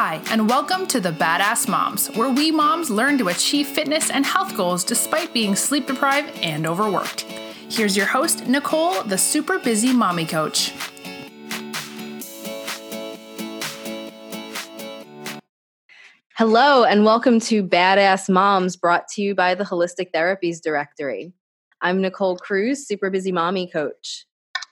Hi, 0.00 0.22
and 0.30 0.48
welcome 0.48 0.86
to 0.86 1.00
the 1.00 1.10
Badass 1.10 1.68
Moms, 1.68 2.06
where 2.14 2.30
we 2.30 2.52
moms 2.52 2.88
learn 2.88 3.18
to 3.18 3.30
achieve 3.30 3.66
fitness 3.66 4.10
and 4.10 4.24
health 4.24 4.56
goals 4.56 4.84
despite 4.84 5.34
being 5.34 5.56
sleep 5.56 5.88
deprived 5.88 6.38
and 6.38 6.68
overworked. 6.68 7.22
Here's 7.68 7.96
your 7.96 8.06
host, 8.06 8.46
Nicole, 8.46 9.02
the 9.02 9.18
super 9.18 9.58
busy 9.58 9.92
mommy 9.92 10.24
coach. 10.24 10.72
Hello, 16.36 16.84
and 16.84 17.04
welcome 17.04 17.40
to 17.40 17.64
Badass 17.64 18.28
Moms, 18.28 18.76
brought 18.76 19.08
to 19.14 19.22
you 19.22 19.34
by 19.34 19.56
the 19.56 19.64
Holistic 19.64 20.12
Therapies 20.14 20.62
Directory. 20.62 21.32
I'm 21.80 22.00
Nicole 22.00 22.36
Cruz, 22.36 22.86
super 22.86 23.10
busy 23.10 23.32
mommy 23.32 23.68
coach. 23.68 24.27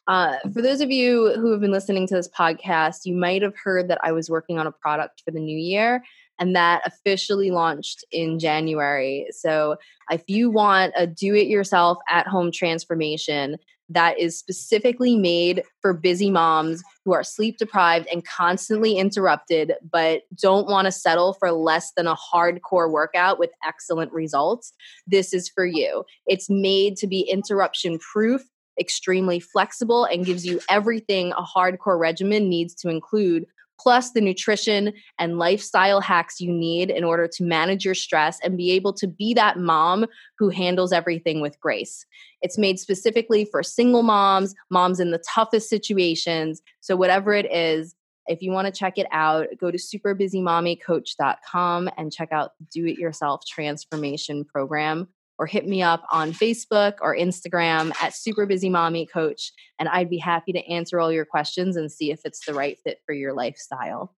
Uh, 0.09 0.36
for 0.52 0.62
those 0.62 0.80
of 0.80 0.91
you 0.91 1.32
who 1.34 1.50
have 1.50 1.61
been 1.61 1.73
listening 1.73 2.06
to 2.06 2.14
this 2.14 2.29
podcast, 2.29 3.00
you 3.05 3.14
might 3.14 3.43
have 3.43 3.56
heard 3.56 3.88
that 3.88 3.98
I 4.02 4.12
was 4.12 4.30
working 4.30 4.59
on 4.59 4.66
a 4.66 4.73
product 4.73 5.23
for 5.24 5.33
the 5.33 5.41
new 5.41 5.59
year, 5.59 6.05
and 6.38 6.55
that 6.55 6.83
officially 6.87 7.51
launched 7.51 8.05
in 8.12 8.38
January. 8.38 9.27
So, 9.30 9.77
if 10.11 10.23
you 10.28 10.50
want 10.50 10.92
a 10.97 11.06
do 11.06 11.34
it 11.34 11.48
yourself 11.48 11.98
at 12.09 12.28
home 12.28 12.52
transformation 12.52 13.56
that 13.88 14.19
is 14.19 14.38
specifically 14.38 15.16
made 15.16 15.62
for 15.80 15.92
busy 15.92 16.30
moms 16.30 16.83
who 17.05 17.12
are 17.12 17.23
sleep 17.23 17.56
deprived 17.56 18.09
and 18.12 18.27
constantly 18.27 18.98
interrupted, 18.98 19.75
but 19.91 20.23
don't 20.41 20.66
want 20.66 20.86
to 20.86 20.92
settle 20.92 21.34
for 21.34 21.52
less 21.52 21.92
than 21.97 22.06
a 22.06 22.16
hardcore 22.16 22.91
workout 22.91 23.38
with 23.38 23.50
excellent 23.64 24.12
results, 24.12 24.73
this 25.06 25.33
is 25.33 25.48
for 25.48 25.64
you. 25.64 26.05
It's 26.27 26.50
made 26.50 26.97
to 26.97 27.06
be 27.06 27.20
interruption 27.20 27.98
proof 27.98 28.42
extremely 28.79 29.41
flexible 29.41 30.05
and 30.05 30.27
gives 30.27 30.45
you 30.45 30.61
everything 30.69 31.33
a 31.33 31.43
hardcore 31.43 31.98
regimen 31.98 32.48
needs 32.48 32.75
to 32.75 32.89
include 32.89 33.47
plus 33.79 34.12
the 34.12 34.21
nutrition 34.21 34.93
and 35.19 35.39
lifestyle 35.39 36.00
hacks 36.00 36.41
you 36.41 36.53
need 36.53 36.91
in 36.91 37.05
order 37.05 37.28
to 37.28 37.45
manage 37.45 37.84
your 37.84 37.95
stress 37.95 38.39
and 38.42 38.56
be 38.56 38.73
able 38.73 38.95
to 38.95 39.06
be 39.06 39.34
that 39.34 39.59
mom 39.59 40.06
who 40.39 40.48
handles 40.48 40.92
everything 40.92 41.41
with 41.41 41.61
grace. 41.61 42.06
It's 42.42 42.59
made 42.59 42.78
specifically 42.78 43.45
for 43.45 43.62
single 43.62 44.03
moms, 44.03 44.55
moms 44.70 45.00
in 45.00 45.11
the 45.11 45.22
toughest 45.34 45.69
situations. 45.69 46.62
So, 46.81 46.97
whatever 46.97 47.34
it 47.34 47.53
is, 47.53 47.95
if 48.28 48.43
you 48.43 48.50
want 48.50 48.67
to 48.67 48.72
check 48.72 48.98
it 48.98 49.06
out, 49.12 49.47
go 49.59 49.70
to 49.70 49.78
superbusymommycoach.com 49.78 51.91
and 51.97 52.12
check 52.12 52.33
out 52.33 52.50
the 52.59 52.67
Do 52.72 52.84
It 52.87 52.98
Yourself 52.98 53.47
Transformation 53.47 54.45
Program 54.45 55.06
or 55.39 55.47
hit 55.47 55.67
me 55.67 55.83
up 55.83 56.05
on 56.11 56.33
Facebook 56.33 56.95
or 57.01 57.17
Instagram 57.17 57.92
at 58.03 58.15
Super 58.15 58.47
Busy 58.47 58.70
Mommy 58.70 59.06
Coach, 59.06 59.53
and 59.78 59.89
I'd 59.89 60.11
be 60.11 60.19
happy 60.19 60.53
to 60.53 60.67
answer 60.67 60.98
all 60.98 61.12
your 61.12 61.25
questions 61.25 61.77
and 61.77 61.91
see 61.91 62.11
if 62.11 62.20
it's 62.25 62.45
the 62.47 62.55
right 62.55 62.78
fit 62.83 63.01
for 63.05 63.15
your 63.15 63.33
lifestyle. 63.33 64.15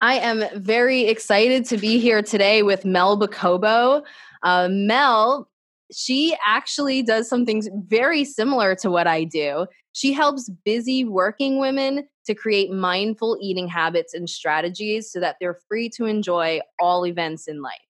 I 0.00 0.18
am 0.18 0.44
very 0.54 1.06
excited 1.06 1.64
to 1.66 1.78
be 1.78 1.98
here 1.98 2.22
today 2.22 2.62
with 2.62 2.84
Mel 2.84 3.18
Bacobo. 3.18 4.02
Uh, 4.42 4.68
Mel, 4.70 5.48
she 5.90 6.36
actually 6.44 7.02
does 7.02 7.28
some 7.28 7.46
things 7.46 7.68
very 7.86 8.24
similar 8.24 8.74
to 8.76 8.90
what 8.90 9.06
I 9.06 9.24
do. 9.24 9.66
She 9.92 10.12
helps 10.12 10.50
busy 10.64 11.04
working 11.04 11.58
women 11.58 12.06
to 12.26 12.34
create 12.34 12.70
mindful 12.70 13.38
eating 13.40 13.68
habits 13.68 14.12
and 14.12 14.28
strategies 14.28 15.10
so 15.10 15.20
that 15.20 15.36
they're 15.40 15.58
free 15.66 15.88
to 15.96 16.04
enjoy 16.04 16.60
all 16.78 17.06
events 17.06 17.48
in 17.48 17.62
life. 17.62 17.85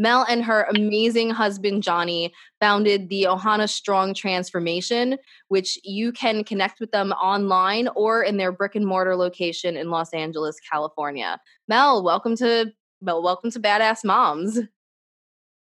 Mel 0.00 0.24
and 0.30 0.42
her 0.42 0.66
amazing 0.74 1.28
husband, 1.28 1.82
Johnny, 1.82 2.32
founded 2.58 3.10
the 3.10 3.24
Ohana 3.24 3.68
Strong 3.68 4.14
Transformation, 4.14 5.18
which 5.48 5.78
you 5.84 6.10
can 6.10 6.42
connect 6.42 6.80
with 6.80 6.90
them 6.90 7.12
online 7.12 7.86
or 7.94 8.22
in 8.22 8.38
their 8.38 8.50
brick 8.50 8.74
and 8.74 8.86
mortar 8.86 9.14
location 9.14 9.76
in 9.76 9.90
Los 9.90 10.14
Angeles, 10.14 10.56
California. 10.72 11.38
Mel, 11.68 12.02
welcome 12.02 12.34
to 12.36 12.72
Mel, 13.02 13.22
welcome 13.22 13.50
to 13.50 13.60
Badass 13.60 14.02
Moms. 14.02 14.60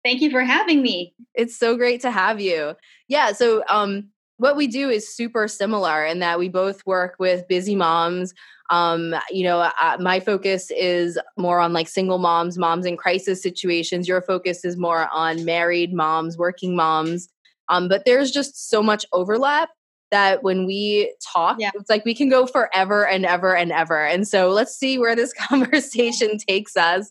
Thank 0.05 0.21
you 0.21 0.33
for 0.33 0.43
having 0.43 0.83
me. 0.83 1.15
It's 1.35 1.57
so 1.57 1.77
great 1.77 2.01
to 2.01 2.11
have 2.11 2.41
you. 2.41 2.75
Yeah, 3.07 3.31
so 3.31 3.63
um 3.69 4.09
what 4.39 4.57
we 4.57 4.67
do 4.67 4.91
is 4.91 5.15
super 5.15 5.47
similar 5.47 6.05
in 6.05 6.19
that 6.19 6.41
we 6.41 6.49
both 6.49 6.85
work 6.85 7.15
with 7.21 7.47
busy 7.47 7.77
moms 7.77 8.35
um, 8.71 9.15
you 9.31 9.45
know 9.45 9.61
uh, 9.61 9.97
my 10.01 10.21
focus 10.21 10.71
is 10.71 11.19
more 11.37 11.61
on 11.61 11.73
like 11.73 11.89
single 11.89 12.19
moms 12.19 12.59
moms 12.59 12.87
in 12.87 12.97
crisis 12.97 13.43
situations. 13.43 14.09
Your 14.09 14.23
focus 14.23 14.65
is 14.65 14.77
more 14.77 15.09
on 15.13 15.45
married 15.45 15.93
moms 15.93 16.39
working 16.39 16.77
moms. 16.77 17.29
Um, 17.69 17.89
but 17.89 18.05
there's 18.05 18.31
just 18.31 18.69
so 18.69 18.83
much 18.83 19.07
overlap 19.13 19.71
that 20.11 20.43
when 20.43 20.65
we 20.65 21.13
talk 21.21 21.57
yeah. 21.59 21.71
it's 21.75 21.91
like 21.91 22.05
we 22.05 22.15
can 22.15 22.29
go 22.29 22.47
forever 22.47 23.07
and 23.07 23.27
ever 23.27 23.57
and 23.57 23.73
ever. 23.73 24.05
And 24.05 24.29
so 24.29 24.51
let's 24.51 24.77
see 24.77 24.99
where 24.99 25.17
this 25.17 25.33
conversation 25.49 26.39
takes 26.39 26.77
us. 26.77 27.11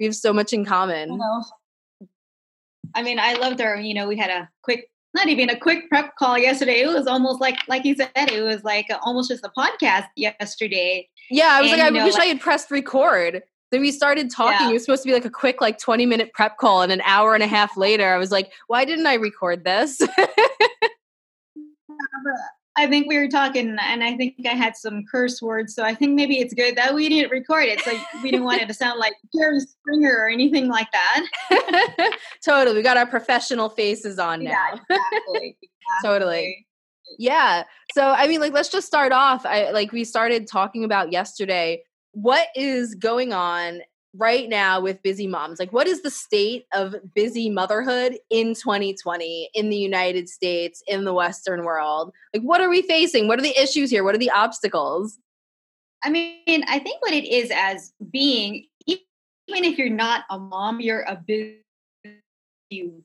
We 0.00 0.06
have 0.06 0.16
so 0.16 0.32
much 0.32 0.52
in 0.52 0.64
common. 0.64 1.20
I 2.94 3.02
mean, 3.02 3.18
I 3.18 3.34
loved 3.34 3.60
our, 3.60 3.76
you 3.76 3.92
know, 3.92 4.08
we 4.08 4.16
had 4.16 4.30
a 4.30 4.48
quick 4.62 4.90
not 5.18 5.28
even 5.28 5.50
a 5.50 5.58
quick 5.58 5.88
prep 5.88 6.14
call 6.16 6.38
yesterday. 6.38 6.80
It 6.80 6.86
was 6.86 7.06
almost 7.06 7.40
like, 7.40 7.56
like 7.66 7.84
you 7.84 7.96
said, 7.96 8.10
it 8.14 8.42
was 8.42 8.62
like 8.62 8.86
a, 8.90 8.98
almost 9.00 9.28
just 9.28 9.44
a 9.44 9.50
podcast 9.56 10.06
yesterday. 10.16 11.08
Yeah, 11.30 11.48
I 11.50 11.60
was 11.60 11.72
and, 11.72 11.80
like, 11.80 11.86
I 11.86 11.90
know, 11.90 12.04
wish 12.04 12.14
like, 12.14 12.22
I 12.22 12.26
had 12.26 12.40
pressed 12.40 12.70
record. 12.70 13.42
Then 13.70 13.80
we 13.80 13.90
started 13.90 14.30
talking. 14.30 14.66
Yeah. 14.66 14.70
It 14.70 14.74
was 14.74 14.84
supposed 14.84 15.02
to 15.02 15.08
be 15.08 15.12
like 15.12 15.24
a 15.24 15.30
quick, 15.30 15.60
like 15.60 15.78
20 15.78 16.06
minute 16.06 16.32
prep 16.32 16.56
call. 16.56 16.82
And 16.82 16.92
an 16.92 17.02
hour 17.04 17.34
and 17.34 17.42
a 17.42 17.48
half 17.48 17.76
later, 17.76 18.06
I 18.14 18.16
was 18.16 18.30
like, 18.30 18.52
why 18.68 18.84
didn't 18.84 19.06
I 19.06 19.14
record 19.14 19.64
this? 19.64 20.00
I 22.78 22.86
think 22.86 23.08
we 23.08 23.18
were 23.18 23.26
talking, 23.26 23.76
and 23.80 24.04
I 24.04 24.16
think 24.16 24.36
I 24.46 24.54
had 24.54 24.76
some 24.76 25.04
curse 25.10 25.42
words. 25.42 25.74
So 25.74 25.82
I 25.82 25.96
think 25.96 26.14
maybe 26.14 26.38
it's 26.38 26.54
good 26.54 26.76
that 26.76 26.94
we 26.94 27.08
didn't 27.08 27.32
record 27.32 27.64
it. 27.64 27.80
So 27.80 27.92
we 28.22 28.30
didn't 28.30 28.44
want 28.44 28.62
it 28.62 28.68
to 28.68 28.74
sound 28.74 29.00
like 29.00 29.14
Jerry 29.36 29.58
Springer 29.58 30.16
or 30.16 30.28
anything 30.28 30.68
like 30.68 30.86
that. 30.92 32.16
totally. 32.44 32.76
We 32.76 32.82
got 32.82 32.96
our 32.96 33.06
professional 33.06 33.68
faces 33.68 34.20
on 34.20 34.44
now. 34.44 34.50
Yeah, 34.50 34.74
exactly. 34.74 35.56
exactly. 35.62 35.68
totally. 36.04 36.66
Yeah. 37.18 37.64
So 37.94 38.10
I 38.10 38.28
mean, 38.28 38.40
like, 38.40 38.52
let's 38.52 38.68
just 38.68 38.86
start 38.86 39.10
off. 39.10 39.44
I 39.44 39.70
like 39.72 39.90
we 39.90 40.04
started 40.04 40.46
talking 40.46 40.84
about 40.84 41.10
yesterday. 41.10 41.82
What 42.12 42.46
is 42.54 42.94
going 42.94 43.32
on 43.32 43.80
right 44.14 44.48
now 44.48 44.80
with 44.80 45.02
busy 45.02 45.26
moms? 45.26 45.58
Like, 45.58 45.72
what 45.72 45.86
is 45.86 46.02
the 46.02 46.10
state 46.10 46.66
of 46.72 46.94
busy 47.14 47.50
motherhood 47.50 48.18
in 48.30 48.54
2020 48.54 49.50
in 49.54 49.70
the 49.70 49.76
United 49.76 50.28
States, 50.28 50.82
in 50.86 51.04
the 51.04 51.14
Western 51.14 51.64
world? 51.64 52.12
Like, 52.34 52.42
what 52.42 52.60
are 52.60 52.68
we 52.68 52.82
facing? 52.82 53.28
What 53.28 53.38
are 53.38 53.42
the 53.42 53.60
issues 53.60 53.90
here? 53.90 54.04
What 54.04 54.14
are 54.14 54.18
the 54.18 54.30
obstacles? 54.30 55.18
I 56.04 56.10
mean, 56.10 56.64
I 56.68 56.78
think 56.78 57.02
what 57.02 57.12
it 57.12 57.24
is 57.24 57.50
as 57.54 57.92
being, 58.10 58.66
even 58.86 59.02
if 59.48 59.78
you're 59.78 59.90
not 59.90 60.24
a 60.30 60.38
mom, 60.38 60.80
you're 60.80 61.02
a 61.02 61.16
busy 61.26 61.62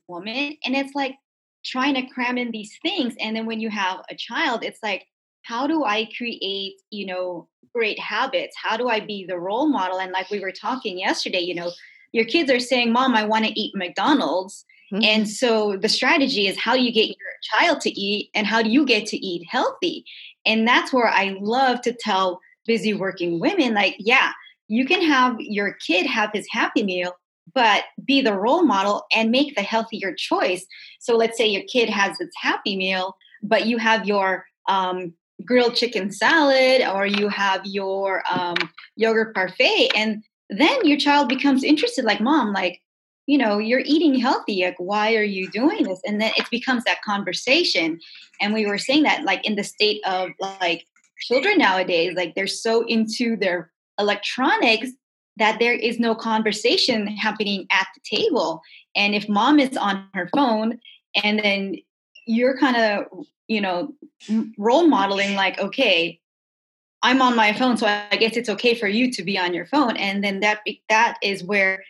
woman. 0.08 0.56
And 0.64 0.76
it's 0.76 0.94
like 0.94 1.16
trying 1.64 1.94
to 1.94 2.06
cram 2.06 2.38
in 2.38 2.50
these 2.50 2.78
things. 2.82 3.14
And 3.20 3.34
then 3.36 3.46
when 3.46 3.60
you 3.60 3.70
have 3.70 4.00
a 4.10 4.14
child, 4.14 4.62
it's 4.62 4.80
like, 4.82 5.06
how 5.44 5.66
do 5.66 5.84
I 5.84 6.08
create, 6.16 6.74
you 6.90 7.06
know, 7.06 7.48
great 7.74 7.98
habits? 7.98 8.56
How 8.60 8.76
do 8.76 8.88
I 8.88 9.00
be 9.00 9.24
the 9.26 9.38
role 9.38 9.68
model? 9.68 9.98
And 9.98 10.12
like 10.12 10.30
we 10.30 10.40
were 10.40 10.52
talking 10.52 10.98
yesterday, 10.98 11.40
you 11.40 11.54
know, 11.54 11.70
your 12.12 12.24
kids 12.24 12.50
are 12.50 12.60
saying, 12.60 12.92
Mom, 12.92 13.14
I 13.14 13.24
want 13.24 13.44
to 13.44 13.60
eat 13.60 13.74
McDonald's. 13.74 14.64
Mm-hmm. 14.92 15.04
And 15.04 15.28
so 15.28 15.76
the 15.76 15.88
strategy 15.88 16.46
is 16.46 16.58
how 16.58 16.74
do 16.74 16.82
you 16.82 16.92
get 16.92 17.08
your 17.08 17.16
child 17.42 17.80
to 17.82 17.90
eat 17.90 18.30
and 18.34 18.46
how 18.46 18.62
do 18.62 18.70
you 18.70 18.86
get 18.86 19.06
to 19.06 19.16
eat 19.16 19.46
healthy? 19.50 20.04
And 20.46 20.66
that's 20.66 20.92
where 20.92 21.08
I 21.08 21.36
love 21.40 21.80
to 21.82 21.92
tell 21.92 22.40
busy 22.66 22.94
working 22.94 23.40
women, 23.40 23.74
like, 23.74 23.96
yeah, 23.98 24.32
you 24.68 24.86
can 24.86 25.02
have 25.02 25.36
your 25.38 25.74
kid 25.74 26.06
have 26.06 26.30
his 26.32 26.46
happy 26.50 26.82
meal, 26.82 27.12
but 27.52 27.84
be 28.04 28.22
the 28.22 28.32
role 28.32 28.62
model 28.62 29.04
and 29.14 29.30
make 29.30 29.54
the 29.54 29.62
healthier 29.62 30.14
choice. 30.14 30.64
So 31.00 31.16
let's 31.16 31.36
say 31.36 31.46
your 31.46 31.64
kid 31.70 31.90
has 31.90 32.18
its 32.20 32.34
happy 32.40 32.76
meal, 32.76 33.16
but 33.42 33.66
you 33.66 33.76
have 33.78 34.06
your 34.06 34.46
um, 34.68 35.12
grilled 35.44 35.74
chicken 35.74 36.10
salad 36.10 36.82
or 36.82 37.06
you 37.06 37.28
have 37.28 37.64
your 37.64 38.22
um, 38.32 38.56
yogurt 38.96 39.34
parfait 39.34 39.90
and 39.96 40.22
then 40.50 40.84
your 40.84 40.98
child 40.98 41.28
becomes 41.28 41.64
interested 41.64 42.04
like 42.04 42.20
mom 42.20 42.52
like 42.52 42.80
you 43.26 43.38
know 43.38 43.58
you're 43.58 43.82
eating 43.84 44.14
healthy 44.14 44.62
like 44.62 44.76
why 44.78 45.14
are 45.14 45.22
you 45.22 45.50
doing 45.50 45.84
this? 45.84 46.00
And 46.06 46.20
then 46.20 46.32
it 46.36 46.48
becomes 46.50 46.84
that 46.84 47.02
conversation. 47.02 47.98
And 48.40 48.52
we 48.52 48.66
were 48.66 48.78
saying 48.78 49.04
that 49.04 49.24
like 49.24 49.44
in 49.46 49.56
the 49.56 49.64
state 49.64 50.00
of 50.06 50.30
like 50.40 50.84
children 51.20 51.58
nowadays 51.58 52.14
like 52.16 52.34
they're 52.34 52.46
so 52.46 52.84
into 52.86 53.36
their 53.36 53.70
electronics 53.98 54.90
that 55.36 55.58
there 55.58 55.72
is 55.72 55.98
no 55.98 56.14
conversation 56.14 57.06
happening 57.06 57.66
at 57.72 57.86
the 57.94 58.16
table. 58.16 58.60
And 58.94 59.14
if 59.14 59.28
mom 59.28 59.58
is 59.58 59.76
on 59.76 60.06
her 60.14 60.28
phone 60.34 60.78
and 61.22 61.38
then 61.38 61.76
you're 62.26 62.58
kind 62.58 62.76
of 62.76 63.06
you 63.48 63.60
know 63.60 63.92
role 64.58 64.86
modeling 64.86 65.34
like 65.34 65.58
okay 65.58 66.18
i'm 67.02 67.20
on 67.20 67.36
my 67.36 67.52
phone 67.52 67.76
so 67.76 67.86
i 67.86 68.16
guess 68.16 68.36
it's 68.36 68.48
okay 68.48 68.74
for 68.74 68.88
you 68.88 69.10
to 69.12 69.22
be 69.22 69.38
on 69.38 69.54
your 69.54 69.66
phone. 69.66 69.96
And 69.96 70.22
then 70.22 70.40
that 70.40 70.60
that 70.88 71.18
is 71.22 71.44
where 71.44 71.84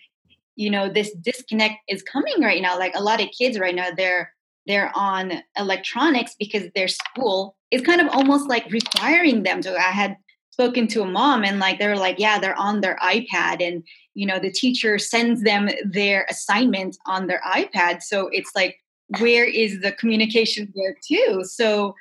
you 0.57 0.71
know 0.71 0.89
this 0.89 1.13
disconnect 1.15 1.77
is 1.89 2.03
coming 2.03 2.41
right 2.41 2.63
now. 2.63 2.79
Like 2.79 2.95
a 2.95 3.03
lot 3.03 3.21
of 3.21 3.29
kids 3.37 3.59
right 3.59 3.75
now 3.75 3.89
they're 3.97 4.33
they're 4.67 4.93
on 4.95 5.43
electronics 5.59 6.35
because 6.39 6.71
their 6.75 6.89
school 6.89 7.57
is 7.71 7.83
kind 7.83 8.01
of 8.01 8.09
almost 8.09 8.49
like 8.49 8.71
requiring 8.71 9.43
them 9.43 9.61
to. 9.63 9.77
I 9.77 9.91
had 9.91 10.17
spoken 10.51 10.87
to 10.87 11.03
a 11.03 11.07
mom 11.07 11.45
and 11.45 11.59
like 11.59 11.79
they're 11.79 11.97
like 11.97 12.19
yeah 12.19 12.39
they're 12.39 12.59
on 12.59 12.81
their 12.81 12.97
ipad 13.03 13.61
and 13.61 13.83
you 14.15 14.25
know 14.25 14.39
the 14.39 14.53
teacher 14.53 14.99
sends 14.99 15.43
them 15.43 15.69
their 15.85 16.27
assignment 16.31 16.97
on 17.07 17.27
their 17.27 17.43
ipad. 17.53 18.03
So 18.03 18.29
it's 18.29 18.53
like 18.55 18.77
where 19.19 19.45
is 19.45 19.81
the 19.81 19.93
communication 19.93 20.73
there 20.75 20.97
too? 21.07 21.45
So 21.45 21.95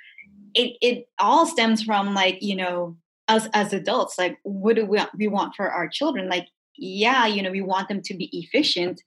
it 0.53 0.77
it 0.81 1.07
all 1.19 1.45
stems 1.45 1.83
from 1.83 2.13
like 2.13 2.41
you 2.41 2.55
know 2.55 2.97
us 3.27 3.47
as 3.53 3.71
adults 3.73 4.17
like 4.17 4.37
what 4.43 4.75
do 4.75 4.85
we, 4.85 4.99
we 5.17 5.27
want 5.27 5.55
for 5.55 5.69
our 5.69 5.87
children? 5.87 6.29
Like 6.29 6.47
yeah 6.77 7.25
you 7.27 7.41
know 7.41 7.51
we 7.51 7.61
want 7.61 7.87
them 7.87 8.01
to 8.01 8.13
be 8.15 8.29
efficient 8.37 9.01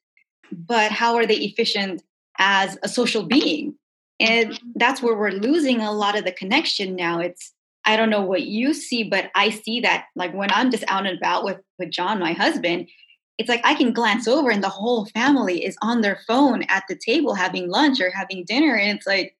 but 0.52 0.92
how 0.92 1.16
are 1.16 1.26
they 1.26 1.38
efficient 1.38 2.02
as 2.38 2.78
a 2.82 2.88
social 2.88 3.24
being? 3.24 3.74
And 4.20 4.58
that's 4.76 5.02
where 5.02 5.16
we're 5.16 5.30
losing 5.30 5.80
a 5.80 5.92
lot 5.92 6.16
of 6.16 6.24
the 6.24 6.32
connection 6.32 6.94
now. 6.94 7.18
It's 7.18 7.52
i 7.86 7.96
don't 7.96 8.10
know 8.10 8.20
what 8.20 8.42
you 8.42 8.74
see 8.74 9.04
but 9.04 9.30
i 9.34 9.48
see 9.48 9.80
that 9.80 10.06
like 10.14 10.34
when 10.34 10.50
i'm 10.50 10.70
just 10.70 10.84
out 10.88 11.06
and 11.06 11.16
about 11.16 11.44
with 11.44 11.58
with 11.78 11.90
john 11.90 12.18
my 12.18 12.32
husband 12.32 12.86
it's 13.38 13.48
like 13.48 13.60
i 13.64 13.74
can 13.74 13.92
glance 13.92 14.26
over 14.26 14.50
and 14.50 14.62
the 14.62 14.68
whole 14.68 15.06
family 15.06 15.64
is 15.64 15.76
on 15.82 16.00
their 16.00 16.20
phone 16.26 16.62
at 16.64 16.84
the 16.88 16.96
table 16.96 17.34
having 17.34 17.68
lunch 17.68 18.00
or 18.00 18.10
having 18.10 18.44
dinner 18.44 18.76
and 18.76 18.96
it's 18.96 19.06
like 19.06 19.36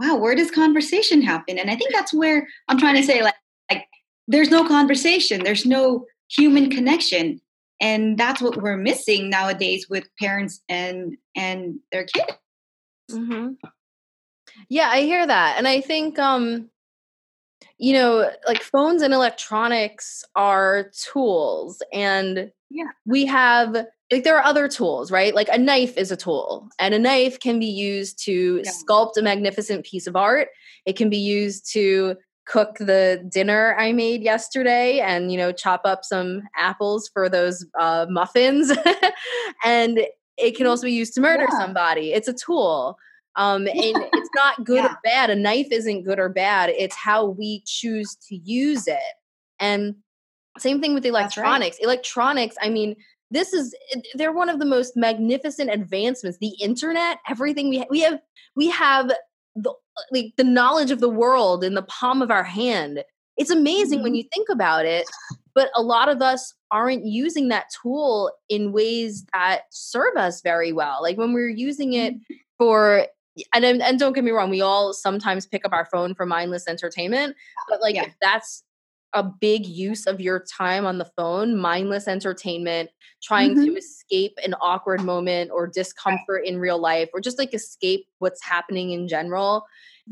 wow 0.00 0.16
where 0.16 0.34
does 0.34 0.50
conversation 0.50 1.22
happen 1.22 1.58
and 1.58 1.70
i 1.70 1.76
think 1.76 1.92
that's 1.92 2.12
where 2.12 2.46
i'm 2.68 2.78
trying 2.78 2.96
to 2.96 3.02
say 3.02 3.22
like 3.22 3.34
like 3.70 3.86
there's 4.28 4.50
no 4.50 4.66
conversation 4.66 5.42
there's 5.42 5.66
no 5.66 6.04
human 6.28 6.70
connection 6.70 7.40
and 7.80 8.18
that's 8.18 8.40
what 8.40 8.60
we're 8.62 8.76
missing 8.76 9.28
nowadays 9.28 9.88
with 9.88 10.08
parents 10.18 10.60
and 10.68 11.16
and 11.36 11.78
their 11.92 12.04
kids 12.04 12.38
mm-hmm. 13.10 13.52
yeah 14.68 14.88
i 14.88 15.02
hear 15.02 15.26
that 15.26 15.56
and 15.58 15.68
i 15.68 15.80
think 15.80 16.18
um 16.18 16.68
you 17.78 17.92
know 17.92 18.30
like 18.46 18.62
phones 18.62 19.02
and 19.02 19.12
electronics 19.12 20.24
are 20.34 20.90
tools 21.12 21.82
and 21.92 22.50
yeah 22.74 22.90
we 23.06 23.24
have 23.24 23.86
like 24.12 24.22
there 24.24 24.36
are 24.36 24.44
other 24.44 24.68
tools 24.68 25.10
right 25.10 25.34
like 25.34 25.48
a 25.50 25.58
knife 25.58 25.96
is 25.96 26.10
a 26.10 26.16
tool 26.16 26.68
and 26.78 26.92
a 26.92 26.98
knife 26.98 27.40
can 27.40 27.58
be 27.58 27.66
used 27.66 28.22
to 28.22 28.60
yeah. 28.62 28.70
sculpt 28.70 29.16
a 29.16 29.22
magnificent 29.22 29.86
piece 29.86 30.06
of 30.06 30.14
art 30.14 30.48
it 30.84 30.96
can 30.96 31.08
be 31.08 31.16
used 31.16 31.72
to 31.72 32.16
cook 32.46 32.76
the 32.78 33.24
dinner 33.28 33.74
I 33.78 33.92
made 33.92 34.22
yesterday 34.22 35.00
and, 35.00 35.32
you 35.32 35.38
know, 35.38 35.52
chop 35.52 35.82
up 35.84 36.04
some 36.04 36.42
apples 36.56 37.08
for 37.12 37.28
those 37.28 37.66
uh, 37.78 38.06
muffins. 38.08 38.72
and 39.64 40.00
it 40.36 40.56
can 40.56 40.66
also 40.66 40.84
be 40.84 40.92
used 40.92 41.14
to 41.14 41.20
murder 41.20 41.46
yeah. 41.50 41.58
somebody. 41.58 42.12
It's 42.12 42.28
a 42.28 42.34
tool. 42.34 42.98
Um, 43.36 43.66
and 43.66 43.96
it's 44.12 44.30
not 44.34 44.64
good 44.64 44.84
yeah. 44.84 44.92
or 44.92 44.98
bad. 45.02 45.30
A 45.30 45.36
knife 45.36 45.68
isn't 45.70 46.02
good 46.02 46.18
or 46.18 46.28
bad. 46.28 46.70
It's 46.70 46.96
how 46.96 47.26
we 47.26 47.62
choose 47.66 48.14
to 48.28 48.36
use 48.36 48.86
it. 48.86 48.98
And 49.58 49.96
same 50.58 50.80
thing 50.80 50.94
with 50.94 51.04
electronics. 51.04 51.78
Right. 51.78 51.84
Electronics, 51.84 52.56
I 52.62 52.68
mean, 52.68 52.96
this 53.30 53.52
is 53.52 53.74
they're 54.14 54.32
one 54.32 54.48
of 54.48 54.58
the 54.58 54.64
most 54.64 54.96
magnificent 54.96 55.70
advancements. 55.70 56.38
The 56.38 56.54
internet, 56.60 57.18
everything 57.28 57.68
we 57.68 57.78
ha- 57.78 57.86
we 57.90 58.00
have 58.00 58.20
we 58.56 58.70
have 58.70 59.12
the 59.56 59.74
like 60.10 60.32
the 60.36 60.44
knowledge 60.44 60.90
of 60.90 61.00
the 61.00 61.08
world 61.08 61.64
in 61.64 61.74
the 61.74 61.82
palm 61.82 62.22
of 62.22 62.30
our 62.30 62.44
hand. 62.44 63.02
It's 63.36 63.50
amazing 63.50 63.98
mm-hmm. 63.98 64.04
when 64.04 64.14
you 64.14 64.24
think 64.32 64.48
about 64.48 64.86
it, 64.86 65.06
but 65.54 65.70
a 65.74 65.82
lot 65.82 66.08
of 66.08 66.22
us 66.22 66.54
aren't 66.70 67.04
using 67.04 67.48
that 67.48 67.66
tool 67.82 68.30
in 68.48 68.72
ways 68.72 69.24
that 69.32 69.62
serve 69.70 70.16
us 70.16 70.40
very 70.40 70.72
well. 70.72 70.98
Like 71.02 71.16
when 71.16 71.32
we're 71.32 71.48
using 71.48 71.94
it 71.94 72.14
mm-hmm. 72.14 72.34
for 72.58 73.06
and 73.52 73.64
and 73.64 73.98
don't 73.98 74.12
get 74.12 74.22
me 74.22 74.30
wrong, 74.30 74.50
we 74.50 74.60
all 74.60 74.92
sometimes 74.92 75.46
pick 75.46 75.64
up 75.64 75.72
our 75.72 75.86
phone 75.86 76.14
for 76.14 76.26
mindless 76.26 76.68
entertainment, 76.68 77.34
but 77.68 77.80
like 77.80 77.96
yeah. 77.96 78.04
if 78.04 78.14
that's 78.20 78.62
a 79.14 79.22
big 79.22 79.66
use 79.66 80.06
of 80.06 80.20
your 80.20 80.44
time 80.56 80.84
on 80.84 80.98
the 80.98 81.10
phone, 81.16 81.56
mindless 81.56 82.08
entertainment, 82.08 82.90
trying 83.22 83.52
mm-hmm. 83.52 83.66
to 83.66 83.76
escape 83.76 84.32
an 84.44 84.54
awkward 84.60 85.02
moment 85.02 85.50
or 85.52 85.66
discomfort 85.66 86.44
in 86.44 86.58
real 86.58 86.78
life, 86.78 87.08
or 87.14 87.20
just 87.20 87.38
like 87.38 87.54
escape 87.54 88.06
what's 88.18 88.42
happening 88.42 88.90
in 88.90 89.08
general. 89.08 89.64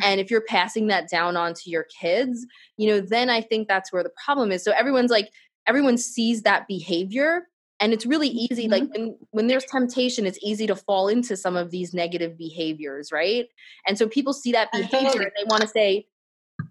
And 0.03 0.21
if 0.21 0.31
you're 0.31 0.45
passing 0.49 0.87
that 0.87 1.11
down 1.11 1.37
onto 1.37 1.69
your 1.69 1.85
kids, 2.01 2.47
you 2.79 2.89
know, 2.89 3.01
then 3.01 3.29
I 3.29 3.43
think 3.43 3.69
that's 3.69 3.93
where 3.93 4.03
the 4.03 4.13
problem 4.25 4.51
is. 4.51 4.65
So 4.65 4.73
everyone's 4.73 5.11
like, 5.11 5.31
everyone 5.67 5.99
sees 5.99 6.43
that 6.43 6.67
behavior 6.67 7.49
and 7.83 7.93
it's 7.93 8.07
really 8.07 8.29
easy 8.29 8.69
mm-hmm. 8.69 8.73
like 8.73 8.91
when, 8.95 9.17
when 9.31 9.47
there's 9.49 9.65
temptation 9.65 10.25
it's 10.25 10.39
easy 10.43 10.67
to 10.67 10.77
fall 10.77 11.09
into 11.09 11.37
some 11.37 11.57
of 11.57 11.71
these 11.71 11.93
negative 11.93 12.39
behaviors 12.39 13.13
right 13.13 13.47
and 13.87 13.99
so 13.99 14.09
people 14.09 14.33
see 14.33 14.53
that 14.53 14.71
behavior 14.73 15.23
and 15.23 15.33
they 15.37 15.45
want 15.47 15.63
to 15.63 15.69
say 15.69 16.07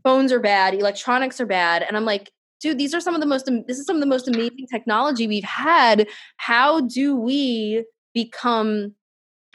phones 0.03 0.31
are 0.31 0.39
bad, 0.39 0.73
electronics 0.73 1.39
are 1.39 1.45
bad. 1.45 1.83
And 1.83 1.95
I'm 1.95 2.05
like, 2.05 2.31
dude, 2.59 2.77
these 2.77 2.93
are 2.93 3.01
some 3.01 3.15
of 3.15 3.21
the 3.21 3.27
most, 3.27 3.49
this 3.67 3.79
is 3.79 3.85
some 3.85 3.95
of 3.95 4.01
the 4.01 4.07
most 4.07 4.27
amazing 4.27 4.67
technology 4.71 5.27
we've 5.27 5.43
had. 5.43 6.07
How 6.37 6.81
do 6.81 7.15
we 7.15 7.85
become 8.13 8.93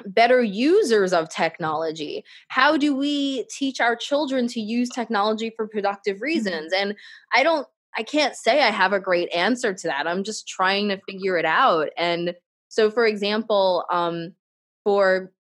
better 0.05 0.43
users 0.43 1.13
of 1.13 1.29
technology? 1.31 2.25
How 2.49 2.77
do 2.77 2.95
we 2.95 3.45
teach 3.51 3.81
our 3.81 3.97
children 3.97 4.47
to 4.49 4.61
use 4.61 4.89
technology 4.91 5.53
for 5.57 5.67
productive 5.67 6.17
mm-hmm. 6.17 6.25
reasons? 6.25 6.73
And 6.73 6.95
I 7.33 7.43
don't, 7.43 7.67
I 7.97 8.03
can't 8.03 8.37
say 8.37 8.63
I 8.63 8.71
have 8.71 8.93
a 8.93 9.01
great 9.01 9.33
answer 9.33 9.73
to 9.73 9.89
that. 9.89 10.07
I'm 10.07 10.23
just 10.23 10.47
trying 10.47 10.89
to 10.91 11.01
figure 11.09 11.39
it 11.39 11.47
out. 11.47 11.89
And 11.97 12.35
so, 12.69 12.91
for 12.91 13.07
example, 13.07 13.85
um, 13.91 14.35
for 14.85 15.33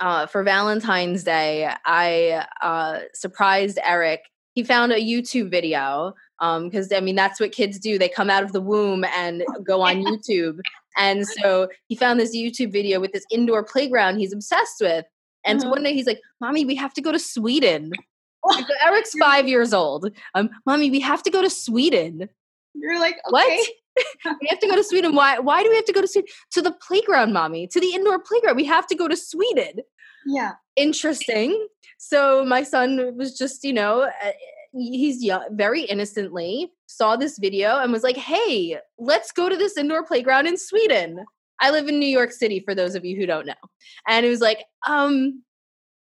uh, 0.00 0.26
for 0.26 0.42
Valentine's 0.42 1.24
Day, 1.24 1.70
I 1.84 2.46
uh, 2.62 3.00
surprised 3.14 3.78
Eric. 3.84 4.22
He 4.54 4.64
found 4.64 4.92
a 4.92 5.00
YouTube 5.00 5.50
video 5.50 6.14
because 6.38 6.92
um, 6.92 6.96
I 6.96 7.00
mean 7.00 7.16
that's 7.16 7.40
what 7.40 7.52
kids 7.52 7.78
do. 7.78 7.98
They 7.98 8.08
come 8.08 8.30
out 8.30 8.42
of 8.42 8.52
the 8.52 8.60
womb 8.60 9.04
and 9.04 9.44
go 9.64 9.82
on 9.82 9.96
YouTube. 10.04 10.58
And 10.96 11.26
so 11.26 11.68
he 11.86 11.94
found 11.94 12.18
this 12.18 12.36
YouTube 12.36 12.72
video 12.72 12.98
with 13.00 13.12
this 13.12 13.24
indoor 13.30 13.62
playground 13.62 14.18
he's 14.18 14.32
obsessed 14.32 14.80
with. 14.80 15.04
And 15.44 15.60
uh-huh. 15.60 15.66
so 15.66 15.70
one 15.70 15.82
day 15.84 15.94
he's 15.94 16.06
like, 16.06 16.20
"Mommy, 16.40 16.64
we 16.64 16.74
have 16.74 16.92
to 16.94 17.00
go 17.00 17.12
to 17.12 17.18
Sweden." 17.18 17.92
so 18.50 18.64
Eric's 18.84 19.14
five 19.18 19.48
years 19.48 19.72
old. 19.72 20.10
Um, 20.34 20.50
Mommy, 20.66 20.90
we 20.90 21.00
have 21.00 21.22
to 21.24 21.30
go 21.30 21.42
to 21.42 21.50
Sweden. 21.50 22.28
You're 22.74 23.00
like, 23.00 23.16
okay. 23.26 23.30
what? 23.30 23.68
We 24.40 24.48
have 24.48 24.58
to 24.60 24.66
go 24.66 24.76
to 24.76 24.84
Sweden. 24.84 25.14
Why? 25.14 25.38
Why 25.38 25.62
do 25.62 25.70
we 25.70 25.76
have 25.76 25.84
to 25.86 25.92
go 25.92 26.00
to 26.00 26.08
Sweden? 26.08 26.28
To 26.52 26.62
the 26.62 26.72
playground, 26.86 27.32
mommy. 27.32 27.66
To 27.68 27.80
the 27.80 27.94
indoor 27.94 28.18
playground. 28.18 28.56
We 28.56 28.64
have 28.64 28.86
to 28.88 28.94
go 28.94 29.08
to 29.08 29.16
Sweden. 29.16 29.80
Yeah. 30.26 30.52
Interesting. 30.76 31.66
So 31.98 32.44
my 32.44 32.62
son 32.62 33.16
was 33.16 33.36
just, 33.36 33.64
you 33.64 33.72
know, 33.72 34.02
uh, 34.02 34.32
he's 34.72 35.22
young, 35.22 35.44
very 35.52 35.82
innocently 35.82 36.72
saw 36.86 37.16
this 37.16 37.38
video 37.38 37.78
and 37.78 37.92
was 37.92 38.02
like, 38.02 38.16
"Hey, 38.16 38.78
let's 38.98 39.32
go 39.32 39.48
to 39.48 39.56
this 39.56 39.76
indoor 39.76 40.04
playground 40.04 40.46
in 40.46 40.56
Sweden." 40.56 41.24
I 41.60 41.70
live 41.70 41.88
in 41.88 41.98
New 41.98 42.06
York 42.06 42.32
City 42.32 42.60
for 42.60 42.74
those 42.74 42.94
of 42.94 43.04
you 43.04 43.16
who 43.16 43.26
don't 43.26 43.46
know. 43.46 43.54
And 44.06 44.24
it 44.24 44.28
was 44.28 44.40
like, 44.40 44.64
um, 44.86 45.42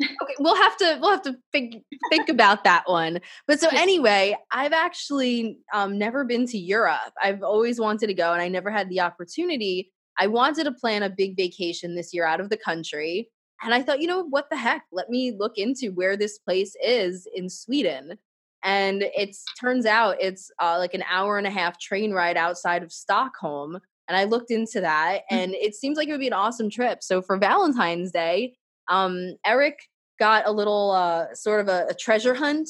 okay, 0.02 0.34
we'll 0.38 0.56
have 0.56 0.76
to 0.78 0.98
we'll 1.00 1.10
have 1.10 1.22
to 1.22 1.36
think 1.52 1.82
think 2.10 2.28
about 2.28 2.64
that 2.64 2.84
one. 2.86 3.20
But 3.46 3.60
so 3.60 3.68
anyway, 3.72 4.36
I've 4.52 4.72
actually 4.72 5.58
um, 5.72 5.98
never 5.98 6.24
been 6.24 6.46
to 6.48 6.58
Europe. 6.58 7.12
I've 7.22 7.42
always 7.42 7.80
wanted 7.80 8.08
to 8.08 8.14
go, 8.14 8.32
and 8.32 8.42
I 8.42 8.48
never 8.48 8.70
had 8.70 8.88
the 8.88 9.00
opportunity. 9.00 9.92
I 10.18 10.26
wanted 10.28 10.64
to 10.64 10.72
plan 10.72 11.02
a 11.02 11.10
big 11.10 11.36
vacation 11.36 11.94
this 11.94 12.14
year 12.14 12.26
out 12.26 12.40
of 12.40 12.48
the 12.48 12.56
country, 12.56 13.30
and 13.62 13.72
I 13.72 13.82
thought, 13.82 14.00
you 14.00 14.06
know, 14.06 14.24
what 14.24 14.50
the 14.50 14.56
heck? 14.56 14.84
Let 14.92 15.08
me 15.08 15.32
look 15.36 15.56
into 15.56 15.92
where 15.92 16.16
this 16.16 16.38
place 16.38 16.74
is 16.84 17.26
in 17.34 17.48
Sweden. 17.48 18.18
And 18.62 19.02
it 19.02 19.36
turns 19.60 19.86
out 19.86 20.16
it's 20.20 20.50
uh, 20.60 20.76
like 20.78 20.94
an 20.94 21.04
hour 21.08 21.38
and 21.38 21.46
a 21.46 21.50
half 21.50 21.78
train 21.78 22.12
ride 22.12 22.36
outside 22.36 22.82
of 22.82 22.92
Stockholm. 22.92 23.78
And 24.08 24.16
I 24.16 24.24
looked 24.24 24.50
into 24.50 24.80
that, 24.80 25.20
mm. 25.20 25.36
and 25.36 25.54
it 25.54 25.74
seems 25.74 25.96
like 25.96 26.08
it 26.08 26.12
would 26.12 26.20
be 26.20 26.26
an 26.26 26.32
awesome 26.32 26.70
trip. 26.70 27.02
So 27.02 27.22
for 27.22 27.38
Valentine's 27.38 28.12
Day, 28.12 28.54
um, 28.88 29.36
Eric 29.44 29.78
got 30.18 30.46
a 30.46 30.52
little 30.52 30.92
uh, 30.92 31.34
sort 31.34 31.60
of 31.60 31.68
a, 31.68 31.86
a 31.90 31.94
treasure 31.94 32.34
hunt 32.34 32.68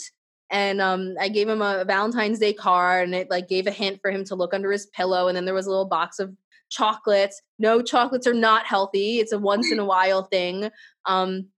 and 0.50 0.80
um, 0.80 1.14
I 1.20 1.28
gave 1.28 1.48
him 1.48 1.60
a 1.60 1.84
Valentine's 1.84 2.38
Day 2.38 2.52
card, 2.52 3.04
and 3.04 3.14
it 3.14 3.30
like 3.30 3.48
gave 3.48 3.66
a 3.66 3.72
hint 3.72 4.00
for 4.00 4.10
him 4.10 4.24
to 4.24 4.34
look 4.34 4.54
under 4.54 4.70
his 4.70 4.86
pillow. 4.86 5.28
And 5.28 5.36
then 5.36 5.44
there 5.44 5.54
was 5.54 5.66
a 5.66 5.70
little 5.70 5.86
box 5.86 6.18
of 6.18 6.34
chocolates. 6.68 7.42
No, 7.58 7.82
chocolates 7.82 8.26
are 8.26 8.34
not 8.34 8.66
healthy. 8.66 9.18
It's 9.18 9.32
a 9.32 9.38
once 9.38 9.72
in 9.72 9.78
a 9.78 9.84
while 9.84 10.24
thing. 10.24 10.70
Um, 11.04 11.48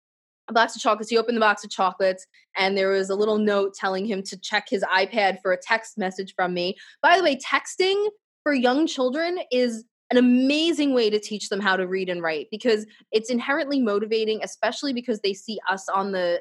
a 0.48 0.54
box 0.54 0.74
of 0.74 0.80
chocolates. 0.80 1.10
He 1.10 1.18
opened 1.18 1.36
the 1.36 1.40
box 1.40 1.64
of 1.64 1.70
chocolates, 1.70 2.26
and 2.56 2.78
there 2.78 2.88
was 2.88 3.10
a 3.10 3.14
little 3.14 3.36
note 3.36 3.74
telling 3.74 4.06
him 4.06 4.22
to 4.22 4.38
check 4.38 4.68
his 4.70 4.82
iPad 4.84 5.38
for 5.42 5.52
a 5.52 5.58
text 5.58 5.98
message 5.98 6.32
from 6.34 6.54
me. 6.54 6.76
By 7.02 7.18
the 7.18 7.22
way, 7.22 7.36
texting 7.36 8.08
for 8.42 8.54
young 8.54 8.86
children 8.86 9.38
is 9.52 9.84
an 10.10 10.16
amazing 10.16 10.94
way 10.94 11.10
to 11.10 11.20
teach 11.20 11.48
them 11.48 11.60
how 11.60 11.76
to 11.76 11.86
read 11.86 12.08
and 12.08 12.22
write 12.22 12.48
because 12.50 12.86
it's 13.12 13.30
inherently 13.30 13.80
motivating, 13.80 14.40
especially 14.42 14.92
because 14.92 15.20
they 15.20 15.34
see 15.34 15.58
us 15.70 15.88
on 15.88 16.12
the 16.12 16.40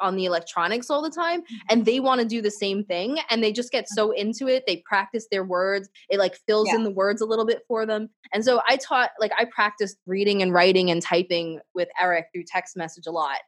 on 0.00 0.16
the 0.16 0.24
electronics 0.24 0.90
all 0.90 1.02
the 1.02 1.10
time 1.10 1.42
mm-hmm. 1.42 1.56
and 1.70 1.84
they 1.84 2.00
want 2.00 2.20
to 2.20 2.26
do 2.26 2.40
the 2.40 2.50
same 2.50 2.84
thing 2.84 3.18
and 3.30 3.42
they 3.42 3.52
just 3.52 3.70
get 3.70 3.84
mm-hmm. 3.84 3.94
so 3.94 4.10
into 4.12 4.46
it 4.46 4.64
they 4.66 4.82
practice 4.86 5.26
their 5.30 5.44
words 5.44 5.88
it 6.08 6.18
like 6.18 6.36
fills 6.46 6.68
yeah. 6.68 6.76
in 6.76 6.84
the 6.84 6.90
words 6.90 7.20
a 7.20 7.26
little 7.26 7.46
bit 7.46 7.62
for 7.66 7.86
them 7.86 8.08
and 8.32 8.44
so 8.44 8.60
i 8.68 8.76
taught 8.76 9.10
like 9.20 9.32
i 9.38 9.44
practiced 9.44 9.98
reading 10.06 10.42
and 10.42 10.52
writing 10.52 10.90
and 10.90 11.02
typing 11.02 11.60
with 11.74 11.88
eric 12.00 12.26
through 12.32 12.44
text 12.44 12.76
message 12.76 13.06
a 13.06 13.10
lot 13.10 13.38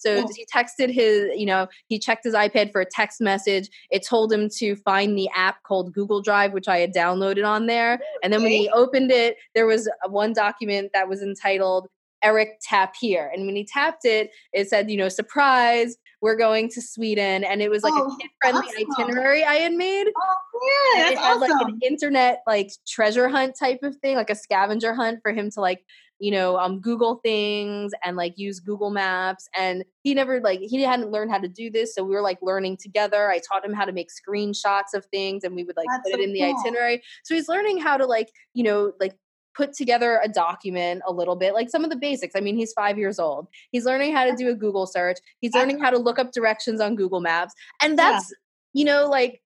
so 0.00 0.14
yeah. 0.14 0.24
he 0.34 0.46
texted 0.46 0.90
his, 0.90 1.28
you 1.36 1.44
know, 1.44 1.68
he 1.86 1.98
checked 1.98 2.24
his 2.24 2.32
iPad 2.32 2.72
for 2.72 2.80
a 2.80 2.86
text 2.86 3.20
message. 3.20 3.68
It 3.90 4.04
told 4.04 4.32
him 4.32 4.48
to 4.56 4.74
find 4.76 5.16
the 5.16 5.28
app 5.36 5.62
called 5.62 5.92
Google 5.92 6.22
Drive, 6.22 6.54
which 6.54 6.68
I 6.68 6.78
had 6.78 6.94
downloaded 6.94 7.46
on 7.46 7.66
there. 7.66 8.00
And 8.22 8.32
then 8.32 8.42
when 8.42 8.50
he 8.50 8.70
opened 8.70 9.10
it, 9.10 9.36
there 9.54 9.66
was 9.66 9.90
one 10.08 10.32
document 10.32 10.92
that 10.94 11.08
was 11.08 11.22
entitled 11.22 11.88
Eric 12.22 12.60
tap 12.62 12.94
here. 12.98 13.30
And 13.34 13.46
when 13.46 13.56
he 13.56 13.64
tapped 13.64 14.04
it, 14.04 14.30
it 14.52 14.68
said, 14.68 14.90
you 14.90 14.96
know, 14.96 15.08
surprise, 15.08 15.96
we're 16.20 16.36
going 16.36 16.68
to 16.70 16.82
Sweden. 16.82 17.44
And 17.44 17.62
it 17.62 17.70
was 17.70 17.82
like 17.82 17.94
oh, 17.94 18.14
a 18.14 18.16
kid 18.20 18.30
friendly 18.40 18.66
awesome. 18.66 19.04
itinerary 19.04 19.44
I 19.44 19.54
had 19.54 19.72
made. 19.72 20.06
Oh, 20.16 20.94
yeah. 20.96 21.08
it 21.12 21.18
had 21.18 21.36
awesome. 21.36 21.40
like 21.40 21.68
an 21.68 21.78
internet 21.82 22.42
like 22.46 22.70
treasure 22.86 23.28
hunt 23.28 23.56
type 23.58 23.80
of 23.82 23.96
thing, 23.96 24.16
like 24.16 24.30
a 24.30 24.34
scavenger 24.34 24.94
hunt 24.94 25.20
for 25.22 25.32
him 25.32 25.50
to 25.52 25.60
like, 25.60 25.84
you 26.18 26.30
know, 26.30 26.58
um, 26.58 26.80
Google 26.80 27.16
things 27.24 27.92
and 28.04 28.16
like 28.16 28.34
use 28.36 28.60
Google 28.60 28.90
Maps. 28.90 29.48
And 29.58 29.84
he 30.02 30.12
never 30.12 30.40
like 30.40 30.60
he 30.60 30.82
hadn't 30.82 31.10
learned 31.10 31.30
how 31.30 31.38
to 31.38 31.48
do 31.48 31.70
this, 31.70 31.94
so 31.94 32.04
we 32.04 32.14
were 32.14 32.20
like 32.20 32.38
learning 32.42 32.76
together. 32.76 33.30
I 33.30 33.38
taught 33.38 33.64
him 33.64 33.72
how 33.72 33.86
to 33.86 33.92
make 33.92 34.08
screenshots 34.10 34.92
of 34.94 35.06
things, 35.06 35.44
and 35.44 35.54
we 35.56 35.64
would 35.64 35.76
like 35.76 35.86
That's 35.90 36.10
put 36.10 36.18
so 36.18 36.20
it 36.20 36.24
in 36.24 36.36
cool. 36.36 36.54
the 36.54 36.60
itinerary. 36.60 37.02
So 37.24 37.34
he's 37.34 37.48
learning 37.48 37.78
how 37.78 37.96
to 37.96 38.04
like 38.04 38.28
you 38.52 38.64
know 38.64 38.92
like 39.00 39.14
put 39.54 39.72
together 39.72 40.20
a 40.22 40.28
document 40.28 41.02
a 41.06 41.12
little 41.12 41.36
bit, 41.36 41.54
like 41.54 41.70
some 41.70 41.84
of 41.84 41.90
the 41.90 41.96
basics. 41.96 42.34
I 42.36 42.40
mean, 42.40 42.56
he's 42.56 42.72
five 42.72 42.98
years 42.98 43.18
old. 43.18 43.48
He's 43.72 43.84
learning 43.84 44.14
how 44.14 44.24
to 44.24 44.36
do 44.36 44.48
a 44.48 44.54
Google 44.54 44.86
search. 44.86 45.18
He's 45.40 45.54
learning 45.54 45.80
how 45.80 45.90
to 45.90 45.98
look 45.98 46.18
up 46.18 46.32
directions 46.32 46.80
on 46.80 46.96
Google 46.96 47.20
Maps. 47.20 47.54
And 47.82 47.98
that's, 47.98 48.32
yeah. 48.72 48.80
you 48.80 48.84
know, 48.84 49.08
like 49.08 49.42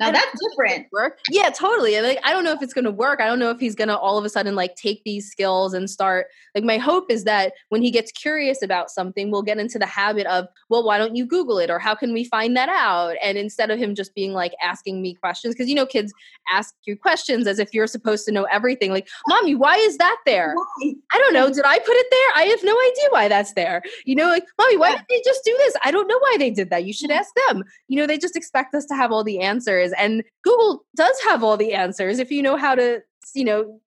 now 0.00 0.10
that's 0.10 0.40
different. 0.48 0.86
Work. 0.92 1.18
Yeah, 1.30 1.50
totally. 1.50 2.00
Like 2.00 2.18
I 2.24 2.32
don't 2.32 2.44
know 2.44 2.52
if 2.52 2.62
it's 2.62 2.74
going 2.74 2.84
to 2.84 2.90
work. 2.90 3.20
I 3.20 3.26
don't 3.26 3.38
know 3.38 3.50
if 3.50 3.60
he's 3.60 3.74
going 3.74 3.88
to 3.88 3.98
all 3.98 4.18
of 4.18 4.24
a 4.24 4.28
sudden 4.28 4.54
like 4.54 4.76
take 4.76 5.02
these 5.04 5.30
skills 5.30 5.74
and 5.74 5.88
start 5.88 6.26
like 6.54 6.64
my 6.64 6.78
hope 6.78 7.10
is 7.10 7.24
that 7.24 7.52
when 7.68 7.82
he 7.82 7.90
gets 7.90 8.12
curious 8.12 8.62
about 8.62 8.90
something, 8.90 9.30
we'll 9.30 9.42
get 9.42 9.58
into 9.58 9.78
the 9.78 9.86
habit 9.86 10.26
of, 10.26 10.46
well, 10.68 10.84
why 10.84 10.98
don't 10.98 11.16
you 11.16 11.26
google 11.26 11.58
it 11.58 11.70
or 11.70 11.78
how 11.78 11.94
can 11.94 12.12
we 12.12 12.24
find 12.24 12.56
that 12.56 12.68
out? 12.68 13.16
And 13.22 13.36
instead 13.36 13.70
of 13.70 13.78
him 13.78 13.94
just 13.94 14.14
being 14.14 14.32
like 14.32 14.52
asking 14.62 15.02
me 15.02 15.14
questions 15.14 15.54
because 15.54 15.68
you 15.68 15.74
know 15.74 15.86
kids 15.86 16.12
ask 16.50 16.74
you 16.86 16.96
questions 16.96 17.46
as 17.46 17.58
if 17.58 17.72
you're 17.72 17.86
supposed 17.86 18.24
to 18.26 18.32
know 18.32 18.44
everything. 18.44 18.92
Like, 18.92 19.08
"Mommy, 19.28 19.54
why 19.54 19.76
is 19.76 19.98
that 19.98 20.16
there?" 20.26 20.54
Why? 20.54 20.94
I 21.12 21.18
don't 21.18 21.32
know. 21.32 21.52
Did 21.52 21.64
I 21.64 21.78
put 21.78 21.96
it 21.96 22.06
there? 22.10 22.42
I 22.42 22.48
have 22.48 22.62
no 22.62 22.72
idea 22.72 23.08
why 23.10 23.28
that's 23.28 23.52
there. 23.54 23.82
You 24.04 24.16
know, 24.16 24.28
like, 24.28 24.44
"Mommy, 24.58 24.76
why 24.76 24.92
did 24.92 25.04
they 25.08 25.22
just 25.24 25.44
do 25.44 25.54
this?" 25.58 25.74
I 25.84 25.90
don't 25.90 26.08
know 26.08 26.18
why 26.18 26.36
they 26.38 26.50
did 26.50 26.70
that. 26.70 26.84
You 26.84 26.92
should 26.92 27.10
ask 27.10 27.30
them. 27.48 27.64
You 27.88 27.98
know, 27.98 28.06
they 28.06 28.18
just 28.18 28.36
expect 28.36 28.74
us 28.74 28.84
to 28.86 28.94
have 28.94 29.12
all 29.12 29.24
the 29.24 29.40
answers 29.40 29.83
answers 29.92 29.98
and 29.98 30.24
google 30.42 30.84
does 30.96 31.16
have 31.22 31.42
all 31.42 31.56
the 31.56 31.72
answers 31.72 32.18
if 32.18 32.30
you 32.30 32.42
know 32.42 32.56
how 32.56 32.74
to 32.74 33.00
you 33.34 33.44
know 33.44 33.80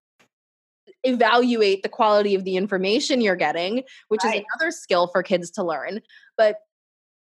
evaluate 1.04 1.84
the 1.84 1.90
quality 1.90 2.36
of 2.36 2.44
the 2.44 2.58
information 2.58 3.22
you're 3.22 3.36
getting 3.36 3.84
which 4.10 4.24
right. 4.24 4.38
is 4.38 4.46
another 4.54 4.72
skill 4.72 5.08
for 5.08 5.24
kids 5.24 5.52
to 5.52 5.64
learn 5.64 6.02
but 6.38 6.58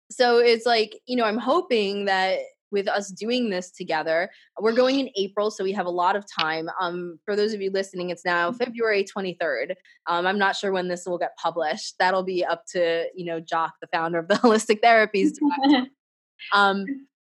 so 0.09 0.37
it's 0.37 0.65
like 0.65 0.99
you 1.05 1.15
know 1.15 1.25
i'm 1.25 1.37
hoping 1.37 2.05
that 2.05 2.39
with 2.69 2.87
us 2.89 3.11
doing 3.11 3.49
this 3.49 3.71
together 3.71 4.29
we're 4.59 4.73
going 4.73 4.99
in 4.99 5.09
april 5.15 5.51
so 5.51 5.63
we 5.63 5.71
have 5.71 5.85
a 5.85 5.91
lot 5.91 6.15
of 6.15 6.25
time 6.39 6.69
um, 6.81 7.17
for 7.23 7.35
those 7.35 7.53
of 7.53 7.61
you 7.61 7.69
listening 7.71 8.09
it's 8.09 8.25
now 8.25 8.49
mm-hmm. 8.49 8.57
february 8.57 9.05
23rd 9.05 9.73
um, 10.07 10.25
i'm 10.25 10.37
not 10.37 10.55
sure 10.55 10.71
when 10.71 10.87
this 10.87 11.05
will 11.05 11.17
get 11.17 11.35
published 11.37 11.95
that'll 11.99 12.23
be 12.23 12.43
up 12.43 12.63
to 12.65 13.05
you 13.15 13.25
know 13.25 13.39
jock 13.39 13.73
the 13.81 13.87
founder 13.87 14.17
of 14.17 14.27
the 14.27 14.35
holistic 14.43 14.79
therapies 14.81 15.37
um, 16.53 16.85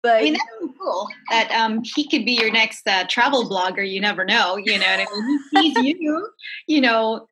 but 0.05 0.17
I 0.17 0.23
mean, 0.23 0.33
that's 0.35 0.45
so 0.61 0.75
cool 0.79 1.09
that 1.31 1.51
um, 1.51 1.83
he 1.83 2.07
could 2.07 2.27
be 2.27 2.33
your 2.33 2.53
next 2.53 2.87
uh, 2.87 3.05
travel 3.09 3.49
blogger. 3.49 3.91
You 3.91 4.03
never 4.03 4.23
know. 4.23 4.59
You 4.59 4.79
know, 4.79 4.87
I 4.87 4.99
mean, 4.99 5.41
he 5.51 5.75
sees 5.75 5.99
you, 5.99 6.29
you 6.67 6.83
know, 6.83 7.27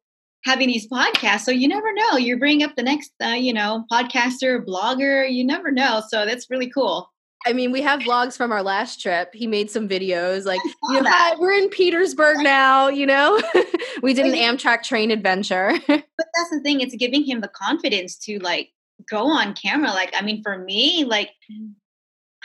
having 0.47 0.69
these 0.69 0.89
podcasts. 0.89 1.43
So 1.43 1.51
you 1.51 1.69
never 1.69 1.93
know. 1.93 2.17
You 2.17 2.39
bring 2.39 2.63
up 2.63 2.75
the 2.75 2.83
next, 2.83 3.13
uh, 3.23 3.29
you 3.29 3.53
know, 3.53 3.85
podcaster, 3.93 4.65
blogger. 4.65 5.31
You 5.31 5.45
never 5.45 5.71
know. 5.71 6.03
So 6.09 6.25
that's 6.25 6.49
really 6.49 6.71
cool. 6.71 7.11
I 7.45 7.53
mean, 7.53 7.73
we 7.73 7.83
have 7.83 8.01
vlogs 8.01 8.39
from 8.39 8.53
our 8.53 8.63
last 8.63 9.03
trip. 9.03 9.35
He 9.35 9.47
made 9.47 9.71
some 9.71 9.87
videos 9.87 10.47
like, 10.47 10.61
you 10.89 11.03
know, 11.03 11.11
hi, 11.11 11.35
we're 11.39 11.53
in 11.53 11.69
Petersburg 11.69 12.39
now, 12.39 12.89
you 12.89 13.05
know. 13.05 13.39
we 14.03 14.15
did 14.15 14.25
an 14.25 14.33
Amtrak 14.33 14.83
train 14.83 15.11
adventure. 15.11 15.73
but 15.89 16.05
that's 16.19 16.51
the 16.51 16.61
thing, 16.63 16.81
it's 16.81 16.95
giving 16.95 17.23
him 17.23 17.43
the 17.43 17.49
confidence 17.49 18.17
to 18.21 18.39
like 18.39 18.71
go 19.11 19.27
on 19.27 19.53
camera. 19.55 19.91
Like, 19.91 20.15
I 20.17 20.23
mean, 20.23 20.43
for 20.43 20.57
me, 20.57 21.05
like 21.05 21.31
mm. 21.53 21.73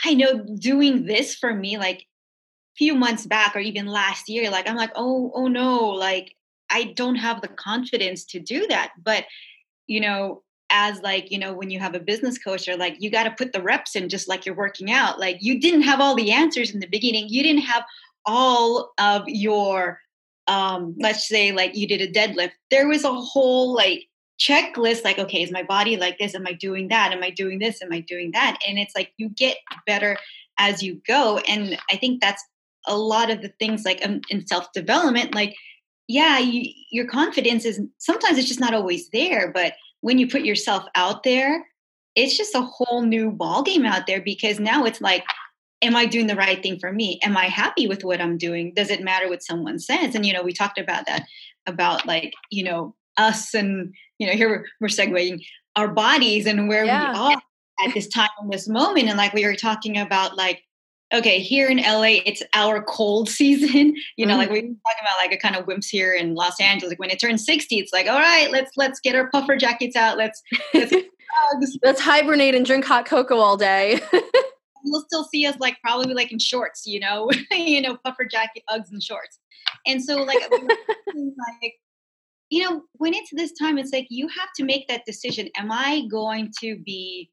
I 0.06 0.14
know 0.14 0.40
doing 0.60 1.06
this 1.06 1.36
for 1.36 1.54
me, 1.54 1.78
like 1.78 2.06
few 2.78 2.94
months 2.94 3.26
back 3.26 3.56
or 3.56 3.60
even 3.60 3.88
last 3.88 4.30
year, 4.30 4.50
like 4.52 4.70
I'm 4.70 4.76
like, 4.76 4.92
oh, 4.96 5.32
oh 5.34 5.48
no, 5.48 5.88
like 5.90 6.36
I 6.70 6.94
don't 6.96 7.16
have 7.16 7.42
the 7.42 7.48
confidence 7.48 8.26
to 8.26 8.40
do 8.40 8.68
that. 8.68 8.92
But 9.02 9.26
you 9.88 10.00
know, 10.02 10.44
as 10.70 11.02
like, 11.02 11.32
you 11.32 11.40
know, 11.40 11.54
when 11.54 11.70
you 11.70 11.80
have 11.80 11.96
a 11.96 12.00
business 12.00 12.38
coach 12.38 12.68
or 12.68 12.76
like 12.76 12.98
you 13.00 13.10
got 13.10 13.24
to 13.24 13.32
put 13.32 13.54
the 13.54 13.62
reps 13.62 13.96
in 13.96 14.10
just 14.10 14.28
like 14.28 14.46
you're 14.46 14.56
working 14.56 14.92
out. 14.92 15.20
Like 15.20 15.38
you 15.40 15.60
didn't 15.60 15.84
have 15.84 16.02
all 16.02 16.16
the 16.16 16.32
answers 16.32 16.72
in 16.72 16.80
the 16.80 16.88
beginning. 16.88 17.30
You 17.30 17.42
didn't 17.42 17.64
have 17.64 17.84
all 18.26 18.92
of 18.98 19.24
your 19.28 20.00
um 20.48 20.96
let's 21.00 21.28
say 21.28 21.52
like 21.52 21.76
you 21.76 21.88
did 21.88 22.02
a 22.02 22.12
deadlift. 22.12 22.52
There 22.70 22.88
was 22.88 23.04
a 23.04 23.14
whole 23.14 23.74
like 23.74 24.08
checklist 24.40 25.04
like 25.04 25.20
okay 25.20 25.42
is 25.42 25.52
my 25.52 25.64
body 25.64 25.98
like 25.98 26.18
this? 26.18 26.36
Am 26.36 26.48
i 26.48 26.54
doing 26.54 26.88
that? 26.90 27.12
Am 27.12 27.24
i 27.24 27.30
doing 27.30 27.60
this? 27.60 27.82
Am 27.82 27.92
i 27.92 28.00
doing 28.00 28.32
that? 28.32 28.60
And 28.68 28.78
it's 28.78 28.96
like 28.96 29.14
you 29.18 29.30
get 29.30 29.58
better 29.86 30.18
as 30.60 30.82
you 30.84 31.02
go. 31.08 31.40
And 31.48 31.78
i 31.92 31.98
think 31.98 32.22
that's 32.22 32.44
a 32.88 32.98
lot 32.98 33.30
of 33.30 33.42
the 33.42 33.50
things 33.60 33.84
like 33.86 34.00
um, 34.04 34.22
in 34.30 34.48
self 34.48 34.72
development 34.72 35.36
like 35.36 35.56
yeah 36.08 36.40
you, 36.40 36.72
your 36.90 37.06
confidence 37.06 37.66
is 37.66 37.82
sometimes 37.98 38.38
it's 38.38 38.48
just 38.48 38.60
not 38.60 38.74
always 38.74 39.10
there 39.10 39.52
but 39.52 39.74
when 40.02 40.18
you 40.18 40.28
put 40.28 40.44
yourself 40.44 40.86
out 40.96 41.24
there 41.24 41.66
it's 42.16 42.36
just 42.36 42.56
a 42.56 42.62
whole 42.62 43.04
new 43.04 43.30
ball 43.30 43.62
game 43.62 43.86
out 43.86 44.08
there 44.08 44.22
because 44.22 44.60
now 44.60 44.86
it's 44.86 45.02
like 45.02 45.24
am 45.82 45.96
i 45.96 46.06
doing 46.06 46.28
the 46.28 46.36
right 46.36 46.64
thing 46.64 46.80
for 46.80 46.92
me? 46.92 47.20
Am 47.24 47.38
i 47.38 47.46
happy 47.46 47.88
with 47.88 48.04
what 48.04 48.22
i'm 48.22 48.38
doing? 48.38 48.74
Does 48.74 48.90
it 48.90 49.04
matter 49.04 49.30
what 49.30 49.44
someone 49.44 49.80
says? 49.80 50.16
And 50.16 50.26
you 50.26 50.34
know 50.34 50.44
we 50.44 50.54
talked 50.54 50.80
about 50.80 51.06
that 51.06 51.26
about 51.68 52.08
like 52.08 52.34
you 52.50 52.64
know 52.64 52.96
us 53.18 53.54
and 53.54 53.94
you 54.20 54.28
know 54.28 54.34
here 54.34 54.50
we're, 54.50 54.66
we're 54.82 54.88
segueing 54.88 55.44
our 55.76 55.88
bodies 55.88 56.46
and 56.46 56.68
where 56.68 56.86
yeah. 56.86 57.12
we 57.12 57.36
are 57.36 57.42
at 57.86 57.94
this 57.94 58.08
time 58.08 58.30
in 58.42 58.50
this 58.50 58.68
moment. 58.68 59.08
And 59.08 59.18
like 59.18 59.34
we 59.34 59.46
were 59.46 59.56
talking 59.56 59.98
about 59.98 60.36
like 60.36 60.64
okay 61.14 61.40
here 61.40 61.70
in 61.70 61.78
la 61.78 62.02
it's 62.04 62.44
our 62.54 62.84
cold 62.84 63.30
season. 63.40 63.96
You 64.18 64.26
know 64.26 64.34
mm-hmm. 64.34 64.40
like 64.40 64.50
we 64.50 64.60
are 64.60 64.62
talking 64.62 65.02
about 65.02 65.18
like 65.20 65.32
a 65.32 65.38
kind 65.38 65.56
of 65.56 65.66
wimps 65.66 65.88
here 65.88 66.14
in 66.14 66.36
los 66.36 66.60
angeles. 66.60 66.92
Like 66.92 67.00
when 67.00 67.12
it 67.12 67.20
turns 67.20 67.46
60 67.46 67.78
it's 67.78 67.94
like 67.94 68.08
all 68.08 68.20
right 68.20 68.52
let's 68.52 68.72
let's 68.76 69.00
get 69.00 69.16
our 69.16 69.30
puffer 69.30 69.56
jackets 69.56 69.96
out. 69.96 70.18
Let's 70.18 70.42
let's, 70.74 70.94
let's 71.84 72.02
hibernate 72.02 72.56
and 72.56 72.66
drink 72.66 72.86
hot 72.86 73.06
cocoa 73.06 73.38
all 73.38 73.58
day. 73.58 74.00
You'll 74.84 75.02
still 75.02 75.26
see 75.26 75.46
us 75.46 75.58
like 75.60 75.78
probably 75.84 76.14
like 76.14 76.32
in 76.32 76.40
shorts 76.40 76.86
you 76.86 77.00
know 77.00 77.30
you 77.52 77.82
know 77.82 77.98
puffer 77.98 78.26
jacket 78.26 78.64
uggs 78.70 78.92
and 78.92 79.02
shorts. 79.02 79.40
And 79.86 80.04
so 80.04 80.24
like 80.24 80.42
like 80.50 81.76
you 82.50 82.64
know, 82.64 82.84
when 82.94 83.14
it's 83.14 83.32
this 83.34 83.52
time, 83.54 83.78
it's 83.78 83.92
like 83.92 84.08
you 84.10 84.28
have 84.28 84.50
to 84.56 84.64
make 84.64 84.88
that 84.88 85.06
decision. 85.06 85.50
Am 85.58 85.72
I 85.72 86.04
going 86.10 86.52
to 86.62 86.78
be, 86.86 87.30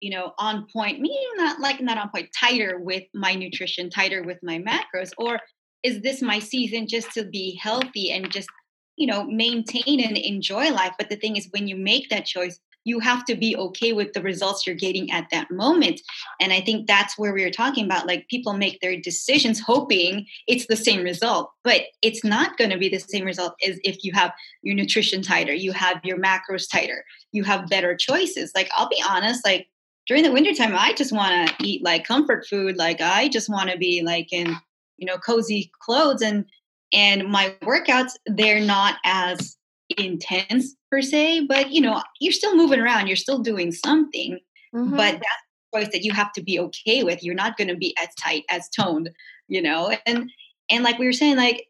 you 0.00 0.10
know, 0.10 0.32
on 0.38 0.66
point, 0.72 1.00
meaning 1.00 1.28
not 1.36 1.60
like 1.60 1.80
not 1.80 1.98
on 1.98 2.10
point, 2.10 2.28
tighter 2.38 2.80
with 2.80 3.04
my 3.14 3.34
nutrition, 3.34 3.88
tighter 3.88 4.24
with 4.24 4.38
my 4.42 4.58
macros, 4.58 5.10
or 5.16 5.38
is 5.82 6.00
this 6.02 6.22
my 6.22 6.38
season 6.38 6.86
just 6.86 7.12
to 7.12 7.24
be 7.24 7.58
healthy 7.60 8.10
and 8.10 8.30
just, 8.30 8.48
you 8.96 9.06
know, 9.06 9.24
maintain 9.24 10.00
and 10.00 10.16
enjoy 10.16 10.70
life? 10.70 10.92
But 10.98 11.08
the 11.08 11.16
thing 11.16 11.36
is, 11.36 11.48
when 11.52 11.68
you 11.68 11.76
make 11.76 12.08
that 12.10 12.26
choice, 12.26 12.58
you 12.84 12.98
have 12.98 13.24
to 13.26 13.34
be 13.34 13.56
okay 13.56 13.92
with 13.92 14.12
the 14.12 14.22
results 14.22 14.66
you're 14.66 14.76
getting 14.76 15.10
at 15.10 15.28
that 15.30 15.50
moment. 15.50 16.00
And 16.40 16.52
I 16.52 16.60
think 16.60 16.86
that's 16.86 17.18
where 17.18 17.32
we 17.32 17.44
were 17.44 17.50
talking 17.50 17.84
about 17.84 18.06
like 18.06 18.28
people 18.28 18.54
make 18.54 18.80
their 18.80 19.00
decisions 19.00 19.60
hoping 19.60 20.26
it's 20.46 20.66
the 20.66 20.76
same 20.76 21.02
result, 21.02 21.52
but 21.64 21.82
it's 22.02 22.24
not 22.24 22.56
going 22.56 22.70
to 22.70 22.78
be 22.78 22.88
the 22.88 22.98
same 22.98 23.24
result 23.24 23.54
as 23.66 23.78
if 23.84 24.02
you 24.02 24.12
have 24.14 24.32
your 24.62 24.74
nutrition 24.74 25.22
tighter, 25.22 25.52
you 25.52 25.72
have 25.72 26.00
your 26.04 26.18
macros 26.18 26.70
tighter, 26.70 27.04
you 27.32 27.44
have 27.44 27.68
better 27.68 27.96
choices. 27.96 28.50
Like, 28.54 28.70
I'll 28.76 28.88
be 28.88 29.02
honest, 29.08 29.44
like, 29.44 29.68
during 30.06 30.24
the 30.24 30.32
wintertime, 30.32 30.74
I 30.74 30.94
just 30.94 31.12
want 31.12 31.48
to 31.48 31.54
eat 31.64 31.84
like 31.84 32.04
comfort 32.04 32.46
food. 32.46 32.76
Like 32.76 33.00
I 33.00 33.28
just 33.28 33.48
want 33.48 33.70
to 33.70 33.78
be 33.78 34.02
like 34.02 34.32
in, 34.32 34.56
you 34.96 35.06
know, 35.06 35.16
cozy 35.16 35.70
clothes 35.80 36.22
and 36.22 36.44
and 36.92 37.28
my 37.28 37.54
workouts, 37.62 38.12
they're 38.26 38.60
not 38.60 38.96
as 39.04 39.56
intense 39.96 40.74
per 40.92 41.00
se, 41.00 41.46
but 41.46 41.72
you 41.72 41.80
know, 41.80 42.02
you're 42.20 42.34
still 42.34 42.54
moving 42.54 42.78
around, 42.78 43.06
you're 43.06 43.16
still 43.16 43.38
doing 43.38 43.72
something. 43.72 44.38
Mm-hmm. 44.74 44.94
But 44.94 45.14
that's 45.14 45.24
a 45.72 45.78
choice 45.78 45.92
that 45.92 46.04
you 46.04 46.12
have 46.12 46.32
to 46.34 46.42
be 46.42 46.60
okay 46.60 47.02
with. 47.02 47.24
You're 47.24 47.34
not 47.34 47.56
going 47.56 47.68
to 47.68 47.76
be 47.76 47.96
as 48.00 48.08
tight, 48.14 48.44
as 48.50 48.68
toned, 48.68 49.08
you 49.48 49.62
know. 49.62 49.96
And 50.04 50.30
and 50.70 50.84
like 50.84 50.98
we 50.98 51.06
were 51.06 51.14
saying, 51.14 51.36
like 51.36 51.66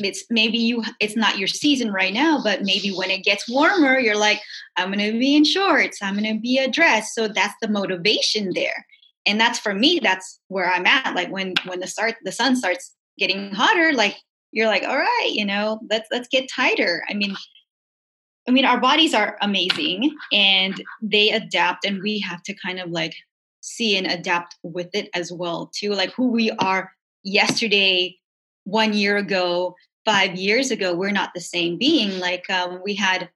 it's 0.00 0.24
maybe 0.28 0.58
you 0.58 0.82
it's 1.00 1.16
not 1.16 1.38
your 1.38 1.48
season 1.48 1.90
right 1.90 2.12
now 2.12 2.38
but 2.44 2.62
maybe 2.62 2.90
when 2.90 3.10
it 3.10 3.24
gets 3.24 3.48
warmer 3.48 3.98
you're 3.98 4.18
like 4.18 4.38
i'm 4.76 4.92
going 4.92 4.98
to 5.12 5.18
be 5.18 5.34
in 5.34 5.44
shorts 5.44 6.02
i'm 6.02 6.14
going 6.14 6.36
to 6.36 6.38
be 6.38 6.58
a 6.58 6.70
dress 6.70 7.14
so 7.14 7.26
that's 7.26 7.54
the 7.62 7.68
motivation 7.68 8.52
there 8.54 8.84
and 9.24 9.40
that's 9.40 9.58
for 9.58 9.74
me 9.74 9.98
that's 10.00 10.40
where 10.48 10.70
i'm 10.70 10.84
at 10.84 11.14
like 11.14 11.30
when 11.30 11.54
when 11.64 11.80
the 11.80 11.86
start 11.86 12.16
the 12.22 12.30
sun 12.30 12.54
starts 12.54 12.94
getting 13.18 13.50
hotter 13.50 13.94
like 13.94 14.14
you're 14.52 14.68
like 14.68 14.82
all 14.82 14.98
right 14.98 15.30
you 15.32 15.44
know 15.44 15.80
let's 15.90 16.06
let's 16.12 16.28
get 16.28 16.50
tighter 16.54 17.02
i 17.08 17.14
mean 17.14 17.34
i 18.48 18.50
mean 18.50 18.64
our 18.64 18.80
bodies 18.80 19.14
are 19.14 19.36
amazing 19.40 20.16
and 20.32 20.82
they 21.00 21.30
adapt 21.30 21.84
and 21.84 22.02
we 22.02 22.18
have 22.18 22.42
to 22.42 22.54
kind 22.54 22.80
of 22.80 22.90
like 22.90 23.14
see 23.60 23.96
and 23.96 24.06
adapt 24.06 24.56
with 24.62 24.88
it 24.94 25.08
as 25.14 25.30
well 25.30 25.70
too 25.74 25.92
like 25.92 26.12
who 26.14 26.28
we 26.28 26.50
are 26.52 26.90
yesterday 27.22 28.16
one 28.64 28.92
year 28.92 29.16
ago 29.16 29.74
five 30.08 30.36
years 30.36 30.70
ago 30.70 30.94
we're 30.94 31.10
not 31.10 31.34
the 31.34 31.40
same 31.40 31.76
being. 31.76 32.18
Like 32.18 32.48
um, 32.48 32.80
we 32.82 32.94
had 32.94 33.28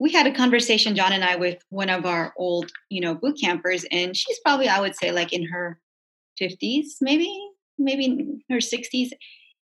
we 0.00 0.10
had 0.10 0.26
a 0.26 0.32
conversation 0.32 0.96
john 0.96 1.12
and 1.12 1.22
i 1.22 1.36
with 1.36 1.62
one 1.68 1.90
of 1.90 2.06
our 2.06 2.32
old 2.36 2.70
you 2.88 3.00
know 3.00 3.14
boot 3.14 3.38
campers 3.40 3.84
and 3.92 4.16
she's 4.16 4.40
probably 4.40 4.66
i 4.66 4.80
would 4.80 4.96
say 4.96 5.12
like 5.12 5.32
in 5.32 5.46
her 5.46 5.78
50s 6.40 6.96
maybe 7.02 7.30
maybe 7.78 8.42
her 8.48 8.56
60s 8.56 9.10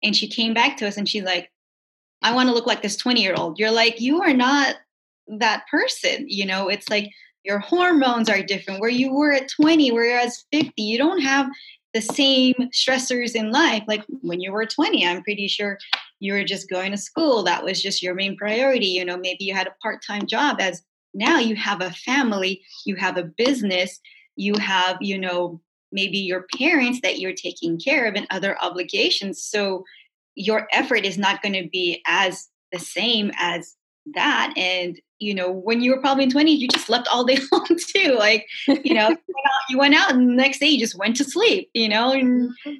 and 0.02 0.16
she 0.16 0.28
came 0.28 0.52
back 0.52 0.76
to 0.78 0.88
us 0.88 0.96
and 0.96 1.08
she's 1.08 1.22
like 1.22 1.50
i 2.24 2.34
want 2.34 2.48
to 2.48 2.54
look 2.54 2.66
like 2.66 2.82
this 2.82 2.96
20 2.96 3.22
year 3.22 3.34
old 3.36 3.58
you're 3.58 3.70
like 3.70 4.00
you 4.00 4.20
are 4.20 4.34
not 4.34 4.76
that 5.28 5.66
person 5.70 6.26
you 6.28 6.46
know? 6.46 6.68
It's 6.68 6.88
like 6.88 7.10
your 7.44 7.58
hormones 7.58 8.28
are 8.30 8.42
different. 8.42 8.80
Where 8.80 8.90
you 8.90 9.12
were 9.12 9.32
at 9.32 9.50
20 9.50 9.92
whereas 9.92 10.44
50 10.52 10.72
you 10.82 10.98
don't 10.98 11.20
have 11.20 11.48
the 11.92 12.00
same 12.00 12.54
stressors 12.72 13.36
in 13.36 13.52
life. 13.52 13.84
Like 13.86 14.02
when 14.22 14.40
you 14.40 14.52
were 14.52 14.66
20 14.66 15.06
i'm 15.06 15.22
pretty 15.22 15.48
sure 15.48 15.78
you 16.20 16.32
were 16.32 16.44
just 16.44 16.70
going 16.70 16.90
to 16.92 16.96
school. 16.96 17.42
That 17.42 17.64
was 17.64 17.82
just 17.82 18.02
your 18.02 18.14
main 18.14 18.36
priority 18.36 18.86
you 18.86 19.04
know? 19.04 19.16
Maybe 19.16 19.44
you 19.44 19.54
had 19.54 19.66
a 19.66 19.74
part-time 19.82 20.26
job 20.26 20.60
as 20.60 20.82
now 21.12 21.38
you 21.38 21.54
have 21.56 21.80
a 21.80 21.90
family 21.90 22.62
you 22.84 22.96
have 22.96 23.16
a 23.16 23.22
business 23.22 24.00
you 24.34 24.54
have 24.56 24.96
you 25.00 25.16
know 25.16 25.60
maybe 25.94 26.18
your 26.18 26.46
parents 26.58 27.00
that 27.02 27.20
you're 27.20 27.32
taking 27.32 27.78
care 27.78 28.06
of 28.06 28.16
and 28.16 28.26
other 28.30 28.60
obligations. 28.60 29.42
So 29.42 29.84
your 30.34 30.66
effort 30.72 31.04
is 31.04 31.18
not 31.18 31.42
going 31.42 31.54
to 31.54 31.68
be 31.70 32.02
as 32.06 32.48
the 32.72 32.78
same 32.78 33.30
as 33.38 33.76
that. 34.14 34.52
And 34.56 35.00
you 35.20 35.34
know 35.34 35.50
when 35.50 35.80
you 35.80 35.92
were 35.92 36.00
probably 36.00 36.24
in 36.24 36.30
20 36.30 36.52
you 36.52 36.68
just 36.68 36.86
slept 36.86 37.08
all 37.10 37.24
day 37.24 37.38
long 37.52 37.66
too. 37.78 38.16
Like 38.18 38.46
you 38.66 38.94
know 38.94 39.16
you 39.68 39.78
went 39.78 39.94
out 39.94 40.12
and 40.12 40.28
the 40.28 40.34
next 40.34 40.58
day 40.58 40.66
you 40.66 40.78
just 40.78 40.98
went 40.98 41.16
to 41.16 41.24
sleep 41.24 41.70
you 41.72 41.88
know 41.88 42.12
and 42.12 42.50
mm-hmm. 42.50 42.72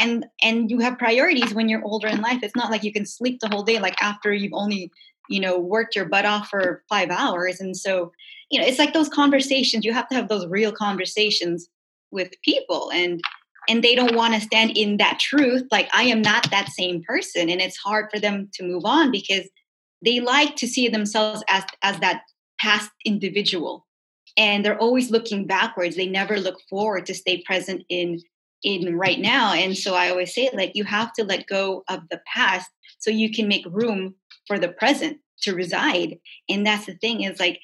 and 0.00 0.26
and 0.42 0.70
you 0.70 0.78
have 0.78 0.98
priorities 0.98 1.54
when 1.54 1.68
you're 1.68 1.84
older 1.84 2.08
in 2.08 2.20
life. 2.20 2.42
It's 2.42 2.56
not 2.56 2.70
like 2.70 2.84
you 2.84 2.92
can 2.92 3.06
sleep 3.06 3.40
the 3.40 3.48
whole 3.48 3.62
day 3.62 3.80
like 3.80 4.00
after 4.02 4.32
you've 4.32 4.52
only 4.54 4.90
you 5.28 5.40
know 5.40 5.58
worked 5.58 5.96
your 5.96 6.04
butt 6.04 6.26
off 6.26 6.48
for 6.48 6.84
five 6.88 7.10
hours. 7.10 7.60
And 7.60 7.76
so 7.76 8.12
you 8.50 8.60
know 8.60 8.66
it's 8.66 8.78
like 8.78 8.92
those 8.92 9.08
conversations 9.08 9.84
you 9.84 9.92
have 9.92 10.08
to 10.08 10.14
have 10.14 10.28
those 10.28 10.46
real 10.46 10.72
conversations 10.72 11.68
with 12.12 12.30
people. 12.44 12.90
And 12.92 13.20
and 13.68 13.82
they 13.82 13.94
don't 13.94 14.14
want 14.14 14.34
to 14.34 14.40
stand 14.40 14.76
in 14.76 14.96
that 14.96 15.18
truth 15.18 15.62
like 15.70 15.88
i 15.92 16.02
am 16.02 16.22
not 16.22 16.50
that 16.50 16.68
same 16.68 17.02
person 17.02 17.48
and 17.48 17.60
it's 17.60 17.76
hard 17.76 18.06
for 18.12 18.18
them 18.18 18.48
to 18.52 18.62
move 18.64 18.84
on 18.84 19.10
because 19.10 19.48
they 20.04 20.20
like 20.20 20.56
to 20.56 20.66
see 20.66 20.88
themselves 20.88 21.42
as 21.48 21.64
as 21.82 21.98
that 22.00 22.22
past 22.62 22.90
individual. 23.04 23.86
And 24.36 24.64
they're 24.64 24.78
always 24.78 25.10
looking 25.10 25.46
backwards. 25.46 25.96
They 25.96 26.06
never 26.06 26.38
look 26.38 26.58
forward 26.70 27.06
to 27.06 27.14
stay 27.14 27.42
present 27.42 27.84
in 27.88 28.20
in 28.62 28.96
right 28.96 29.18
now. 29.18 29.52
And 29.52 29.76
so 29.76 29.94
i 29.94 30.08
always 30.08 30.32
say 30.34 30.48
like 30.52 30.72
you 30.74 30.84
have 30.84 31.12
to 31.14 31.24
let 31.24 31.48
go 31.48 31.82
of 31.88 32.00
the 32.10 32.20
past 32.32 32.70
so 33.00 33.10
you 33.10 33.32
can 33.32 33.48
make 33.48 33.66
room 33.66 34.14
for 34.46 34.58
the 34.58 34.68
present 34.68 35.18
to 35.42 35.54
reside. 35.54 36.18
And 36.48 36.64
that's 36.64 36.86
the 36.86 36.94
thing 36.94 37.22
is 37.22 37.40
like 37.40 37.58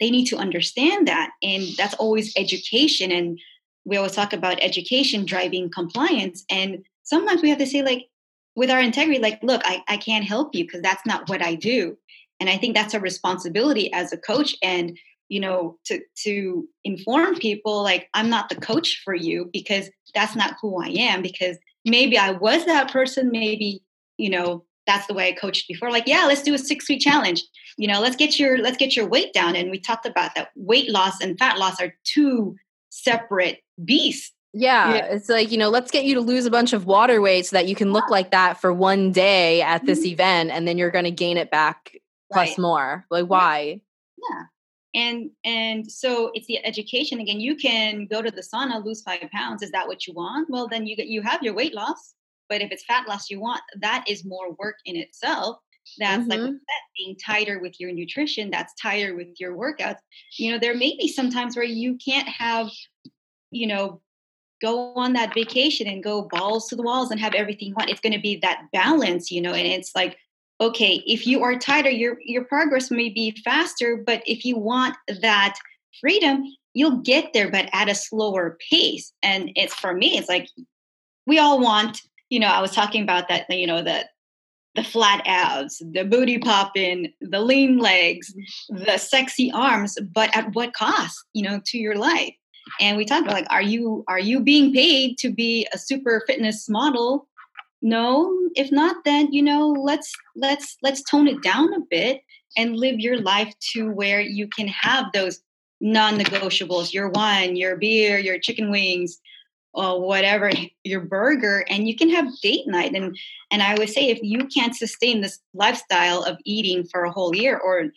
they 0.00 0.10
need 0.10 0.26
to 0.26 0.36
understand 0.36 1.08
that. 1.08 1.30
And 1.42 1.64
that's 1.76 1.94
always 1.94 2.32
education 2.36 3.10
and 3.10 3.38
we 3.84 3.96
always 3.96 4.12
talk 4.12 4.32
about 4.32 4.62
education 4.62 5.24
driving 5.24 5.70
compliance 5.70 6.44
and 6.50 6.84
sometimes 7.02 7.42
we 7.42 7.50
have 7.50 7.58
to 7.58 7.66
say 7.66 7.82
like 7.82 8.08
with 8.56 8.70
our 8.70 8.80
integrity 8.80 9.20
like 9.20 9.42
look 9.42 9.62
i, 9.64 9.82
I 9.88 9.96
can't 9.96 10.24
help 10.24 10.54
you 10.54 10.64
because 10.64 10.82
that's 10.82 11.04
not 11.06 11.28
what 11.28 11.42
i 11.42 11.54
do. 11.54 11.96
And 12.40 12.50
i 12.50 12.56
think 12.56 12.74
that's 12.74 12.94
a 12.94 13.00
responsibility 13.00 13.92
as 13.92 14.12
a 14.12 14.18
coach 14.18 14.54
and 14.62 14.98
you 15.28 15.40
know 15.40 15.78
to 15.86 16.00
to 16.24 16.68
inform 16.84 17.36
people 17.36 17.82
like 17.82 18.08
i'm 18.14 18.28
not 18.28 18.48
the 18.48 18.56
coach 18.56 19.00
for 19.04 19.14
you 19.14 19.48
because 19.52 19.88
that's 20.14 20.36
not 20.36 20.56
who 20.60 20.82
i 20.82 20.88
am 20.88 21.22
because 21.22 21.56
maybe 21.84 22.18
i 22.18 22.30
was 22.30 22.66
that 22.66 22.92
person 22.92 23.30
maybe 23.30 23.82
you 24.18 24.28
know 24.28 24.64
that's 24.86 25.06
the 25.06 25.14
way 25.14 25.28
i 25.28 25.32
coached 25.32 25.66
before 25.66 25.90
like 25.90 26.06
yeah 26.06 26.24
let's 26.26 26.42
do 26.42 26.54
a 26.54 26.58
six 26.58 26.88
week 26.88 27.00
challenge. 27.00 27.42
You 27.76 27.88
know 27.88 28.00
let's 28.00 28.16
get 28.16 28.38
your 28.38 28.58
let's 28.58 28.76
get 28.76 28.96
your 28.96 29.06
weight 29.06 29.32
down 29.32 29.56
and 29.56 29.70
we 29.70 29.78
talked 29.78 30.06
about 30.06 30.34
that. 30.34 30.50
Weight 30.54 30.90
loss 30.90 31.20
and 31.20 31.38
fat 31.38 31.58
loss 31.58 31.80
are 31.80 31.94
two 32.04 32.56
separate 32.90 33.63
beasts 33.82 34.34
yeah, 34.56 34.94
yeah, 34.94 35.04
it's 35.06 35.28
like, 35.28 35.50
you 35.50 35.58
know, 35.58 35.68
let's 35.68 35.90
get 35.90 36.04
you 36.04 36.14
to 36.14 36.20
lose 36.20 36.46
a 36.46 36.50
bunch 36.50 36.72
of 36.72 36.86
water 36.86 37.20
weight 37.20 37.44
so 37.44 37.56
that 37.56 37.66
you 37.66 37.74
can 37.74 37.92
look 37.92 38.08
like 38.08 38.30
that 38.30 38.60
for 38.60 38.72
one 38.72 39.10
day 39.10 39.60
at 39.62 39.84
this 39.84 40.00
mm-hmm. 40.00 40.12
event 40.12 40.50
and 40.52 40.66
then 40.66 40.78
you're 40.78 40.92
going 40.92 41.06
to 41.06 41.10
gain 41.10 41.36
it 41.36 41.50
back 41.50 41.96
plus 42.32 42.50
right. 42.50 42.58
more. 42.60 43.04
Like 43.10 43.26
why? 43.26 43.80
Yeah. 44.16 44.42
And 44.94 45.30
and 45.44 45.90
so 45.90 46.30
it's 46.34 46.46
the 46.46 46.64
education 46.64 47.18
again. 47.18 47.40
You 47.40 47.56
can 47.56 48.06
go 48.06 48.22
to 48.22 48.30
the 48.30 48.42
sauna, 48.42 48.84
lose 48.84 49.02
5 49.02 49.28
pounds. 49.32 49.60
Is 49.60 49.72
that 49.72 49.88
what 49.88 50.06
you 50.06 50.14
want? 50.14 50.48
Well, 50.48 50.68
then 50.68 50.86
you 50.86 50.94
get 50.94 51.08
you 51.08 51.20
have 51.22 51.42
your 51.42 51.54
weight 51.54 51.74
loss. 51.74 52.14
But 52.48 52.62
if 52.62 52.70
it's 52.70 52.84
fat 52.84 53.08
loss 53.08 53.30
you 53.30 53.40
want, 53.40 53.62
that 53.80 54.04
is 54.08 54.24
more 54.24 54.52
work 54.52 54.76
in 54.84 54.94
itself. 54.94 55.56
That's 55.98 56.22
mm-hmm. 56.22 56.30
like 56.30 56.40
that, 56.40 56.82
being 56.96 57.16
tighter 57.16 57.58
with 57.58 57.80
your 57.80 57.92
nutrition, 57.92 58.50
that's 58.50 58.72
tighter 58.80 59.16
with 59.16 59.28
your 59.38 59.56
workouts. 59.56 59.98
You 60.38 60.52
know, 60.52 60.58
there 60.58 60.76
may 60.76 60.96
be 60.96 61.08
some 61.08 61.30
times 61.30 61.56
where 61.56 61.64
you 61.64 61.98
can't 62.04 62.28
have 62.28 62.70
you 63.54 63.66
know 63.66 64.00
go 64.60 64.94
on 64.94 65.12
that 65.12 65.34
vacation 65.34 65.86
and 65.86 66.02
go 66.02 66.22
balls 66.22 66.68
to 66.68 66.76
the 66.76 66.82
walls 66.82 67.10
and 67.10 67.20
have 67.20 67.34
everything 67.34 67.68
you 67.68 67.74
want. 67.74 67.90
It's 67.90 68.00
going 68.00 68.14
to 68.14 68.20
be 68.20 68.36
that 68.36 68.62
balance, 68.72 69.30
you 69.30 69.42
know, 69.42 69.52
and 69.52 69.66
it's 69.66 69.94
like, 69.94 70.16
okay, 70.60 71.02
if 71.06 71.26
you 71.26 71.42
are 71.42 71.58
tighter, 71.58 71.90
your 71.90 72.16
your 72.24 72.44
progress 72.44 72.90
may 72.90 73.08
be 73.08 73.32
faster, 73.44 74.02
but 74.06 74.22
if 74.26 74.44
you 74.44 74.56
want 74.56 74.96
that 75.20 75.56
freedom, 76.00 76.44
you'll 76.72 76.98
get 76.98 77.32
there, 77.32 77.50
but 77.50 77.68
at 77.72 77.88
a 77.88 77.94
slower 77.94 78.56
pace. 78.70 79.12
And 79.22 79.50
it's 79.56 79.74
for 79.74 79.94
me, 79.94 80.16
it's 80.16 80.28
like 80.28 80.48
we 81.26 81.38
all 81.38 81.60
want, 81.60 82.00
you 82.30 82.40
know, 82.40 82.48
I 82.48 82.60
was 82.60 82.72
talking 82.72 83.02
about 83.02 83.28
that, 83.28 83.46
you 83.50 83.66
know, 83.66 83.82
that 83.82 84.10
the 84.74 84.84
flat 84.84 85.22
abs, 85.26 85.82
the 85.92 86.04
booty 86.04 86.38
popping, 86.38 87.12
the 87.20 87.40
lean 87.40 87.78
legs, 87.78 88.32
mm-hmm. 88.32 88.84
the 88.84 88.98
sexy 88.98 89.50
arms, 89.52 89.96
but 90.12 90.36
at 90.36 90.54
what 90.54 90.72
cost, 90.74 91.16
you 91.32 91.42
know, 91.42 91.60
to 91.66 91.78
your 91.78 91.96
life? 91.96 92.34
And 92.80 92.96
we 92.96 93.04
talked 93.04 93.22
about 93.22 93.34
like 93.34 93.46
are 93.50 93.62
you 93.62 94.04
are 94.08 94.18
you 94.18 94.40
being 94.40 94.72
paid 94.72 95.18
to 95.18 95.30
be 95.30 95.66
a 95.72 95.78
super 95.78 96.22
fitness 96.26 96.68
model? 96.68 97.28
No 97.82 98.44
if 98.54 98.70
not 98.72 99.04
then 99.04 99.32
you 99.32 99.42
know 99.42 99.70
let's 99.70 100.12
let's 100.36 100.76
let's 100.82 101.02
tone 101.02 101.28
it 101.28 101.42
down 101.42 101.72
a 101.74 101.80
bit 101.90 102.22
and 102.56 102.76
live 102.76 103.00
your 103.00 103.20
life 103.20 103.52
to 103.72 103.90
where 103.90 104.20
you 104.20 104.48
can 104.48 104.68
have 104.68 105.06
those 105.12 105.40
non-negotiables 105.80 106.92
your 106.92 107.10
wine 107.10 107.56
your 107.56 107.76
beer 107.76 108.18
your 108.18 108.38
chicken 108.38 108.70
wings 108.70 109.20
or 109.74 110.00
whatever 110.00 110.50
your 110.84 111.00
burger 111.00 111.64
and 111.68 111.88
you 111.88 111.96
can 111.96 112.08
have 112.08 112.26
date 112.40 112.66
night. 112.66 112.94
And 112.94 113.16
and 113.50 113.62
i 113.62 113.74
would 113.74 113.90
say 113.90 114.08
if 114.08 114.20
you 114.22 114.46
can't 114.46 114.74
sustain 114.74 115.20
this 115.20 115.40
lifestyle 115.52 116.22
of 116.22 116.38
eating 116.44 116.84
for 116.84 117.04
a 117.04 117.10
whole 117.10 117.34
year 117.34 117.58
or 117.58 117.90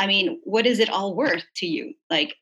I 0.00 0.06
mean, 0.06 0.40
what 0.44 0.64
is 0.64 0.78
it 0.78 0.88
all 0.88 1.14
worth 1.14 1.44
to 1.56 1.66
you? 1.66 1.92
Like, 2.08 2.34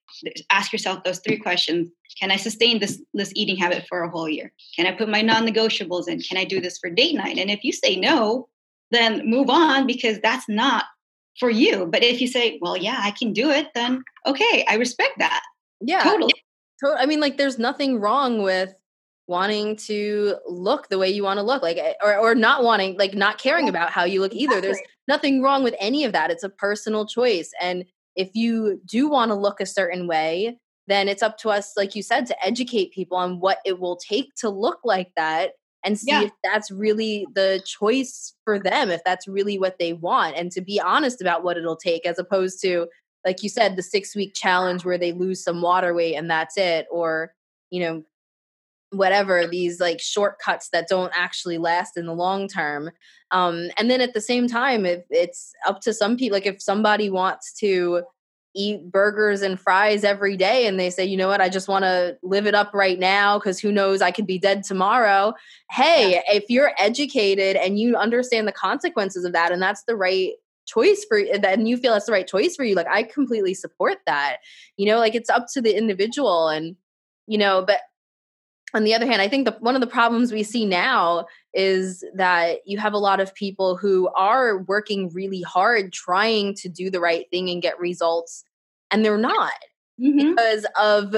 ask 0.48 0.72
yourself 0.72 1.02
those 1.02 1.18
three 1.18 1.38
questions. 1.38 1.88
Can 2.20 2.30
I 2.30 2.36
sustain 2.36 2.78
this, 2.78 3.02
this 3.14 3.32
eating 3.34 3.56
habit 3.56 3.84
for 3.88 4.02
a 4.02 4.08
whole 4.08 4.28
year? 4.28 4.52
Can 4.76 4.86
I 4.86 4.92
put 4.92 5.08
my 5.08 5.22
non 5.22 5.44
negotiables 5.44 6.06
in? 6.06 6.20
Can 6.20 6.38
I 6.38 6.44
do 6.44 6.60
this 6.60 6.78
for 6.78 6.88
date 6.88 7.16
night? 7.16 7.36
And 7.36 7.50
if 7.50 7.64
you 7.64 7.72
say 7.72 7.96
no, 7.96 8.48
then 8.92 9.28
move 9.28 9.50
on 9.50 9.88
because 9.88 10.20
that's 10.20 10.48
not 10.48 10.84
for 11.40 11.50
you. 11.50 11.86
But 11.86 12.04
if 12.04 12.20
you 12.20 12.28
say, 12.28 12.60
well, 12.62 12.76
yeah, 12.76 13.00
I 13.00 13.10
can 13.10 13.32
do 13.32 13.50
it, 13.50 13.66
then 13.74 14.04
okay, 14.24 14.64
I 14.68 14.76
respect 14.76 15.18
that. 15.18 15.42
Yeah. 15.80 16.04
Totally. 16.04 16.32
I 16.84 17.06
mean, 17.06 17.18
like, 17.18 17.38
there's 17.38 17.58
nothing 17.58 17.98
wrong 17.98 18.40
with 18.40 18.72
wanting 19.28 19.76
to 19.76 20.36
look 20.46 20.88
the 20.88 20.98
way 20.98 21.08
you 21.08 21.22
want 21.22 21.38
to 21.38 21.44
look 21.44 21.62
like 21.62 21.76
eh, 21.76 21.92
or, 22.02 22.16
or 22.16 22.34
not 22.34 22.64
wanting 22.64 22.96
like 22.98 23.14
not 23.14 23.38
caring 23.38 23.68
about 23.68 23.90
how 23.90 24.04
you 24.04 24.20
look 24.20 24.34
either. 24.34 24.60
There's 24.60 24.80
nothing 25.06 25.42
wrong 25.42 25.62
with 25.62 25.74
any 25.78 26.04
of 26.04 26.12
that. 26.12 26.30
It's 26.30 26.42
a 26.42 26.48
personal 26.48 27.06
choice 27.06 27.50
and 27.60 27.84
if 28.18 28.34
you 28.34 28.80
do 28.84 29.08
want 29.08 29.30
to 29.30 29.34
look 29.36 29.60
a 29.60 29.66
certain 29.66 30.06
way 30.06 30.58
then 30.88 31.06
it's 31.06 31.22
up 31.22 31.38
to 31.38 31.50
us 31.50 31.74
like 31.76 31.94
you 31.94 32.02
said 32.02 32.26
to 32.26 32.44
educate 32.44 32.92
people 32.92 33.16
on 33.16 33.40
what 33.40 33.58
it 33.64 33.78
will 33.78 33.96
take 33.96 34.34
to 34.34 34.50
look 34.50 34.78
like 34.84 35.10
that 35.16 35.52
and 35.84 35.98
see 35.98 36.10
yeah. 36.10 36.22
if 36.22 36.32
that's 36.42 36.70
really 36.70 37.26
the 37.34 37.62
choice 37.64 38.34
for 38.44 38.58
them 38.58 38.90
if 38.90 39.00
that's 39.04 39.28
really 39.28 39.58
what 39.58 39.78
they 39.78 39.92
want 39.92 40.36
and 40.36 40.50
to 40.50 40.60
be 40.60 40.80
honest 40.80 41.20
about 41.20 41.44
what 41.44 41.56
it'll 41.56 41.76
take 41.76 42.04
as 42.04 42.18
opposed 42.18 42.60
to 42.60 42.86
like 43.24 43.42
you 43.42 43.48
said 43.48 43.76
the 43.76 43.82
6 43.82 44.16
week 44.16 44.32
challenge 44.34 44.84
where 44.84 44.98
they 44.98 45.12
lose 45.12 45.42
some 45.42 45.62
water 45.62 45.94
weight 45.94 46.16
and 46.16 46.28
that's 46.28 46.56
it 46.58 46.86
or 46.90 47.32
you 47.70 47.80
know 47.80 48.02
whatever 48.90 49.46
these 49.46 49.80
like 49.80 50.00
shortcuts 50.00 50.70
that 50.70 50.88
don't 50.88 51.12
actually 51.14 51.58
last 51.58 51.96
in 51.96 52.06
the 52.06 52.14
long 52.14 52.48
term 52.48 52.90
um 53.30 53.68
and 53.78 53.90
then 53.90 54.00
at 54.00 54.14
the 54.14 54.20
same 54.20 54.46
time 54.46 54.86
if 54.86 55.02
it's 55.10 55.52
up 55.66 55.80
to 55.80 55.92
some 55.92 56.16
people 56.16 56.36
like 56.36 56.46
if 56.46 56.62
somebody 56.62 57.10
wants 57.10 57.52
to 57.52 58.02
eat 58.54 58.90
burgers 58.90 59.42
and 59.42 59.60
fries 59.60 60.04
every 60.04 60.36
day 60.36 60.66
and 60.66 60.80
they 60.80 60.88
say 60.88 61.04
you 61.04 61.18
know 61.18 61.28
what 61.28 61.40
i 61.40 61.50
just 61.50 61.68
want 61.68 61.84
to 61.84 62.16
live 62.22 62.46
it 62.46 62.54
up 62.54 62.72
right 62.72 62.98
now 62.98 63.38
because 63.38 63.60
who 63.60 63.70
knows 63.70 64.00
i 64.00 64.10
could 64.10 64.26
be 64.26 64.38
dead 64.38 64.64
tomorrow 64.64 65.34
hey 65.70 66.12
yeah. 66.12 66.34
if 66.34 66.44
you're 66.48 66.72
educated 66.78 67.56
and 67.56 67.78
you 67.78 67.94
understand 67.94 68.48
the 68.48 68.52
consequences 68.52 69.24
of 69.24 69.32
that 69.34 69.52
and 69.52 69.60
that's 69.60 69.84
the 69.84 69.96
right 69.96 70.32
choice 70.66 71.04
for 71.08 71.18
and 71.18 71.68
you 71.68 71.76
feel 71.76 71.92
that's 71.92 72.06
the 72.06 72.12
right 72.12 72.26
choice 72.26 72.56
for 72.56 72.64
you 72.64 72.74
like 72.74 72.88
i 72.88 73.02
completely 73.02 73.54
support 73.54 73.98
that 74.06 74.38
you 74.76 74.86
know 74.86 74.98
like 74.98 75.14
it's 75.14 75.30
up 75.30 75.46
to 75.52 75.60
the 75.60 75.76
individual 75.76 76.48
and 76.48 76.74
you 77.26 77.38
know 77.38 77.62
but 77.66 77.80
on 78.74 78.84
the 78.84 78.94
other 78.94 79.06
hand, 79.06 79.22
I 79.22 79.28
think 79.28 79.46
the, 79.46 79.56
one 79.60 79.74
of 79.74 79.80
the 79.80 79.86
problems 79.86 80.32
we 80.32 80.42
see 80.42 80.66
now 80.66 81.26
is 81.54 82.04
that 82.14 82.58
you 82.66 82.78
have 82.78 82.92
a 82.92 82.98
lot 82.98 83.20
of 83.20 83.34
people 83.34 83.76
who 83.76 84.08
are 84.16 84.58
working 84.58 85.10
really 85.12 85.42
hard 85.42 85.92
trying 85.92 86.54
to 86.56 86.68
do 86.68 86.90
the 86.90 87.00
right 87.00 87.26
thing 87.30 87.48
and 87.48 87.62
get 87.62 87.78
results, 87.78 88.44
and 88.90 89.04
they're 89.04 89.16
not 89.16 89.52
mm-hmm. 90.00 90.30
because 90.30 90.66
of 90.78 91.14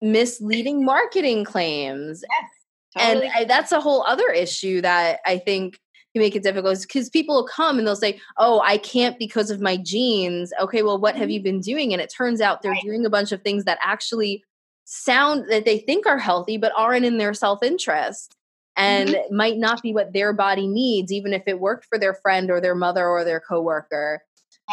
misleading 0.00 0.84
marketing 0.84 1.44
claims. 1.44 2.24
Yes, 2.28 3.04
totally. 3.04 3.26
And 3.26 3.34
I, 3.36 3.44
that's 3.44 3.72
a 3.72 3.80
whole 3.80 4.02
other 4.04 4.30
issue 4.30 4.80
that 4.80 5.20
I 5.26 5.38
think 5.38 5.78
can 6.14 6.22
make 6.22 6.34
it 6.34 6.42
difficult 6.42 6.80
because 6.80 7.08
people 7.08 7.36
will 7.36 7.46
come 7.46 7.78
and 7.78 7.86
they'll 7.86 7.94
say, 7.94 8.20
Oh, 8.36 8.60
I 8.60 8.78
can't 8.78 9.18
because 9.18 9.50
of 9.50 9.60
my 9.60 9.76
genes. 9.76 10.52
Okay, 10.60 10.82
well, 10.82 10.98
what 10.98 11.14
have 11.14 11.24
mm-hmm. 11.24 11.30
you 11.32 11.42
been 11.42 11.60
doing? 11.60 11.92
And 11.92 12.02
it 12.02 12.12
turns 12.12 12.40
out 12.40 12.62
they're 12.62 12.72
right. 12.72 12.82
doing 12.82 13.04
a 13.06 13.10
bunch 13.10 13.32
of 13.32 13.42
things 13.42 13.64
that 13.64 13.78
actually 13.82 14.42
sound 14.92 15.44
that 15.48 15.64
they 15.64 15.78
think 15.78 16.04
are 16.04 16.18
healthy 16.18 16.56
but 16.56 16.72
aren't 16.76 17.04
in 17.04 17.16
their 17.16 17.32
self-interest 17.32 18.34
and 18.76 19.10
mm-hmm. 19.10 19.36
might 19.36 19.56
not 19.56 19.80
be 19.82 19.94
what 19.94 20.12
their 20.12 20.32
body 20.32 20.66
needs 20.66 21.12
even 21.12 21.32
if 21.32 21.44
it 21.46 21.60
worked 21.60 21.84
for 21.84 21.96
their 21.96 22.12
friend 22.12 22.50
or 22.50 22.60
their 22.60 22.74
mother 22.74 23.06
or 23.06 23.22
their 23.22 23.38
coworker 23.38 24.20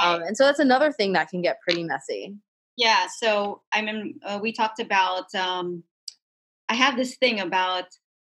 um, 0.04 0.24
and 0.24 0.36
so 0.36 0.46
that's 0.46 0.58
another 0.58 0.92
thing 0.92 1.14
that 1.14 1.30
can 1.30 1.42
get 1.42 1.62
pretty 1.62 1.84
messy. 1.84 2.36
Yeah 2.78 3.06
so 3.16 3.62
i 3.72 3.80
mean 3.84 4.20
uh, 4.26 4.40
we 4.42 4.52
talked 4.52 4.80
about 4.80 5.34
um, 5.36 5.84
i 6.68 6.74
have 6.74 6.98
this 6.98 7.16
thing 7.18 7.40
about 7.40 7.86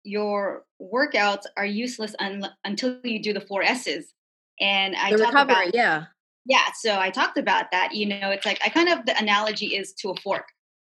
your 0.04 0.66
workouts 0.82 1.44
are 1.56 1.66
useless 1.66 2.14
un- 2.20 2.52
until 2.66 3.00
you 3.06 3.24
do 3.24 3.32
the 3.32 3.42
four 3.42 3.64
s's 3.64 4.14
and 4.60 4.98
i 4.98 5.12
the 5.12 5.18
recovery 5.18 5.70
about, 5.70 5.74
yeah. 5.76 6.04
Yeah 6.46 6.66
so 6.78 7.00
i 7.00 7.10
talked 7.10 7.38
about 7.38 7.72
that 7.72 7.96
you 7.96 8.06
know 8.06 8.32
it's 8.32 8.46
like 8.46 8.60
i 8.66 8.70
kind 8.70 8.90
of 8.90 9.06
the 9.06 9.18
analogy 9.18 9.78
is 9.78 9.94
to 9.94 10.10
a 10.10 10.16
fork 10.18 10.46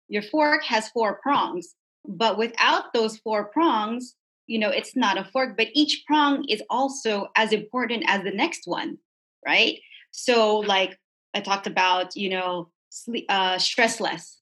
your 0.08 0.22
fork 0.22 0.64
has 0.64 0.88
four 0.88 1.20
prongs, 1.22 1.74
but 2.06 2.38
without 2.38 2.92
those 2.92 3.18
four 3.18 3.44
prongs, 3.44 4.14
you 4.46 4.58
know, 4.58 4.70
it's 4.70 4.96
not 4.96 5.18
a 5.18 5.24
fork, 5.24 5.56
but 5.56 5.68
each 5.74 6.04
prong 6.06 6.44
is 6.48 6.62
also 6.70 7.28
as 7.36 7.52
important 7.52 8.04
as 8.06 8.24
the 8.24 8.30
next 8.30 8.62
one, 8.66 8.98
right? 9.46 9.78
So, 10.10 10.58
like 10.58 10.98
I 11.34 11.40
talked 11.40 11.66
about, 11.66 12.16
you 12.16 12.30
know, 12.30 12.70
sleep, 12.88 13.26
uh, 13.28 13.58
stress 13.58 14.00
less, 14.00 14.38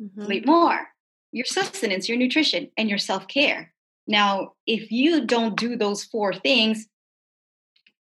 mm-hmm. 0.00 0.24
sleep 0.24 0.46
more, 0.46 0.88
your 1.32 1.44
sustenance, 1.44 2.08
your 2.08 2.18
nutrition, 2.18 2.70
and 2.76 2.88
your 2.88 2.98
self 2.98 3.26
care. 3.26 3.72
Now, 4.06 4.52
if 4.66 4.90
you 4.92 5.26
don't 5.26 5.58
do 5.58 5.76
those 5.76 6.04
four 6.04 6.32
things, 6.32 6.86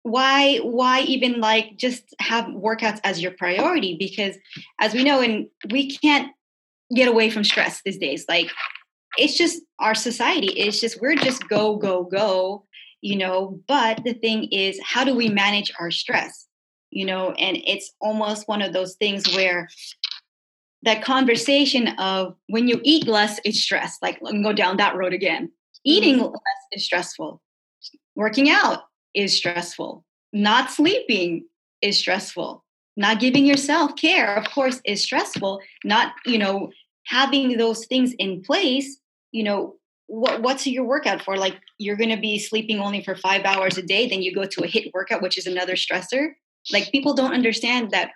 why 0.03 0.59
why 0.59 1.01
even 1.01 1.41
like 1.41 1.77
just 1.77 2.15
have 2.21 2.45
workouts 2.47 3.01
as 3.03 3.21
your 3.21 3.33
priority 3.33 3.97
because 3.99 4.37
as 4.81 4.95
we 4.95 5.03
know 5.03 5.21
and 5.21 5.49
we 5.73 5.91
can't 5.91 6.31
get 6.95 7.09
away 7.09 7.31
from 7.31 7.45
stress 7.45 7.81
these 7.85 7.99
days. 7.99 8.25
Like 8.29 8.51
it's 9.19 9.37
just 9.37 9.63
our 9.79 9.95
society. 9.95 10.49
It's 10.49 10.81
just 10.81 11.01
we're 11.01 11.17
just 11.17 11.49
go 11.49 11.77
go 11.77 12.05
go, 12.05 12.65
you 13.01 13.17
know. 13.17 13.61
But 13.67 14.03
the 14.05 14.15
thing 14.15 14.45
is, 14.53 14.79
how 14.85 15.05
do 15.05 15.15
we 15.15 15.29
manage 15.29 15.73
our 15.79 15.91
stress? 15.91 16.47
You 16.91 17.05
know, 17.05 17.33
and 17.33 17.59
it's 17.67 17.93
almost 18.01 18.49
one 18.49 18.63
of 18.63 18.73
those 18.73 18.95
things 18.95 19.35
where 19.35 19.69
that 20.83 21.03
conversation 21.03 21.89
of 21.99 22.37
when 22.49 22.69
you 22.69 22.81
eat 22.85 23.07
less 23.07 23.41
is 23.45 23.63
stress. 23.63 23.99
Like 24.03 24.19
let 24.21 24.35
me 24.35 24.43
go 24.43 24.53
down 24.53 24.77
that 24.77 24.97
road 24.97 25.13
again. 25.13 25.51
Eating 25.85 26.17
mm-hmm. 26.17 26.33
less 26.33 26.63
is 26.73 26.85
stressful. 26.85 27.41
Working 28.15 28.51
out 28.51 28.85
is 29.15 29.37
stressful. 29.37 30.05
Not 30.33 30.71
sleeping 30.71 31.47
is 31.83 31.99
stressful 31.99 32.65
not 32.97 33.21
giving 33.21 33.47
yourself 33.47 33.95
care 33.97 34.35
of 34.37 34.51
course 34.51 34.81
is 34.85 35.03
stressful. 35.03 35.61
Not 35.85 36.13
you 36.25 36.39
know 36.39 36.71
having 37.07 37.57
those 37.57 37.87
things 37.87 38.13
in 38.19 38.43
place 38.43 38.99
you 39.33 39.45
know 39.45 39.77
what 40.09 40.41
what's 40.43 40.67
your 40.67 40.85
workout 40.85 41.23
for? 41.23 41.37
Like 41.37 41.57
you're 41.79 41.97
going 41.97 42.11
to 42.11 42.21
be 42.21 42.39
sleeping 42.39 42.81
only 42.81 43.03
for 43.03 43.17
5 43.17 43.45
hours 43.45 43.77
a 43.77 43.83
day 43.83 44.09
then 44.09 44.23
you 44.23 44.35
go 44.35 44.45
to 44.45 44.65
a 44.65 44.69
HIIT 44.69 44.93
workout 44.95 45.23
which 45.23 45.39
is 45.39 45.47
another 45.47 45.75
stressor. 45.75 46.35
Like 46.73 46.91
people 46.91 47.15
don't 47.15 47.35
understand 47.35 47.91
that 47.91 48.11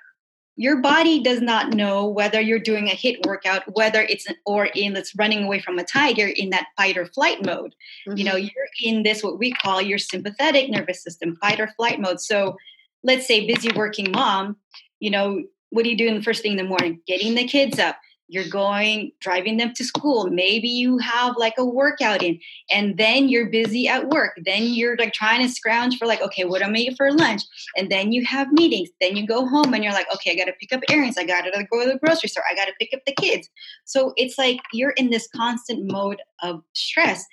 your 0.56 0.80
body 0.80 1.22
does 1.22 1.40
not 1.40 1.72
know 1.72 2.06
whether 2.06 2.40
you're 2.40 2.58
doing 2.58 2.88
a 2.88 2.92
HIIT 2.94 3.26
workout 3.26 3.62
whether 3.74 4.02
it's 4.02 4.26
an, 4.28 4.36
or 4.46 4.66
in 4.66 4.92
that's 4.92 5.16
running 5.16 5.44
away 5.44 5.60
from 5.60 5.78
a 5.78 5.84
tiger 5.84 6.28
in 6.28 6.50
that 6.50 6.66
fight 6.76 6.96
or 6.96 7.06
flight 7.06 7.44
mode. 7.44 7.74
Mm-hmm. 8.06 8.16
you 8.16 8.24
know 8.24 8.36
you're 8.36 8.70
in 8.82 9.02
this 9.02 9.22
what 9.22 9.38
we 9.38 9.52
call 9.52 9.82
your 9.82 9.98
sympathetic 9.98 10.70
nervous 10.70 11.02
system 11.02 11.36
fight 11.36 11.60
or 11.60 11.68
flight 11.76 12.00
mode. 12.00 12.20
So 12.20 12.56
let's 13.02 13.26
say 13.26 13.46
busy 13.46 13.70
working 13.74 14.10
mom, 14.10 14.56
you 14.98 15.10
know, 15.10 15.42
what 15.70 15.84
do 15.84 15.90
you 15.90 15.96
do 15.96 16.06
in 16.06 16.16
the 16.16 16.22
first 16.22 16.42
thing 16.42 16.52
in 16.52 16.58
the 16.58 16.64
morning? 16.64 17.00
Getting 17.06 17.34
the 17.34 17.46
kids 17.46 17.78
up. 17.78 17.96
You're 18.32 18.48
going, 18.48 19.10
driving 19.20 19.56
them 19.56 19.72
to 19.74 19.82
school. 19.82 20.28
Maybe 20.30 20.68
you 20.68 20.98
have 20.98 21.34
like 21.36 21.54
a 21.58 21.64
workout 21.64 22.22
in, 22.22 22.38
and 22.70 22.96
then 22.96 23.28
you're 23.28 23.50
busy 23.50 23.88
at 23.88 24.08
work. 24.08 24.38
Then 24.44 24.72
you're 24.72 24.96
like 24.96 25.12
trying 25.12 25.44
to 25.44 25.52
scrounge 25.52 25.98
for 25.98 26.06
like, 26.06 26.22
okay, 26.22 26.44
what 26.44 26.62
am 26.62 26.74
I 26.74 26.78
eat 26.78 26.96
for 26.96 27.10
lunch? 27.10 27.42
And 27.76 27.90
then 27.90 28.12
you 28.12 28.24
have 28.24 28.52
meetings. 28.52 28.90
Then 29.00 29.16
you 29.16 29.26
go 29.26 29.48
home 29.48 29.74
and 29.74 29.82
you're 29.82 29.92
like, 29.92 30.06
okay, 30.14 30.30
I 30.30 30.36
got 30.36 30.44
to 30.44 30.52
pick 30.60 30.72
up 30.72 30.80
errands. 30.88 31.18
I 31.18 31.24
got 31.24 31.40
to 31.40 31.50
go 31.50 31.84
to 31.84 31.92
the 31.92 31.98
grocery 31.98 32.28
store. 32.28 32.44
I 32.48 32.54
got 32.54 32.66
to 32.66 32.72
pick 32.78 32.90
up 32.94 33.00
the 33.04 33.14
kids. 33.14 33.48
So 33.84 34.12
it's 34.16 34.38
like 34.38 34.60
you're 34.72 34.90
in 34.90 35.10
this 35.10 35.28
constant 35.34 35.90
mode 35.90 36.22
of 36.40 36.62
stress. 36.74 37.24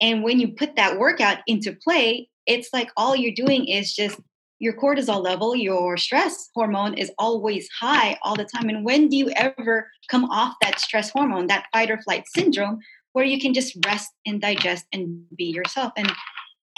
And 0.00 0.24
when 0.24 0.40
you 0.40 0.48
put 0.48 0.74
that 0.74 0.98
workout 0.98 1.38
into 1.46 1.76
play, 1.84 2.28
it's 2.46 2.70
like 2.72 2.90
all 2.96 3.14
you're 3.14 3.34
doing 3.34 3.68
is 3.68 3.94
just 3.94 4.18
your 4.60 4.74
cortisol 4.74 5.22
level, 5.22 5.56
your 5.56 5.96
stress 5.96 6.50
hormone 6.54 6.94
is 6.94 7.10
always 7.18 7.68
high 7.80 8.16
all 8.22 8.36
the 8.36 8.44
time. 8.44 8.68
And 8.68 8.84
when 8.84 9.08
do 9.08 9.16
you 9.16 9.30
ever 9.30 9.90
come 10.08 10.26
off 10.26 10.54
that 10.60 10.78
stress 10.78 11.10
hormone, 11.10 11.46
that 11.48 11.66
fight 11.72 11.90
or 11.90 12.00
flight 12.02 12.24
syndrome, 12.28 12.78
where 13.12 13.24
you 13.24 13.40
can 13.40 13.54
just 13.54 13.76
rest 13.86 14.12
and 14.26 14.40
digest 14.40 14.84
and 14.92 15.24
be 15.34 15.44
yourself? 15.44 15.92
And 15.96 16.12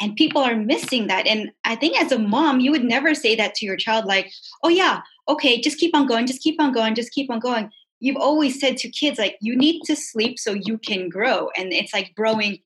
and 0.01 0.17
people 0.17 0.43
are 0.43 0.57
missing 0.57 1.07
that. 1.09 1.27
And 1.27 1.53
I 1.65 1.77
think 1.77 2.01
as 2.01 2.11
a 2.11 2.19
mom, 2.19 2.61
you 2.61 2.71
would 2.73 2.83
never 2.83 3.15
say 3.15 3.37
that 3.37 3.55
to 3.57 3.67
your 3.67 3.77
child, 3.77 4.05
like, 4.05 4.33
oh 4.63 4.69
yeah, 4.69 5.03
okay, 5.29 5.61
just 5.61 5.79
keep 5.79 5.95
on 5.95 6.07
going, 6.07 6.27
just 6.27 6.43
keep 6.43 6.61
on 6.61 6.73
going, 6.73 6.95
just 6.95 7.13
keep 7.13 7.31
on 7.31 7.39
going. 7.39 7.71
You've 8.01 8.17
always 8.17 8.59
said 8.59 8.79
to 8.79 8.89
kids, 8.89 9.19
like, 9.19 9.37
you 9.41 9.55
need 9.55 9.83
to 9.83 9.95
sleep 9.95 10.41
so 10.41 10.55
you 10.55 10.79
can 10.79 11.09
grow. 11.09 11.51
And 11.57 11.73
it's 11.73 11.93
like 11.93 12.15
growing 12.17 12.59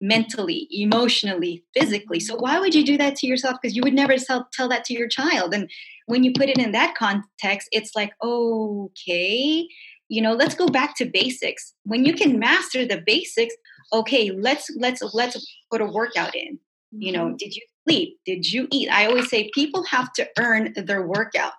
mentally, 0.00 0.68
emotionally, 0.70 1.64
physically. 1.76 2.20
So 2.20 2.36
why 2.36 2.58
would 2.58 2.74
you 2.74 2.84
do 2.84 2.96
that 2.98 3.16
to 3.16 3.26
yourself? 3.26 3.56
Because 3.60 3.76
you 3.76 3.82
would 3.82 3.94
never 3.94 4.16
tell, 4.16 4.48
tell 4.52 4.68
that 4.68 4.84
to 4.86 4.94
your 4.94 5.08
child. 5.08 5.54
And 5.54 5.70
when 6.06 6.24
you 6.24 6.32
put 6.32 6.48
it 6.48 6.58
in 6.58 6.72
that 6.72 6.94
context, 6.94 7.68
it's 7.72 7.92
like, 7.94 8.12
okay, 8.22 9.66
you 10.08 10.20
know, 10.20 10.34
let's 10.34 10.54
go 10.54 10.66
back 10.66 10.96
to 10.96 11.06
basics. 11.06 11.74
When 11.84 12.04
you 12.04 12.14
can 12.14 12.38
master 12.38 12.86
the 12.86 13.02
basics, 13.04 13.54
okay, 13.92 14.30
let's 14.30 14.70
let's 14.78 15.02
let's 15.14 15.46
put 15.70 15.80
a 15.80 15.86
workout 15.86 16.34
in. 16.34 16.58
You 16.92 17.12
know, 17.12 17.26
mm-hmm. 17.26 17.36
did 17.36 17.56
you 17.56 17.62
sleep? 17.88 18.18
Did 18.26 18.52
you 18.52 18.68
eat? 18.70 18.88
I 18.90 19.06
always 19.06 19.28
say 19.28 19.50
people 19.54 19.84
have 19.84 20.12
to 20.14 20.28
earn 20.38 20.74
their 20.76 21.06
workout. 21.06 21.52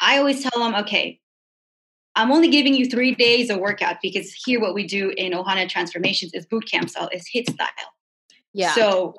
I 0.00 0.18
always 0.18 0.42
tell 0.42 0.62
them, 0.62 0.74
okay, 0.82 1.19
I'm 2.20 2.32
only 2.32 2.48
giving 2.48 2.74
you 2.74 2.84
three 2.84 3.14
days 3.14 3.48
of 3.48 3.58
workout 3.58 3.96
because 4.02 4.32
here 4.44 4.60
what 4.60 4.74
we 4.74 4.86
do 4.86 5.12
in 5.16 5.32
Ohana 5.32 5.66
Transformations 5.66 6.34
is 6.34 6.44
boot 6.44 6.70
camp 6.70 6.90
style, 6.90 7.08
is 7.12 7.26
HIIT 7.34 7.50
style. 7.50 7.68
Yeah. 8.52 8.74
So 8.74 9.14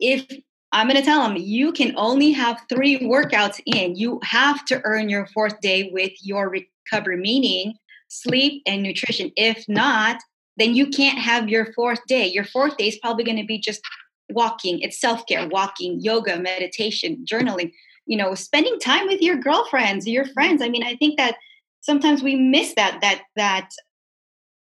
if 0.00 0.26
I'm 0.72 0.88
going 0.88 0.98
to 0.98 1.04
tell 1.04 1.22
them 1.22 1.36
you 1.36 1.72
can 1.72 1.94
only 1.96 2.32
have 2.32 2.60
three 2.68 2.98
workouts 2.98 3.60
in, 3.66 3.94
you 3.94 4.18
have 4.24 4.64
to 4.64 4.80
earn 4.82 5.08
your 5.08 5.26
fourth 5.26 5.60
day 5.60 5.90
with 5.92 6.10
your 6.22 6.50
recovery, 6.50 7.18
meaning 7.18 7.74
sleep 8.08 8.62
and 8.66 8.82
nutrition. 8.82 9.30
If 9.36 9.64
not, 9.68 10.16
then 10.56 10.74
you 10.74 10.88
can't 10.88 11.18
have 11.18 11.48
your 11.48 11.72
fourth 11.72 12.00
day. 12.08 12.26
Your 12.26 12.44
fourth 12.44 12.76
day 12.76 12.88
is 12.88 12.98
probably 12.98 13.22
going 13.22 13.38
to 13.38 13.46
be 13.46 13.60
just 13.60 13.80
walking. 14.28 14.80
It's 14.80 15.00
self 15.00 15.24
care, 15.26 15.46
walking, 15.46 16.00
yoga, 16.00 16.36
meditation, 16.40 17.24
journaling. 17.24 17.72
You 18.06 18.16
know, 18.16 18.34
spending 18.34 18.80
time 18.80 19.06
with 19.06 19.22
your 19.22 19.36
girlfriends, 19.36 20.08
your 20.08 20.24
friends. 20.24 20.62
I 20.62 20.68
mean, 20.68 20.82
I 20.82 20.96
think 20.96 21.16
that 21.16 21.36
sometimes 21.80 22.22
we 22.22 22.36
miss 22.36 22.74
that 22.74 22.98
that 23.00 23.22
that 23.36 23.70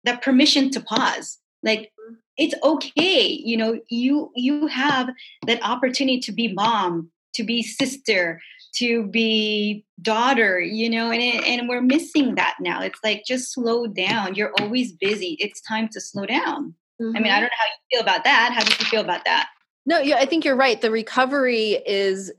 that 0.04 0.22
permission 0.22 0.70
to 0.72 0.80
pause 0.80 1.38
like 1.64 1.92
it's 2.38 2.56
okay 2.64 3.28
you 3.28 3.58
know 3.58 3.80
you 3.90 4.32
you 4.36 4.68
have 4.68 5.10
that 5.46 5.62
opportunity 5.64 6.20
to 6.20 6.32
be 6.32 6.54
mom 6.54 7.10
to 7.34 7.44
be 7.44 7.62
sister 7.62 8.40
to 8.74 9.08
be 9.08 9.84
daughter 10.02 10.60
you 10.60 10.90
know 10.90 11.12
and 11.12 11.22
and 11.46 11.68
we're 11.68 11.82
missing 11.82 12.36
that 12.36 12.56
now 12.60 12.82
it's 12.82 13.00
like 13.04 13.24
just 13.26 13.54
slow 13.54 13.88
down 13.88 14.36
you're 14.36 14.54
always 14.60 14.92
busy 14.92 15.36
it's 15.40 15.62
time 15.62 15.90
to 15.90 16.00
slow 16.00 16.26
down 16.26 16.74
Mm-hmm. 17.02 17.16
I 17.16 17.20
mean, 17.20 17.32
I 17.32 17.36
mm-hmm. 17.36 17.42
don't 17.42 17.44
know 17.44 17.58
how 17.58 17.66
you 17.66 17.98
feel 17.98 18.02
about 18.02 18.24
that. 18.24 18.52
How 18.54 18.64
do 18.64 18.76
you 18.80 18.86
feel 18.86 19.02
about 19.02 19.26
that? 19.26 19.50
No, 19.86 20.00
yeah, 20.00 20.18
I 20.18 20.26
think 20.26 20.44
you're 20.44 20.56
right. 20.56 20.82
The 20.82 20.92
recovery 20.92 21.82
is 21.86 22.32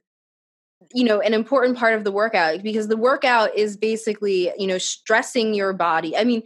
you 0.92 1.04
know 1.04 1.20
an 1.20 1.34
important 1.34 1.76
part 1.76 1.94
of 1.94 2.04
the 2.04 2.12
workout 2.12 2.62
because 2.62 2.88
the 2.88 2.96
workout 2.96 3.56
is 3.56 3.76
basically 3.76 4.50
you 4.56 4.66
know 4.66 4.78
stressing 4.78 5.54
your 5.54 5.72
body. 5.72 6.16
I 6.16 6.24
mean 6.24 6.42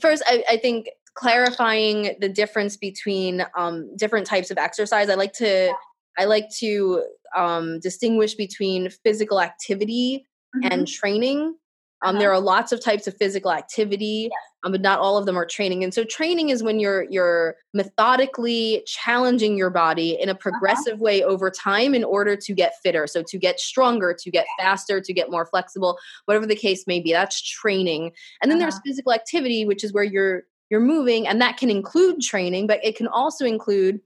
first 0.00 0.22
i, 0.26 0.42
I 0.48 0.56
think 0.56 0.88
clarifying 1.14 2.16
the 2.20 2.28
difference 2.28 2.76
between 2.76 3.44
um, 3.56 3.94
different 3.96 4.26
types 4.26 4.50
of 4.50 4.58
exercise 4.58 5.08
i 5.10 5.14
like 5.14 5.32
to 5.34 5.72
i 6.18 6.24
like 6.24 6.48
to 6.58 7.04
um, 7.36 7.78
distinguish 7.80 8.34
between 8.34 8.90
physical 9.04 9.40
activity 9.40 10.26
mm-hmm. 10.56 10.72
and 10.72 10.88
training 10.88 11.54
um, 12.02 12.10
uh-huh. 12.10 12.18
There 12.18 12.32
are 12.32 12.40
lots 12.40 12.72
of 12.72 12.82
types 12.82 13.06
of 13.06 13.16
physical 13.18 13.52
activity, 13.52 14.30
yes. 14.30 14.40
um, 14.64 14.72
but 14.72 14.80
not 14.80 15.00
all 15.00 15.18
of 15.18 15.26
them 15.26 15.36
are 15.36 15.44
training. 15.44 15.84
And 15.84 15.92
so, 15.92 16.02
training 16.04 16.48
is 16.48 16.62
when 16.62 16.80
you're 16.80 17.04
you're 17.10 17.56
methodically 17.74 18.82
challenging 18.86 19.56
your 19.56 19.70
body 19.70 20.18
in 20.20 20.28
a 20.28 20.32
uh-huh. 20.32 20.38
progressive 20.40 20.94
uh-huh. 20.94 21.04
way 21.04 21.22
over 21.22 21.50
time 21.50 21.94
in 21.94 22.04
order 22.04 22.36
to 22.36 22.54
get 22.54 22.74
fitter. 22.82 23.06
So, 23.06 23.22
to 23.22 23.38
get 23.38 23.60
stronger, 23.60 24.16
to 24.18 24.30
get 24.30 24.46
faster, 24.58 25.00
to 25.00 25.12
get 25.12 25.30
more 25.30 25.44
flexible, 25.44 25.98
whatever 26.24 26.46
the 26.46 26.56
case 26.56 26.86
may 26.86 27.00
be. 27.00 27.12
That's 27.12 27.40
training. 27.42 28.12
And 28.42 28.50
then 28.50 28.58
uh-huh. 28.58 28.70
there's 28.70 28.80
physical 28.84 29.12
activity, 29.12 29.66
which 29.66 29.84
is 29.84 29.92
where 29.92 30.04
you're 30.04 30.44
you're 30.70 30.80
moving, 30.80 31.26
and 31.26 31.40
that 31.42 31.58
can 31.58 31.68
include 31.68 32.22
training, 32.22 32.66
but 32.66 32.82
it 32.82 32.96
can 32.96 33.08
also 33.08 33.44
include 33.44 34.00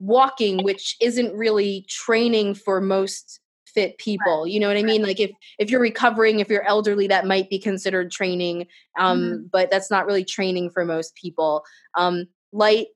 walking, 0.00 0.64
which 0.64 0.96
isn't 1.00 1.32
really 1.34 1.84
training 1.88 2.54
for 2.54 2.80
most 2.80 3.40
fit 3.78 3.96
people 3.98 4.44
you 4.44 4.58
know 4.58 4.66
what 4.66 4.76
i 4.76 4.82
mean 4.82 5.02
like 5.02 5.20
if 5.20 5.30
if 5.60 5.70
you're 5.70 5.80
recovering 5.80 6.40
if 6.40 6.48
you're 6.48 6.66
elderly 6.66 7.06
that 7.06 7.24
might 7.24 7.48
be 7.48 7.60
considered 7.60 8.10
training 8.10 8.66
um 8.98 9.20
mm-hmm. 9.20 9.42
but 9.52 9.70
that's 9.70 9.88
not 9.88 10.04
really 10.04 10.24
training 10.24 10.68
for 10.68 10.84
most 10.84 11.14
people 11.14 11.62
um 11.94 12.26
light 12.52 12.88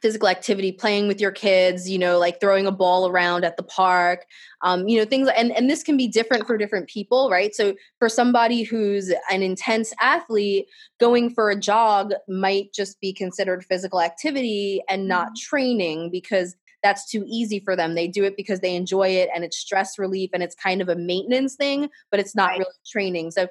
physical 0.00 0.28
activity 0.28 0.70
playing 0.70 1.08
with 1.08 1.20
your 1.20 1.32
kids 1.32 1.90
you 1.90 1.98
know 1.98 2.20
like 2.20 2.40
throwing 2.40 2.66
a 2.66 2.72
ball 2.72 3.08
around 3.08 3.44
at 3.44 3.56
the 3.56 3.64
park 3.64 4.24
um, 4.62 4.86
you 4.86 4.96
know 4.96 5.04
things 5.04 5.28
and 5.36 5.50
and 5.50 5.68
this 5.68 5.82
can 5.82 5.96
be 5.96 6.06
different 6.06 6.46
for 6.46 6.56
different 6.56 6.88
people 6.88 7.28
right 7.28 7.52
so 7.52 7.74
for 7.98 8.08
somebody 8.08 8.62
who's 8.62 9.12
an 9.28 9.42
intense 9.42 9.92
athlete 10.00 10.66
going 11.00 11.28
for 11.34 11.50
a 11.50 11.58
jog 11.58 12.12
might 12.28 12.72
just 12.72 13.00
be 13.00 13.12
considered 13.12 13.64
physical 13.64 14.00
activity 14.00 14.82
and 14.88 15.08
not 15.08 15.26
mm-hmm. 15.26 15.48
training 15.50 16.10
because 16.10 16.54
that's 16.82 17.08
too 17.08 17.24
easy 17.26 17.60
for 17.60 17.76
them. 17.76 17.94
They 17.94 18.08
do 18.08 18.24
it 18.24 18.36
because 18.36 18.60
they 18.60 18.74
enjoy 18.74 19.08
it 19.08 19.30
and 19.34 19.44
it's 19.44 19.56
stress 19.56 19.98
relief 19.98 20.30
and 20.32 20.42
it's 20.42 20.54
kind 20.54 20.80
of 20.80 20.88
a 20.88 20.96
maintenance 20.96 21.54
thing, 21.54 21.88
but 22.10 22.20
it's 22.20 22.34
not 22.34 22.50
right. 22.50 22.58
really 22.60 22.70
training. 22.90 23.30
So, 23.30 23.48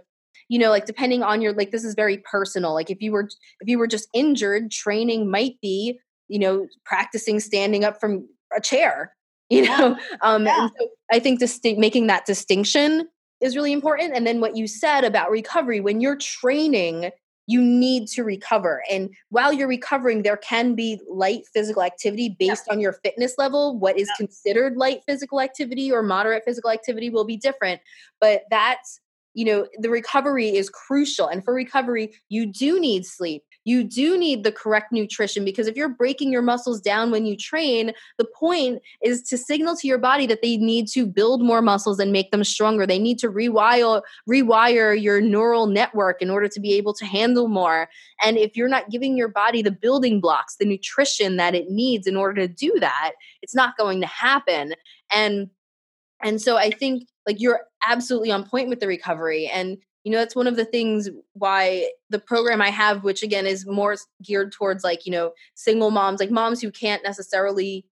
you 0.49 0.59
know, 0.59 0.69
like 0.69 0.85
depending 0.85 1.23
on 1.23 1.41
your 1.41 1.53
like 1.53 1.71
this 1.71 1.83
is 1.83 1.95
very 1.95 2.17
personal. 2.17 2.73
Like 2.73 2.89
if 2.89 3.01
you 3.01 3.11
were 3.11 3.29
if 3.59 3.67
you 3.67 3.79
were 3.79 3.87
just 3.87 4.07
injured, 4.13 4.71
training 4.71 5.29
might 5.29 5.59
be, 5.61 5.99
you 6.27 6.39
know, 6.39 6.67
practicing 6.85 7.39
standing 7.39 7.83
up 7.83 7.99
from 7.99 8.27
a 8.55 8.61
chair, 8.61 9.15
you 9.49 9.63
know. 9.63 9.97
Yeah. 9.97 10.17
Um 10.21 10.45
yeah. 10.45 10.63
and 10.63 10.71
so 10.77 10.87
I 11.11 11.19
think 11.19 11.39
just 11.39 11.63
making 11.63 12.07
that 12.07 12.25
distinction 12.25 13.07
is 13.39 13.55
really 13.55 13.73
important 13.73 14.15
and 14.15 14.27
then 14.27 14.39
what 14.39 14.55
you 14.55 14.67
said 14.67 15.03
about 15.03 15.31
recovery 15.31 15.79
when 15.79 15.99
you're 15.99 16.17
training 16.17 17.11
you 17.51 17.61
need 17.61 18.07
to 18.07 18.23
recover. 18.23 18.81
And 18.89 19.09
while 19.29 19.51
you're 19.51 19.67
recovering, 19.67 20.23
there 20.23 20.37
can 20.37 20.73
be 20.73 21.01
light 21.09 21.43
physical 21.53 21.83
activity 21.83 22.35
based 22.39 22.63
yeah. 22.67 22.73
on 22.73 22.79
your 22.79 22.93
fitness 22.93 23.35
level. 23.37 23.77
What 23.77 23.99
is 23.99 24.07
yeah. 24.07 24.25
considered 24.25 24.77
light 24.77 25.01
physical 25.05 25.41
activity 25.41 25.91
or 25.91 26.01
moderate 26.01 26.43
physical 26.45 26.71
activity 26.71 27.09
will 27.09 27.25
be 27.25 27.35
different. 27.35 27.81
But 28.21 28.43
that's 28.49 29.00
you 29.33 29.45
know 29.45 29.67
the 29.79 29.89
recovery 29.89 30.49
is 30.49 30.69
crucial 30.69 31.27
and 31.27 31.43
for 31.43 31.53
recovery 31.53 32.13
you 32.29 32.45
do 32.45 32.79
need 32.79 33.05
sleep. 33.05 33.43
You 33.63 33.83
do 33.83 34.17
need 34.17 34.43
the 34.43 34.51
correct 34.51 34.91
nutrition 34.91 35.45
because 35.45 35.67
if 35.67 35.75
you're 35.75 35.89
breaking 35.89 36.31
your 36.31 36.41
muscles 36.41 36.81
down 36.81 37.11
when 37.11 37.27
you 37.27 37.37
train 37.37 37.91
the 38.17 38.25
point 38.25 38.81
is 39.03 39.21
to 39.23 39.37
signal 39.37 39.75
to 39.77 39.87
your 39.87 39.99
body 39.99 40.25
that 40.25 40.41
they 40.41 40.57
need 40.57 40.87
to 40.89 41.05
build 41.05 41.43
more 41.43 41.61
muscles 41.61 41.99
and 41.99 42.11
make 42.11 42.31
them 42.31 42.43
stronger. 42.43 42.87
They 42.87 42.99
need 42.99 43.19
to 43.19 43.29
rewire 43.29 44.01
rewire 44.29 44.99
your 44.99 45.21
neural 45.21 45.67
network 45.67 46.21
in 46.21 46.29
order 46.29 46.47
to 46.47 46.59
be 46.59 46.73
able 46.73 46.93
to 46.95 47.05
handle 47.05 47.47
more. 47.47 47.87
And 48.23 48.37
if 48.37 48.57
you're 48.57 48.67
not 48.67 48.89
giving 48.89 49.15
your 49.15 49.29
body 49.29 49.61
the 49.61 49.71
building 49.71 50.19
blocks 50.19 50.55
the 50.55 50.65
nutrition 50.65 51.37
that 51.37 51.53
it 51.53 51.69
needs 51.69 52.07
in 52.07 52.15
order 52.15 52.47
to 52.47 52.53
do 52.53 52.73
that 52.79 53.11
it's 53.41 53.55
not 53.55 53.77
going 53.77 54.01
to 54.01 54.07
happen. 54.07 54.73
And 55.13 55.49
and 56.23 56.41
so 56.41 56.57
i 56.57 56.69
think 56.69 57.07
like 57.27 57.39
you're 57.39 57.61
absolutely 57.87 58.31
on 58.31 58.47
point 58.47 58.69
with 58.69 58.79
the 58.79 58.87
recovery 58.87 59.47
and 59.47 59.77
you 60.03 60.11
know 60.11 60.17
that's 60.17 60.35
one 60.35 60.47
of 60.47 60.55
the 60.55 60.65
things 60.65 61.09
why 61.33 61.87
the 62.09 62.19
program 62.19 62.61
i 62.61 62.69
have 62.69 63.03
which 63.03 63.23
again 63.23 63.45
is 63.45 63.67
more 63.67 63.95
geared 64.23 64.51
towards 64.51 64.83
like 64.83 65.05
you 65.05 65.11
know 65.11 65.31
single 65.55 65.91
moms 65.91 66.19
like 66.19 66.31
moms 66.31 66.61
who 66.61 66.71
can't 66.71 67.03
necessarily 67.03 67.85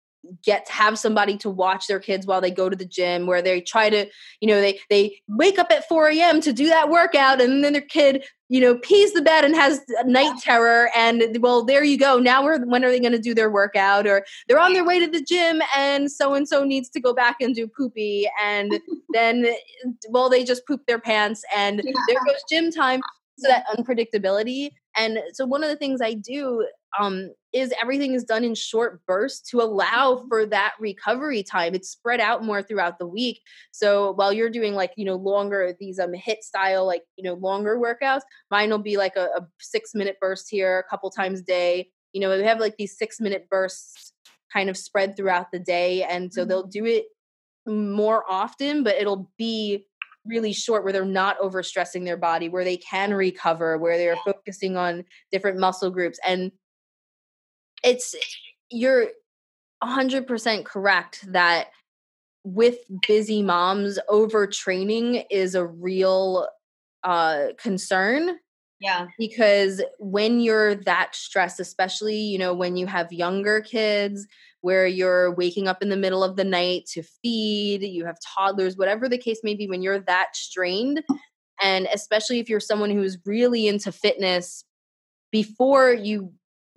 get 0.43 0.65
to 0.65 0.71
have 0.71 0.97
somebody 0.97 1.37
to 1.37 1.49
watch 1.49 1.87
their 1.87 1.99
kids 1.99 2.25
while 2.25 2.41
they 2.41 2.51
go 2.51 2.69
to 2.69 2.75
the 2.75 2.85
gym 2.85 3.25
where 3.25 3.41
they 3.41 3.61
try 3.61 3.89
to 3.89 4.05
you 4.41 4.47
know 4.47 4.61
they 4.61 4.79
they 4.89 5.21
wake 5.27 5.59
up 5.59 5.71
at 5.71 5.87
4 5.87 6.09
a.m 6.09 6.41
to 6.41 6.53
do 6.53 6.67
that 6.67 6.89
workout 6.89 7.41
and 7.41 7.63
then 7.63 7.73
their 7.73 7.81
kid 7.81 8.23
you 8.49 8.59
know 8.59 8.75
pees 8.77 9.13
the 9.13 9.21
bed 9.21 9.45
and 9.45 9.55
has 9.55 9.81
night 10.05 10.37
terror 10.41 10.89
and 10.95 11.37
well 11.39 11.63
there 11.63 11.83
you 11.83 11.97
go 11.97 12.17
now 12.19 12.43
we're 12.43 12.59
when 12.65 12.83
are 12.83 12.91
they 12.91 12.99
going 12.99 13.11
to 13.11 13.19
do 13.19 13.33
their 13.33 13.49
workout 13.49 14.07
or 14.07 14.25
they're 14.47 14.59
on 14.59 14.73
their 14.73 14.85
way 14.85 14.99
to 14.99 15.07
the 15.07 15.21
gym 15.21 15.61
and 15.75 16.11
so 16.11 16.33
and 16.33 16.47
so 16.47 16.63
needs 16.63 16.89
to 16.89 16.99
go 16.99 17.13
back 17.13 17.37
and 17.39 17.55
do 17.55 17.67
poopy 17.67 18.29
and 18.41 18.79
then 19.13 19.47
well 20.09 20.29
they 20.29 20.43
just 20.43 20.65
poop 20.65 20.81
their 20.87 20.99
pants 20.99 21.43
and 21.55 21.81
yeah. 21.83 21.91
there 22.07 22.19
goes 22.25 22.43
gym 22.49 22.71
time. 22.71 23.01
So 23.37 23.47
that 23.47 23.65
unpredictability 23.67 24.71
and 24.97 25.19
so 25.31 25.45
one 25.45 25.63
of 25.63 25.69
the 25.69 25.77
things 25.77 26.01
i 26.01 26.13
do 26.13 26.67
um, 26.97 27.31
is 27.51 27.73
everything 27.81 28.13
is 28.13 28.23
done 28.23 28.43
in 28.43 28.55
short 28.55 29.05
bursts 29.05 29.49
to 29.51 29.61
allow 29.61 30.15
mm-hmm. 30.15 30.27
for 30.27 30.45
that 30.47 30.73
recovery 30.79 31.43
time. 31.43 31.75
It's 31.75 31.89
spread 31.89 32.19
out 32.19 32.43
more 32.43 32.61
throughout 32.61 32.99
the 32.99 33.07
week. 33.07 33.41
So 33.71 34.11
while 34.11 34.31
you're 34.31 34.49
doing 34.49 34.75
like 34.75 34.91
you 34.95 35.05
know 35.05 35.15
longer 35.15 35.75
these 35.79 35.99
um 35.99 36.11
HIIT 36.13 36.41
style 36.41 36.85
like 36.85 37.03
you 37.15 37.23
know 37.23 37.35
longer 37.35 37.77
workouts 37.77 38.21
mine 38.51 38.69
will 38.69 38.79
be 38.79 38.97
like 38.97 39.15
a, 39.15 39.25
a 39.37 39.47
six 39.59 39.93
minute 39.93 40.17
burst 40.19 40.47
here 40.49 40.79
a 40.79 40.89
couple 40.89 41.09
times 41.09 41.41
a 41.41 41.43
day. 41.43 41.89
You 42.13 42.21
know 42.21 42.35
we 42.35 42.43
have 42.43 42.59
like 42.59 42.77
these 42.77 42.97
six 42.97 43.19
minute 43.19 43.47
bursts 43.49 44.13
kind 44.51 44.69
of 44.69 44.77
spread 44.77 45.15
throughout 45.15 45.51
the 45.51 45.59
day 45.59 46.03
and 46.03 46.33
so 46.33 46.43
they'll 46.43 46.63
mm-hmm. 46.63 46.69
do 46.69 46.85
it 46.85 47.05
more 47.67 48.23
often 48.27 48.81
but 48.81 48.95
it'll 48.95 49.31
be 49.37 49.85
really 50.25 50.53
short 50.53 50.83
where 50.83 50.93
they're 50.93 51.05
not 51.05 51.39
overstressing 51.39 52.05
their 52.05 52.17
body 52.17 52.49
where 52.49 52.63
they 52.63 52.77
can 52.77 53.13
recover 53.13 53.77
where 53.77 53.97
they're 53.97 54.17
focusing 54.17 54.77
on 54.77 55.03
different 55.31 55.59
muscle 55.59 55.89
groups. 55.89 56.19
And 56.25 56.51
it's 57.83 58.15
you're 58.69 59.07
100% 59.83 60.65
correct 60.65 61.25
that 61.31 61.67
with 62.43 62.77
busy 63.07 63.41
moms 63.41 63.99
overtraining 64.09 65.25
is 65.29 65.55
a 65.55 65.65
real 65.65 66.47
uh 67.03 67.47
concern 67.57 68.37
yeah. 68.81 69.07
because 69.17 69.81
when 69.99 70.39
you're 70.39 70.75
that 70.75 71.15
stressed 71.15 71.59
especially 71.59 72.17
you 72.17 72.37
know 72.37 72.53
when 72.53 72.75
you 72.75 72.87
have 72.87 73.11
younger 73.11 73.61
kids 73.61 74.25
where 74.61 74.85
you're 74.87 75.33
waking 75.35 75.67
up 75.67 75.81
in 75.81 75.89
the 75.89 75.97
middle 75.97 76.23
of 76.23 76.35
the 76.35 76.43
night 76.43 76.85
to 76.91 77.03
feed 77.21 77.83
you 77.83 78.05
have 78.05 78.17
toddlers 78.35 78.75
whatever 78.75 79.07
the 79.07 79.17
case 79.17 79.39
may 79.43 79.55
be 79.55 79.67
when 79.67 79.81
you're 79.81 79.99
that 79.99 80.35
strained 80.35 81.03
and 81.61 81.87
especially 81.93 82.39
if 82.39 82.49
you're 82.49 82.59
someone 82.59 82.89
who's 82.89 83.17
really 83.25 83.67
into 83.67 83.91
fitness 83.91 84.63
before 85.31 85.91
you 85.91 86.33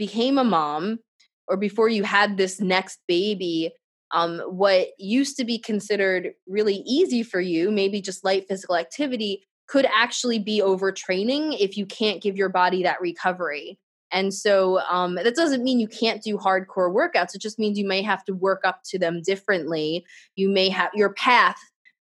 became 0.07 0.37
a 0.37 0.45
mom 0.45 0.99
or 1.47 1.57
before 1.57 1.89
you 1.89 2.03
had 2.03 2.37
this 2.37 2.61
next 2.61 2.99
baby 3.07 3.71
um, 4.11 4.41
what 4.41 4.89
used 4.99 5.37
to 5.37 5.45
be 5.45 5.59
considered 5.59 6.33
really 6.49 6.83
easy 6.87 7.23
for 7.23 7.41
you 7.41 7.71
maybe 7.71 8.01
just 8.01 8.25
light 8.25 8.49
physical 8.49 8.77
activity 8.77 9.45
could 9.69 9.87
actually 9.95 10.41
be 10.41 10.61
overtraining 10.61 11.57
if 11.59 11.77
you 11.77 11.87
can't 11.87 12.21
give 12.21 12.37
your 12.37 12.49
body 12.49 12.83
that 12.83 13.01
recovery. 13.01 13.79
And 14.11 14.35
so 14.35 14.81
um, 14.81 15.15
that 15.15 15.37
doesn't 15.37 15.63
mean 15.63 15.81
you 15.81 15.89
can't 15.89 16.23
do 16.23 16.37
hardcore 16.37 16.93
workouts 16.93 17.35
it 17.35 17.41
just 17.41 17.61
means 17.61 17.79
you 17.79 17.87
may 17.87 18.03
have 18.03 18.25
to 18.25 18.35
work 18.35 18.63
up 18.65 18.81
to 18.91 18.99
them 18.99 19.23
differently. 19.23 20.05
You 20.37 20.51
may 20.51 20.69
have 20.69 20.91
your 20.95 21.15
path 21.15 21.57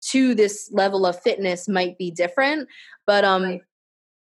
to 0.10 0.34
this 0.34 0.70
level 0.74 1.06
of 1.06 1.22
fitness 1.22 1.68
might 1.70 1.96
be 2.00 2.10
different 2.10 2.68
but 3.06 3.24
um 3.24 3.44
right 3.44 3.62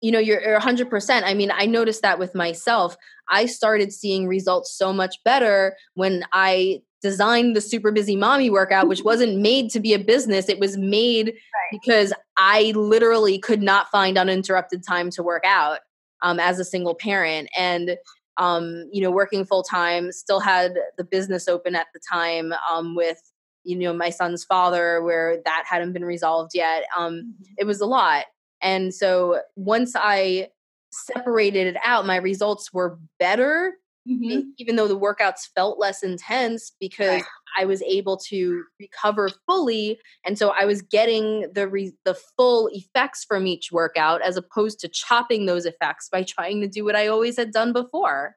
you 0.00 0.10
know 0.10 0.18
you're, 0.18 0.40
you're 0.40 0.60
100% 0.60 1.22
i 1.24 1.34
mean 1.34 1.50
i 1.52 1.66
noticed 1.66 2.02
that 2.02 2.18
with 2.18 2.34
myself. 2.34 2.96
I 3.32 3.46
started 3.46 3.92
seeing 3.92 4.26
results 4.26 4.76
so 4.76 4.92
much 4.92 5.22
better 5.24 5.76
when 5.94 6.24
i 6.32 6.82
designed 7.02 7.56
the 7.56 7.60
super 7.60 7.92
busy 7.92 8.16
mommy 8.16 8.50
workout 8.50 8.88
which 8.88 9.02
wasn't 9.04 9.38
made 9.38 9.70
to 9.70 9.80
be 9.80 9.94
a 9.94 9.98
business. 9.98 10.48
It 10.48 10.58
was 10.58 10.76
made 10.76 11.26
right. 11.28 11.80
because 11.80 12.12
i 12.36 12.72
literally 12.74 13.38
could 13.38 13.62
not 13.62 13.88
find 13.90 14.18
uninterrupted 14.18 14.82
time 14.86 15.10
to 15.10 15.22
work 15.22 15.44
out 15.44 15.80
um, 16.22 16.38
as 16.38 16.58
a 16.58 16.64
single 16.64 16.94
parent. 16.94 17.48
And 17.56 17.96
um, 18.36 18.88
you 18.92 19.02
know 19.02 19.10
working 19.10 19.44
full 19.44 19.62
time 19.62 20.12
still 20.12 20.40
had 20.40 20.72
the 20.96 21.04
business 21.04 21.46
open 21.46 21.74
at 21.74 21.88
the 21.92 22.00
time 22.10 22.54
um, 22.70 22.94
with 22.94 23.20
you 23.64 23.76
know 23.76 23.92
my 23.92 24.08
son's 24.08 24.44
father 24.44 25.02
where 25.02 25.38
that 25.44 25.64
hadn't 25.68 25.92
been 25.92 26.04
resolved 26.04 26.52
yet. 26.54 26.84
Um, 26.96 27.14
mm-hmm. 27.14 27.54
it 27.58 27.66
was 27.66 27.80
a 27.80 27.86
lot 27.86 28.24
and 28.62 28.94
so 28.94 29.40
once 29.56 29.94
I 29.96 30.48
separated 30.92 31.68
it 31.68 31.76
out, 31.84 32.06
my 32.06 32.16
results 32.16 32.72
were 32.72 32.98
better 33.18 33.74
mm-hmm. 34.08 34.40
even 34.58 34.76
though 34.76 34.88
the 34.88 34.98
workouts 34.98 35.48
felt 35.54 35.78
less 35.78 36.02
intense 36.02 36.72
because 36.80 37.22
right. 37.22 37.24
I 37.58 37.64
was 37.64 37.82
able 37.82 38.16
to 38.28 38.64
recover 38.78 39.30
fully 39.46 39.98
and 40.24 40.38
so 40.38 40.50
I 40.50 40.64
was 40.64 40.82
getting 40.82 41.50
the 41.52 41.68
re- 41.68 41.94
the 42.04 42.14
full 42.36 42.68
effects 42.72 43.24
from 43.24 43.46
each 43.46 43.70
workout 43.72 44.22
as 44.22 44.36
opposed 44.36 44.80
to 44.80 44.88
chopping 44.88 45.46
those 45.46 45.66
effects 45.66 46.08
by 46.10 46.22
trying 46.22 46.60
to 46.60 46.68
do 46.68 46.84
what 46.84 46.96
I 46.96 47.08
always 47.08 47.36
had 47.36 47.52
done 47.52 47.72
before. 47.72 48.36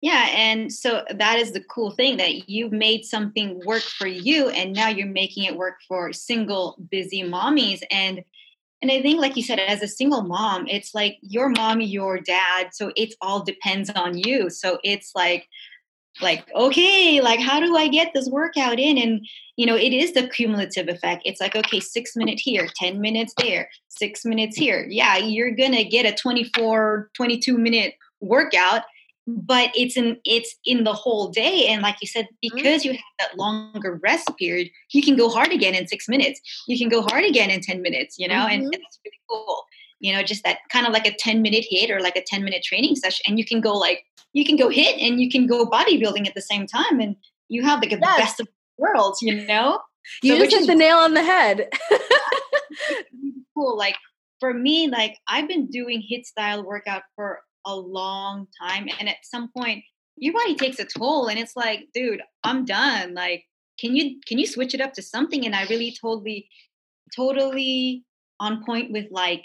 Yeah, 0.00 0.28
and 0.30 0.72
so 0.72 1.02
that 1.12 1.40
is 1.40 1.50
the 1.50 1.64
cool 1.64 1.90
thing 1.90 2.18
that 2.18 2.48
you've 2.48 2.70
made 2.70 3.04
something 3.04 3.60
work 3.66 3.82
for 3.82 4.06
you 4.06 4.48
and 4.50 4.72
now 4.72 4.88
you're 4.88 5.08
making 5.08 5.42
it 5.42 5.56
work 5.56 5.74
for 5.88 6.12
single 6.12 6.78
busy 6.88 7.24
mommies 7.24 7.82
and 7.90 8.22
and 8.80 8.90
I 8.92 9.02
think 9.02 9.20
like 9.20 9.36
you 9.36 9.42
said 9.42 9.58
as 9.58 9.82
a 9.82 9.88
single 9.88 10.22
mom, 10.22 10.66
it's 10.68 10.94
like 10.94 11.18
your 11.20 11.48
mom, 11.48 11.80
your 11.80 12.20
dad, 12.20 12.68
so 12.72 12.92
it 12.96 13.14
all 13.20 13.42
depends 13.42 13.90
on 13.90 14.16
you. 14.16 14.50
So 14.50 14.78
it's 14.84 15.12
like 15.14 15.48
like 16.20 16.48
okay 16.52 17.20
like 17.20 17.38
how 17.38 17.60
do 17.60 17.76
i 17.76 17.86
get 17.86 18.12
this 18.12 18.28
workout 18.28 18.78
in? 18.78 18.98
And 18.98 19.26
you 19.56 19.66
know 19.66 19.76
it 19.76 19.92
is 19.92 20.12
the 20.12 20.28
cumulative 20.28 20.88
effect. 20.88 21.22
It's 21.24 21.40
like 21.40 21.56
okay 21.56 21.80
six 21.80 22.16
minutes 22.16 22.42
here 22.42 22.68
10 22.76 23.00
minutes 23.00 23.34
there 23.38 23.68
six 23.88 24.24
minutes 24.24 24.56
here. 24.56 24.86
Yeah 24.88 25.16
you're 25.16 25.52
gonna 25.52 25.84
get 25.84 26.06
a 26.06 26.14
24 26.14 27.10
22 27.14 27.58
minute 27.58 27.94
workout 28.20 28.82
but 29.36 29.70
it's 29.74 29.96
in 29.96 30.18
it's 30.24 30.56
in 30.64 30.84
the 30.84 30.92
whole 30.92 31.28
day 31.28 31.66
and 31.66 31.82
like 31.82 31.96
you 32.00 32.06
said 32.06 32.24
mm-hmm. 32.24 32.56
because 32.56 32.84
you 32.84 32.92
have 32.92 33.00
that 33.18 33.36
longer 33.36 34.00
rest 34.02 34.30
period 34.38 34.70
you 34.92 35.02
can 35.02 35.16
go 35.16 35.28
hard 35.28 35.52
again 35.52 35.74
in 35.74 35.86
six 35.86 36.08
minutes 36.08 36.40
you 36.66 36.78
can 36.78 36.88
go 36.88 37.02
hard 37.02 37.24
again 37.24 37.50
in 37.50 37.60
10 37.60 37.82
minutes 37.82 38.18
you 38.18 38.26
know 38.26 38.34
mm-hmm. 38.34 38.52
and 38.52 38.64
that's 38.72 38.98
really 39.04 39.20
cool 39.28 39.64
you 40.00 40.12
know 40.12 40.22
just 40.22 40.42
that 40.44 40.58
kind 40.72 40.86
of 40.86 40.92
like 40.94 41.06
a 41.06 41.14
10 41.14 41.42
minute 41.42 41.66
HIIT 41.70 41.90
or 41.90 42.00
like 42.00 42.16
a 42.16 42.24
10 42.26 42.42
minute 42.42 42.62
training 42.62 42.96
session 42.96 43.22
and 43.28 43.38
you 43.38 43.44
can 43.44 43.60
go 43.60 43.74
like 43.74 44.02
you 44.32 44.46
can 44.46 44.56
go 44.56 44.68
HIIT 44.68 44.96
and 45.06 45.20
you 45.20 45.30
can 45.30 45.46
go 45.46 45.66
bodybuilding 45.66 46.26
at 46.26 46.34
the 46.34 46.42
same 46.42 46.66
time 46.66 46.98
and 46.98 47.14
you 47.48 47.62
have 47.62 47.80
like 47.80 47.90
the 47.90 47.98
yes. 48.00 48.18
best 48.18 48.40
of 48.40 48.48
worlds 48.78 49.20
you 49.20 49.46
know 49.46 49.78
you 50.22 50.36
so, 50.36 50.44
just 50.44 50.56
hit 50.56 50.66
the 50.66 50.74
nail 50.74 50.96
on 50.96 51.12
the 51.12 51.22
head 51.22 51.68
cool 53.54 53.76
like 53.76 53.96
for 54.40 54.54
me 54.54 54.88
like 54.88 55.18
i've 55.28 55.48
been 55.48 55.66
doing 55.66 56.02
HIIT 56.10 56.24
style 56.24 56.64
workout 56.64 57.02
for 57.14 57.40
a 57.68 57.76
long 57.76 58.48
time 58.60 58.88
and 58.98 59.08
at 59.08 59.16
some 59.22 59.48
point 59.56 59.84
your 60.16 60.32
body 60.32 60.56
takes 60.56 60.80
a 60.80 60.84
toll 60.84 61.28
and 61.28 61.38
it's 61.38 61.54
like 61.54 61.86
dude 61.94 62.22
i'm 62.42 62.64
done 62.64 63.14
like 63.14 63.44
can 63.78 63.94
you 63.94 64.20
can 64.26 64.38
you 64.38 64.46
switch 64.46 64.74
it 64.74 64.80
up 64.80 64.92
to 64.94 65.02
something? 65.02 65.46
And 65.46 65.54
i 65.54 65.64
really 65.66 65.96
totally 66.00 66.48
totally 67.14 68.04
on 68.40 68.64
point 68.64 68.92
with 68.92 69.06
like 69.10 69.44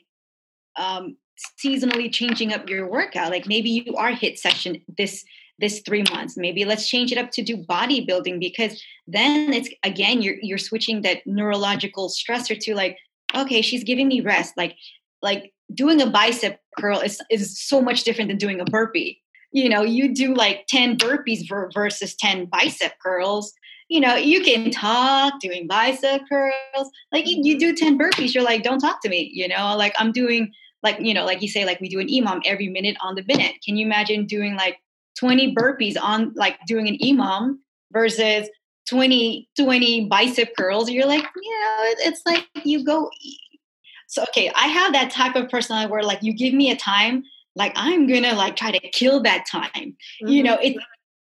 um 0.78 1.18
seasonally 1.64 2.12
changing 2.12 2.54
up 2.54 2.70
your 2.70 2.90
workout 2.90 3.32
like 3.32 3.48
maybe 3.48 3.70
you 3.70 3.96
are 3.96 4.12
HIIT 4.12 4.38
session 4.38 4.82
this 4.98 5.24
this 5.60 5.82
three 5.86 6.04
months 6.12 6.36
maybe 6.38 6.66
let's 6.66 6.88
change 6.88 7.12
it 7.12 7.18
up 7.18 7.32
to 7.32 7.44
do 7.44 7.58
bodybuilding 7.58 8.40
because 8.40 8.82
then 9.08 9.54
it's 9.54 9.70
again 9.84 10.22
you're 10.22 10.36
you're 10.42 10.58
switching 10.58 11.02
that 11.02 11.20
neurological 11.26 12.10
stressor 12.10 12.58
to 12.60 12.76
like 12.76 12.98
okay 13.36 13.62
she's 13.62 13.84
giving 13.84 14.08
me 14.08 14.22
rest 14.22 14.54
like 14.58 14.76
like 15.22 15.54
doing 15.74 16.02
a 16.02 16.10
bicep 16.10 16.60
curl 16.80 17.00
is, 17.00 17.22
is 17.30 17.60
so 17.60 17.82
much 17.82 18.04
different 18.04 18.30
than 18.30 18.38
doing 18.38 18.60
a 18.60 18.66
burpee. 18.66 19.22
You 19.52 19.70
know, 19.70 19.84
you 19.84 20.14
do 20.14 20.34
like 20.34 20.66
10 20.68 20.98
burpees 20.98 21.48
versus 21.74 22.16
10 22.16 22.46
bicep 22.46 22.94
curls. 23.04 23.54
You 23.88 24.00
know, 24.00 24.16
you 24.16 24.42
can 24.42 24.72
talk 24.72 25.40
doing 25.40 25.68
bicep 25.68 26.22
curls. 26.28 26.90
Like 27.12 27.28
you, 27.28 27.40
you 27.44 27.60
do 27.60 27.74
mm-hmm. 27.74 27.98
10 27.98 28.00
burpees, 28.00 28.34
you're 28.34 28.44
like, 28.44 28.64
don't 28.64 28.80
talk 28.80 29.02
to 29.02 29.10
me. 29.10 29.30
You 29.34 29.48
know, 29.48 29.76
like 29.78 29.94
I'm 29.98 30.12
doing, 30.12 30.52
like, 30.82 31.00
you 31.00 31.14
know, 31.14 31.26
like 31.26 31.42
you 31.42 31.48
say, 31.48 31.66
like 31.66 31.80
we 31.80 31.90
do 31.90 32.00
an 32.00 32.08
EMOM 32.08 32.42
every 32.46 32.68
minute 32.68 32.98
on 33.02 33.16
the 33.16 33.24
minute. 33.28 33.56
Can 33.64 33.78
you 33.78 33.86
imagine 33.86 34.26
doing 34.26 34.56
like 34.56 34.80
20 35.20 35.54
burpees 35.54 35.96
on 36.02 36.34
like 36.36 36.58
doing 36.66 36.88
an 36.88 36.98
EMOM 36.98 37.58
versus 37.92 38.50
20 38.90 39.48
20 39.58 40.08
bicep 40.10 40.54
curls 40.58 40.90
you're 40.90 41.06
like 41.06 41.24
you 41.42 41.52
know 41.52 41.76
it's 42.00 42.22
like 42.26 42.46
you 42.66 42.84
go 42.84 43.10
so 44.14 44.24
okay, 44.24 44.52
I 44.56 44.68
have 44.68 44.94
that 44.94 45.12
type 45.12 45.36
of 45.36 45.50
personality 45.50 45.92
where 45.92 46.04
like 46.04 46.20
you 46.22 46.34
give 46.34 46.54
me 46.54 46.70
a 46.70 46.76
time, 46.76 47.24
like 47.56 47.74
I'm 47.76 48.08
gonna 48.08 48.34
like 48.34 48.56
try 48.56 48.72
to 48.72 48.80
kill 48.90 49.22
that 49.24 49.46
time. 49.50 49.98
Mm-hmm. 50.22 50.28
You 50.28 50.44
know, 50.44 50.58
it 50.62 50.78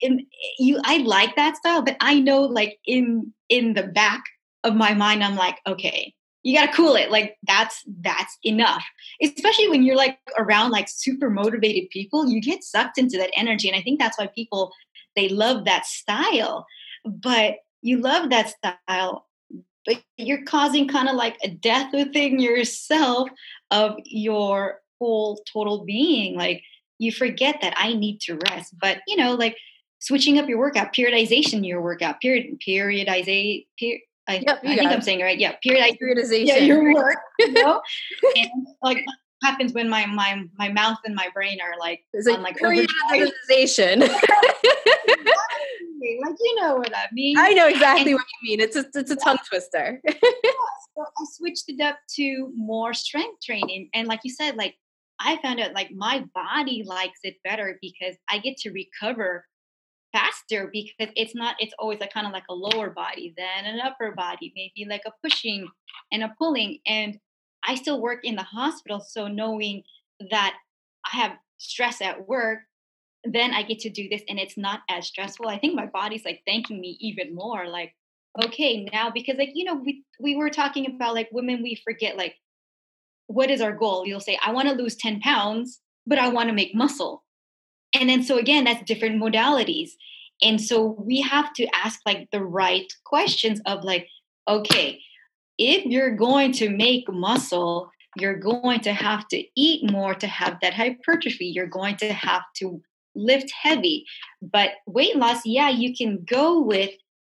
in 0.01 0.25
you 0.59 0.79
I 0.83 0.97
like 0.97 1.35
that 1.35 1.57
style, 1.57 1.81
but 1.81 1.97
I 1.99 2.19
know 2.19 2.41
like 2.41 2.77
in 2.85 3.33
in 3.49 3.73
the 3.73 3.83
back 3.83 4.23
of 4.63 4.75
my 4.75 4.93
mind, 4.93 5.23
I'm 5.23 5.35
like, 5.35 5.57
okay, 5.65 6.13
you 6.43 6.55
gotta 6.55 6.71
cool 6.71 6.95
it. 6.95 7.09
Like 7.09 7.37
that's 7.47 7.83
that's 8.01 8.37
enough. 8.43 8.83
Especially 9.21 9.67
when 9.67 9.83
you're 9.83 9.95
like 9.95 10.19
around 10.37 10.69
like 10.69 10.87
super 10.87 11.31
motivated 11.31 11.89
people, 11.89 12.27
you 12.27 12.39
get 12.39 12.63
sucked 12.63 12.99
into 12.99 13.17
that 13.17 13.31
energy. 13.35 13.67
And 13.67 13.75
I 13.75 13.81
think 13.81 13.99
that's 13.99 14.19
why 14.19 14.27
people 14.27 14.71
they 15.15 15.29
love 15.29 15.65
that 15.65 15.87
style. 15.87 16.67
But 17.03 17.55
you 17.81 17.97
love 17.97 18.29
that 18.29 18.49
style 18.49 19.25
but 19.85 20.01
you're 20.17 20.43
causing 20.43 20.87
kind 20.87 21.07
of 21.07 21.15
like 21.15 21.37
a 21.43 21.49
death 21.49 21.93
within 21.93 22.39
yourself 22.39 23.29
of 23.71 23.95
your 24.05 24.79
whole 24.99 25.41
total 25.51 25.85
being. 25.85 26.37
Like 26.37 26.63
you 26.97 27.11
forget 27.11 27.59
that 27.61 27.73
I 27.77 27.93
need 27.93 28.19
to 28.21 28.39
rest. 28.49 28.73
But 28.79 28.99
you 29.07 29.15
know, 29.15 29.35
like 29.35 29.57
switching 29.99 30.39
up 30.39 30.47
your 30.47 30.57
workout, 30.57 30.93
periodization 30.93 31.65
your 31.65 31.81
workout, 31.81 32.21
period 32.21 32.59
periodization. 32.65 33.65
Per- 33.79 33.99
I, 34.27 34.41
yep, 34.45 34.59
I 34.63 34.75
think 34.75 34.81
it. 34.81 34.87
I'm 34.87 35.01
saying 35.01 35.19
it 35.19 35.23
right. 35.23 35.37
Yeah, 35.37 35.53
periodize, 35.63 35.99
periodization. 36.01 36.47
Yeah, 36.47 36.57
your 36.57 36.93
work. 36.93 37.17
You 37.37 37.51
know, 37.51 37.79
and 38.35 38.49
like 38.81 39.05
happens 39.43 39.73
when 39.73 39.87
my 39.87 40.07
my 40.07 40.43
my 40.57 40.69
mouth 40.69 40.97
and 41.05 41.13
my 41.13 41.29
brain 41.33 41.59
are 41.61 41.77
like 41.79 42.01
it's 42.11 42.27
like, 42.27 42.39
like 42.39 42.57
periodization. 42.57 43.99
Like 46.21 46.35
you 46.39 46.55
know 46.61 46.75
what 46.75 46.95
I 46.95 47.05
mean. 47.11 47.37
I 47.37 47.51
know 47.51 47.67
exactly 47.67 48.11
and, 48.11 48.19
what 48.19 48.25
you 48.41 48.49
mean. 48.49 48.59
It's 48.59 48.75
a 48.75 48.85
it's 48.93 49.11
a 49.11 49.15
tongue 49.15 49.39
twister. 49.47 50.01
yeah, 50.07 50.13
so 50.13 51.01
I 51.01 51.25
switched 51.33 51.65
it 51.67 51.81
up 51.81 51.97
to 52.15 52.51
more 52.55 52.93
strength 52.93 53.41
training, 53.43 53.89
and 53.93 54.07
like 54.07 54.21
you 54.23 54.31
said, 54.31 54.55
like 54.55 54.75
I 55.19 55.37
found 55.41 55.59
out 55.59 55.73
like 55.73 55.91
my 55.91 56.25
body 56.33 56.83
likes 56.85 57.19
it 57.23 57.35
better 57.43 57.77
because 57.81 58.15
I 58.29 58.39
get 58.39 58.57
to 58.57 58.71
recover 58.71 59.45
faster 60.15 60.69
because 60.71 61.11
it's 61.15 61.35
not 61.35 61.55
it's 61.59 61.73
always 61.77 61.99
like 61.99 62.13
kind 62.13 62.25
of 62.25 62.31
like 62.31 62.45
a 62.49 62.53
lower 62.53 62.89
body 62.89 63.33
than 63.37 63.65
an 63.65 63.81
upper 63.81 64.13
body 64.13 64.53
maybe 64.55 64.89
like 64.89 65.01
a 65.05 65.11
pushing 65.21 65.67
and 66.13 66.23
a 66.23 66.33
pulling 66.37 66.79
and 66.87 67.19
i 67.67 67.75
still 67.75 68.01
work 68.01 68.19
in 68.23 68.35
the 68.35 68.43
hospital 68.43 69.01
so 69.01 69.27
knowing 69.27 69.83
that 70.31 70.55
i 71.11 71.17
have 71.17 71.33
stress 71.57 72.01
at 72.01 72.29
work 72.29 72.59
then 73.25 73.53
I 73.53 73.63
get 73.63 73.79
to 73.79 73.89
do 73.89 74.07
this 74.09 74.21
and 74.29 74.39
it's 74.39 74.57
not 74.57 74.81
as 74.89 75.07
stressful. 75.07 75.47
I 75.47 75.57
think 75.57 75.75
my 75.75 75.87
body's 75.87 76.25
like 76.25 76.41
thanking 76.45 76.79
me 76.79 76.97
even 76.99 77.35
more. 77.35 77.67
Like, 77.67 77.95
okay, 78.43 78.87
now 78.91 79.09
because 79.09 79.37
like, 79.37 79.51
you 79.53 79.65
know, 79.65 79.75
we 79.75 80.03
we 80.19 80.35
were 80.35 80.49
talking 80.49 80.85
about 80.87 81.15
like 81.15 81.29
women, 81.31 81.63
we 81.63 81.81
forget 81.83 82.17
like 82.17 82.35
what 83.27 83.49
is 83.49 83.61
our 83.61 83.71
goal? 83.71 84.05
You'll 84.05 84.19
say, 84.19 84.37
I 84.45 84.51
want 84.51 84.69
to 84.69 84.75
lose 84.75 84.95
10 84.95 85.19
pounds, 85.21 85.81
but 86.05 86.19
I 86.19 86.27
want 86.29 86.49
to 86.49 86.53
make 86.53 86.75
muscle. 86.75 87.23
And 87.93 88.09
then 88.09 88.23
so 88.23 88.37
again, 88.37 88.65
that's 88.65 88.83
different 88.83 89.21
modalities. 89.21 89.91
And 90.41 90.61
so 90.61 90.95
we 90.99 91.21
have 91.21 91.53
to 91.53 91.67
ask 91.73 91.99
like 92.05 92.29
the 92.31 92.43
right 92.43 92.91
questions 93.05 93.61
of 93.65 93.83
like, 93.83 94.07
okay, 94.47 95.01
if 95.57 95.85
you're 95.85 96.15
going 96.15 96.51
to 96.53 96.69
make 96.69 97.09
muscle, 97.09 97.89
you're 98.17 98.37
going 98.37 98.81
to 98.81 98.93
have 98.93 99.27
to 99.29 99.43
eat 99.55 99.89
more 99.89 100.13
to 100.15 100.27
have 100.27 100.57
that 100.61 100.73
hypertrophy. 100.73 101.47
You're 101.47 101.67
going 101.67 101.95
to 101.97 102.11
have 102.13 102.43
to 102.57 102.81
lift 103.15 103.51
heavy. 103.51 104.05
But 104.41 104.71
weight 104.85 105.15
loss, 105.15 105.45
yeah, 105.45 105.69
you 105.69 105.95
can 105.95 106.23
go 106.23 106.61
with 106.61 106.91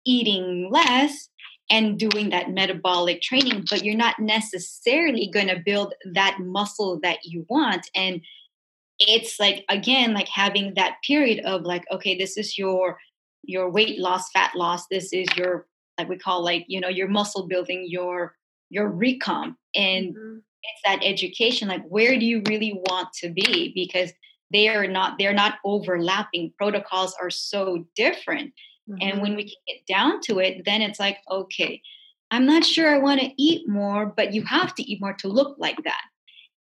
eating 0.06 0.70
less 0.72 1.30
and 1.70 2.00
doing 2.00 2.30
that 2.30 2.50
metabolic 2.50 3.22
training, 3.22 3.66
but 3.70 3.84
you're 3.84 3.96
not 3.96 4.20
necessarily 4.20 5.30
going 5.34 5.48
to 5.48 5.62
build 5.66 5.94
that 6.14 6.38
muscle 6.40 7.00
that 7.04 7.20
you 7.26 7.46
want. 7.50 7.90
And 7.94 8.22
it's 9.00 9.40
like 9.40 9.64
again 9.70 10.14
like 10.14 10.28
having 10.28 10.74
that 10.76 10.96
period 11.06 11.44
of 11.46 11.62
like 11.64 11.84
okay 11.92 12.18
this 12.18 12.38
is 12.38 12.58
your 12.58 12.98
your 13.44 13.70
weight 13.70 14.00
loss 14.00 14.30
fat 14.32 14.52
loss 14.56 14.88
this 14.90 15.14
is 15.14 15.28
your 15.36 15.68
like 15.98 16.10
we 16.10 16.18
call 16.18 16.44
like 16.44 16.66
you 16.68 16.80
know 16.80 16.88
your 16.88 17.08
muscle 17.08 17.48
building 17.48 17.86
your 17.88 18.36
your 18.70 18.90
recomp 18.90 19.56
and 19.76 20.16
mm-hmm. 20.16 20.38
it's 20.64 20.82
that 20.86 21.00
education 21.04 21.68
like 21.68 21.84
where 21.88 22.18
do 22.18 22.26
you 22.26 22.42
really 22.48 22.74
want 22.90 23.08
to 23.14 23.30
be 23.30 23.72
because 23.76 24.12
they 24.52 24.68
are 24.70 24.88
not 24.88 25.18
they're 25.18 25.34
not 25.34 25.56
overlapping. 25.66 26.54
Protocols 26.58 27.16
are 27.20 27.30
so 27.30 27.86
different. 27.96 28.54
Mm-hmm. 28.90 28.98
and 29.02 29.22
when 29.22 29.36
we 29.36 29.44
can 29.44 29.62
get 29.68 29.86
down 29.86 30.22
to 30.22 30.40
it 30.40 30.64
then 30.64 30.82
it's 30.82 30.98
like 30.98 31.18
okay 31.30 31.82
i'm 32.32 32.46
not 32.46 32.64
sure 32.64 32.90
i 32.90 32.98
want 32.98 33.20
to 33.20 33.34
eat 33.36 33.68
more 33.68 34.06
but 34.06 34.34
you 34.34 34.44
have 34.44 34.74
to 34.76 34.90
eat 34.90 35.02
more 35.02 35.12
to 35.12 35.28
look 35.28 35.58
like 35.60 35.84
that. 35.84 36.04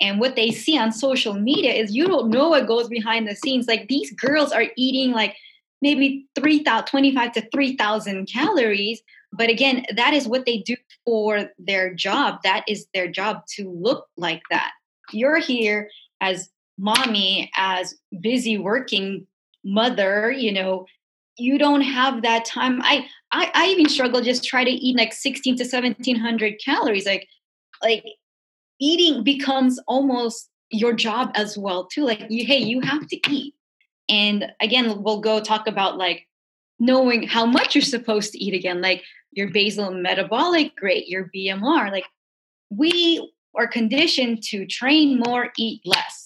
And 0.01 0.21
what 0.21 0.37
they 0.37 0.51
see 0.51 0.77
on 0.77 0.93
social 0.93 1.35
media 1.35 1.73
is 1.73 1.95
you 1.95 2.07
don't 2.07 2.31
know 2.31 2.51
what 2.51 2.67
goes 2.67 2.89
behind 2.89 3.27
the 3.27 3.35
scenes. 3.35 3.67
Like 3.67 3.89
these 3.89 4.13
girls 4.13 4.53
are 4.53 4.67
eating 4.77 5.13
like 5.13 5.37
maybe 5.81 6.27
3000 6.35 6.87
25 6.87 7.33
to 7.33 7.49
3000 7.51 8.27
calories 8.27 9.03
but 9.33 9.51
again 9.51 9.85
that 9.95 10.15
is 10.15 10.27
what 10.27 10.47
they 10.47 10.59
do 10.59 10.77
for 11.05 11.51
their 11.59 11.95
job. 11.95 12.41
That 12.43 12.65
is 12.69 12.87
their 12.93 13.09
job 13.09 13.43
to 13.57 13.71
look 13.71 14.07
like 14.17 14.43
that. 14.51 14.73
You're 15.13 15.39
here 15.39 15.91
as 16.21 16.51
mommy 16.79 17.51
as 17.57 17.95
busy 18.21 18.59
working 18.59 19.27
mother, 19.65 20.31
you 20.31 20.53
know, 20.53 20.87
you 21.39 21.59
don't 21.59 21.83
have 21.83 22.23
that 22.23 22.45
time. 22.45 22.81
I, 22.83 23.07
I, 23.33 23.51
I 23.55 23.67
even 23.67 23.89
struggle 23.89 24.21
just 24.21 24.45
try 24.45 24.65
to 24.65 24.71
eat 24.71 24.97
like 24.97 25.13
16 25.13 25.57
to 25.57 25.65
1700 25.65 26.55
calories. 26.65 27.07
Like, 27.07 27.29
like 27.83 28.05
eating 28.81 29.23
becomes 29.23 29.79
almost 29.87 30.49
your 30.71 30.93
job 30.93 31.31
as 31.35 31.59
well 31.59 31.87
too. 31.87 32.05
Like 32.05 32.27
you, 32.29 32.47
hey, 32.47 32.59
you 32.59 32.81
have 32.81 33.07
to 33.09 33.21
eat. 33.31 33.55
And 34.09 34.53
again, 34.61 35.03
we'll 35.03 35.21
go 35.21 35.41
talk 35.41 35.67
about 35.67 35.99
like 35.99 36.27
knowing 36.79 37.27
how 37.27 37.45
much 37.47 37.75
you're 37.75 37.83
supposed 37.83 38.33
to 38.33 38.39
eat 38.43 38.55
again, 38.55 38.81
like 38.81 39.03
your 39.33 39.51
basal 39.51 39.91
metabolic 39.91 40.73
rate, 40.81 41.09
your 41.09 41.31
BMR. 41.35 41.91
Like 41.91 42.07
we 42.71 43.33
are 43.55 43.67
conditioned 43.67 44.43
to 44.45 44.67
train 44.67 45.19
more, 45.19 45.51
eat 45.59 45.83
less. 45.85 46.26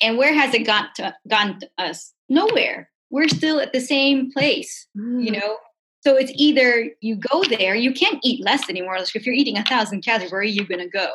And 0.00 0.18
where 0.18 0.34
has 0.34 0.54
it 0.54 0.66
got 0.66 0.94
to, 0.96 1.14
gone 1.28 1.60
to 1.60 1.68
us? 1.78 2.12
Nowhere. 2.28 2.90
We're 3.10 3.28
still 3.28 3.60
at 3.60 3.72
the 3.72 3.80
same 3.80 4.32
place, 4.32 4.86
mm. 4.96 5.24
you 5.24 5.30
know? 5.30 5.58
So 6.00 6.16
it's 6.16 6.32
either 6.34 6.90
you 7.00 7.16
go 7.16 7.42
there, 7.44 7.74
you 7.74 7.92
can't 7.92 8.20
eat 8.22 8.44
less 8.44 8.68
anymore. 8.68 8.98
Like 8.98 9.16
if 9.16 9.26
you're 9.26 9.34
eating 9.34 9.58
a 9.58 9.64
thousand 9.64 10.02
calories, 10.02 10.30
where 10.30 10.40
are 10.40 10.44
you 10.44 10.66
going 10.66 10.80
to 10.80 10.88
go? 10.88 11.08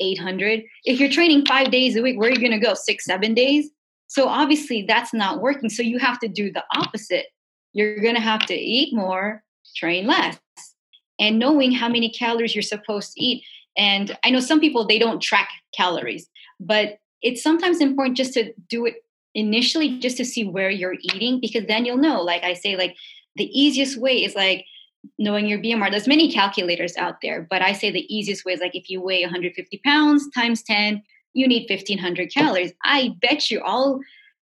800. 0.00 0.62
If 0.84 1.00
you're 1.00 1.10
training 1.10 1.46
five 1.46 1.70
days 1.70 1.96
a 1.96 2.02
week, 2.02 2.18
where 2.18 2.28
are 2.28 2.32
you 2.32 2.40
going 2.40 2.52
to 2.52 2.58
go? 2.58 2.74
Six, 2.74 3.04
seven 3.04 3.34
days? 3.34 3.70
So 4.08 4.28
obviously 4.28 4.82
that's 4.82 5.12
not 5.14 5.40
working. 5.40 5.70
So 5.70 5.82
you 5.82 5.98
have 5.98 6.18
to 6.20 6.28
do 6.28 6.52
the 6.52 6.64
opposite. 6.76 7.26
You're 7.72 8.00
going 8.00 8.14
to 8.14 8.20
have 8.20 8.44
to 8.46 8.54
eat 8.54 8.94
more, 8.94 9.42
train 9.76 10.06
less, 10.06 10.38
and 11.18 11.38
knowing 11.38 11.72
how 11.72 11.88
many 11.88 12.10
calories 12.10 12.54
you're 12.54 12.62
supposed 12.62 13.12
to 13.14 13.22
eat. 13.22 13.44
And 13.76 14.16
I 14.24 14.30
know 14.30 14.40
some 14.40 14.60
people, 14.60 14.86
they 14.86 14.98
don't 14.98 15.20
track 15.20 15.48
calories, 15.74 16.28
but 16.60 16.98
it's 17.26 17.42
sometimes 17.42 17.80
important 17.80 18.16
just 18.16 18.34
to 18.34 18.52
do 18.68 18.86
it 18.86 18.94
initially 19.34 19.98
just 19.98 20.16
to 20.16 20.24
see 20.24 20.44
where 20.44 20.70
you're 20.70 20.96
eating 21.00 21.40
because 21.40 21.66
then 21.66 21.84
you'll 21.84 21.96
know. 21.96 22.22
Like 22.22 22.44
I 22.44 22.54
say, 22.54 22.76
like 22.76 22.96
the 23.34 23.46
easiest 23.46 23.98
way 23.98 24.22
is 24.22 24.36
like 24.36 24.64
knowing 25.18 25.46
your 25.46 25.58
BMR. 25.58 25.90
There's 25.90 26.06
many 26.06 26.32
calculators 26.32 26.96
out 26.96 27.16
there, 27.22 27.44
but 27.50 27.62
I 27.62 27.72
say 27.72 27.90
the 27.90 28.14
easiest 28.14 28.44
way 28.44 28.52
is 28.52 28.60
like 28.60 28.76
if 28.76 28.88
you 28.88 29.00
weigh 29.02 29.22
150 29.22 29.80
pounds 29.84 30.28
times 30.30 30.62
10, 30.62 31.02
you 31.34 31.48
need 31.48 31.68
1500 31.68 32.32
calories. 32.32 32.72
I 32.84 33.16
bet 33.20 33.50
you 33.50 33.60
all, 33.60 33.98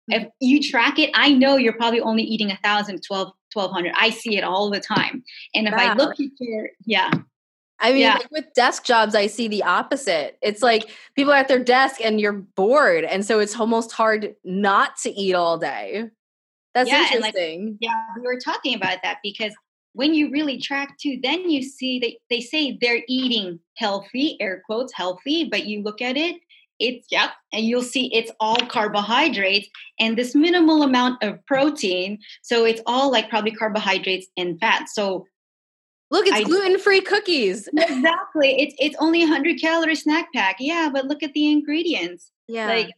if 0.07 0.27
you 0.39 0.59
track 0.59 0.97
it, 0.97 1.11
I 1.13 1.33
know 1.33 1.57
you're 1.57 1.73
probably 1.73 2.01
only 2.01 2.23
eating 2.23 2.47
1000, 2.47 3.03
12, 3.03 3.31
1200. 3.53 3.93
I 3.95 4.09
see 4.09 4.37
it 4.37 4.43
all 4.43 4.71
the 4.71 4.79
time. 4.79 5.23
And 5.53 5.67
if 5.67 5.73
wow. 5.73 5.79
I 5.79 5.93
look 5.93 6.19
at 6.19 6.31
your, 6.39 6.69
yeah. 6.85 7.11
I 7.81 7.91
mean, 7.91 8.01
yeah. 8.01 8.13
like 8.13 8.31
with 8.31 8.53
desk 8.53 8.83
jobs, 8.85 9.15
I 9.15 9.27
see 9.27 9.47
the 9.47 9.63
opposite. 9.63 10.37
It's 10.41 10.61
like 10.61 10.89
people 11.15 11.33
are 11.33 11.37
at 11.37 11.47
their 11.47 11.63
desk 11.63 11.99
and 12.01 12.21
you're 12.21 12.31
bored. 12.31 13.03
And 13.03 13.25
so 13.25 13.39
it's 13.39 13.59
almost 13.59 13.91
hard 13.91 14.35
not 14.43 14.97
to 14.97 15.09
eat 15.09 15.33
all 15.33 15.57
day. 15.57 16.09
That's 16.73 16.89
yeah, 16.89 17.01
interesting. 17.11 17.65
Like, 17.65 17.77
yeah, 17.81 18.05
we 18.15 18.21
were 18.21 18.39
talking 18.39 18.75
about 18.75 18.99
that 19.03 19.17
because 19.23 19.53
when 19.93 20.13
you 20.13 20.31
really 20.31 20.59
track 20.59 20.97
too, 20.99 21.19
then 21.21 21.49
you 21.49 21.63
see 21.63 21.99
that 21.99 22.11
they 22.29 22.39
say 22.39 22.77
they're 22.79 23.03
eating 23.09 23.59
healthy, 23.75 24.37
air 24.39 24.61
quotes, 24.65 24.93
healthy, 24.93 25.45
but 25.45 25.65
you 25.65 25.81
look 25.81 26.01
at 26.01 26.15
it, 26.15 26.37
it's 26.79 27.07
yep, 27.11 27.31
and 27.51 27.65
you'll 27.65 27.83
see 27.83 28.07
it's 28.13 28.31
all 28.39 28.57
carbohydrates 28.57 29.67
and 29.99 30.17
this 30.17 30.33
minimal 30.33 30.81
amount 30.81 31.21
of 31.23 31.45
protein. 31.45 32.19
So 32.41 32.65
it's 32.65 32.81
all 32.85 33.11
like 33.11 33.29
probably 33.29 33.51
carbohydrates 33.51 34.27
and 34.37 34.59
fat. 34.59 34.87
So 34.89 35.25
Look, 36.11 36.27
it's 36.27 36.45
gluten-free 36.45 37.01
cookies. 37.01 37.69
Exactly. 37.75 38.61
It's 38.61 38.75
it's 38.79 38.95
only 38.99 39.23
a 39.23 39.27
100 39.27 39.59
calorie 39.61 39.95
snack 39.95 40.27
pack. 40.33 40.57
Yeah, 40.59 40.89
but 40.93 41.05
look 41.05 41.23
at 41.23 41.33
the 41.33 41.49
ingredients. 41.49 42.31
Yeah. 42.47 42.67
Like 42.67 42.89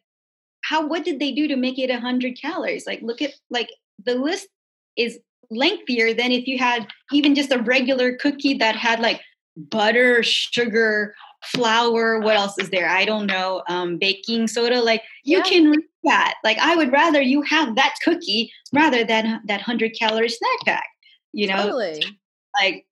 how 0.64 0.86
what 0.88 1.06
did 1.06 1.20
they 1.20 1.32
do 1.32 1.48
to 1.48 1.56
make 1.56 1.78
it 1.78 1.90
a 1.90 1.94
100 1.94 2.40
calories? 2.42 2.88
Like 2.88 3.02
look 3.02 3.22
at 3.22 3.32
like 3.50 3.70
the 4.04 4.16
list 4.16 4.48
is 4.98 5.20
lengthier 5.52 6.14
than 6.14 6.32
if 6.32 6.48
you 6.48 6.58
had 6.58 6.88
even 7.12 7.36
just 7.36 7.52
a 7.52 7.62
regular 7.62 8.16
cookie 8.16 8.56
that 8.56 8.76
had 8.76 9.00
like 9.00 9.22
butter, 9.56 10.24
sugar, 10.24 11.14
flour. 11.44 12.20
What 12.20 12.36
else 12.36 12.58
is 12.58 12.70
there? 12.72 12.90
I 12.90 13.06
don't 13.06 13.28
know. 13.28 13.62
Um, 13.70 13.98
baking 13.98 14.48
soda. 14.48 14.82
Like 14.82 15.04
you 15.24 15.38
yeah. 15.38 15.44
can 15.44 15.70
read 15.70 15.86
that. 16.06 16.36
Like 16.44 16.58
I 16.58 16.76
would 16.76 16.92
rather 16.92 17.22
you 17.22 17.42
have 17.44 17.76
that 17.76 17.94
cookie 18.04 18.52
rather 18.74 19.04
than 19.04 19.42
that 19.46 19.62
hundred 19.62 19.96
calorie 20.00 20.30
snack 20.30 20.60
pack. 20.66 20.88
You 21.34 21.48
know, 21.48 21.58
totally. 21.58 22.04
like 22.60 22.86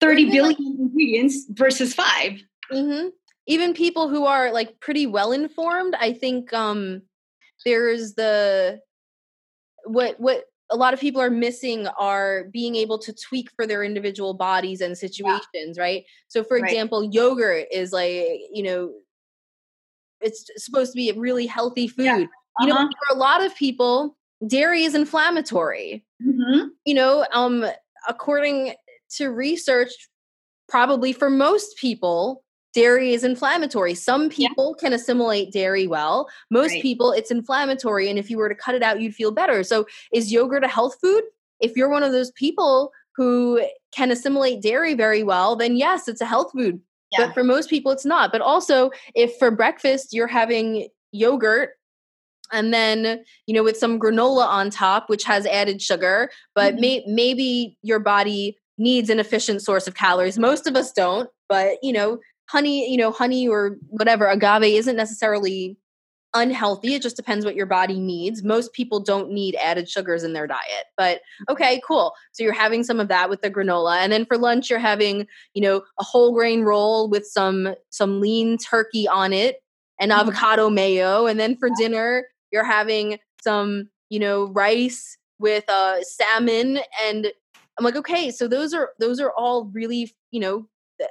thirty 0.00 0.26
billion 0.26 0.46
like, 0.46 0.58
ingredients 0.58 1.46
versus 1.50 1.94
5 1.94 2.42
mm-hmm. 2.72 3.08
Even 3.46 3.72
people 3.72 4.10
who 4.10 4.26
are 4.26 4.52
like 4.52 4.78
pretty 4.78 5.06
well 5.06 5.32
informed, 5.32 5.94
I 5.98 6.12
think 6.12 6.52
um, 6.52 7.00
there's 7.64 8.12
the 8.12 8.78
what 9.84 10.20
what 10.20 10.44
a 10.70 10.76
lot 10.76 10.92
of 10.92 11.00
people 11.00 11.20
are 11.20 11.30
missing 11.30 11.86
are 11.98 12.44
being 12.52 12.76
able 12.76 12.98
to 12.98 13.14
tweak 13.14 13.48
for 13.56 13.66
their 13.66 13.82
individual 13.82 14.34
bodies 14.34 14.80
and 14.80 14.96
situations, 14.96 15.76
yeah. 15.76 15.82
right? 15.82 16.04
So, 16.28 16.44
for 16.44 16.58
right. 16.58 16.70
example, 16.70 17.04
yogurt 17.04 17.68
is 17.72 17.92
like, 17.92 18.26
you 18.52 18.62
know, 18.62 18.92
it's 20.20 20.50
supposed 20.56 20.92
to 20.92 20.96
be 20.96 21.10
a 21.10 21.14
really 21.14 21.46
healthy 21.46 21.88
food. 21.88 22.04
Yeah. 22.04 22.16
Uh-huh. 22.16 22.26
You 22.60 22.66
know, 22.66 22.74
uh-huh. 22.74 22.88
for 23.08 23.16
a 23.16 23.18
lot 23.18 23.42
of 23.42 23.54
people, 23.56 24.16
dairy 24.46 24.84
is 24.84 24.94
inflammatory. 24.94 26.04
Mm-hmm. 26.22 26.68
You 26.84 26.94
know, 26.94 27.26
um, 27.32 27.64
according 28.08 28.74
to 29.16 29.28
research, 29.28 29.90
probably 30.68 31.12
for 31.12 31.30
most 31.30 31.76
people, 31.76 32.44
dairy 32.74 33.12
is 33.12 33.24
inflammatory. 33.24 33.94
Some 33.94 34.28
people 34.28 34.76
yeah. 34.76 34.80
can 34.80 34.92
assimilate 34.92 35.52
dairy 35.52 35.86
well. 35.86 36.28
Most 36.50 36.72
right. 36.72 36.82
people, 36.82 37.12
it's 37.12 37.30
inflammatory. 37.30 38.08
And 38.08 38.18
if 38.18 38.30
you 38.30 38.38
were 38.38 38.48
to 38.48 38.54
cut 38.54 38.74
it 38.74 38.82
out, 38.82 39.00
you'd 39.00 39.14
feel 39.14 39.30
better. 39.30 39.62
So, 39.62 39.86
is 40.12 40.32
yogurt 40.32 40.64
a 40.64 40.68
health 40.68 40.96
food? 41.00 41.24
If 41.60 41.76
you're 41.76 41.88
one 41.88 42.02
of 42.02 42.12
those 42.12 42.30
people 42.32 42.92
who 43.16 43.60
can 43.92 44.10
assimilate 44.10 44.62
dairy 44.62 44.94
very 44.94 45.22
well, 45.22 45.56
then 45.56 45.76
yes, 45.76 46.06
it's 46.06 46.20
a 46.20 46.26
health 46.26 46.52
food. 46.52 46.80
Yeah. 47.10 47.26
But 47.26 47.34
for 47.34 47.42
most 47.42 47.70
people, 47.70 47.90
it's 47.90 48.04
not. 48.04 48.30
But 48.30 48.42
also, 48.42 48.90
if 49.14 49.36
for 49.38 49.50
breakfast 49.50 50.12
you're 50.12 50.26
having 50.26 50.88
yogurt 51.10 51.70
and 52.52 52.72
then 52.72 53.24
you 53.46 53.54
know 53.54 53.62
with 53.62 53.76
some 53.76 53.98
granola 53.98 54.46
on 54.46 54.70
top 54.70 55.08
which 55.08 55.24
has 55.24 55.46
added 55.46 55.80
sugar 55.80 56.30
but 56.54 56.74
mm-hmm. 56.74 56.80
may- 56.80 57.04
maybe 57.06 57.78
your 57.82 57.98
body 57.98 58.58
needs 58.78 59.10
an 59.10 59.18
efficient 59.18 59.62
source 59.62 59.86
of 59.86 59.94
calories 59.94 60.38
most 60.38 60.66
of 60.66 60.76
us 60.76 60.92
don't 60.92 61.28
but 61.48 61.76
you 61.82 61.92
know 61.92 62.18
honey, 62.48 62.90
you 62.90 62.96
know, 62.96 63.12
honey 63.12 63.46
or 63.46 63.76
whatever, 63.88 64.26
agave 64.26 64.74
isn't 64.74 64.96
necessarily 64.96 65.76
unhealthy. 66.34 66.94
It 66.94 67.02
just 67.02 67.16
depends 67.16 67.44
what 67.44 67.54
your 67.54 67.66
body 67.66 67.98
needs. 67.98 68.42
Most 68.42 68.72
people 68.72 69.00
don't 69.00 69.30
need 69.30 69.56
added 69.56 69.88
sugars 69.88 70.24
in 70.24 70.34
their 70.34 70.46
diet. 70.46 70.84
But 70.96 71.20
okay, 71.48 71.80
cool. 71.86 72.12
So 72.32 72.42
you're 72.42 72.52
having 72.52 72.84
some 72.84 73.00
of 73.00 73.08
that 73.08 73.30
with 73.30 73.40
the 73.40 73.50
granola. 73.50 73.98
And 73.98 74.12
then 74.12 74.26
for 74.26 74.36
lunch 74.36 74.68
you're 74.68 74.78
having, 74.78 75.26
you 75.54 75.62
know, 75.62 75.82
a 75.98 76.04
whole 76.04 76.32
grain 76.34 76.62
roll 76.62 77.08
with 77.08 77.26
some 77.26 77.74
some 77.90 78.20
lean 78.20 78.58
turkey 78.58 79.08
on 79.08 79.32
it 79.32 79.56
and 79.98 80.10
mm-hmm. 80.10 80.20
avocado 80.20 80.68
mayo. 80.68 81.26
And 81.26 81.40
then 81.40 81.56
for 81.56 81.70
dinner 81.78 82.26
you're 82.50 82.64
having 82.64 83.18
some, 83.42 83.88
you 84.10 84.18
know, 84.18 84.46
rice 84.48 85.16
with 85.38 85.68
uh 85.68 86.02
salmon 86.02 86.80
and 87.04 87.32
I'm 87.78 87.84
like, 87.84 87.96
okay, 87.96 88.30
so 88.30 88.48
those 88.48 88.74
are 88.74 88.90
those 88.98 89.20
are 89.20 89.32
all 89.36 89.66
really, 89.66 90.14
you 90.30 90.40
know, 90.40 90.68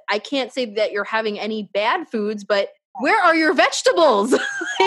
I 0.09 0.19
can't 0.19 0.51
say 0.51 0.65
that 0.75 0.91
you're 0.91 1.03
having 1.03 1.39
any 1.39 1.69
bad 1.73 2.09
foods, 2.09 2.43
but 2.43 2.69
where 2.99 3.21
are 3.21 3.35
your 3.35 3.53
vegetables? 3.53 4.31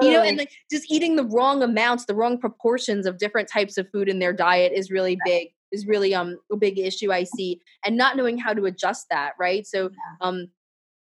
you 0.00 0.10
know, 0.10 0.22
and 0.22 0.36
like 0.36 0.52
just 0.70 0.90
eating 0.90 1.16
the 1.16 1.24
wrong 1.24 1.62
amounts, 1.62 2.04
the 2.04 2.14
wrong 2.14 2.38
proportions 2.38 3.06
of 3.06 3.18
different 3.18 3.48
types 3.48 3.78
of 3.78 3.88
food 3.90 4.08
in 4.08 4.18
their 4.18 4.32
diet 4.32 4.72
is 4.74 4.90
really 4.90 5.18
big 5.24 5.48
is 5.72 5.86
really 5.86 6.14
um 6.14 6.38
a 6.52 6.56
big 6.56 6.78
issue 6.78 7.12
I 7.12 7.24
see 7.24 7.60
and 7.84 7.96
not 7.96 8.16
knowing 8.16 8.38
how 8.38 8.54
to 8.54 8.66
adjust 8.66 9.06
that, 9.10 9.32
right? 9.40 9.66
So 9.66 9.90
um 10.20 10.48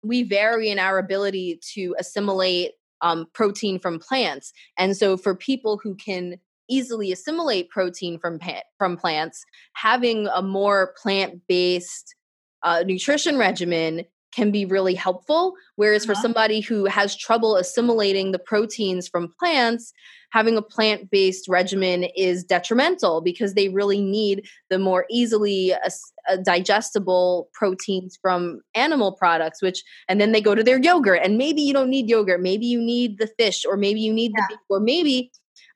we 0.04 0.24
vary 0.24 0.70
in 0.70 0.80
our 0.80 0.98
ability 0.98 1.60
to 1.74 1.96
assimilate 2.00 2.72
um, 3.02 3.28
protein 3.34 3.80
from 3.80 4.00
plants. 4.00 4.54
And 4.78 4.96
so 4.96 5.18
for 5.18 5.36
people 5.36 5.80
who 5.82 5.96
can 5.96 6.40
easily 6.72 7.12
assimilate 7.12 7.70
protein 7.70 8.18
from 8.18 8.40
pa- 8.40 8.64
from 8.78 8.98
plants, 8.98 9.44
having 9.74 10.28
a 10.34 10.42
more 10.42 10.94
plant-based 11.02 12.16
uh, 12.64 12.84
nutrition 12.86 13.38
regimen 13.38 14.06
can 14.32 14.52
be 14.52 14.66
really 14.66 14.96
helpful. 14.96 15.54
Whereas 15.76 16.06
for 16.06 16.14
uh-huh. 16.14 16.22
somebody 16.22 16.62
who 16.62 16.86
has 16.86 17.16
trouble 17.18 17.58
assimilating 17.58 18.32
the 18.32 18.40
proteins 18.40 19.08
from 19.08 19.34
plants, 19.38 19.92
having 20.32 20.56
a 20.56 20.62
plant 20.62 21.12
based 21.12 21.50
regimen 21.50 22.06
is 22.16 22.44
detrimental 22.44 23.22
because 23.22 23.54
they 23.54 23.68
really 23.68 24.02
need 24.02 24.48
the 24.70 24.80
more 24.80 25.06
easily 25.10 25.74
uh, 25.74 26.38
digestible 26.46 27.50
proteins 27.54 28.18
from 28.22 28.62
animal 28.74 29.12
products, 29.12 29.62
which, 29.62 29.84
and 30.08 30.22
then 30.22 30.32
they 30.32 30.42
go 30.42 30.56
to 30.56 30.64
their 30.64 30.80
yogurt. 30.80 31.20
And 31.22 31.38
maybe 31.38 31.62
you 31.62 31.74
don't 31.74 31.90
need 31.90 32.10
yogurt. 32.10 32.42
Maybe 32.42 32.66
you 32.66 32.80
need 32.80 33.18
the 33.18 33.28
fish, 33.28 33.66
or 33.66 33.76
maybe 33.76 34.00
you 34.00 34.14
need 34.14 34.32
yeah. 34.34 34.46
the 34.48 34.56
beef, 34.56 34.60
or 34.70 34.80
maybe 34.80 35.32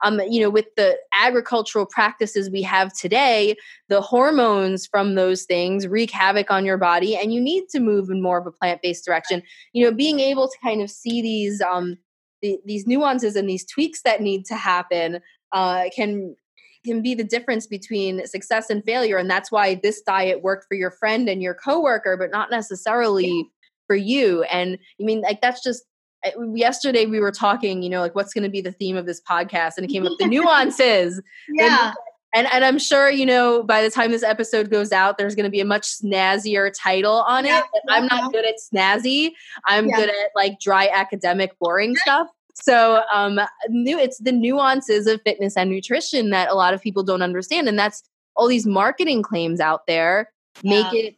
um, 0.05 0.21
you 0.29 0.39
know, 0.39 0.51
with 0.51 0.67
the 0.77 0.97
agricultural 1.13 1.87
practices 1.87 2.49
we 2.49 2.61
have 2.61 2.93
today, 2.93 3.55
the 3.89 4.01
hormones 4.01 4.85
from 4.85 5.15
those 5.15 5.43
things 5.43 5.87
wreak 5.87 6.11
havoc 6.11 6.51
on 6.51 6.63
your 6.63 6.77
body, 6.77 7.17
and 7.17 7.33
you 7.33 7.41
need 7.41 7.67
to 7.69 7.79
move 7.79 8.09
in 8.09 8.21
more 8.21 8.37
of 8.37 8.45
a 8.45 8.51
plant 8.51 8.81
based 8.81 9.03
direction. 9.03 9.41
You 9.73 9.83
know, 9.83 9.91
being 9.91 10.19
able 10.19 10.47
to 10.47 10.57
kind 10.63 10.81
of 10.81 10.91
see 10.91 11.21
these 11.21 11.59
um, 11.59 11.97
the, 12.43 12.59
these 12.65 12.85
nuances 12.85 13.35
and 13.35 13.49
these 13.49 13.65
tweaks 13.65 14.03
that 14.03 14.21
need 14.21 14.45
to 14.45 14.55
happen 14.55 15.19
uh, 15.51 15.85
can 15.95 16.35
can 16.85 17.01
be 17.01 17.15
the 17.15 17.23
difference 17.23 17.65
between 17.65 18.27
success 18.27 18.69
and 18.69 18.83
failure 18.83 19.17
and 19.17 19.27
that's 19.27 19.51
why 19.51 19.73
this 19.73 20.03
diet 20.03 20.43
worked 20.43 20.65
for 20.67 20.75
your 20.75 20.91
friend 20.91 21.27
and 21.27 21.41
your 21.41 21.55
coworker 21.55 22.15
but 22.15 22.29
not 22.29 22.51
necessarily 22.51 23.25
yeah. 23.25 23.43
for 23.87 23.95
you 23.95 24.43
and 24.43 24.77
i 25.01 25.03
mean 25.03 25.21
like 25.21 25.41
that's 25.41 25.63
just 25.63 25.83
yesterday 26.53 27.05
we 27.05 27.19
were 27.19 27.31
talking 27.31 27.81
you 27.81 27.89
know 27.89 28.01
like 28.01 28.15
what's 28.15 28.33
going 28.33 28.43
to 28.43 28.49
be 28.49 28.61
the 28.61 28.71
theme 28.71 28.97
of 28.97 29.05
this 29.05 29.21
podcast 29.21 29.73
and 29.77 29.85
it 29.85 29.89
came 29.89 30.05
up 30.05 30.13
the 30.19 30.25
nuances 30.27 31.21
yeah 31.49 31.93
and, 32.35 32.47
and 32.51 32.65
I'm 32.65 32.77
sure, 32.77 33.09
you 33.09 33.25
know, 33.25 33.63
by 33.63 33.81
the 33.81 33.89
time 33.89 34.11
this 34.11 34.21
episode 34.21 34.69
goes 34.69 34.91
out, 34.91 35.17
there's 35.17 35.35
going 35.35 35.45
to 35.45 35.49
be 35.49 35.61
a 35.61 35.65
much 35.65 35.83
snazzier 35.83 36.69
title 36.77 37.21
on 37.21 37.45
yeah, 37.45 37.59
it. 37.59 37.65
I'm 37.87 38.07
not 38.07 38.33
good 38.33 38.43
at 38.43 38.55
snazzy. 38.55 39.31
I'm 39.65 39.87
yeah. 39.87 39.95
good 39.95 40.09
at 40.09 40.31
like 40.35 40.59
dry 40.59 40.89
academic 40.93 41.57
boring 41.59 41.95
stuff. 41.95 42.27
So 42.53 43.03
um 43.13 43.39
new 43.69 43.97
it's 43.97 44.17
the 44.17 44.33
nuances 44.33 45.07
of 45.07 45.21
fitness 45.21 45.55
and 45.55 45.69
nutrition 45.69 46.29
that 46.31 46.49
a 46.49 46.55
lot 46.55 46.73
of 46.73 46.81
people 46.81 47.03
don't 47.03 47.21
understand. 47.21 47.69
And 47.69 47.79
that's 47.79 48.03
all 48.35 48.47
these 48.47 48.65
marketing 48.65 49.23
claims 49.23 49.61
out 49.61 49.87
there 49.87 50.29
make 50.63 50.93
it 50.93 51.15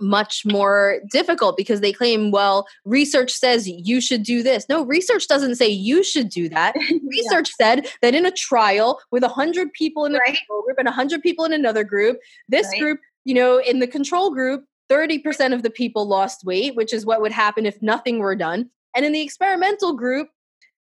much 0.00 0.44
more 0.44 1.00
difficult 1.10 1.56
because 1.56 1.80
they 1.80 1.92
claim, 1.92 2.30
well, 2.30 2.66
research 2.84 3.32
says 3.32 3.68
you 3.68 4.00
should 4.00 4.22
do 4.22 4.42
this. 4.42 4.68
No, 4.68 4.84
research 4.84 5.28
doesn't 5.28 5.56
say 5.56 5.68
you 5.68 6.02
should 6.02 6.28
do 6.28 6.48
that. 6.48 6.74
research 7.08 7.50
yeah. 7.58 7.74
said 7.74 7.88
that 8.02 8.14
in 8.14 8.26
a 8.26 8.30
trial 8.30 9.00
with 9.10 9.22
100 9.22 9.72
people 9.72 10.04
in 10.04 10.14
a 10.14 10.18
right. 10.18 10.38
group 10.48 10.78
and 10.78 10.86
100 10.86 11.22
people 11.22 11.44
in 11.44 11.52
another 11.52 11.84
group, 11.84 12.18
this 12.48 12.66
right. 12.68 12.80
group, 12.80 13.00
you 13.24 13.34
know, 13.34 13.58
in 13.58 13.78
the 13.78 13.86
control 13.86 14.30
group, 14.30 14.64
30% 14.90 15.52
of 15.52 15.62
the 15.62 15.70
people 15.70 16.06
lost 16.06 16.44
weight, 16.44 16.74
which 16.74 16.92
is 16.92 17.04
what 17.04 17.20
would 17.20 17.32
happen 17.32 17.66
if 17.66 17.80
nothing 17.82 18.18
were 18.18 18.34
done. 18.34 18.70
And 18.96 19.04
in 19.04 19.12
the 19.12 19.20
experimental 19.20 19.92
group, 19.92 20.28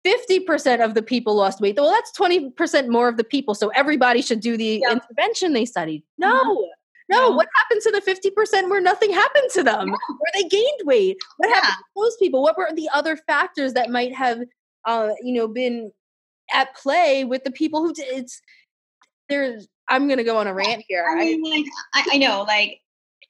50% 0.05 0.83
of 0.83 0.93
the 0.95 1.03
people 1.03 1.35
lost 1.35 1.61
weight. 1.61 1.77
Well, 1.77 1.91
that's 1.91 2.11
20% 2.17 2.87
more 2.87 3.07
of 3.07 3.17
the 3.17 3.23
people. 3.23 3.53
So 3.53 3.69
everybody 3.69 4.21
should 4.21 4.39
do 4.39 4.57
the 4.57 4.81
yep. 4.81 4.93
intervention 4.93 5.53
they 5.53 5.65
studied. 5.65 6.03
No. 6.17 6.33
Mm-hmm. 6.33 6.61
No, 7.11 7.31
what 7.31 7.47
happened 7.55 7.81
to 7.81 7.91
the 7.91 8.01
50% 8.01 8.69
where 8.69 8.81
nothing 8.81 9.11
happened 9.11 9.49
to 9.53 9.63
them? 9.63 9.87
Yeah. 9.89 10.15
Where 10.17 10.31
they 10.41 10.47
gained 10.47 10.81
weight? 10.85 11.17
What 11.37 11.49
yeah. 11.49 11.55
happened 11.55 11.75
to 11.77 12.01
those 12.01 12.17
people? 12.17 12.41
What 12.41 12.57
were 12.57 12.69
the 12.73 12.89
other 12.93 13.17
factors 13.17 13.73
that 13.73 13.89
might 13.89 14.15
have 14.15 14.39
uh, 14.85 15.09
you 15.21 15.33
know, 15.33 15.47
been 15.47 15.91
at 16.53 16.75
play 16.75 17.23
with 17.23 17.43
the 17.43 17.51
people 17.51 17.81
who 17.81 17.93
did 17.93 18.07
it's 18.09 18.41
there's 19.29 19.67
I'm 19.87 20.07
gonna 20.07 20.23
go 20.23 20.37
on 20.37 20.47
a 20.47 20.53
rant 20.53 20.83
here. 20.87 21.05
I 21.09 21.15
mean, 21.15 21.43
like, 21.43 21.65
I, 21.93 22.15
I 22.15 22.17
know, 22.17 22.43
like 22.47 22.81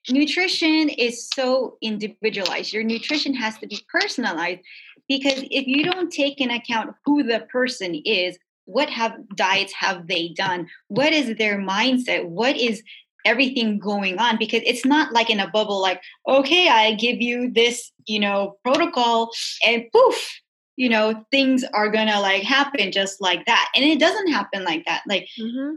nutrition 0.09 0.89
is 0.89 1.29
so 1.33 1.77
individualized. 1.81 2.73
Your 2.73 2.83
nutrition 2.83 3.33
has 3.35 3.57
to 3.59 3.67
be 3.67 3.79
personalized 3.91 4.61
because 5.07 5.43
if 5.51 5.67
you 5.67 5.83
don't 5.83 6.11
take 6.11 6.39
in 6.39 6.51
account 6.51 6.95
who 7.05 7.23
the 7.23 7.41
person 7.51 7.95
is, 8.05 8.37
what 8.65 8.89
have 8.89 9.13
diets 9.35 9.73
have 9.73 10.07
they 10.07 10.29
done? 10.29 10.67
What 10.87 11.13
is 11.13 11.35
their 11.37 11.57
mindset? 11.57 12.25
What 12.25 12.57
is 12.57 12.83
everything 13.25 13.79
going 13.79 14.17
on 14.19 14.37
because 14.37 14.61
it's 14.65 14.85
not 14.85 15.13
like 15.13 15.29
in 15.29 15.39
a 15.39 15.49
bubble 15.49 15.81
like 15.81 16.01
okay 16.27 16.67
i 16.67 16.93
give 16.93 17.21
you 17.21 17.51
this 17.51 17.91
you 18.05 18.19
know 18.19 18.57
protocol 18.63 19.29
and 19.65 19.85
poof 19.93 20.41
you 20.75 20.89
know 20.89 21.23
things 21.31 21.63
are 21.73 21.89
gonna 21.89 22.19
like 22.19 22.43
happen 22.43 22.91
just 22.91 23.21
like 23.21 23.45
that 23.45 23.69
and 23.75 23.85
it 23.85 23.99
doesn't 23.99 24.31
happen 24.31 24.63
like 24.63 24.83
that 24.85 25.01
like 25.07 25.27
mm-hmm. 25.39 25.75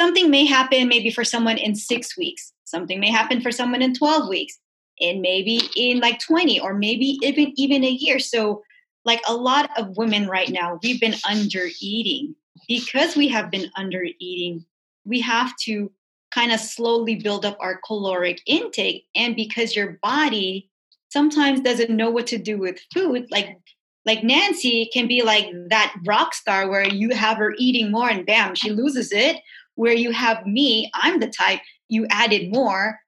something 0.00 0.30
may 0.30 0.44
happen 0.44 0.88
maybe 0.88 1.10
for 1.10 1.24
someone 1.24 1.58
in 1.58 1.74
six 1.74 2.16
weeks 2.16 2.52
something 2.64 3.00
may 3.00 3.10
happen 3.10 3.40
for 3.40 3.50
someone 3.50 3.82
in 3.82 3.94
12 3.94 4.28
weeks 4.28 4.58
and 5.00 5.20
maybe 5.20 5.60
in 5.76 6.00
like 6.00 6.20
20 6.20 6.60
or 6.60 6.74
maybe 6.74 7.18
even 7.22 7.52
even 7.56 7.84
a 7.84 7.90
year 7.90 8.18
so 8.18 8.62
like 9.04 9.20
a 9.26 9.34
lot 9.34 9.68
of 9.76 9.96
women 9.96 10.28
right 10.28 10.50
now 10.50 10.78
we've 10.82 11.00
been 11.00 11.14
under 11.28 11.66
eating 11.80 12.34
because 12.68 13.16
we 13.16 13.28
have 13.28 13.50
been 13.50 13.70
under 13.76 14.04
eating 14.20 14.64
we 15.04 15.20
have 15.20 15.52
to 15.56 15.90
kind 16.34 16.52
of 16.52 16.58
slowly 16.58 17.14
build 17.14 17.44
up 17.46 17.56
our 17.60 17.80
caloric 17.86 18.40
intake. 18.46 19.06
And 19.14 19.36
because 19.36 19.76
your 19.76 19.98
body 20.02 20.68
sometimes 21.10 21.60
doesn't 21.60 21.90
know 21.90 22.10
what 22.10 22.26
to 22.26 22.38
do 22.38 22.58
with 22.58 22.80
food 22.92 23.26
like 23.30 23.56
like 24.04 24.22
Nancy 24.22 24.90
can 24.92 25.06
be 25.06 25.22
like 25.22 25.46
that 25.70 25.94
rock 26.04 26.34
star 26.34 26.68
where 26.68 26.86
you 26.86 27.14
have 27.14 27.38
her 27.38 27.54
eating 27.56 27.90
more 27.90 28.10
and 28.10 28.26
bam 28.26 28.54
she 28.54 28.70
loses 28.70 29.12
it. 29.12 29.36
Where 29.76 29.94
you 29.94 30.12
have 30.12 30.46
me 30.46 30.90
I'm 30.94 31.20
the 31.20 31.28
type 31.28 31.60
you 31.88 32.06
added 32.10 32.52
more 32.52 32.98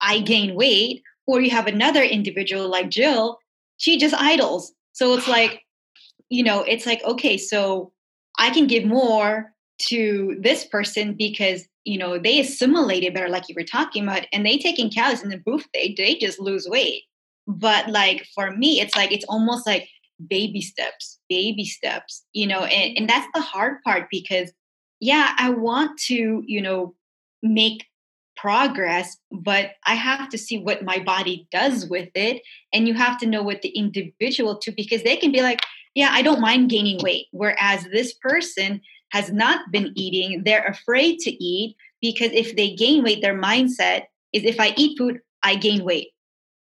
I 0.00 0.20
gain 0.20 0.54
weight. 0.54 1.02
Or 1.26 1.40
you 1.40 1.50
have 1.50 1.66
another 1.66 2.02
individual 2.02 2.68
like 2.68 2.88
Jill 2.88 3.38
she 3.76 3.98
just 3.98 4.14
idles. 4.14 4.72
So 4.92 5.14
it's 5.14 5.28
like 5.28 5.62
you 6.30 6.42
know 6.42 6.62
it's 6.62 6.86
like 6.86 7.04
okay 7.04 7.36
so 7.36 7.92
I 8.38 8.50
can 8.50 8.66
give 8.66 8.84
more 8.84 9.52
to 9.88 10.36
this 10.40 10.64
person 10.64 11.14
because 11.14 11.64
you 11.84 11.98
know 11.98 12.18
they 12.18 12.40
assimilated 12.40 13.14
better 13.14 13.28
like 13.28 13.48
you 13.48 13.54
were 13.56 13.64
talking 13.64 14.02
about 14.02 14.26
and 14.32 14.44
they 14.44 14.58
take 14.58 14.78
in 14.78 14.90
calories 14.90 15.22
and 15.22 15.32
then 15.32 15.42
boof 15.44 15.64
they, 15.72 15.94
they 15.96 16.14
just 16.16 16.40
lose 16.40 16.66
weight. 16.68 17.04
But 17.46 17.88
like 17.88 18.26
for 18.34 18.50
me 18.50 18.80
it's 18.80 18.96
like 18.96 19.12
it's 19.12 19.24
almost 19.28 19.66
like 19.66 19.88
baby 20.28 20.60
steps 20.60 21.18
baby 21.28 21.64
steps 21.64 22.24
you 22.32 22.46
know 22.46 22.64
and, 22.64 22.98
and 22.98 23.08
that's 23.08 23.26
the 23.34 23.40
hard 23.40 23.82
part 23.82 24.08
because 24.10 24.52
yeah 25.00 25.34
i 25.38 25.50
want 25.50 25.98
to 25.98 26.42
you 26.46 26.60
know 26.60 26.94
make 27.42 27.86
progress 28.36 29.16
but 29.30 29.72
i 29.86 29.94
have 29.94 30.28
to 30.28 30.38
see 30.38 30.58
what 30.58 30.84
my 30.84 30.98
body 30.98 31.46
does 31.50 31.88
with 31.88 32.08
it 32.14 32.42
and 32.72 32.86
you 32.86 32.94
have 32.94 33.18
to 33.18 33.26
know 33.26 33.42
what 33.42 33.62
the 33.62 33.70
individual 33.70 34.58
too 34.58 34.72
because 34.76 35.02
they 35.02 35.16
can 35.16 35.32
be 35.32 35.42
like 35.42 35.60
yeah 35.94 36.10
i 36.12 36.22
don't 36.22 36.40
mind 36.40 36.70
gaining 36.70 36.98
weight 37.02 37.26
whereas 37.32 37.84
this 37.84 38.12
person 38.14 38.80
has 39.10 39.30
not 39.30 39.70
been 39.70 39.92
eating, 39.94 40.42
they're 40.44 40.64
afraid 40.64 41.18
to 41.20 41.44
eat 41.44 41.76
because 42.00 42.30
if 42.32 42.56
they 42.56 42.74
gain 42.74 43.02
weight, 43.02 43.22
their 43.22 43.38
mindset 43.38 44.04
is 44.32 44.44
if 44.44 44.58
I 44.58 44.74
eat 44.76 44.96
food, 44.96 45.20
I 45.42 45.56
gain 45.56 45.84
weight. 45.84 46.08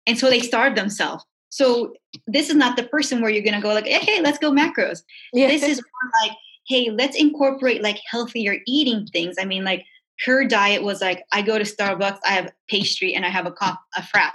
And 0.07 0.19
so 0.19 0.29
they 0.29 0.41
starve 0.41 0.75
themselves. 0.75 1.25
So 1.49 1.95
this 2.27 2.51
is 2.51 2.57
not 2.57 2.77
the 2.77 2.83
person 2.83 3.21
where 3.21 3.31
you're 3.31 3.45
going 3.45 3.55
to 3.55 3.61
go 3.61 3.73
like, 3.73 3.87
hey, 3.87 4.21
let's 4.21 4.39
go 4.39 4.51
macros. 4.51 5.03
Yeah. 5.33 5.49
This 5.49 5.63
is 5.63 5.81
like, 6.23 6.33
hey, 6.69 6.91
let's 6.91 7.17
incorporate 7.17 7.83
like 7.83 8.01
healthier 8.11 8.57
eating 8.67 9.07
things. 9.07 9.37
I 9.39 9.45
mean, 9.45 9.65
like 9.65 9.85
her 10.25 10.45
diet 10.45 10.83
was 10.83 11.01
like, 11.01 11.25
I 11.33 11.43
go 11.43 11.59
to 11.59 11.65
Starbucks, 11.65 12.19
I 12.27 12.33
have 12.33 12.53
pastry, 12.69 13.15
and 13.15 13.25
I 13.25 13.29
have 13.29 13.47
a, 13.47 13.53
cop, 13.53 13.81
a 13.97 14.03
frap. 14.03 14.33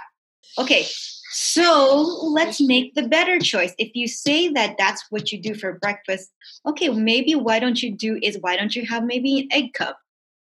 Okay, 0.58 0.86
so 1.32 2.18
let's 2.24 2.60
make 2.60 2.94
the 2.94 3.06
better 3.06 3.38
choice. 3.38 3.72
If 3.78 3.92
you 3.94 4.08
say 4.08 4.48
that 4.48 4.76
that's 4.76 5.04
what 5.10 5.30
you 5.30 5.40
do 5.40 5.54
for 5.54 5.78
breakfast, 5.78 6.32
okay, 6.66 6.88
maybe 6.88 7.36
why 7.36 7.60
don't 7.60 7.80
you 7.80 7.94
do 7.94 8.18
is 8.20 8.38
why 8.40 8.56
don't 8.56 8.74
you 8.74 8.84
have 8.86 9.04
maybe 9.04 9.40
an 9.40 9.48
egg 9.52 9.72
cup? 9.74 9.98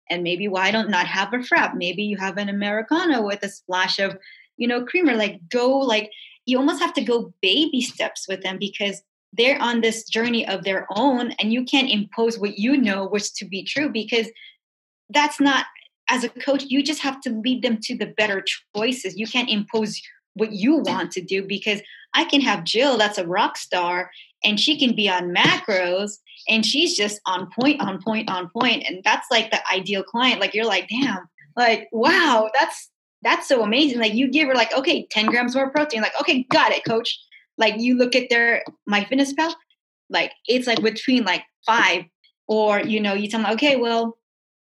And 0.09 0.23
maybe 0.23 0.49
why 0.49 0.71
don't 0.71 0.89
not 0.89 1.07
have 1.07 1.33
a 1.33 1.37
frap? 1.37 1.75
Maybe 1.75 2.03
you 2.03 2.17
have 2.17 2.37
an 2.37 2.49
Americano 2.49 3.25
with 3.25 3.41
a 3.43 3.49
splash 3.49 3.97
of, 3.97 4.17
you 4.57 4.67
know, 4.67 4.83
creamer. 4.83 5.15
Like 5.15 5.39
go 5.49 5.77
like 5.77 6.11
you 6.45 6.57
almost 6.57 6.81
have 6.81 6.93
to 6.95 7.01
go 7.01 7.33
baby 7.41 7.79
steps 7.79 8.27
with 8.27 8.41
them 8.41 8.57
because 8.59 9.01
they're 9.31 9.61
on 9.61 9.81
this 9.81 10.03
journey 10.03 10.45
of 10.47 10.63
their 10.63 10.85
own 10.91 11.31
and 11.39 11.53
you 11.53 11.63
can't 11.63 11.89
impose 11.89 12.37
what 12.37 12.59
you 12.59 12.77
know 12.77 13.05
was 13.05 13.31
to 13.31 13.45
be 13.45 13.63
true 13.63 13.89
because 13.89 14.27
that's 15.09 15.39
not 15.39 15.65
as 16.09 16.23
a 16.23 16.29
coach 16.29 16.65
you 16.67 16.83
just 16.83 17.01
have 17.01 17.19
to 17.21 17.29
lead 17.29 17.63
them 17.63 17.79
to 17.81 17.97
the 17.97 18.13
better 18.17 18.43
choices 18.75 19.17
you 19.17 19.25
can't 19.25 19.49
impose 19.49 20.01
what 20.35 20.51
you 20.51 20.77
want 20.77 21.11
to 21.11 21.21
do 21.21 21.43
because 21.43 21.81
I 22.13 22.25
can 22.25 22.41
have 22.41 22.63
Jill 22.63 22.97
that's 22.97 23.17
a 23.17 23.27
rock 23.27 23.57
star 23.57 24.11
and 24.43 24.59
she 24.59 24.77
can 24.77 24.95
be 24.95 25.09
on 25.09 25.33
macros 25.33 26.17
and 26.49 26.65
she's 26.65 26.95
just 26.95 27.21
on 27.25 27.49
point 27.57 27.81
on 27.81 28.01
point 28.01 28.29
on 28.29 28.49
point. 28.49 28.83
And 28.87 29.03
that's 29.03 29.27
like 29.31 29.51
the 29.51 29.59
ideal 29.71 30.03
client. 30.03 30.41
Like 30.41 30.53
you're 30.53 30.65
like 30.65 30.89
damn 30.89 31.27
like 31.55 31.87
wow 31.91 32.49
that's 32.59 32.89
that's 33.21 33.47
so 33.47 33.63
amazing. 33.63 33.99
Like 33.99 34.13
you 34.13 34.29
give 34.29 34.47
her 34.47 34.55
like 34.55 34.75
okay 34.75 35.07
10 35.09 35.27
grams 35.27 35.55
more 35.55 35.71
protein. 35.71 36.01
Like 36.01 36.19
okay 36.19 36.43
got 36.49 36.71
it 36.71 36.85
coach. 36.85 37.17
Like 37.57 37.79
you 37.79 37.97
look 37.97 38.15
at 38.15 38.29
their 38.29 38.63
MyFitnessPal 38.89 39.53
like 40.09 40.31
it's 40.47 40.67
like 40.67 40.81
between 40.81 41.25
like 41.25 41.43
five 41.65 42.03
or 42.47 42.79
you 42.79 43.01
know 43.01 43.13
you 43.13 43.27
tell 43.27 43.41
them 43.41 43.51
okay 43.51 43.75
well 43.75 44.17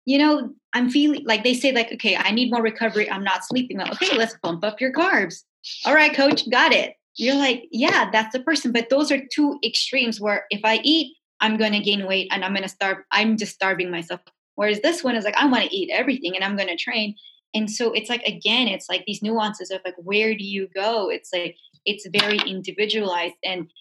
you 0.05 0.17
know 0.17 0.53
i'm 0.73 0.89
feeling 0.89 1.23
like 1.25 1.43
they 1.43 1.53
say 1.53 1.71
like 1.71 1.91
okay 1.91 2.15
i 2.15 2.31
need 2.31 2.51
more 2.51 2.61
recovery. 2.61 3.09
I'm 3.09 3.23
not 3.23 3.45
sleeping 3.45 3.77
well. 3.77 3.91
Okay 3.91 4.15
let's 4.15 4.35
bump 4.43 4.63
up 4.63 4.79
your 4.79 4.91
carbs 4.91 5.43
all 5.85 5.93
right, 5.93 6.13
coach, 6.13 6.49
got 6.49 6.73
it. 6.73 6.95
You're 7.15 7.35
like, 7.35 7.67
yeah, 7.71 8.09
that's 8.11 8.33
the 8.33 8.43
person. 8.43 8.71
But 8.71 8.89
those 8.89 9.11
are 9.11 9.21
two 9.33 9.59
extremes 9.63 10.21
where 10.21 10.45
if 10.49 10.61
I 10.63 10.79
eat, 10.83 11.15
I'm 11.39 11.57
going 11.57 11.73
to 11.73 11.79
gain 11.79 12.07
weight 12.07 12.27
and 12.31 12.43
I'm 12.43 12.53
going 12.53 12.63
to 12.63 12.69
starve. 12.69 12.97
I'm 13.11 13.37
just 13.37 13.53
starving 13.53 13.91
myself. 13.91 14.21
Whereas 14.55 14.81
this 14.81 15.03
one 15.03 15.15
is 15.15 15.23
like, 15.23 15.35
I 15.35 15.45
want 15.47 15.63
to 15.63 15.75
eat 15.75 15.91
everything 15.91 16.35
and 16.35 16.43
I'm 16.43 16.55
going 16.55 16.69
to 16.69 16.75
train. 16.75 17.15
And 17.53 17.69
so 17.69 17.91
it's 17.93 18.09
like, 18.09 18.23
again, 18.23 18.67
it's 18.67 18.89
like 18.89 19.03
these 19.05 19.21
nuances 19.21 19.71
of 19.71 19.81
like, 19.85 19.95
where 19.97 20.35
do 20.35 20.43
you 20.43 20.67
go? 20.75 21.09
It's 21.09 21.31
like, 21.31 21.55
it's 21.85 22.07
very 22.07 22.37
individualized 22.39 23.35
and, 23.43 23.71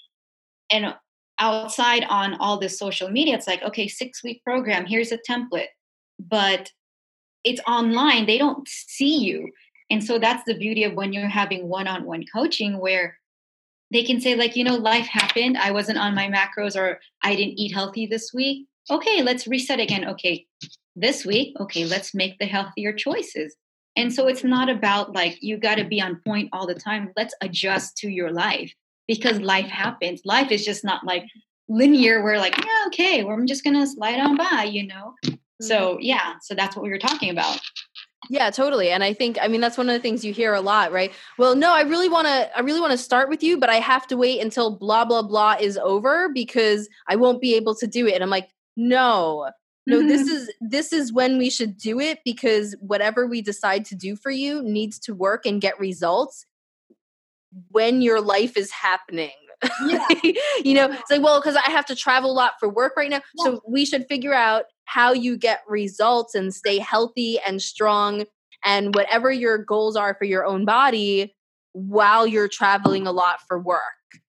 and 0.70 0.94
outside 1.38 2.04
on 2.08 2.34
all 2.34 2.58
this 2.58 2.78
social 2.78 3.10
media, 3.10 3.34
it's 3.34 3.46
like, 3.46 3.62
okay, 3.62 3.88
six 3.88 4.22
week 4.22 4.42
program, 4.44 4.86
here's 4.86 5.12
a 5.12 5.18
template. 5.28 5.68
But 6.18 6.70
it's 7.44 7.60
online. 7.66 8.26
They 8.26 8.38
don't 8.38 8.66
see 8.68 9.18
you. 9.18 9.50
And 9.90 10.02
so 10.02 10.18
that's 10.18 10.42
the 10.44 10.58
beauty 10.58 10.84
of 10.84 10.94
when 10.94 11.12
you're 11.12 11.28
having 11.28 11.68
one 11.68 11.86
on 11.86 12.04
one 12.04 12.24
coaching 12.32 12.78
where 12.78 13.18
they 13.92 14.02
can 14.02 14.20
say, 14.20 14.34
like, 14.34 14.56
you 14.56 14.64
know, 14.64 14.76
life 14.76 15.06
happened. 15.06 15.56
I 15.56 15.70
wasn't 15.70 15.98
on 15.98 16.14
my 16.14 16.28
macros 16.28 16.76
or 16.76 16.98
I 17.22 17.36
didn't 17.36 17.58
eat 17.58 17.72
healthy 17.72 18.06
this 18.06 18.32
week. 18.34 18.66
Okay, 18.90 19.22
let's 19.22 19.46
reset 19.46 19.80
again. 19.80 20.08
Okay, 20.08 20.46
this 20.96 21.24
week, 21.24 21.54
okay, 21.60 21.84
let's 21.84 22.14
make 22.14 22.38
the 22.38 22.46
healthier 22.46 22.92
choices. 22.92 23.54
And 23.96 24.12
so 24.12 24.26
it's 24.26 24.44
not 24.44 24.68
about 24.68 25.14
like 25.14 25.38
you 25.40 25.56
got 25.56 25.76
to 25.76 25.84
be 25.84 26.00
on 26.00 26.20
point 26.26 26.50
all 26.52 26.66
the 26.66 26.74
time. 26.74 27.12
Let's 27.16 27.34
adjust 27.40 27.96
to 27.98 28.08
your 28.08 28.30
life 28.30 28.72
because 29.08 29.40
life 29.40 29.68
happens. 29.68 30.20
Life 30.24 30.50
is 30.50 30.64
just 30.64 30.84
not 30.84 31.04
like 31.04 31.24
linear 31.68 32.22
where 32.22 32.38
like, 32.38 32.56
yeah, 32.64 32.84
okay, 32.88 33.24
well, 33.24 33.34
I'm 33.34 33.46
just 33.46 33.64
going 33.64 33.78
to 33.78 33.86
slide 33.86 34.18
on 34.18 34.36
by, 34.36 34.68
you 34.70 34.86
know? 34.86 35.14
So, 35.60 35.94
mm-hmm. 35.94 36.02
yeah, 36.02 36.34
so 36.42 36.54
that's 36.54 36.76
what 36.76 36.82
we 36.82 36.90
were 36.90 36.98
talking 36.98 37.30
about. 37.30 37.58
Yeah, 38.28 38.50
totally. 38.50 38.90
And 38.90 39.04
I 39.04 39.12
think 39.12 39.38
I 39.40 39.48
mean 39.48 39.60
that's 39.60 39.78
one 39.78 39.88
of 39.88 39.94
the 39.94 40.00
things 40.00 40.24
you 40.24 40.32
hear 40.32 40.54
a 40.54 40.60
lot, 40.60 40.90
right? 40.92 41.12
Well, 41.38 41.54
no, 41.54 41.72
I 41.74 41.82
really 41.82 42.08
want 42.08 42.26
to 42.26 42.56
I 42.56 42.60
really 42.60 42.80
want 42.80 42.92
to 42.92 42.98
start 42.98 43.28
with 43.28 43.42
you, 43.42 43.58
but 43.58 43.68
I 43.70 43.76
have 43.76 44.06
to 44.08 44.16
wait 44.16 44.40
until 44.40 44.76
blah 44.76 45.04
blah 45.04 45.22
blah 45.22 45.56
is 45.60 45.76
over 45.78 46.28
because 46.32 46.88
I 47.08 47.16
won't 47.16 47.40
be 47.40 47.54
able 47.54 47.74
to 47.76 47.86
do 47.86 48.06
it. 48.06 48.14
And 48.14 48.22
I'm 48.24 48.30
like, 48.30 48.48
"No. 48.76 49.50
No, 49.86 50.02
this 50.02 50.28
is 50.28 50.50
this 50.60 50.92
is 50.92 51.12
when 51.12 51.38
we 51.38 51.50
should 51.50 51.76
do 51.76 52.00
it 52.00 52.20
because 52.24 52.74
whatever 52.80 53.26
we 53.26 53.42
decide 53.42 53.84
to 53.86 53.94
do 53.94 54.16
for 54.16 54.30
you 54.30 54.62
needs 54.62 54.98
to 55.00 55.14
work 55.14 55.46
and 55.46 55.60
get 55.60 55.78
results 55.78 56.46
when 57.70 58.02
your 58.02 58.20
life 58.20 58.56
is 58.56 58.70
happening. 58.70 59.30
Yeah. 59.84 60.06
you 60.64 60.74
know, 60.74 60.90
it's 60.90 61.10
like, 61.10 61.22
well, 61.22 61.40
because 61.40 61.56
I 61.56 61.70
have 61.70 61.86
to 61.86 61.96
travel 61.96 62.30
a 62.30 62.32
lot 62.32 62.54
for 62.58 62.68
work 62.68 62.94
right 62.96 63.10
now. 63.10 63.20
Yeah. 63.34 63.44
So 63.44 63.60
we 63.66 63.84
should 63.84 64.06
figure 64.06 64.34
out 64.34 64.64
how 64.84 65.12
you 65.12 65.36
get 65.36 65.60
results 65.68 66.34
and 66.34 66.54
stay 66.54 66.78
healthy 66.78 67.38
and 67.46 67.60
strong 67.60 68.24
and 68.64 68.94
whatever 68.94 69.30
your 69.30 69.58
goals 69.58 69.96
are 69.96 70.14
for 70.14 70.24
your 70.24 70.44
own 70.44 70.64
body 70.64 71.34
while 71.72 72.26
you're 72.26 72.48
traveling 72.48 73.06
a 73.06 73.12
lot 73.12 73.38
for 73.46 73.58
work 73.58 73.82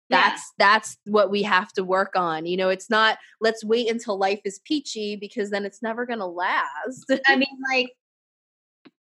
that's 0.10 0.54
that's 0.58 0.98
what 1.06 1.32
we 1.32 1.44
have 1.44 1.72
to 1.74 1.84
work 1.84 2.12
on 2.16 2.46
you 2.46 2.56
know 2.56 2.70
it's 2.70 2.90
not 2.90 3.18
let's 3.42 3.64
wait 3.64 3.90
until 3.90 4.18
life 4.18 4.40
is 4.46 4.60
peachy 4.66 5.16
because 5.16 5.50
then 5.50 5.66
it's 5.66 5.82
never 5.82 6.06
going 6.06 6.20
to 6.20 6.26
last 6.26 7.12
i 7.28 7.36
mean 7.36 7.58
like 7.72 7.92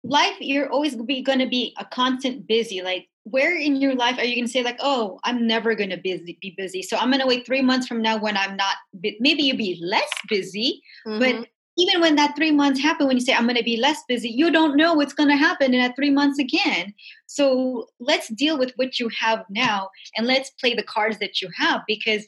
life 0.05 0.37
you're 0.41 0.69
always 0.71 0.97
be 0.97 1.23
going 1.23 1.39
to 1.39 1.47
be 1.47 1.75
a 1.79 1.85
constant 1.85 2.47
busy 2.47 2.83
like 2.83 3.09
where 3.31 3.57
in 3.57 3.76
your 3.76 3.95
life 3.95 4.18
are 4.18 4.24
you 4.24 4.35
going 4.35 4.47
to 4.47 4.51
say 4.51 4.62
like 4.62 4.78
oh 4.81 5.18
i'm 5.24 5.47
never 5.47 5.74
going 5.74 5.91
to 5.91 5.97
busy 5.97 6.39
be 6.41 6.55
busy 6.57 6.83
so 6.83 6.97
i'm 6.97 7.11
going 7.11 7.20
to 7.20 7.26
wait 7.26 7.47
three 7.47 7.62
months 7.62 7.87
from 7.87 8.03
now 8.03 8.18
when 8.18 8.37
i'm 8.37 8.57
not 8.57 8.76
maybe 9.20 9.43
you'll 9.43 9.57
be 9.57 9.81
less 9.83 10.11
busy 10.28 10.83
mm-hmm. 11.07 11.18
but 11.18 11.49
even 11.78 12.01
when 12.01 12.16
that 12.16 12.35
three 12.37 12.51
months 12.51 12.81
happen 12.81 13.07
when 13.07 13.16
you 13.16 13.22
say 13.22 13.33
i'm 13.33 13.45
going 13.45 13.57
to 13.57 13.62
be 13.62 13.76
less 13.76 14.03
busy 14.09 14.28
you 14.28 14.51
don't 14.51 14.76
know 14.76 14.95
what's 14.95 15.12
going 15.12 15.28
to 15.28 15.37
happen 15.37 15.72
in 15.74 15.81
that 15.81 15.97
three 15.97 16.11
months 16.11 16.39
again 16.39 16.93
so 17.26 17.87
let's 18.01 18.28
deal 18.28 18.59
with 18.59 18.72
what 18.76 18.99
you 18.99 19.09
have 19.18 19.45
now 19.51 19.89
and 20.16 20.26
let's 20.26 20.51
play 20.51 20.74
the 20.74 20.83
cards 20.83 21.18
that 21.18 21.41
you 21.41 21.49
have 21.57 21.83
because 21.87 22.26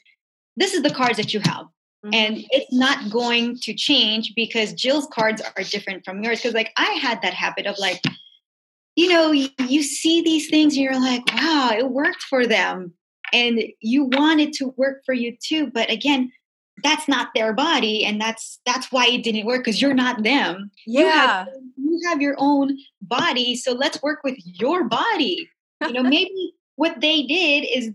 this 0.56 0.74
is 0.74 0.82
the 0.82 0.90
cards 0.90 1.16
that 1.16 1.34
you 1.34 1.40
have 1.40 1.66
mm-hmm. 2.04 2.14
and 2.14 2.44
it's 2.50 2.72
not 2.72 3.10
going 3.10 3.56
to 3.56 3.74
change 3.74 4.32
because 4.36 4.72
jill's 4.72 5.08
cards 5.12 5.42
are 5.56 5.64
different 5.64 6.04
from 6.04 6.22
yours 6.22 6.40
because 6.40 6.54
like 6.54 6.72
i 6.76 6.90
had 6.92 7.20
that 7.22 7.34
habit 7.34 7.66
of 7.66 7.76
like 7.78 8.00
you 8.96 9.08
know 9.08 9.32
you, 9.32 9.82
see 9.82 10.22
these 10.22 10.48
things 10.48 10.74
and 10.74 10.82
you're 10.82 11.00
like 11.00 11.22
wow 11.34 11.70
it 11.76 11.90
worked 11.90 12.22
for 12.22 12.46
them. 12.46 12.92
And 13.34 13.62
you 13.80 14.04
want 14.04 14.40
it 14.40 14.52
to 14.54 14.74
work 14.76 15.02
for 15.06 15.14
you 15.14 15.36
too 15.42 15.70
but 15.72 15.90
again 15.90 16.30
that's 16.82 17.08
not 17.08 17.28
their 17.34 17.52
body 17.52 18.04
and 18.04 18.20
that's 18.20 18.60
that's 18.66 18.90
why 18.90 19.06
it 19.06 19.22
didn't 19.22 19.46
work 19.46 19.64
because 19.64 19.80
you're 19.80 19.94
not 19.94 20.22
them. 20.22 20.70
Yeah 20.86 21.00
you 21.00 21.06
have, 21.06 21.48
you 21.76 22.00
have 22.08 22.22
your 22.22 22.34
own 22.38 22.76
body 23.00 23.56
so 23.56 23.72
let's 23.72 24.02
work 24.02 24.20
with 24.22 24.36
your 24.44 24.84
body. 24.84 25.48
You 25.80 25.92
know 25.94 26.02
maybe 26.18 26.54
what 26.76 27.00
they 27.00 27.22
did 27.22 27.66
is 27.72 27.92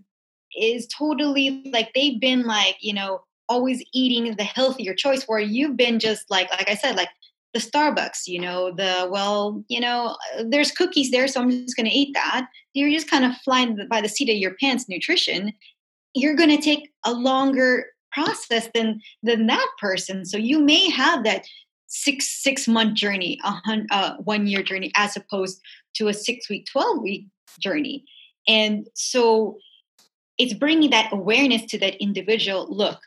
is 0.60 0.88
totally 0.88 1.70
like 1.72 1.94
they've 1.94 2.20
been 2.20 2.44
like 2.46 2.78
you 2.80 2.94
know 2.94 3.22
always 3.50 3.84
eating 3.94 4.36
the 4.36 4.44
healthier 4.44 4.94
choice 4.94 5.24
where 5.24 5.40
you've 5.40 5.78
been 5.78 6.00
just 6.00 6.30
like 6.30 6.50
like 6.52 6.70
i 6.70 6.76
said 6.76 6.96
like 6.96 7.10
the 7.54 7.60
starbucks 7.60 8.28
you 8.28 8.40
know 8.40 8.72
the 8.72 9.08
well 9.10 9.64
you 9.68 9.80
know 9.80 10.16
there's 10.46 10.72
cookies 10.72 11.12
there 11.12 11.28
so 11.28 11.42
i'm 11.42 11.50
just 11.50 11.76
going 11.76 11.90
to 11.90 11.96
eat 11.96 12.14
that. 12.14 12.48
You're 12.74 12.92
just 12.92 13.10
kind 13.10 13.26
of 13.26 13.36
flying 13.44 13.78
by 13.90 14.02
the 14.02 14.10
seat 14.10 14.30
of 14.30 14.38
your 14.38 14.56
pants 14.62 14.88
nutrition. 14.88 15.54
You're 16.14 16.36
going 16.36 16.56
to 16.56 16.62
take 16.62 16.92
a 17.06 17.14
longer 17.14 17.88
process 18.12 18.70
than 18.74 19.02
than 19.24 19.48
that 19.48 19.68
person 19.80 20.26
so 20.26 20.38
you 20.38 20.60
may 20.60 20.90
have 20.90 21.24
that 21.24 21.46
six 21.88 22.28
six 22.44 22.68
month 22.68 22.96
journey 22.96 23.40
a 23.44 23.52
hun, 23.52 23.88
uh, 23.92 24.16
one 24.18 24.48
year 24.48 24.62
journey 24.62 24.92
as 24.96 25.16
opposed 25.16 25.62
to 25.96 26.08
a 26.08 26.14
six 26.14 26.50
week 26.50 26.68
12 26.72 27.02
week 27.02 27.26
journey. 27.60 28.04
And 28.48 28.88
so 28.94 29.58
it's 30.38 30.54
bringing 30.54 30.92
that 30.92 31.12
awareness 31.12 31.66
to 31.66 31.80
that 31.80 31.96
individual 32.02 32.68
look 32.70 33.00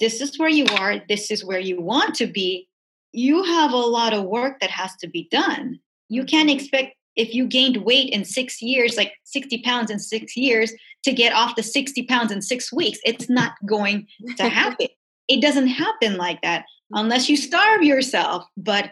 this 0.00 0.20
is 0.20 0.36
where 0.38 0.48
you 0.48 0.66
are 0.78 1.00
this 1.08 1.30
is 1.30 1.44
where 1.44 1.60
you 1.60 1.80
want 1.80 2.14
to 2.16 2.26
be 2.26 2.68
you 3.12 3.42
have 3.44 3.72
a 3.72 3.76
lot 3.76 4.12
of 4.12 4.24
work 4.24 4.60
that 4.60 4.70
has 4.70 4.94
to 4.96 5.08
be 5.08 5.28
done 5.30 5.78
you 6.12 6.24
can't 6.24 6.50
mm-hmm. 6.50 6.58
expect 6.58 6.96
if 7.16 7.34
you 7.34 7.46
gained 7.46 7.78
weight 7.78 8.10
in 8.10 8.24
six 8.24 8.60
years, 8.60 8.98
like 8.98 9.12
60 9.24 9.62
pounds 9.62 9.90
in 9.90 9.98
six 9.98 10.36
years, 10.36 10.72
to 11.04 11.12
get 11.12 11.32
off 11.32 11.56
the 11.56 11.62
60 11.62 12.04
pounds 12.04 12.30
in 12.30 12.42
six 12.42 12.70
weeks. 12.70 12.98
It's 13.04 13.30
not 13.30 13.52
going 13.66 14.06
to 14.36 14.48
happen. 14.48 14.88
it 15.28 15.40
doesn't 15.40 15.68
happen 15.68 16.16
like 16.18 16.42
that 16.42 16.64
unless 16.90 17.30
you 17.30 17.36
starve 17.36 17.82
yourself. 17.82 18.44
But 18.58 18.84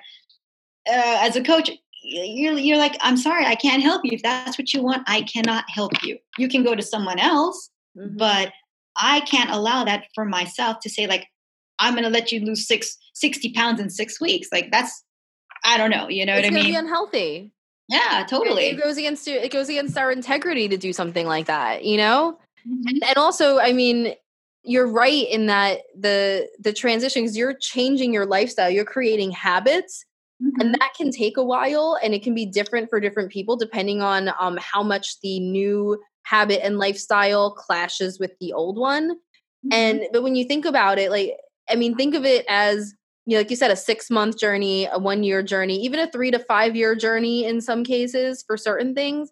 uh, 0.88 1.18
as 1.20 1.36
a 1.36 1.42
coach, 1.42 1.70
you're, 2.02 2.54
you're 2.54 2.78
like, 2.78 2.96
I'm 3.02 3.18
sorry, 3.18 3.44
I 3.44 3.54
can't 3.54 3.82
help 3.82 4.00
you. 4.04 4.12
If 4.12 4.22
that's 4.22 4.58
what 4.58 4.72
you 4.72 4.82
want, 4.82 5.02
I 5.06 5.22
cannot 5.22 5.64
help 5.68 6.02
you. 6.02 6.16
You 6.38 6.48
can 6.48 6.64
go 6.64 6.74
to 6.74 6.82
someone 6.82 7.18
else, 7.18 7.68
mm-hmm. 7.96 8.16
but 8.16 8.50
I 8.96 9.20
can't 9.20 9.50
allow 9.50 9.84
that 9.84 10.06
for 10.14 10.24
myself 10.24 10.78
to 10.80 10.90
say, 10.90 11.06
like, 11.06 11.26
I'm 11.80 11.94
going 11.94 12.04
to 12.04 12.10
let 12.10 12.30
you 12.30 12.40
lose 12.44 12.66
six, 12.66 12.96
60 13.14 13.52
pounds 13.54 13.80
in 13.80 13.90
six 13.90 14.20
weeks. 14.20 14.48
Like, 14.52 14.70
that's, 14.70 15.02
I 15.64 15.76
don't 15.76 15.90
know. 15.90 16.08
You 16.08 16.24
know 16.26 16.34
it's 16.34 16.48
what 16.48 16.52
I 16.52 16.62
mean? 16.62 16.72
Be 16.72 16.76
unhealthy. 16.76 17.52
Yeah, 17.88 18.24
totally. 18.28 18.66
It, 18.66 18.80
goes 18.80 18.96
against 18.96 19.26
it 19.26 19.50
goes 19.50 19.68
against 19.68 19.98
our 19.98 20.12
integrity 20.12 20.68
to 20.68 20.76
do 20.76 20.92
something 20.92 21.26
like 21.26 21.46
that, 21.46 21.84
you 21.84 21.96
know? 21.96 22.38
Mm-hmm. 22.66 23.02
And 23.08 23.16
also, 23.16 23.58
I 23.58 23.72
mean, 23.72 24.14
you're 24.62 24.86
right 24.86 25.26
in 25.28 25.46
that 25.46 25.80
the 25.98 26.48
the 26.60 26.72
transition 26.72 27.22
because 27.22 27.36
you're 27.36 27.54
changing 27.54 28.14
your 28.14 28.26
lifestyle, 28.26 28.70
you're 28.70 28.84
creating 28.84 29.32
habits. 29.32 30.04
Mm-hmm. 30.40 30.60
And 30.60 30.74
that 30.74 30.92
can 30.96 31.10
take 31.10 31.36
a 31.36 31.44
while 31.44 31.98
and 32.02 32.14
it 32.14 32.22
can 32.22 32.34
be 32.34 32.46
different 32.46 32.88
for 32.88 33.00
different 33.00 33.30
people 33.30 33.56
depending 33.56 34.02
on 34.02 34.30
um, 34.38 34.56
how 34.60 34.82
much 34.82 35.20
the 35.20 35.40
new 35.40 36.00
habit 36.22 36.64
and 36.64 36.78
lifestyle 36.78 37.50
clashes 37.50 38.18
with 38.18 38.32
the 38.40 38.52
old 38.52 38.78
one. 38.78 39.16
Mm-hmm. 39.16 39.72
And 39.72 40.06
but 40.12 40.22
when 40.22 40.36
you 40.36 40.44
think 40.44 40.64
about 40.64 40.98
it, 40.98 41.10
like 41.10 41.36
I 41.70 41.76
mean, 41.76 41.96
think 41.96 42.14
of 42.14 42.24
it 42.24 42.44
as 42.48 42.94
you 43.26 43.36
know, 43.36 43.40
like 43.40 43.50
you 43.50 43.56
said, 43.56 43.70
a 43.70 43.76
six 43.76 44.10
month 44.10 44.38
journey, 44.38 44.86
a 44.86 44.98
one 44.98 45.22
year 45.22 45.42
journey, 45.42 45.76
even 45.82 46.00
a 46.00 46.10
three 46.10 46.30
to 46.30 46.38
five 46.38 46.74
year 46.74 46.94
journey 46.94 47.44
in 47.44 47.60
some 47.60 47.84
cases 47.84 48.42
for 48.46 48.56
certain 48.56 48.94
things. 48.94 49.30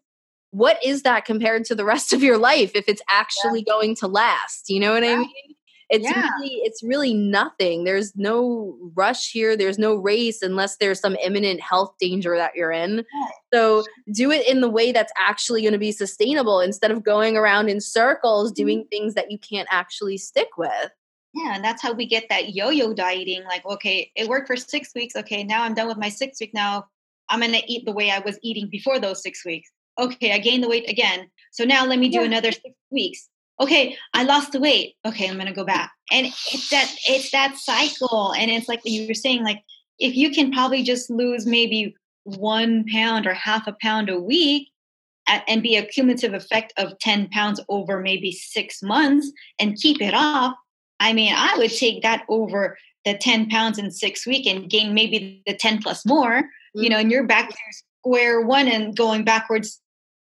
What 0.50 0.78
is 0.84 1.02
that 1.02 1.24
compared 1.24 1.64
to 1.66 1.74
the 1.74 1.84
rest 1.86 2.12
of 2.12 2.22
your 2.22 2.38
life 2.38 2.72
if 2.74 2.88
it's 2.88 3.02
actually 3.10 3.64
yeah. 3.66 3.72
going 3.72 3.96
to 3.96 4.06
last? 4.06 4.70
You 4.70 4.80
know 4.80 4.92
what 4.92 5.02
yeah. 5.02 5.14
I 5.14 5.16
mean? 5.18 5.54
It's 5.90 6.04
yeah. 6.04 6.28
really 6.28 6.54
it's 6.64 6.82
really 6.82 7.14
nothing. 7.14 7.84
There's 7.84 8.14
no 8.14 8.76
rush 8.94 9.32
here. 9.32 9.56
There's 9.56 9.78
no 9.78 9.94
race 9.94 10.42
unless 10.42 10.76
there's 10.76 11.00
some 11.00 11.16
imminent 11.24 11.60
health 11.60 11.94
danger 11.98 12.36
that 12.36 12.54
you're 12.54 12.72
in. 12.72 13.04
So 13.54 13.84
do 14.12 14.30
it 14.30 14.46
in 14.46 14.60
the 14.60 14.68
way 14.68 14.92
that's 14.92 15.12
actually 15.18 15.62
going 15.62 15.72
to 15.72 15.78
be 15.78 15.92
sustainable 15.92 16.60
instead 16.60 16.90
of 16.90 17.02
going 17.02 17.38
around 17.38 17.70
in 17.70 17.80
circles 17.80 18.50
mm-hmm. 18.50 18.62
doing 18.62 18.84
things 18.90 19.14
that 19.14 19.30
you 19.30 19.38
can't 19.38 19.68
actually 19.70 20.18
stick 20.18 20.58
with. 20.58 20.90
Yeah, 21.38 21.54
and 21.54 21.64
that's 21.64 21.82
how 21.82 21.92
we 21.92 22.06
get 22.06 22.28
that 22.30 22.54
yo-yo 22.54 22.92
dieting. 22.92 23.44
Like, 23.44 23.64
okay, 23.64 24.10
it 24.16 24.28
worked 24.28 24.46
for 24.46 24.56
six 24.56 24.94
weeks. 24.94 25.14
Okay, 25.14 25.44
now 25.44 25.62
I'm 25.62 25.74
done 25.74 25.88
with 25.88 25.98
my 25.98 26.08
six 26.08 26.40
week. 26.40 26.52
Now 26.54 26.86
I'm 27.28 27.40
gonna 27.40 27.60
eat 27.66 27.84
the 27.84 27.92
way 27.92 28.10
I 28.10 28.18
was 28.20 28.38
eating 28.42 28.68
before 28.68 28.98
those 28.98 29.22
six 29.22 29.44
weeks. 29.44 29.70
Okay, 29.98 30.32
I 30.32 30.38
gained 30.38 30.64
the 30.64 30.68
weight 30.68 30.88
again. 30.88 31.30
So 31.52 31.64
now 31.64 31.84
let 31.86 31.98
me 31.98 32.08
do 32.08 32.18
yeah. 32.18 32.24
another 32.24 32.52
six 32.52 32.74
weeks. 32.90 33.28
Okay, 33.60 33.96
I 34.14 34.22
lost 34.24 34.52
the 34.52 34.60
weight. 34.60 34.94
Okay, 35.04 35.28
I'm 35.28 35.36
gonna 35.36 35.52
go 35.52 35.64
back. 35.64 35.92
And 36.10 36.26
it's 36.26 36.70
that 36.70 36.92
it's 37.06 37.30
that 37.30 37.56
cycle. 37.56 38.32
And 38.32 38.50
it's 38.50 38.68
like 38.68 38.80
you 38.84 39.06
were 39.06 39.14
saying, 39.14 39.44
like 39.44 39.62
if 39.98 40.16
you 40.16 40.30
can 40.30 40.52
probably 40.52 40.82
just 40.82 41.10
lose 41.10 41.46
maybe 41.46 41.94
one 42.24 42.84
pound 42.92 43.26
or 43.26 43.34
half 43.34 43.66
a 43.66 43.76
pound 43.80 44.08
a 44.08 44.20
week 44.20 44.68
and 45.46 45.62
be 45.62 45.76
a 45.76 45.84
cumulative 45.84 46.32
effect 46.32 46.72
of 46.78 46.98
10 47.00 47.28
pounds 47.28 47.60
over 47.68 48.00
maybe 48.00 48.32
six 48.32 48.82
months 48.82 49.30
and 49.58 49.76
keep 49.76 50.00
it 50.00 50.14
off 50.14 50.54
I 51.00 51.12
mean, 51.12 51.32
I 51.34 51.56
would 51.56 51.70
take 51.70 52.02
that 52.02 52.24
over 52.28 52.76
the 53.04 53.16
10 53.16 53.48
pounds 53.48 53.78
in 53.78 53.90
six 53.90 54.26
weeks 54.26 54.48
and 54.48 54.68
gain 54.68 54.94
maybe 54.94 55.42
the 55.46 55.54
10 55.54 55.82
plus 55.82 56.04
more, 56.04 56.42
mm-hmm. 56.42 56.82
you 56.82 56.88
know, 56.88 56.98
and 56.98 57.10
you're 57.10 57.26
back 57.26 57.48
to 57.48 57.56
square 58.00 58.40
one 58.40 58.68
and 58.68 58.96
going 58.96 59.24
backwards 59.24 59.80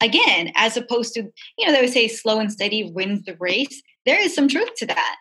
again, 0.01 0.51
as 0.55 0.77
opposed 0.77 1.13
to, 1.15 1.23
you 1.57 1.65
know, 1.65 1.73
they 1.73 1.81
would 1.81 1.93
say 1.93 2.07
slow 2.07 2.39
and 2.39 2.51
steady 2.51 2.91
wins 2.91 3.23
the 3.23 3.35
race. 3.39 3.81
There 4.05 4.21
is 4.21 4.35
some 4.35 4.47
truth 4.47 4.73
to 4.77 4.85
that 4.87 5.15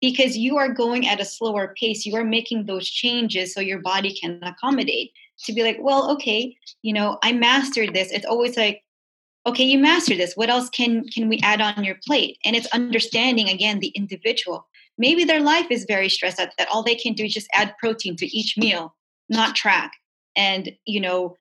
because 0.00 0.36
you 0.36 0.56
are 0.56 0.68
going 0.68 1.06
at 1.06 1.20
a 1.20 1.24
slower 1.24 1.74
pace. 1.78 2.06
You 2.06 2.16
are 2.16 2.24
making 2.24 2.66
those 2.66 2.88
changes 2.88 3.52
so 3.52 3.60
your 3.60 3.80
body 3.80 4.14
can 4.14 4.40
accommodate 4.42 5.12
to 5.44 5.52
be 5.52 5.62
like, 5.62 5.78
well, 5.80 6.10
okay, 6.12 6.56
you 6.82 6.92
know, 6.92 7.18
I 7.22 7.32
mastered 7.32 7.94
this. 7.94 8.10
It's 8.10 8.26
always 8.26 8.56
like, 8.56 8.82
okay, 9.46 9.64
you 9.64 9.78
mastered 9.78 10.18
this. 10.18 10.34
What 10.34 10.50
else 10.50 10.68
can 10.70 11.04
can 11.08 11.28
we 11.28 11.40
add 11.42 11.60
on 11.60 11.84
your 11.84 11.96
plate? 12.06 12.38
And 12.44 12.56
it's 12.56 12.66
understanding 12.68 13.48
again 13.48 13.80
the 13.80 13.88
individual 13.88 14.66
maybe 14.98 15.24
their 15.24 15.40
life 15.40 15.66
is 15.70 15.84
very 15.88 16.08
stressed 16.08 16.40
out 16.40 16.50
that 16.58 16.68
all 16.68 16.82
they 16.82 16.94
can 16.94 17.14
do 17.14 17.24
is 17.24 17.34
just 17.34 17.48
add 17.54 17.74
protein 17.78 18.16
to 18.16 18.26
each 18.26 18.56
meal 18.56 18.94
not 19.32 19.56
track. 19.56 19.92
And, 20.36 20.70
you 20.86 21.00
know, 21.00 21.36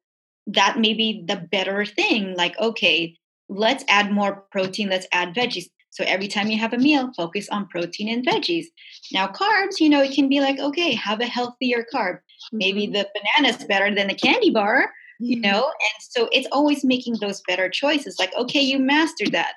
that 0.47 0.79
may 0.79 0.93
be 0.93 1.23
the 1.27 1.35
better 1.35 1.85
thing. 1.85 2.35
Like, 2.35 2.57
okay, 2.59 3.15
let's 3.49 3.83
add 3.87 4.11
more 4.11 4.45
protein, 4.51 4.89
let's 4.89 5.07
add 5.11 5.35
veggies. 5.35 5.65
So 5.91 6.05
every 6.07 6.29
time 6.29 6.47
you 6.47 6.57
have 6.57 6.73
a 6.73 6.77
meal, 6.77 7.11
focus 7.17 7.49
on 7.49 7.67
protein 7.67 8.07
and 8.07 8.25
veggies. 8.25 8.65
Now, 9.11 9.27
carbs, 9.27 9.79
you 9.79 9.89
know, 9.89 10.01
it 10.01 10.15
can 10.15 10.29
be 10.29 10.39
like, 10.39 10.57
okay, 10.57 10.93
have 10.95 11.19
a 11.19 11.25
healthier 11.25 11.85
carb. 11.93 12.19
Maybe 12.53 12.87
mm-hmm. 12.87 12.93
the 12.93 13.09
banana's 13.13 13.65
better 13.65 13.93
than 13.93 14.07
the 14.07 14.15
candy 14.15 14.51
bar, 14.51 14.83
mm-hmm. 14.85 15.25
you 15.25 15.39
know? 15.41 15.65
And 15.65 16.01
so 16.09 16.29
it's 16.31 16.47
always 16.51 16.85
making 16.85 17.17
those 17.19 17.41
better 17.45 17.69
choices. 17.69 18.17
Like, 18.17 18.33
okay, 18.35 18.61
you 18.61 18.79
mastered 18.79 19.33
that. 19.33 19.55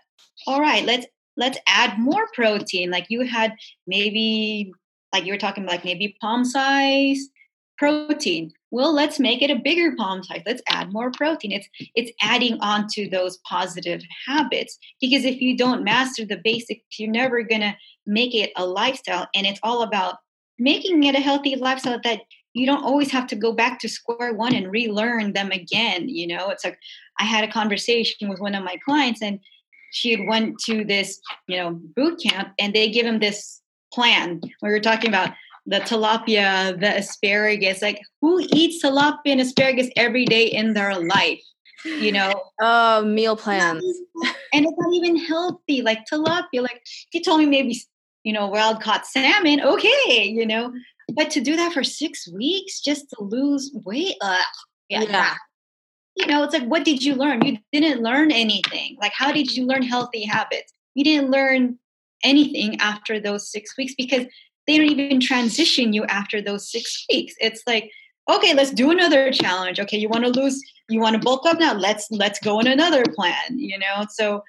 All 0.48 0.60
right, 0.60 0.84
let's 0.84 1.06
let's 1.36 1.58
add 1.66 1.98
more 1.98 2.26
protein. 2.32 2.90
Like 2.90 3.06
you 3.08 3.22
had 3.22 3.54
maybe 3.86 4.72
like 5.12 5.24
you 5.24 5.32
were 5.32 5.38
talking 5.38 5.66
like 5.66 5.84
maybe 5.84 6.16
palm 6.20 6.44
size 6.44 7.28
protein. 7.76 8.52
Well 8.70 8.92
let's 8.92 9.18
make 9.18 9.42
it 9.42 9.50
a 9.50 9.56
bigger 9.56 9.94
palm 9.96 10.22
size. 10.22 10.42
Let's 10.46 10.62
add 10.68 10.92
more 10.92 11.10
protein. 11.10 11.52
It's 11.52 11.68
it's 11.94 12.12
adding 12.20 12.58
on 12.60 12.86
to 12.92 13.08
those 13.08 13.38
positive 13.48 14.02
habits 14.26 14.78
because 15.00 15.24
if 15.24 15.40
you 15.40 15.56
don't 15.56 15.84
master 15.84 16.24
the 16.24 16.40
basics 16.42 16.82
you're 16.98 17.10
never 17.10 17.42
to 17.44 17.74
make 18.06 18.34
it 18.34 18.52
a 18.56 18.66
lifestyle. 18.66 19.28
And 19.34 19.46
it's 19.46 19.60
all 19.62 19.82
about 19.82 20.16
making 20.58 21.02
it 21.04 21.16
a 21.16 21.20
healthy 21.20 21.56
lifestyle 21.56 22.00
that 22.04 22.20
you 22.52 22.66
don't 22.66 22.84
always 22.84 23.10
have 23.10 23.26
to 23.26 23.34
go 23.34 23.52
back 23.52 23.80
to 23.80 23.88
square 23.88 24.32
one 24.32 24.54
and 24.54 24.70
relearn 24.70 25.32
them 25.32 25.50
again 25.50 26.08
you 26.08 26.26
know? 26.26 26.50
It's 26.50 26.64
like 26.64 26.78
i 27.18 27.24
had 27.24 27.44
a 27.44 27.52
conversation 27.52 28.28
with 28.28 28.40
one 28.40 28.54
of 28.54 28.64
my 28.64 28.76
clients 28.84 29.20
and 29.22 29.40
she 29.94 30.10
had 30.10 30.26
went 30.26 30.58
to 30.58 30.84
this 30.84 31.20
you 31.48 31.56
know 31.56 31.70
boot 31.96 32.20
camp 32.20 32.48
and 32.58 32.74
they 32.74 32.90
give 32.90 33.06
him 33.06 33.18
this 33.18 33.60
plan 33.92 34.40
we 34.62 34.68
were 34.68 34.80
talking 34.80 35.08
about 35.08 35.30
the 35.66 35.80
tilapia, 35.80 36.78
the 36.78 36.98
asparagus. 36.98 37.82
Like, 37.82 38.00
who 38.20 38.40
eats 38.52 38.84
tilapia 38.84 39.18
and 39.26 39.40
asparagus 39.40 39.88
every 39.96 40.24
day 40.24 40.46
in 40.46 40.74
their 40.74 40.98
life? 40.98 41.42
You 41.84 42.12
know? 42.12 42.32
Oh, 42.60 43.04
meal 43.04 43.36
plans. 43.36 43.84
And 44.52 44.64
it's 44.64 44.74
not 44.78 44.94
even 44.94 45.16
healthy. 45.16 45.82
Like 45.82 46.00
tilapia, 46.10 46.62
like 46.62 46.82
he 47.10 47.20
told 47.20 47.40
me 47.40 47.46
maybe, 47.46 47.78
you 48.22 48.32
know, 48.32 48.46
wild 48.46 48.82
caught 48.82 49.06
salmon. 49.06 49.60
Okay, 49.60 50.24
you 50.24 50.46
know, 50.46 50.72
but 51.12 51.30
to 51.32 51.40
do 51.40 51.56
that 51.56 51.72
for 51.72 51.84
six 51.84 52.28
weeks 52.32 52.80
just 52.80 53.10
to 53.10 53.22
lose 53.22 53.70
weight, 53.84 54.16
uh, 54.20 54.38
yeah, 54.88 55.02
yeah. 55.02 55.34
You 56.16 56.26
know, 56.26 56.44
it's 56.44 56.54
like, 56.54 56.68
what 56.68 56.84
did 56.84 57.02
you 57.02 57.14
learn? 57.14 57.44
You 57.44 57.58
didn't 57.72 58.02
learn 58.02 58.30
anything. 58.30 58.96
Like, 59.00 59.12
how 59.12 59.32
did 59.32 59.56
you 59.56 59.66
learn 59.66 59.82
healthy 59.82 60.24
habits? 60.24 60.72
You 60.94 61.04
didn't 61.04 61.30
learn 61.30 61.78
anything 62.22 62.80
after 62.80 63.18
those 63.18 63.50
six 63.50 63.76
weeks 63.76 63.94
because 63.96 64.24
they 64.66 64.78
don't 64.78 64.88
even 64.88 65.20
transition 65.20 65.92
you 65.92 66.04
after 66.04 66.40
those 66.40 66.70
six 66.70 67.04
weeks. 67.10 67.34
It's 67.40 67.62
like, 67.66 67.90
okay, 68.30 68.54
let's 68.54 68.70
do 68.70 68.90
another 68.90 69.30
challenge. 69.32 69.78
Okay, 69.80 69.98
you 69.98 70.08
want 70.08 70.24
to 70.24 70.30
lose, 70.30 70.60
you 70.88 71.00
want 71.00 71.14
to 71.14 71.20
bulk 71.20 71.44
up 71.46 71.58
now. 71.58 71.74
Let's 71.74 72.08
let's 72.10 72.38
go 72.38 72.58
on 72.58 72.66
another 72.66 73.04
plan. 73.14 73.58
You 73.58 73.78
know, 73.78 74.06
so 74.10 74.42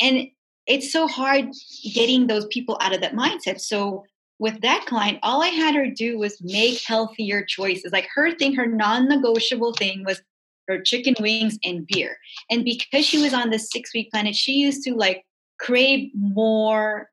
and 0.00 0.28
it's 0.66 0.92
so 0.92 1.08
hard 1.08 1.48
getting 1.94 2.26
those 2.26 2.46
people 2.46 2.76
out 2.80 2.94
of 2.94 3.00
that 3.00 3.14
mindset. 3.14 3.60
So 3.60 4.04
with 4.38 4.60
that 4.60 4.84
client, 4.86 5.18
all 5.22 5.42
I 5.42 5.48
had 5.48 5.74
her 5.74 5.86
do 5.88 6.18
was 6.18 6.40
make 6.42 6.82
healthier 6.84 7.44
choices. 7.44 7.92
Like 7.92 8.08
her 8.14 8.34
thing, 8.34 8.54
her 8.54 8.66
non-negotiable 8.66 9.74
thing 9.74 10.04
was 10.04 10.20
her 10.68 10.80
chicken 10.80 11.14
wings 11.20 11.58
and 11.64 11.86
beer. 11.86 12.16
And 12.50 12.64
because 12.64 13.04
she 13.04 13.20
was 13.20 13.34
on 13.34 13.50
the 13.50 13.58
six-week 13.58 14.10
planet, 14.10 14.34
she 14.34 14.52
used 14.52 14.82
to 14.84 14.94
like 14.94 15.24
crave 15.58 16.10
more. 16.14 17.08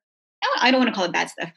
I 0.59 0.71
don't 0.71 0.79
want 0.79 0.89
to 0.89 0.95
call 0.95 1.05
it 1.05 1.13
bad 1.13 1.29
stuff, 1.29 1.51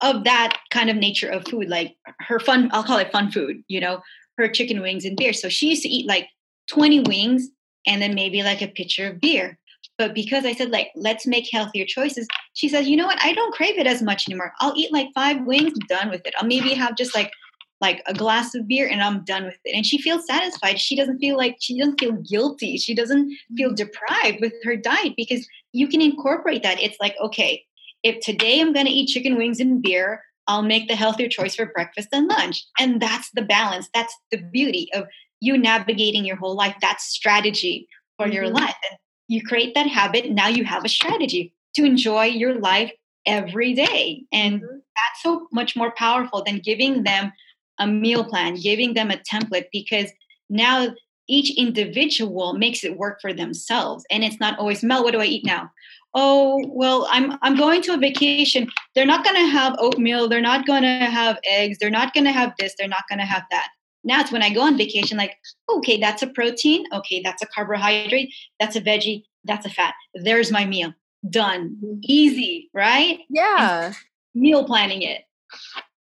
of 0.00 0.24
that 0.24 0.58
kind 0.70 0.90
of 0.90 0.96
nature 0.96 1.28
of 1.28 1.44
food, 1.46 1.68
like 1.68 1.96
her 2.20 2.38
fun, 2.38 2.70
I'll 2.72 2.84
call 2.84 2.98
it 2.98 3.10
fun 3.10 3.30
food, 3.30 3.62
you 3.68 3.80
know, 3.80 4.00
her 4.36 4.48
chicken 4.48 4.80
wings 4.80 5.04
and 5.04 5.16
beer. 5.16 5.32
So 5.32 5.48
she 5.48 5.70
used 5.70 5.82
to 5.82 5.88
eat 5.88 6.06
like 6.06 6.28
20 6.68 7.00
wings 7.00 7.48
and 7.86 8.00
then 8.00 8.14
maybe 8.14 8.42
like 8.42 8.62
a 8.62 8.68
pitcher 8.68 9.08
of 9.08 9.20
beer. 9.20 9.58
But 9.96 10.14
because 10.14 10.44
I 10.44 10.52
said, 10.52 10.70
like, 10.70 10.90
let's 10.94 11.26
make 11.26 11.48
healthier 11.50 11.84
choices, 11.84 12.28
she 12.54 12.68
says, 12.68 12.88
you 12.88 12.96
know 12.96 13.06
what? 13.06 13.18
I 13.20 13.32
don't 13.32 13.54
crave 13.54 13.78
it 13.78 13.86
as 13.86 14.00
much 14.00 14.28
anymore. 14.28 14.52
I'll 14.60 14.76
eat 14.76 14.92
like 14.92 15.08
five 15.14 15.44
wings, 15.44 15.76
done 15.88 16.10
with 16.10 16.24
it. 16.24 16.34
I'll 16.38 16.46
maybe 16.46 16.72
have 16.74 16.96
just 16.96 17.16
like 17.16 17.32
like 17.80 18.02
a 18.06 18.14
glass 18.14 18.54
of 18.54 18.66
beer 18.66 18.88
and 18.88 19.02
I'm 19.02 19.24
done 19.24 19.44
with 19.44 19.58
it. 19.64 19.74
And 19.74 19.86
she 19.86 19.98
feels 19.98 20.26
satisfied. 20.26 20.80
She 20.80 20.96
doesn't 20.96 21.18
feel 21.18 21.36
like 21.36 21.56
she 21.60 21.78
doesn't 21.78 22.00
feel 22.00 22.12
guilty. 22.12 22.76
She 22.76 22.94
doesn't 22.94 23.32
feel 23.56 23.68
mm-hmm. 23.68 23.74
deprived 23.74 24.40
with 24.40 24.52
her 24.64 24.76
diet 24.76 25.14
because 25.16 25.46
you 25.72 25.86
can 25.88 26.00
incorporate 26.00 26.62
that. 26.62 26.82
It's 26.82 26.98
like, 27.00 27.14
okay, 27.20 27.64
if 28.02 28.20
today 28.20 28.60
I'm 28.60 28.72
going 28.72 28.86
to 28.86 28.92
eat 28.92 29.08
chicken 29.08 29.36
wings 29.36 29.60
and 29.60 29.82
beer, 29.82 30.22
I'll 30.46 30.62
make 30.62 30.88
the 30.88 30.96
healthier 30.96 31.28
choice 31.28 31.54
for 31.54 31.66
breakfast 31.66 32.08
and 32.12 32.26
lunch. 32.26 32.64
And 32.78 33.00
that's 33.00 33.30
the 33.32 33.42
balance. 33.42 33.88
That's 33.94 34.14
the 34.32 34.38
beauty 34.38 34.88
of 34.94 35.06
you 35.40 35.56
navigating 35.56 36.24
your 36.24 36.36
whole 36.36 36.56
life. 36.56 36.74
That's 36.80 37.04
strategy 37.04 37.86
for 38.16 38.26
mm-hmm. 38.26 38.34
your 38.34 38.48
life. 38.48 38.74
And 38.90 38.98
you 39.28 39.42
create 39.42 39.74
that 39.74 39.86
habit. 39.86 40.30
Now 40.30 40.48
you 40.48 40.64
have 40.64 40.84
a 40.84 40.88
strategy 40.88 41.54
to 41.74 41.84
enjoy 41.84 42.24
your 42.24 42.58
life 42.58 42.90
every 43.26 43.74
day. 43.74 44.24
And 44.32 44.62
mm-hmm. 44.62 44.76
that's 44.76 45.22
so 45.22 45.46
much 45.52 45.76
more 45.76 45.92
powerful 45.96 46.42
than 46.42 46.58
giving 46.58 47.04
them 47.04 47.32
a 47.78 47.86
meal 47.86 48.24
plan, 48.24 48.56
giving 48.56 48.94
them 48.94 49.10
a 49.10 49.16
template, 49.16 49.66
because 49.72 50.10
now 50.48 50.94
each 51.28 51.56
individual 51.58 52.54
makes 52.54 52.84
it 52.84 52.96
work 52.96 53.20
for 53.20 53.32
themselves. 53.32 54.04
And 54.10 54.24
it's 54.24 54.40
not 54.40 54.58
always, 54.58 54.82
Mel, 54.82 55.04
what 55.04 55.12
do 55.12 55.20
I 55.20 55.26
eat 55.26 55.44
now? 55.44 55.70
oh 56.14 56.62
well 56.68 57.06
i'm 57.10 57.36
i'm 57.42 57.56
going 57.56 57.82
to 57.82 57.92
a 57.92 57.98
vacation 57.98 58.68
they're 58.94 59.06
not 59.06 59.24
going 59.24 59.36
to 59.36 59.50
have 59.50 59.76
oatmeal 59.78 60.28
they're 60.28 60.40
not 60.40 60.66
going 60.66 60.82
to 60.82 60.88
have 60.88 61.38
eggs 61.44 61.78
they're 61.78 61.90
not 61.90 62.14
going 62.14 62.24
to 62.24 62.32
have 62.32 62.52
this 62.58 62.74
they're 62.78 62.88
not 62.88 63.04
going 63.08 63.18
to 63.18 63.24
have 63.24 63.44
that 63.50 63.68
now 64.04 64.20
it's 64.20 64.32
when 64.32 64.42
i 64.42 64.52
go 64.52 64.62
on 64.62 64.78
vacation 64.78 65.18
like 65.18 65.36
okay 65.68 65.98
that's 65.98 66.22
a 66.22 66.26
protein 66.28 66.84
okay 66.92 67.20
that's 67.22 67.42
a 67.42 67.46
carbohydrate 67.46 68.32
that's 68.58 68.76
a 68.76 68.80
veggie 68.80 69.22
that's 69.44 69.66
a 69.66 69.70
fat 69.70 69.94
there's 70.14 70.50
my 70.50 70.64
meal 70.64 70.94
done 71.28 71.76
easy 72.02 72.70
right 72.72 73.20
yeah 73.28 73.86
and 73.86 73.96
meal 74.34 74.64
planning 74.64 75.02
it 75.02 75.24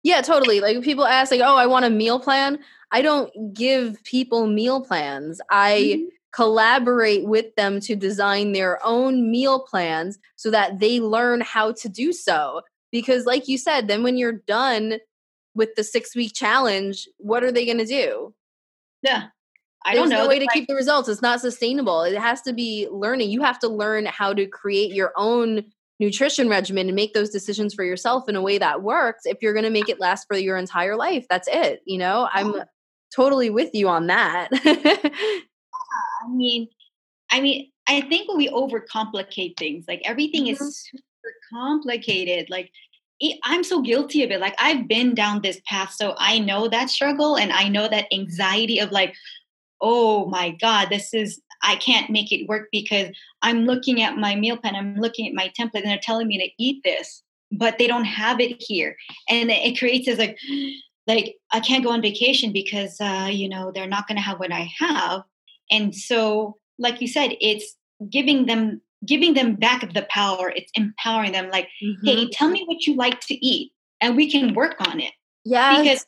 yeah 0.05 0.21
totally 0.21 0.61
like 0.61 0.81
people 0.83 1.05
ask 1.05 1.33
like 1.33 1.41
oh 1.41 1.57
i 1.57 1.67
want 1.67 1.85
a 1.85 1.91
meal 1.91 2.21
plan 2.21 2.57
i 2.93 3.03
don't 3.03 3.53
give 3.53 4.03
people 4.05 4.47
meal 4.47 4.81
plans 4.81 5.41
i 5.51 5.97
mm-hmm 5.99 6.05
collaborate 6.35 7.25
with 7.25 7.55
them 7.55 7.79
to 7.79 7.95
design 7.95 8.53
their 8.53 8.85
own 8.85 9.31
meal 9.31 9.61
plans 9.61 10.19
so 10.35 10.51
that 10.51 10.81
they 10.81 10.99
learn 10.99 11.41
how 11.41 11.73
to 11.73 11.89
do 11.89 12.13
so. 12.13 12.61
Because, 12.91 13.25
like 13.25 13.47
you 13.47 13.57
said, 13.57 13.87
then 13.87 14.03
when 14.03 14.17
you're 14.17 14.33
done 14.33 14.99
with 15.55 15.75
the 15.77 15.85
six 15.85 16.15
week 16.17 16.33
challenge, 16.35 17.09
what 17.19 17.45
are 17.45 17.53
they 17.53 17.65
going 17.65 17.79
to 17.79 17.87
do? 17.87 18.35
Yeah. 19.03 19.27
I 19.87 19.95
There's 19.95 20.09
don't 20.09 20.11
know. 20.11 20.25
no 20.25 20.29
way 20.29 20.39
to 20.39 20.49
keep 20.53 20.67
the 20.67 20.75
results. 20.75 21.09
It's 21.09 21.23
not 21.23 21.41
sustainable. 21.41 22.03
It 22.03 22.19
has 22.19 22.41
to 22.43 22.53
be 22.53 22.89
learning. 22.91 23.31
You 23.31 23.43
have 23.43 23.59
to 23.61 23.69
learn 23.69 24.07
how 24.07 24.33
to 24.33 24.47
create 24.47 24.93
your 24.93 25.13
own 25.17 25.65
nutrition 26.05 26.49
regimen 26.49 26.87
and 26.89 26.97
make 26.97 27.15
those 27.15 27.31
decisions 27.31 27.75
for 27.75 27.85
yourself 27.85 28.29
in 28.29 28.37
a 28.37 28.43
way 28.43 28.59
that 28.59 28.83
works 28.83 29.23
if 29.25 29.39
you're 29.41 29.53
going 29.53 29.65
to 29.65 29.71
make 29.71 29.89
it 29.89 30.01
last 30.01 30.27
for 30.27 30.37
your 30.37 30.57
entire 30.57 30.97
life. 30.97 31.27
That's 31.29 31.49
it. 31.51 31.81
You 31.87 31.99
know, 31.99 32.29
I'm 32.33 32.63
totally 33.15 33.51
with 33.51 33.71
you 33.75 33.89
on 33.89 34.09
that. 34.09 34.49
I 34.53 36.29
mean, 36.29 36.69
I 37.31 37.41
mean, 37.41 37.71
I 37.89 38.03
think 38.03 38.33
we 38.33 38.49
overcomplicate 38.49 39.57
things. 39.57 39.85
Like 39.89 40.03
everything 40.05 40.45
mm-hmm. 40.45 40.65
is 40.65 40.89
super 40.91 41.35
complicated. 41.53 42.51
Like 42.51 42.71
I'm 43.45 43.65
so 43.65 43.81
guilty 43.81 44.23
of 44.25 44.31
it. 44.31 44.41
Like 44.41 44.55
I've 44.59 44.89
been 44.89 45.15
down 45.15 45.43
this 45.43 45.61
path, 45.67 45.93
so 45.93 46.15
I 46.19 46.39
know 46.39 46.69
that 46.69 46.91
struggle 46.91 47.37
and 47.37 47.53
I 47.53 47.69
know 47.69 47.89
that 47.89 48.13
anxiety 48.13 48.81
of 48.81 48.91
like, 48.91 49.15
oh 49.81 50.27
my 50.27 50.51
God, 50.51 50.89
this 50.91 51.15
is 51.15 51.41
I 51.65 51.77
can't 51.77 52.11
make 52.11 52.31
it 52.33 52.49
work 52.49 52.69
because 52.71 53.09
I'm 53.43 53.65
looking 53.65 54.03
at 54.03 54.17
my 54.17 54.37
meal 54.37 54.57
plan, 54.57 54.77
I'm 54.77 54.97
looking 54.97 55.27
at 55.27 55.35
my 55.35 55.51
template, 55.59 55.83
and 55.83 55.87
they're 55.87 56.01
telling 56.03 56.29
me 56.29 56.39
to 56.39 56.62
eat 56.62 56.83
this, 56.85 57.23
but 57.51 57.79
they 57.79 57.87
don't 57.87 58.05
have 58.05 58.41
it 58.41 58.62
here, 58.62 58.97
and 59.29 59.51
it 59.51 59.79
creates 59.79 60.07
this 60.07 60.19
like, 60.19 60.39
like 61.07 61.37
I 61.53 61.61
can't 61.61 61.85
go 61.85 61.91
on 61.91 62.03
vacation 62.03 62.53
because 62.53 63.01
uh, 63.01 63.29
you 63.31 63.49
know 63.49 63.73
they're 63.75 63.87
not 63.87 64.07
going 64.07 64.17
to 64.17 64.23
have 64.23 64.39
what 64.39 64.53
I 64.53 64.71
have, 64.79 65.23
and 65.71 65.95
so 65.95 66.59
like 66.79 67.01
you 67.01 67.09
said 67.09 67.33
it's 67.41 67.77
giving 68.11 68.47
them 68.47 68.81
giving 69.07 69.35
them 69.35 69.55
back 69.55 69.93
the 69.93 70.07
power 70.11 70.53
it's 70.57 70.73
empowering 70.75 71.33
them 71.33 71.51
like 71.51 71.69
mm-hmm. 71.83 72.07
hey 72.07 72.29
tell 72.31 72.49
me 72.49 72.65
what 72.67 72.87
you 72.87 72.97
like 72.97 73.21
to 73.21 73.35
eat 73.47 73.73
and 74.01 74.17
we 74.17 74.31
can 74.31 74.55
work 74.55 74.77
on 74.89 75.01
it. 75.01 75.12
Yeah 75.45 75.83
because 75.83 76.07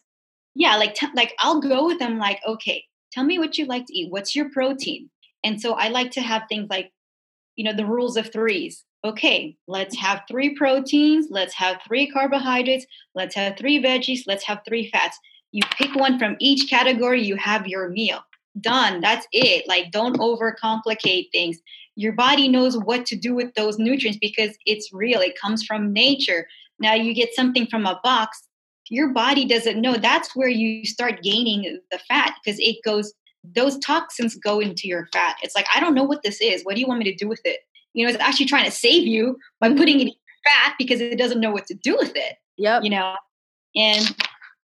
yeah 0.55 0.77
like 0.77 0.95
t- 0.95 1.07
like 1.15 1.35
i'll 1.39 1.61
go 1.61 1.87
with 1.87 1.99
them 1.99 2.19
like 2.19 2.41
okay 2.47 2.85
tell 3.13 3.25
me 3.25 3.39
what 3.39 3.59
you 3.59 3.67
like 3.67 3.87
to 3.87 3.95
eat 3.95 4.11
what's 4.11 4.35
your 4.35 4.51
protein 4.51 5.11
and 5.47 5.61
so 5.61 5.73
i 5.75 5.89
like 5.89 6.11
to 6.11 6.21
have 6.21 6.43
things 6.49 6.67
like 6.69 6.93
you 7.57 7.65
know 7.65 7.73
the 7.73 7.87
rules 7.87 8.17
of 8.17 8.31
threes 8.33 8.85
okay 9.05 9.57
let's 9.67 9.97
mm-hmm. 9.97 10.07
have 10.07 10.23
three 10.29 10.55
proteins 10.55 11.27
let's 11.31 11.55
have 11.55 11.79
three 11.87 12.11
carbohydrates 12.11 12.87
let's 13.15 13.35
have 13.35 13.57
three 13.57 13.83
veggies 13.83 14.21
let's 14.27 14.45
have 14.45 14.61
three 14.67 14.91
fats 14.91 15.19
you 15.53 15.63
pick 15.79 15.95
one 15.95 16.19
from 16.19 16.37
each 16.39 16.69
category 16.69 17.23
you 17.23 17.37
have 17.37 17.67
your 17.67 17.89
meal 17.89 18.21
done. 18.61 19.01
That's 19.01 19.27
it. 19.33 19.67
Like, 19.69 19.91
don't 19.91 20.19
overcomplicate 20.19 21.31
things. 21.33 21.59
Your 21.95 22.13
body 22.13 22.49
knows 22.49 22.77
what 22.77 23.07
to 23.07 23.17
do 23.17 23.35
with 23.35 23.55
those 23.55 23.79
nutrients 23.79 24.19
because 24.21 24.57
it's 24.67 24.93
real. 24.93 25.21
It 25.21 25.39
comes 25.41 25.65
from 25.65 25.93
nature. 25.93 26.47
Now, 26.79 26.95
you 26.95 27.15
get 27.15 27.35
something 27.35 27.67
from 27.67 27.87
a 27.87 28.01
box, 28.03 28.43
your 28.89 29.09
body 29.09 29.45
doesn't 29.47 29.81
know 29.81 29.97
that's 29.97 30.37
where 30.37 30.49
you 30.49 30.85
start 30.85 31.23
gaining 31.23 31.81
the 31.91 31.99
fat 32.07 32.35
because 32.45 32.61
it 32.61 32.77
goes 32.85 33.13
those 33.55 33.79
toxins 33.79 34.35
go 34.37 34.61
into 34.61 34.89
your 34.89 35.09
fat. 35.13 35.37
It's 35.43 35.55
like 35.55 35.67
i 35.75 35.81
don't 35.81 35.95
know 35.95 36.05
what 36.05 36.23
this 36.23 36.41
is. 36.41 36.65
What 36.65 36.75
do 36.75 36.81
you 36.81 36.87
want 36.87 36.99
me 36.99 37.11
to 37.11 37.15
do 37.15 37.29
with 37.29 37.41
it? 37.45 37.61
You 37.95 38.05
know 38.05 38.13
it's 38.13 38.23
actually 38.23 38.47
trying 38.47 38.67
to 38.67 38.71
save 38.71 39.07
you 39.07 39.39
by 39.61 39.73
putting 39.73 40.01
it 40.01 40.09
in 40.09 40.15
fat 40.45 40.75
because 40.79 41.01
it 41.01 41.19
doesn't 41.19 41.41
know 41.41 41.51
what 41.51 41.67
to 41.67 41.75
do 41.75 41.97
with 41.97 42.13
it 42.15 42.37
yep. 42.57 42.83
you 42.83 42.91
know? 42.91 43.15
And 43.75 44.17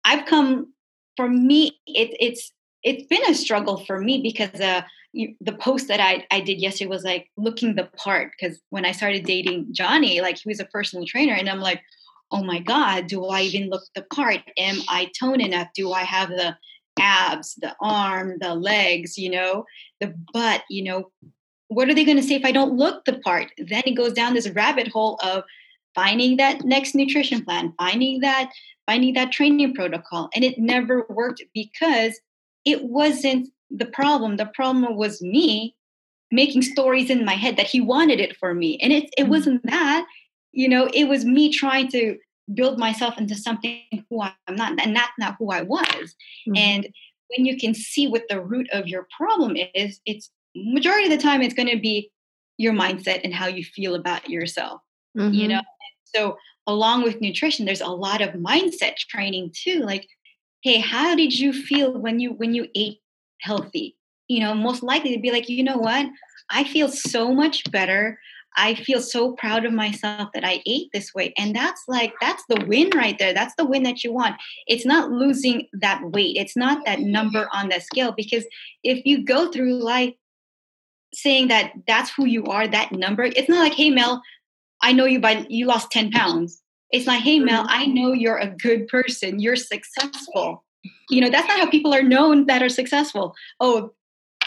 i've 0.04 0.26
come 0.26 0.74
for 1.16 1.30
me 1.30 1.80
it, 1.86 2.16
it's 2.20 2.52
it's 2.84 3.06
been 3.08 3.24
a 3.30 3.36
struggle 3.36 3.78
for 3.86 4.00
me 4.00 4.22
because 4.22 4.60
uh 4.60 4.82
you, 5.14 5.36
the 5.42 5.52
post 5.52 5.90
that 5.90 6.00
I, 6.00 6.26
I 6.32 6.40
did 6.40 6.62
yesterday 6.62 6.88
was 6.88 7.04
like 7.04 7.30
looking 7.36 7.76
the 7.76 7.90
part 7.98 8.32
because 8.32 8.62
when 8.70 8.86
I 8.86 8.94
started 8.94 9.26
dating 9.26 9.74
Johnny, 9.74 10.22
like 10.22 10.38
he 10.38 10.48
was 10.48 10.62
a 10.62 10.66
personal 10.66 11.06
trainer, 11.06 11.34
and 11.34 11.50
I'm 11.50 11.60
like, 11.60 11.82
oh 12.32 12.46
my 12.46 12.60
God, 12.60 13.08
do 13.08 13.26
I 13.26 13.42
even 13.42 13.70
look 13.70 13.84
the 13.94 14.04
part? 14.04 14.40
Am 14.58 14.78
I 14.88 15.12
tone 15.20 15.42
enough? 15.42 15.68
Do 15.76 15.92
I 15.92 16.04
have 16.04 16.30
the 16.30 16.56
abs, 17.00 17.56
the 17.56 17.76
arm, 17.82 18.38
the 18.40 18.56
legs, 18.56 19.18
you 19.18 19.30
know, 19.30 19.66
the 20.00 20.14
butt, 20.34 20.64
you 20.70 20.84
know? 20.84 21.12
What 21.68 21.90
are 21.90 21.94
they 21.94 22.04
going 22.04 22.18
to 22.18 22.24
say 22.24 22.36
if 22.36 22.44
I 22.44 22.52
don't 22.52 22.76
look 22.76 23.06
the 23.06 23.20
part? 23.20 23.52
Then 23.58 23.84
it 23.86 23.96
goes 23.96 24.12
down 24.14 24.34
this 24.34 24.50
rabbit 24.50 24.90
hole 24.90 25.18
of 25.24 25.44
finding 25.96 26.38
that 26.38 26.64
next 26.66 26.96
nutrition 26.96 27.44
plan, 27.44 27.74
finding 27.78 28.20
that 28.22 28.52
finding 28.88 29.14
that 29.14 29.32
training 29.32 29.74
protocol, 29.74 30.30
and 30.36 30.44
it 30.44 30.58
never 30.58 31.06
worked 31.10 31.44
because 31.54 32.20
it 32.66 32.84
wasn't 32.84 33.48
the 33.70 33.86
problem. 33.86 34.38
The 34.38 34.48
problem 34.48 34.96
was 34.96 35.22
me 35.22 35.76
making 36.32 36.62
stories 36.62 37.10
in 37.10 37.26
my 37.26 37.34
head 37.34 37.58
that 37.58 37.68
he 37.68 37.82
wanted 37.82 38.20
it 38.20 38.36
for 38.38 38.54
me, 38.54 38.78
and 38.82 38.92
it 38.92 39.06
it 39.18 39.24
mm-hmm. 39.24 39.32
wasn't 39.32 39.64
that 39.64 40.06
you 40.52 40.68
know 40.68 40.90
it 40.94 41.06
was 41.06 41.26
me 41.26 41.52
trying 41.52 41.90
to 41.90 42.18
build 42.54 42.78
myself 42.78 43.18
into 43.18 43.36
something 43.36 43.82
who 44.10 44.22
i'm 44.22 44.56
not 44.56 44.80
and 44.82 44.96
that's 44.96 45.12
not 45.20 45.36
who 45.40 45.52
i 45.52 45.62
was. 45.62 45.84
Mm-hmm. 46.48 46.58
and 46.58 46.88
when 47.36 47.46
you 47.46 47.58
can 47.58 47.74
see 47.74 48.08
what 48.08 48.24
the 48.30 48.42
root 48.42 48.68
of 48.72 48.88
your 48.88 49.08
problem 49.16 49.56
is 49.74 50.02
it's 50.06 50.30
majority 50.56 51.06
of 51.06 51.12
the 51.12 51.24
time 51.24 51.42
it's 51.42 51.54
going 51.54 51.70
to 51.70 51.80
be 51.80 52.12
your 52.58 52.74
mindset 52.74 53.22
and 53.24 53.34
how 53.34 53.48
you 53.48 53.64
feel 53.64 53.96
about 53.96 54.30
yourself 54.30 54.82
mm-hmm. 55.18 55.34
you 55.34 55.48
know? 55.48 55.62
So 56.14 56.38
along 56.68 57.04
with 57.04 57.22
nutrition 57.22 57.66
there's 57.66 57.82
a 57.82 57.88
lot 57.88 58.22
of 58.22 58.32
mindset 58.32 58.98
training 58.98 59.52
too 59.54 59.80
like 59.80 60.08
hey 60.62 60.80
how 60.80 61.16
did 61.16 61.38
you 61.38 61.54
feel 61.54 61.98
when 61.98 62.20
you 62.20 62.32
when 62.34 62.54
you 62.54 62.68
ate 62.76 63.00
healthy? 63.42 63.98
You 64.28 64.42
know 64.42 64.54
most 64.54 64.84
likely 64.84 65.16
to 65.16 65.22
be 65.22 65.32
like 65.32 65.50
you 65.50 65.64
know 65.64 65.78
what? 65.78 66.08
I 66.50 66.64
feel 66.64 66.90
so 66.90 67.34
much 67.34 67.70
better 67.72 68.20
I 68.58 68.76
feel 68.76 69.02
so 69.02 69.34
proud 69.34 69.66
of 69.66 69.74
myself 69.74 70.30
that 70.34 70.44
I 70.44 70.62
ate 70.66 70.90
this 70.94 71.14
way. 71.14 71.34
And 71.38 71.56
that's 71.56 71.84
like, 71.88 72.14
that's 72.20 72.44
the 72.50 72.66
win 72.68 72.90
right 72.96 73.18
there. 73.18 73.34
That's 73.34 73.56
the 73.56 73.66
win 73.66 73.84
that 73.84 74.04
you 74.04 74.12
want. 74.12 74.36
It's 74.68 74.86
not 74.86 75.12
losing 75.12 75.68
that 75.74 76.02
weight, 76.12 76.36
it's 76.38 76.58
not 76.58 76.86
that 76.86 77.00
number 77.00 77.48
on 77.54 77.70
the 77.70 77.80
scale. 77.80 78.12
Because 78.12 78.46
if 78.84 79.06
you 79.06 79.24
go 79.24 79.52
through 79.52 79.82
life 79.82 80.14
saying 81.14 81.48
that 81.50 81.74
that's 81.88 82.12
who 82.14 82.26
you 82.26 82.46
are, 82.46 82.68
that 82.68 82.92
number, 82.92 83.24
it's 83.24 83.50
not 83.50 83.60
like, 83.60 83.74
hey, 83.74 83.90
Mel, 83.90 84.22
I 84.82 84.92
know 84.94 85.06
you 85.06 85.20
by 85.20 85.46
you 85.50 85.66
lost 85.66 85.92
10 85.92 86.12
pounds. 86.12 86.62
It's 86.92 87.08
like, 87.08 87.22
hey, 87.22 87.40
Mel, 87.40 87.64
mm-hmm. 87.64 87.82
I 87.82 87.86
know 87.86 88.12
you're 88.12 88.38
a 88.38 88.48
good 88.48 88.88
person. 88.88 89.40
You're 89.40 89.56
successful. 89.56 90.66
You 91.10 91.22
know, 91.22 91.30
that's 91.30 91.48
not 91.48 91.60
how 91.60 91.70
people 91.70 91.94
are 91.94 92.04
known 92.04 92.48
that 92.48 92.64
are 92.64 92.70
successful. 92.70 93.34
Oh, 93.60 93.94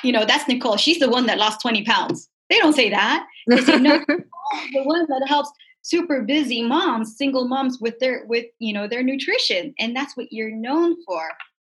you 0.02 0.12
know, 0.12 0.24
that's 0.26 0.46
Nicole. 0.48 0.76
She's 0.76 0.98
the 0.98 1.09
one 1.09 1.26
that 1.26 1.38
lost 1.38 1.62
20 1.62 1.84
pounds 1.84 2.28
they 2.51 2.59
don't 2.59 2.74
say 2.74 2.90
that. 2.90 3.26
They 3.47 3.61
say 3.61 3.78
no. 3.78 3.99
the 4.09 4.82
one 4.82 5.07
that 5.09 5.26
helps 5.26 5.51
super 5.82 6.22
busy 6.22 6.62
moms, 6.62 7.16
single 7.16 7.47
moms 7.47 7.78
with 7.80 7.99
their 7.99 8.24
with 8.26 8.47
you 8.59 8.72
know 8.72 8.88
their 8.88 9.03
nutrition, 9.03 9.74
and 9.78 9.95
that's 9.95 10.16
what 10.16 10.32
you're 10.32 10.51
known 10.51 10.97
for. 11.05 11.22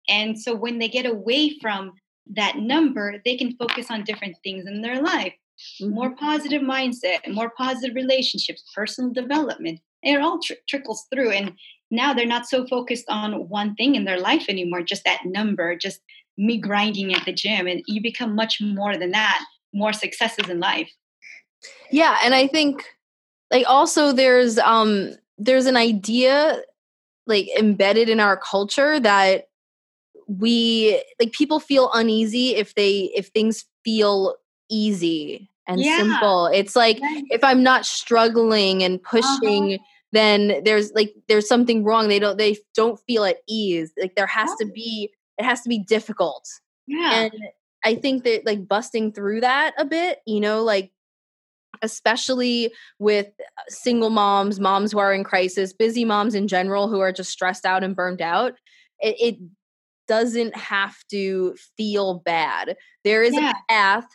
And 0.07 0.39
so 0.39 0.55
when 0.55 0.79
they 0.79 0.87
get 0.87 1.05
away 1.05 1.57
from 1.61 1.93
that 2.27 2.57
number, 2.57 3.21
they 3.23 3.37
can 3.37 3.55
focus 3.57 3.87
on 3.89 4.03
different 4.03 4.37
things 4.43 4.65
in 4.67 4.81
their 4.81 5.01
life. 5.01 5.33
More 5.81 6.09
mm-hmm. 6.09 6.25
positive 6.25 6.61
mindset, 6.61 7.31
more 7.31 7.51
positive 7.57 7.95
relationships, 7.95 8.63
personal 8.73 9.11
development. 9.11 9.79
It 10.03 10.19
all 10.19 10.39
tr- 10.39 10.53
trickles 10.67 11.05
through. 11.11 11.31
And 11.31 11.53
now 11.91 12.13
they're 12.13 12.25
not 12.25 12.47
so 12.47 12.67
focused 12.67 13.05
on 13.09 13.47
one 13.47 13.75
thing 13.75 13.95
in 13.95 14.05
their 14.05 14.19
life 14.19 14.45
anymore, 14.49 14.83
just 14.83 15.05
that 15.05 15.21
number, 15.25 15.75
just 15.75 16.01
me 16.37 16.57
grinding 16.57 17.13
at 17.13 17.25
the 17.25 17.33
gym. 17.33 17.67
And 17.67 17.83
you 17.87 18.01
become 18.01 18.35
much 18.35 18.59
more 18.61 18.97
than 18.97 19.11
that 19.11 19.43
more 19.75 19.93
successes 19.93 20.49
in 20.49 20.59
life. 20.59 20.89
Yeah 21.91 22.17
and 22.23 22.33
i 22.33 22.47
think 22.47 22.85
like 23.51 23.65
also 23.67 24.11
there's 24.11 24.57
um 24.59 25.11
there's 25.37 25.65
an 25.65 25.77
idea 25.77 26.61
like 27.27 27.47
embedded 27.57 28.09
in 28.09 28.19
our 28.19 28.37
culture 28.37 28.99
that 28.99 29.47
we 30.27 31.01
like 31.19 31.31
people 31.31 31.59
feel 31.59 31.91
uneasy 31.93 32.55
if 32.55 32.75
they 32.75 33.11
if 33.15 33.27
things 33.27 33.65
feel 33.83 34.35
easy 34.69 35.49
and 35.67 35.81
yeah. 35.81 35.97
simple. 35.97 36.47
It's 36.47 36.75
like 36.75 36.99
if 37.01 37.43
i'm 37.43 37.63
not 37.63 37.85
struggling 37.85 38.83
and 38.83 38.99
uh-huh. 38.99 39.21
pushing 39.21 39.73
uh-huh. 39.75 39.83
then 40.11 40.61
there's 40.63 40.91
like 40.93 41.13
there's 41.27 41.47
something 41.47 41.83
wrong. 41.83 42.07
They 42.07 42.19
don't 42.19 42.37
they 42.37 42.57
don't 42.75 42.99
feel 43.07 43.23
at 43.23 43.37
ease. 43.47 43.91
Like 43.99 44.15
there 44.15 44.27
has 44.27 44.49
to 44.59 44.65
be 44.65 45.11
it 45.37 45.45
has 45.45 45.61
to 45.61 45.69
be 45.69 45.79
difficult. 45.79 46.47
Yeah. 46.87 47.23
And 47.23 47.33
I 47.85 47.95
think 47.95 48.23
that 48.23 48.45
like 48.45 48.67
busting 48.67 49.13
through 49.13 49.41
that 49.41 49.73
a 49.77 49.85
bit, 49.85 50.19
you 50.25 50.41
know, 50.41 50.63
like 50.63 50.91
especially 51.81 52.73
with 52.99 53.27
uh, 53.27 53.61
single 53.69 54.09
moms, 54.09 54.59
moms 54.59 54.91
who 54.91 54.97
are 54.97 55.13
in 55.13 55.23
crisis, 55.23 55.71
busy 55.71 56.03
moms 56.03 56.33
in 56.35 56.47
general 56.47 56.89
who 56.89 56.99
are 56.99 57.11
just 57.11 57.29
stressed 57.29 57.65
out 57.65 57.83
and 57.83 57.95
burned 57.95 58.21
out, 58.21 58.53
it, 58.99 59.15
it 59.19 59.39
doesn't 60.07 60.55
have 60.57 60.95
to 61.11 61.55
feel 61.77 62.21
bad. 62.25 62.75
There 63.03 63.23
is 63.23 63.33
yeah. 63.33 63.51
a 63.51 63.73
path. 63.73 64.07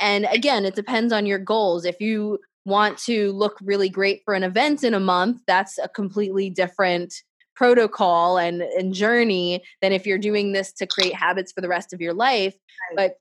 And 0.00 0.26
again, 0.30 0.64
it 0.64 0.74
depends 0.74 1.12
on 1.12 1.26
your 1.26 1.38
goals. 1.38 1.84
If 1.84 2.00
you 2.00 2.38
want 2.64 2.98
to 2.98 3.32
look 3.32 3.56
really 3.62 3.88
great 3.88 4.22
for 4.24 4.34
an 4.34 4.42
event 4.42 4.84
in 4.84 4.92
a 4.92 5.00
month, 5.00 5.40
that's 5.46 5.78
a 5.78 5.88
completely 5.88 6.50
different 6.50 7.14
protocol 7.58 8.38
and, 8.38 8.62
and 8.62 8.94
journey 8.94 9.64
than 9.82 9.92
if 9.92 10.06
you're 10.06 10.16
doing 10.16 10.52
this 10.52 10.72
to 10.72 10.86
create 10.86 11.12
habits 11.12 11.50
for 11.50 11.60
the 11.60 11.68
rest 11.68 11.92
of 11.92 12.00
your 12.00 12.14
life. 12.14 12.54
Right. 12.90 12.96
But 12.96 13.16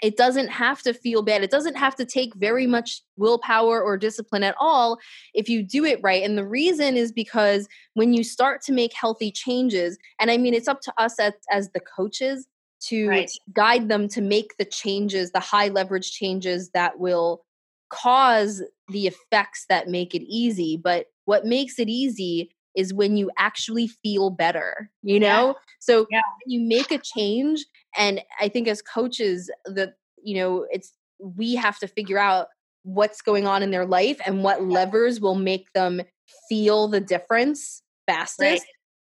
it 0.00 0.16
doesn't 0.16 0.48
have 0.48 0.80
to 0.82 0.94
feel 0.94 1.22
bad. 1.22 1.42
It 1.42 1.50
doesn't 1.50 1.76
have 1.76 1.96
to 1.96 2.04
take 2.04 2.34
very 2.36 2.68
much 2.68 3.02
willpower 3.16 3.82
or 3.82 3.96
discipline 3.96 4.44
at 4.44 4.54
all 4.60 4.98
if 5.34 5.48
you 5.48 5.62
do 5.62 5.84
it 5.84 5.98
right. 6.02 6.22
And 6.22 6.38
the 6.38 6.46
reason 6.46 6.96
is 6.96 7.10
because 7.10 7.66
when 7.94 8.12
you 8.12 8.22
start 8.22 8.62
to 8.62 8.72
make 8.72 8.92
healthy 8.92 9.32
changes, 9.32 9.98
and 10.20 10.30
I 10.30 10.36
mean, 10.36 10.54
it's 10.54 10.68
up 10.68 10.80
to 10.82 10.94
us 10.96 11.18
as, 11.18 11.32
as 11.50 11.70
the 11.70 11.80
coaches 11.80 12.46
to 12.88 13.08
right. 13.08 13.30
guide 13.52 13.88
them 13.88 14.06
to 14.08 14.20
make 14.20 14.56
the 14.56 14.64
changes, 14.64 15.32
the 15.32 15.40
high 15.40 15.68
leverage 15.68 16.12
changes 16.12 16.70
that 16.70 17.00
will 17.00 17.44
cause 17.88 18.62
the 18.88 19.08
effects 19.08 19.66
that 19.68 19.88
make 19.88 20.14
it 20.14 20.22
easy. 20.22 20.76
But 20.76 21.06
what 21.24 21.44
makes 21.44 21.78
it 21.80 21.88
easy 21.88 22.50
is 22.76 22.92
when 22.92 23.16
you 23.16 23.30
actually 23.38 23.88
feel 23.88 24.30
better, 24.30 24.90
you 25.02 25.20
know? 25.20 25.48
Yeah. 25.48 25.52
So 25.80 26.06
yeah. 26.10 26.20
you 26.46 26.60
make 26.60 26.90
a 26.90 26.98
change 26.98 27.64
and 27.96 28.20
I 28.40 28.48
think 28.48 28.68
as 28.68 28.82
coaches 28.82 29.50
that 29.66 29.94
you 30.22 30.36
know, 30.36 30.66
it's 30.70 30.92
we 31.18 31.54
have 31.54 31.78
to 31.78 31.86
figure 31.86 32.18
out 32.18 32.48
what's 32.82 33.22
going 33.22 33.46
on 33.46 33.62
in 33.62 33.70
their 33.70 33.86
life 33.86 34.20
and 34.26 34.42
what 34.42 34.64
levers 34.64 35.20
will 35.20 35.34
make 35.34 35.72
them 35.72 36.02
feel 36.48 36.88
the 36.88 37.00
difference 37.00 37.82
fastest. 38.06 38.40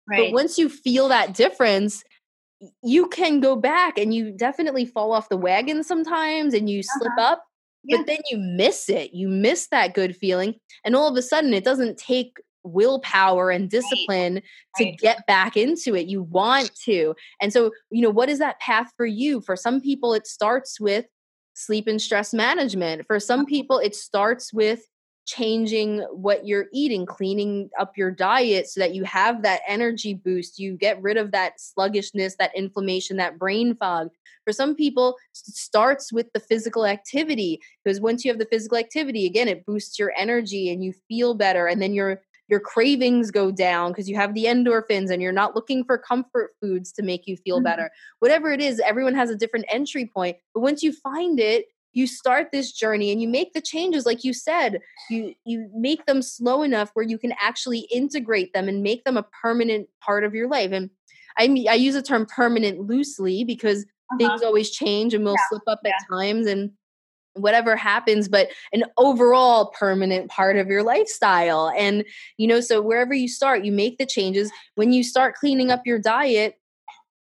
Right. 0.09 0.17
Right. 0.17 0.27
But 0.27 0.33
once 0.33 0.57
you 0.57 0.67
feel 0.67 1.07
that 1.07 1.33
difference, 1.33 2.03
you 2.83 3.07
can 3.07 3.39
go 3.39 3.55
back 3.55 3.97
and 3.97 4.13
you 4.13 4.31
definitely 4.31 4.85
fall 4.85 5.13
off 5.13 5.29
the 5.29 5.37
wagon 5.37 5.83
sometimes 5.83 6.53
and 6.53 6.69
you 6.69 6.79
uh-huh. 6.79 6.99
slip 6.99 7.13
up, 7.17 7.43
yeah. 7.83 7.97
but 7.97 8.07
then 8.07 8.19
you 8.29 8.37
miss 8.37 8.89
it. 8.89 9.13
You 9.13 9.27
miss 9.27 9.67
that 9.67 9.93
good 9.93 10.15
feeling. 10.15 10.55
And 10.83 10.95
all 10.95 11.09
of 11.09 11.17
a 11.17 11.21
sudden, 11.21 11.53
it 11.53 11.63
doesn't 11.63 11.97
take 11.97 12.37
willpower 12.63 13.49
and 13.49 13.69
discipline 13.69 14.35
right. 14.35 14.43
to 14.77 14.83
right. 14.85 14.97
get 14.99 15.27
back 15.27 15.57
into 15.57 15.95
it. 15.95 16.07
You 16.07 16.23
want 16.23 16.73
to. 16.85 17.15
And 17.41 17.51
so, 17.51 17.71
you 17.89 18.01
know, 18.01 18.09
what 18.09 18.29
is 18.29 18.39
that 18.39 18.59
path 18.59 18.91
for 18.97 19.05
you? 19.05 19.41
For 19.41 19.55
some 19.55 19.81
people, 19.81 20.13
it 20.13 20.27
starts 20.27 20.79
with 20.79 21.05
sleep 21.53 21.87
and 21.87 22.01
stress 22.01 22.33
management. 22.33 23.05
For 23.07 23.19
some 23.19 23.41
uh-huh. 23.41 23.49
people, 23.49 23.79
it 23.79 23.95
starts 23.95 24.53
with 24.53 24.81
changing 25.25 25.99
what 26.11 26.45
you're 26.45 26.65
eating, 26.73 27.05
cleaning 27.05 27.69
up 27.79 27.97
your 27.97 28.11
diet 28.11 28.67
so 28.67 28.81
that 28.81 28.93
you 28.93 29.03
have 29.05 29.41
that 29.41 29.61
energy 29.67 30.13
boost. 30.13 30.59
You 30.59 30.75
get 30.75 31.01
rid 31.01 31.17
of 31.17 31.31
that 31.31 31.59
sluggishness, 31.59 32.35
that 32.39 32.55
inflammation, 32.55 33.17
that 33.17 33.39
brain 33.39 33.75
fog. 33.75 34.09
For 34.45 34.51
some 34.51 34.75
people, 34.75 35.15
it 35.33 35.55
starts 35.55 36.11
with 36.11 36.27
the 36.33 36.41
physical 36.41 36.85
activity 36.85 37.61
because 37.83 38.01
once 38.01 38.25
you 38.25 38.31
have 38.31 38.39
the 38.39 38.47
physical 38.51 38.77
activity, 38.77 39.25
again, 39.25 39.47
it 39.47 39.65
boosts 39.65 39.97
your 39.97 40.11
energy 40.17 40.69
and 40.69 40.83
you 40.83 40.93
feel 41.07 41.33
better. 41.33 41.67
And 41.67 41.81
then 41.81 41.93
you're 41.93 42.21
your 42.47 42.59
cravings 42.59 43.31
go 43.31 43.51
down 43.51 43.91
because 43.91 44.09
you 44.09 44.15
have 44.15 44.33
the 44.33 44.45
endorphins 44.45 45.09
and 45.09 45.21
you're 45.21 45.31
not 45.31 45.55
looking 45.55 45.83
for 45.83 45.97
comfort 45.97 46.51
foods 46.61 46.91
to 46.93 47.01
make 47.01 47.25
you 47.25 47.37
feel 47.37 47.57
mm-hmm. 47.57 47.65
better. 47.65 47.91
Whatever 48.19 48.51
it 48.51 48.61
is, 48.61 48.81
everyone 48.85 49.15
has 49.15 49.29
a 49.29 49.35
different 49.35 49.65
entry 49.69 50.05
point. 50.05 50.37
But 50.53 50.61
once 50.61 50.83
you 50.83 50.91
find 50.91 51.39
it, 51.39 51.65
you 51.93 52.07
start 52.07 52.49
this 52.51 52.71
journey 52.71 53.11
and 53.11 53.21
you 53.21 53.27
make 53.27 53.53
the 53.53 53.61
changes 53.61 54.05
like 54.05 54.23
you 54.23 54.33
said 54.33 54.79
you 55.09 55.33
you 55.45 55.69
make 55.75 56.05
them 56.05 56.21
slow 56.21 56.63
enough 56.63 56.89
where 56.95 57.05
you 57.05 57.17
can 57.17 57.33
actually 57.39 57.81
integrate 57.91 58.51
them 58.51 58.67
and 58.67 58.81
make 58.81 59.03
them 59.03 59.15
a 59.15 59.25
permanent 59.41 59.87
part 60.01 60.23
of 60.23 60.33
your 60.33 60.47
life 60.47 60.71
and 60.71 60.89
i 61.37 61.47
mean 61.47 61.67
i 61.69 61.73
use 61.73 61.93
the 61.93 62.01
term 62.01 62.25
permanent 62.25 62.79
loosely 62.79 63.43
because 63.43 63.83
uh-huh. 63.83 64.17
things 64.17 64.41
always 64.41 64.71
change 64.71 65.13
and 65.13 65.23
we'll 65.23 65.35
yeah. 65.37 65.49
slip 65.49 65.63
up 65.67 65.79
yeah. 65.85 65.91
at 65.91 66.07
times 66.09 66.47
and 66.47 66.71
whatever 67.35 67.75
happens 67.75 68.27
but 68.27 68.49
an 68.71 68.83
overall 68.97 69.67
permanent 69.77 70.29
part 70.29 70.57
of 70.57 70.67
your 70.67 70.83
lifestyle. 70.83 71.71
And 71.77 72.05
you 72.37 72.47
know 72.47 72.61
so 72.61 72.81
wherever 72.81 73.13
you 73.13 73.27
start 73.27 73.65
you 73.65 73.71
make 73.71 73.97
the 73.97 74.05
changes. 74.05 74.51
When 74.75 74.93
you 74.93 75.03
start 75.03 75.35
cleaning 75.35 75.71
up 75.71 75.81
your 75.85 75.99
diet 75.99 76.59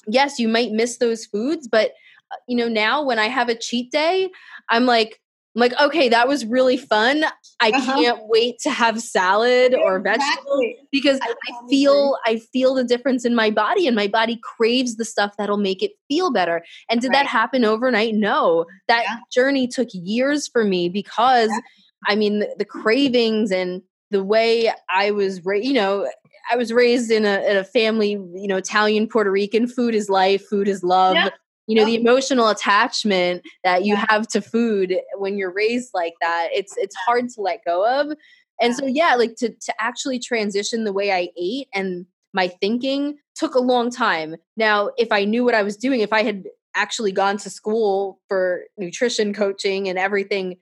yes 0.08 0.40
you 0.40 0.48
might 0.48 0.72
miss 0.72 0.98
those 0.98 1.26
foods 1.26 1.68
but 1.68 1.92
uh, 2.32 2.38
you 2.48 2.56
know 2.56 2.68
now 2.68 3.04
when 3.04 3.20
i 3.20 3.28
have 3.28 3.50
a 3.50 3.56
cheat 3.56 3.92
day 3.92 4.30
i'm 4.70 4.86
like 4.86 5.20
I'm 5.56 5.60
like, 5.60 5.80
okay, 5.80 6.10
that 6.10 6.28
was 6.28 6.46
really 6.46 6.78
fun. 6.78 7.24
I 7.60 7.70
uh-huh. 7.70 7.94
can't 7.94 8.20
wait 8.24 8.58
to 8.60 8.72
have 8.72 9.00
salad 9.00 9.76
or 9.76 10.00
vegetables 10.00 10.66
because 10.92 11.20
I, 11.22 11.32
I 11.32 11.70
feel 11.70 12.16
agree. 12.16 12.36
I 12.36 12.40
feel 12.40 12.74
the 12.74 12.84
difference 12.84 13.24
in 13.24 13.36
my 13.36 13.52
body 13.52 13.86
and 13.86 13.96
my 13.96 14.08
body 14.08 14.40
craves 14.42 14.96
the 14.96 15.06
stuff 15.06 15.36
that'll 15.38 15.58
make 15.58 15.84
it 15.84 15.92
feel 16.08 16.32
better. 16.32 16.64
And 16.90 17.02
did 17.02 17.10
right. 17.10 17.20
that 17.20 17.28
happen 17.28 17.66
overnight? 17.66 18.16
No. 18.16 18.66
That 18.88 19.04
yeah. 19.04 19.18
journey 19.32 19.68
took 19.68 19.90
years 19.94 20.48
for 20.48 20.64
me 20.64 20.90
because 20.90 21.50
yeah. 21.50 21.60
I 22.08 22.16
mean 22.16 22.40
the, 22.40 22.56
the, 22.58 22.66
cravings 22.66 23.52
and 23.52 23.84
the 24.10 24.24
way 24.24 24.72
I 24.90 25.12
was 25.12 25.46
raised, 25.46 25.68
you 25.68 25.74
know, 25.74 26.10
I 26.52 26.56
was 26.56 26.74
raised 26.74 27.12
in 27.12 27.26
a, 27.26 27.48
in 27.48 27.58
a 27.58 27.64
family, 27.64 28.12
you 28.12 28.48
know, 28.48 28.58
Italian, 28.58 29.08
Puerto 29.08 29.32
Rican, 29.32 29.68
food 29.68 29.94
is 29.94 30.10
life, 30.10 30.44
food 30.48 30.68
is 30.68 30.84
love. 30.84 31.16
Yeah 31.16 31.30
you 31.68 31.76
know 31.76 31.86
the 31.86 31.96
emotional 31.96 32.50
attachment 32.50 33.42
that 33.64 33.86
you 33.86 33.96
have 33.96 34.28
to 34.28 34.42
food 34.42 34.98
when 35.18 35.38
you're 35.38 35.54
raised 35.54 35.92
like 35.94 36.14
that 36.22 36.50
it's 36.52 36.76
it's 36.78 36.96
hard 36.96 37.30
to 37.30 37.42
let 37.42 37.64
go 37.66 38.02
of. 38.02 38.16
And 38.62 38.76
so 38.76 38.86
yeah 38.86 39.16
like 39.16 39.36
to 39.38 39.50
to 39.50 39.74
actually 39.80 40.20
transition 40.20 40.84
the 40.84 40.94
way 40.94 41.12
i 41.12 41.30
ate 41.38 41.68
and 41.74 42.06
my 42.34 42.48
thinking 42.48 43.18
took 43.36 43.56
a 43.56 43.60
long 43.60 43.90
time. 43.90 44.36
Now 44.58 44.92
if 44.98 45.12
i 45.12 45.24
knew 45.26 45.44
what 45.44 45.56
i 45.56 45.64
was 45.64 45.78
doing 45.78 46.02
if 46.02 46.14
i 46.14 46.24
had 46.24 46.46
actually 46.76 47.12
gone 47.12 47.38
to 47.38 47.50
school 47.50 48.20
for 48.28 48.64
nutrition 48.78 49.34
coaching 49.34 49.88
and 49.88 50.00
everything 50.00 50.58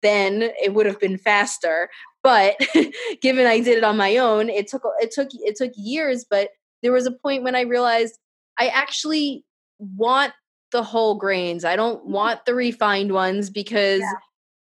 then 0.00 0.40
it 0.62 0.72
would 0.72 0.86
have 0.86 0.98
been 0.98 1.18
faster. 1.18 1.90
But 2.22 2.56
given 3.20 3.46
i 3.46 3.60
did 3.60 3.78
it 3.78 3.84
on 3.84 3.96
my 3.96 4.16
own 4.16 4.48
it 4.48 4.66
took 4.66 4.82
it 5.00 5.10
took 5.12 5.28
it 5.32 5.56
took 5.56 5.72
years 5.76 6.24
but 6.28 6.50
there 6.82 6.92
was 6.92 7.06
a 7.06 7.12
point 7.12 7.44
when 7.44 7.54
i 7.54 7.60
realized 7.60 8.18
i 8.58 8.66
actually 8.68 9.44
want 9.78 10.32
the 10.72 10.82
whole 10.82 11.14
grains. 11.14 11.64
I 11.64 11.76
don't 11.76 12.02
mm-hmm. 12.02 12.12
want 12.12 12.44
the 12.44 12.54
refined 12.54 13.12
ones 13.12 13.50
because 13.50 14.00
yeah. 14.00 14.12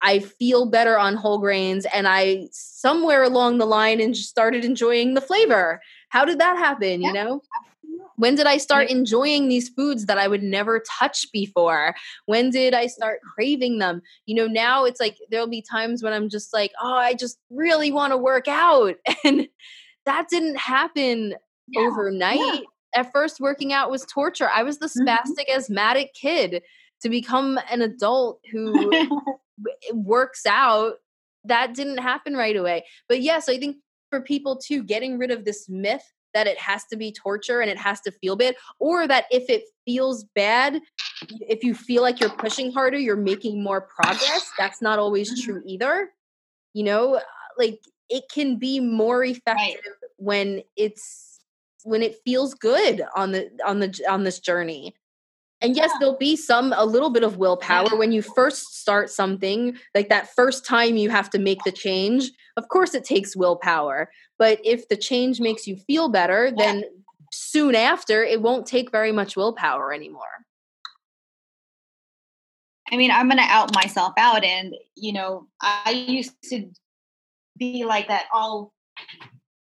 I 0.01 0.19
feel 0.19 0.65
better 0.65 0.99
on 0.99 1.15
whole 1.15 1.39
grains 1.39 1.85
and 1.93 2.07
I 2.07 2.47
somewhere 2.51 3.23
along 3.23 3.57
the 3.57 3.65
line 3.65 3.99
and 3.99 4.15
started 4.15 4.65
enjoying 4.65 5.13
the 5.13 5.21
flavor. 5.21 5.81
How 6.09 6.25
did 6.25 6.39
that 6.39 6.57
happen, 6.57 7.01
yeah. 7.01 7.07
you 7.07 7.13
know? 7.13 7.41
When 8.17 8.35
did 8.35 8.45
I 8.45 8.57
start 8.57 8.89
enjoying 8.89 9.49
these 9.49 9.67
foods 9.67 10.05
that 10.05 10.17
I 10.17 10.27
would 10.27 10.43
never 10.43 10.81
touch 10.99 11.27
before? 11.33 11.95
When 12.27 12.49
did 12.49 12.73
I 12.73 12.87
start 12.87 13.19
craving 13.33 13.79
them? 13.79 14.01
You 14.25 14.35
know, 14.35 14.47
now 14.47 14.85
it's 14.85 15.01
like 15.01 15.17
there'll 15.29 15.47
be 15.47 15.61
times 15.61 16.01
when 16.01 16.13
I'm 16.13 16.29
just 16.29 16.53
like, 16.53 16.71
"Oh, 16.81 16.93
I 16.93 17.13
just 17.13 17.37
really 17.49 17.91
want 17.91 18.11
to 18.11 18.17
work 18.17 18.47
out." 18.47 18.95
And 19.25 19.49
that 20.05 20.29
didn't 20.29 20.57
happen 20.57 21.33
yeah. 21.67 21.81
overnight 21.81 22.63
at 22.95 23.11
first 23.11 23.39
working 23.39 23.73
out 23.73 23.91
was 23.91 24.05
torture. 24.05 24.49
I 24.49 24.63
was 24.63 24.79
the 24.79 24.87
mm-hmm. 24.87 25.07
spastic 25.07 25.47
mm-hmm. 25.49 25.59
asthmatic 25.59 26.13
kid 26.13 26.63
to 27.01 27.09
become 27.09 27.59
an 27.69 27.81
adult 27.81 28.39
who 28.51 29.09
works 29.93 30.45
out. 30.45 30.93
That 31.43 31.75
didn't 31.75 31.99
happen 31.99 32.35
right 32.35 32.55
away. 32.55 32.85
But 33.07 33.21
yes, 33.21 33.47
I 33.49 33.59
think 33.59 33.77
for 34.09 34.21
people 34.21 34.57
too, 34.57 34.83
getting 34.83 35.17
rid 35.17 35.31
of 35.31 35.45
this 35.45 35.67
myth 35.69 36.03
that 36.33 36.47
it 36.47 36.59
has 36.59 36.83
to 36.85 36.97
be 36.97 37.11
torture 37.11 37.61
and 37.61 37.69
it 37.69 37.77
has 37.77 38.01
to 38.01 38.11
feel 38.11 38.35
bad, 38.35 38.55
or 38.79 39.07
that 39.07 39.25
if 39.31 39.49
it 39.49 39.63
feels 39.85 40.25
bad, 40.35 40.81
if 41.29 41.63
you 41.63 41.73
feel 41.73 42.01
like 42.01 42.19
you're 42.19 42.29
pushing 42.29 42.71
harder, 42.73 42.97
you're 42.97 43.15
making 43.15 43.63
more 43.63 43.81
progress. 43.81 44.51
That's 44.57 44.81
not 44.81 44.99
always 44.99 45.31
mm-hmm. 45.31 45.51
true 45.51 45.63
either. 45.65 46.09
You 46.73 46.83
know, 46.83 47.21
like 47.57 47.79
it 48.09 48.25
can 48.33 48.57
be 48.57 48.79
more 48.79 49.23
effective 49.23 49.55
right. 49.55 49.77
when 50.17 50.61
it's 50.75 51.34
when 51.85 52.01
it 52.01 52.17
feels 52.25 52.53
good 52.55 53.03
on 53.15 53.31
the 53.31 53.49
on 53.65 53.79
the 53.79 54.01
on 54.09 54.23
this 54.23 54.39
journey 54.39 54.93
and 55.61 55.75
yes 55.75 55.89
yeah. 55.93 55.97
there'll 55.99 56.17
be 56.17 56.35
some 56.35 56.73
a 56.75 56.83
little 56.83 57.11
bit 57.11 57.23
of 57.23 57.37
willpower 57.37 57.87
yeah. 57.91 57.97
when 57.97 58.11
you 58.11 58.21
first 58.21 58.79
start 58.79 59.09
something 59.09 59.77
like 59.93 60.09
that 60.09 60.33
first 60.35 60.65
time 60.65 60.97
you 60.97 61.09
have 61.09 61.29
to 61.29 61.39
make 61.39 61.63
the 61.63 61.71
change 61.71 62.31
of 62.57 62.67
course 62.69 62.95
it 62.95 63.03
takes 63.03 63.35
willpower 63.35 64.09
but 64.39 64.59
if 64.65 64.87
the 64.89 64.97
change 64.97 65.39
makes 65.39 65.67
you 65.67 65.77
feel 65.77 66.09
better 66.09 66.47
yeah. 66.47 66.53
then 66.57 66.83
soon 67.31 67.75
after 67.75 68.23
it 68.23 68.41
won't 68.41 68.65
take 68.65 68.91
very 68.91 69.11
much 69.11 69.35
willpower 69.35 69.93
anymore 69.93 70.43
i 72.91 72.97
mean 72.97 73.11
i'm 73.11 73.27
going 73.27 73.37
to 73.37 73.43
out 73.43 73.73
myself 73.75 74.13
out 74.17 74.43
and 74.43 74.73
you 74.95 75.13
know 75.13 75.47
i 75.61 75.91
used 75.91 76.33
to 76.43 76.67
be 77.57 77.85
like 77.85 78.07
that 78.07 78.25
all 78.33 78.73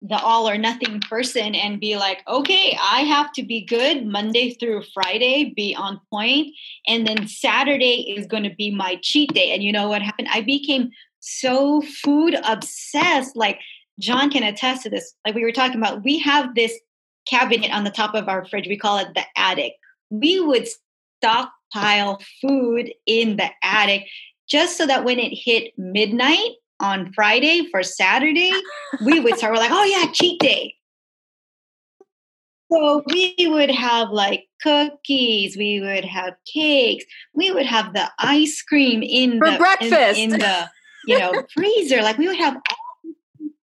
the 0.02 0.18
all 0.18 0.48
or 0.48 0.58
nothing 0.58 1.00
person 1.02 1.56
and 1.56 1.80
be 1.80 1.98
like, 1.98 2.22
okay, 2.28 2.78
I 2.82 3.02
have 3.02 3.32
to 3.34 3.44
be 3.44 3.66
good 3.66 4.06
Monday 4.06 4.52
through 4.52 4.84
Friday, 4.94 5.54
be 5.56 5.76
on 5.76 6.00
point, 6.12 6.54
and 6.86 7.08
then 7.08 7.28
Saturday 7.28 8.14
is 8.16 8.28
going 8.28 8.44
to 8.44 8.54
be 8.56 8.74
my 8.74 9.00
cheat 9.02 9.34
day. 9.34 9.52
And 9.52 9.64
you 9.64 9.72
know 9.72 9.90
what 9.90 10.04
happened? 10.04 10.28
I 10.32 10.42
became 10.42 10.92
so 11.20 11.82
food 11.82 12.36
obsessed. 12.44 13.36
Like 13.36 13.60
John 14.00 14.30
can 14.30 14.44
attest 14.44 14.84
to 14.84 14.90
this. 14.90 15.14
Like 15.26 15.36
we 15.36 15.44
were 15.44 15.52
talking 15.52 15.78
about, 15.78 16.04
we 16.04 16.20
have 16.20 16.54
this 16.54 16.74
cabinet 17.28 17.72
on 17.72 17.84
the 17.84 17.92
top 17.92 18.14
of 18.14 18.30
our 18.30 18.46
fridge. 18.46 18.68
We 18.68 18.78
call 18.78 19.00
it 19.00 19.08
the 19.16 19.24
attic. 19.36 19.74
We 20.10 20.40
would 20.40 20.68
stockpile 21.18 22.22
food 22.42 22.94
in 23.06 23.38
the 23.38 23.50
attic 23.64 24.06
just 24.48 24.78
so 24.78 24.86
that 24.86 25.04
when 25.04 25.20
it 25.20 25.34
hit 25.34 25.74
midnight, 25.78 26.52
on 26.80 27.12
Friday 27.14 27.68
for 27.72 27.84
Saturday, 27.84 28.52
we 29.06 29.20
would 29.20 29.38
start, 29.38 29.54
we're 29.54 29.60
like, 29.60 29.72
oh 29.72 29.84
yeah, 29.84 30.12
cheat 30.12 30.40
day. 30.40 30.76
So 32.72 33.04
we 33.08 33.36
would 33.40 33.72
have 33.72 34.10
like 34.10 34.48
cookies, 34.62 35.56
we 35.56 35.80
would 35.80 36.04
have 36.04 36.34
cakes, 36.52 37.06
we 37.34 37.52
would 37.52 37.66
have 37.66 37.94
the 37.94 38.10
ice 38.20 38.62
cream 38.62 39.02
in 39.04 39.40
for 39.40 39.52
the 39.52 39.58
breakfast 39.58 40.20
in, 40.20 40.34
in 40.34 40.40
the 40.40 40.70
you 41.06 41.18
know 41.18 41.32
freezer. 41.54 42.02
Like 42.02 42.18
we 42.18 42.28
would 42.28 42.38
have 42.38 42.58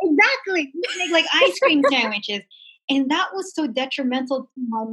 exactly 0.01 0.73
make 0.97 1.11
like 1.11 1.25
ice 1.31 1.59
cream 1.59 1.83
sandwiches, 1.91 2.41
and 2.89 3.09
that 3.11 3.29
was 3.33 3.53
so 3.53 3.67
detrimental 3.67 4.43
to 4.43 4.61
my 4.67 4.83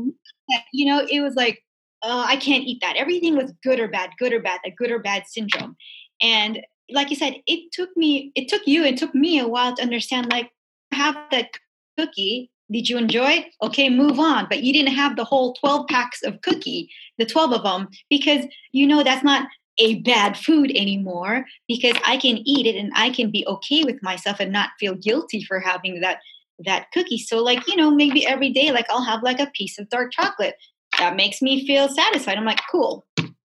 that 0.51 0.65
you 0.73 0.85
know 0.87 1.07
it 1.11 1.21
was 1.21 1.35
like 1.35 1.63
uh, 2.03 2.27
I 2.29 2.37
can't 2.37 2.65
eat 2.65 2.81
that. 2.83 2.97
Everything 2.97 3.37
was 3.37 3.55
good 3.63 3.81
or 3.81 3.89
bad, 3.89 4.11
good 4.19 4.35
or 4.35 4.41
bad, 4.41 4.61
a 4.67 4.71
good 4.71 4.91
or 4.91 4.99
bad 4.99 5.27
syndrome, 5.27 5.77
and 6.21 6.61
like 6.91 7.11
you 7.11 7.17
said, 7.17 7.37
it 7.47 7.73
took 7.73 7.97
me, 7.97 8.33
it 8.35 8.49
took 8.49 8.63
you, 8.67 8.85
it 8.85 8.97
took 8.97 9.15
me 9.15 9.39
a 9.39 9.49
while 9.49 9.75
to 9.77 9.83
understand. 9.83 10.31
Like, 10.31 10.51
have 10.93 11.17
that 11.31 11.51
cookie. 11.99 12.51
Did 12.71 12.89
you 12.89 12.97
enjoy? 12.97 13.47
Okay, 13.63 13.91
move 13.91 14.19
on. 14.19 14.47
But 14.49 14.63
you 14.63 14.73
didn't 14.73 14.95
have 14.95 15.17
the 15.17 15.25
whole 15.25 15.55
12 15.55 15.87
packs 15.89 16.23
of 16.23 16.41
cookie, 16.41 16.91
the 17.19 17.27
12 17.27 17.53
of 17.53 17.63
them, 17.63 17.89
because 18.09 18.47
you 18.73 18.87
know 18.87 19.03
that's 19.03 19.25
not 19.25 19.49
a 19.79 20.01
bad 20.01 20.37
food 20.37 20.71
anymore 20.71 21.45
because 21.67 21.97
I 22.07 22.17
can 22.17 22.39
eat 22.47 22.67
it 22.67 22.77
and 22.77 22.93
I 22.95 23.11
can 23.11 23.31
be 23.31 23.45
okay 23.47 23.83
with 23.83 24.03
myself 24.03 24.39
and 24.39 24.53
not 24.53 24.71
feel 24.79 24.95
guilty 24.95 25.43
for 25.43 25.59
having 25.59 26.01
that 26.01 26.21
that 26.61 26.87
cookie. 26.93 27.19
So 27.19 27.43
like, 27.43 27.67
you 27.67 27.75
know, 27.75 27.91
maybe 27.91 28.25
every 28.27 28.51
day 28.51 28.71
like 28.71 28.87
I'll 28.89 29.03
have 29.03 29.23
like 29.23 29.41
a 29.41 29.51
piece 29.51 29.79
of 29.79 29.89
dark 29.89 30.13
chocolate. 30.13 30.55
That 30.99 31.17
makes 31.17 31.43
me 31.43 31.67
feel 31.67 31.89
satisfied. 31.89 32.39
I'm 32.39 32.45
like, 32.45 32.61
cool 32.71 33.05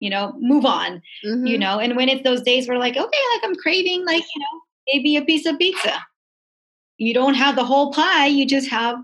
you 0.03 0.09
know, 0.09 0.33
move 0.37 0.65
on, 0.65 1.01
mm-hmm. 1.25 1.47
you 1.47 1.57
know. 1.57 1.79
And 1.79 1.95
when 1.95 2.09
it's 2.09 2.23
those 2.23 2.41
days 2.41 2.67
where 2.67 2.77
like, 2.77 2.97
okay, 2.97 3.23
like 3.33 3.41
I'm 3.43 3.55
craving, 3.55 4.05
like, 4.05 4.25
you 4.35 4.41
know, 4.41 4.61
maybe 4.91 5.15
a 5.15 5.21
piece 5.21 5.45
of 5.45 5.57
pizza. 5.57 5.93
You 6.97 7.13
don't 7.13 7.35
have 7.35 7.55
the 7.55 7.63
whole 7.63 7.93
pie, 7.93 8.27
you 8.27 8.45
just 8.45 8.69
have 8.69 8.97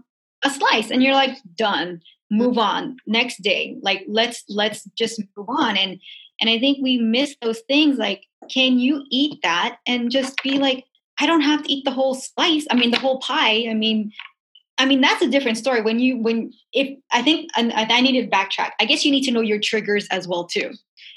a 0.43 0.49
slice 0.49 0.91
and 0.91 1.01
you're 1.01 1.13
like, 1.13 1.37
done, 1.55 2.01
move 2.29 2.57
on, 2.57 2.97
next 3.07 3.41
day. 3.41 3.77
Like 3.81 4.03
let's 4.09 4.43
let's 4.49 4.83
just 4.97 5.23
move 5.37 5.47
on. 5.47 5.77
And 5.77 6.01
and 6.41 6.49
I 6.49 6.59
think 6.59 6.79
we 6.81 6.97
miss 6.97 7.37
those 7.41 7.61
things 7.69 7.97
like, 7.97 8.25
can 8.51 8.77
you 8.77 9.05
eat 9.09 9.39
that 9.41 9.77
and 9.87 10.11
just 10.11 10.43
be 10.43 10.59
like, 10.59 10.83
I 11.21 11.25
don't 11.25 11.41
have 11.41 11.63
to 11.63 11.71
eat 11.71 11.85
the 11.85 11.91
whole 11.91 12.15
slice. 12.15 12.67
I 12.69 12.75
mean, 12.75 12.91
the 12.91 12.99
whole 12.99 13.19
pie. 13.19 13.67
I 13.69 13.73
mean, 13.73 14.11
I 14.77 14.85
mean, 14.85 15.01
that's 15.01 15.21
a 15.21 15.29
different 15.29 15.57
story. 15.57 15.81
When 15.81 15.99
you, 15.99 16.17
when, 16.17 16.53
if 16.71 16.97
I 17.11 17.21
think, 17.21 17.49
and 17.57 17.73
I 17.73 17.99
need 17.99 18.21
to 18.21 18.27
backtrack, 18.27 18.71
I 18.79 18.85
guess 18.85 19.03
you 19.03 19.11
need 19.11 19.25
to 19.25 19.31
know 19.31 19.41
your 19.41 19.59
triggers 19.59 20.07
as 20.09 20.25
well, 20.25 20.45
too. 20.45 20.71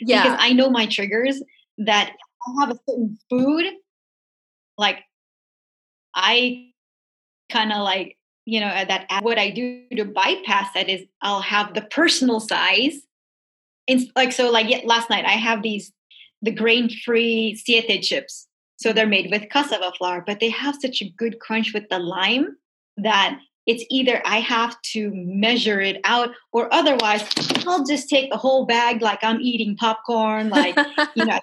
Yeah. 0.06 0.22
Because 0.22 0.38
I 0.40 0.52
know 0.52 0.70
my 0.70 0.86
triggers 0.86 1.42
that 1.78 2.12
I 2.46 2.60
have 2.60 2.70
a 2.70 2.78
certain 2.88 3.18
food, 3.30 3.64
like 4.76 4.98
I 6.14 6.72
kind 7.50 7.72
of 7.72 7.82
like, 7.82 8.18
you 8.44 8.60
know, 8.60 8.66
uh, 8.66 8.84
that 8.84 9.06
what 9.22 9.38
I 9.38 9.50
do 9.50 9.84
to 9.96 10.04
bypass 10.04 10.72
that 10.74 10.88
is 10.88 11.02
I'll 11.20 11.40
have 11.40 11.74
the 11.74 11.82
personal 11.82 12.40
size. 12.40 13.00
And 13.88 14.00
like, 14.16 14.32
so 14.32 14.50
like 14.50 14.68
yeah, 14.68 14.80
last 14.84 15.10
night 15.10 15.24
I 15.24 15.32
have 15.32 15.62
these 15.62 15.92
the 16.42 16.50
grain-free 16.50 17.54
siete 17.54 18.02
chips. 18.02 18.48
So 18.76 18.92
they're 18.92 19.06
made 19.06 19.30
with 19.30 19.48
cassava 19.48 19.92
flour, 19.96 20.24
but 20.26 20.40
they 20.40 20.50
have 20.50 20.76
such 20.80 21.00
a 21.00 21.08
good 21.08 21.38
crunch 21.38 21.72
with 21.72 21.88
the 21.88 22.00
lime 22.00 22.56
that 22.96 23.38
it's 23.66 23.84
either 23.90 24.20
I 24.24 24.40
have 24.40 24.80
to 24.92 25.10
measure 25.14 25.80
it 25.80 26.00
out 26.04 26.30
or 26.52 26.72
otherwise 26.72 27.22
I'll 27.66 27.84
just 27.84 28.08
take 28.08 28.30
the 28.30 28.36
whole 28.36 28.66
bag 28.66 29.02
like 29.02 29.22
I'm 29.22 29.40
eating 29.40 29.76
popcorn, 29.76 30.50
like, 30.50 30.76
you 31.14 31.24
know. 31.24 31.40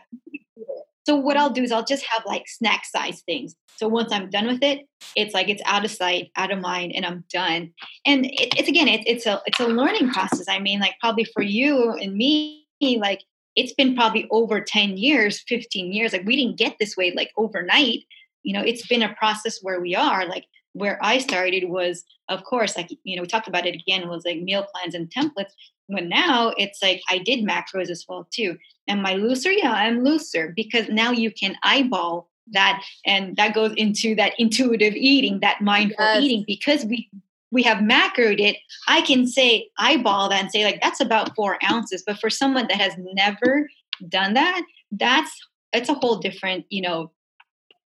So 1.06 1.16
what 1.16 1.38
I'll 1.38 1.50
do 1.50 1.64
is 1.64 1.72
I'll 1.72 1.86
just 1.86 2.06
have 2.06 2.24
like 2.26 2.48
snack 2.48 2.86
size 2.86 3.22
things. 3.22 3.56
So 3.78 3.88
once 3.88 4.12
I'm 4.12 4.30
done 4.30 4.46
with 4.46 4.62
it, 4.62 4.88
it's 5.16 5.34
like 5.34 5.50
it's 5.50 5.62
out 5.66 5.86
of 5.86 5.92
sight, 5.92 6.32
out 6.36 6.52
of 6.52 6.60
mind, 6.60 6.92
and 6.94 7.06
I'm 7.06 7.24
done. 7.32 7.72
And 8.06 8.26
it, 8.26 8.54
it's 8.58 8.68
again, 8.68 8.88
it, 8.88 9.08
it's 9.08 9.26
a 9.26 9.42
it's 9.46 9.60
a 9.60 9.68
learning 9.68 10.12
process. 10.12 10.48
I 10.48 10.60
mean, 10.60 10.80
like 10.80 10.96
probably 11.00 11.24
for 11.24 11.42
you 11.42 11.94
and 11.94 12.14
me, 12.14 12.66
like 12.82 13.22
it's 13.56 13.74
been 13.74 13.96
probably 13.96 14.28
over 14.32 14.62
10 14.62 14.98
years 14.98 15.42
15 15.48 15.92
years 15.92 16.14
like 16.14 16.26
we 16.26 16.36
didn't 16.36 16.58
get 16.58 16.76
this 16.80 16.96
way 16.96 17.12
like 17.16 17.32
overnight 17.36 18.00
you 18.44 18.54
know 18.54 18.62
it's 18.62 18.88
been 18.88 19.02
a 19.02 19.14
process 19.16 19.60
where 19.62 19.82
we 19.82 19.96
are 19.96 20.26
like 20.28 20.46
where 20.74 21.00
i 21.02 21.18
started 21.18 21.70
was 21.70 22.04
of 22.30 22.44
course 22.44 22.78
like 22.78 22.90
you 23.04 23.16
know 23.16 23.22
we 23.22 23.28
talked 23.28 23.48
about 23.48 23.66
it 23.66 23.76
again 23.76 24.08
was 24.08 24.26
like 24.26 24.40
meal 24.42 24.66
plans 24.74 24.96
and 24.96 25.10
templates 25.10 25.54
but 25.88 26.06
now 26.06 26.54
it's 26.58 26.82
like 26.82 27.02
i 27.10 27.18
did 27.18 27.46
macros 27.46 27.90
as 27.90 28.06
well 28.08 28.28
too 28.32 28.58
am 28.88 29.06
i 29.06 29.14
looser 29.14 29.52
yeah 29.52 29.72
i'm 29.72 30.04
looser 30.04 30.54
because 30.56 30.88
now 30.90 31.12
you 31.12 31.32
can 31.32 31.56
eyeball 31.64 32.30
that 32.52 32.84
and 33.06 33.36
that 33.36 33.54
goes 33.54 33.74
into 33.78 34.16
that 34.16 34.34
intuitive 34.40 34.94
eating 34.96 35.40
that 35.40 35.62
mindful 35.62 36.04
yes. 36.04 36.24
eating 36.24 36.44
because 36.48 36.86
we 36.86 37.10
we 37.52 37.64
have 37.64 37.80
macroed 37.80 38.40
it, 38.40 38.58
I 38.88 39.02
can 39.02 39.26
say 39.26 39.70
eyeball 39.78 40.30
that 40.30 40.42
and 40.42 40.52
say 40.52 40.64
like 40.64 40.82
that's 40.82 41.00
about 41.00 41.36
four 41.36 41.58
ounces. 41.70 42.04
But 42.06 42.20
for 42.20 42.30
someone 42.30 42.68
that 42.68 42.80
has 42.80 42.94
never 43.14 43.70
done 44.08 44.34
that, 44.36 44.62
that's 44.92 45.32
it's 45.74 45.90
a 45.90 45.94
whole 45.94 46.18
different, 46.18 46.66
you 46.70 46.82
know, 46.82 47.12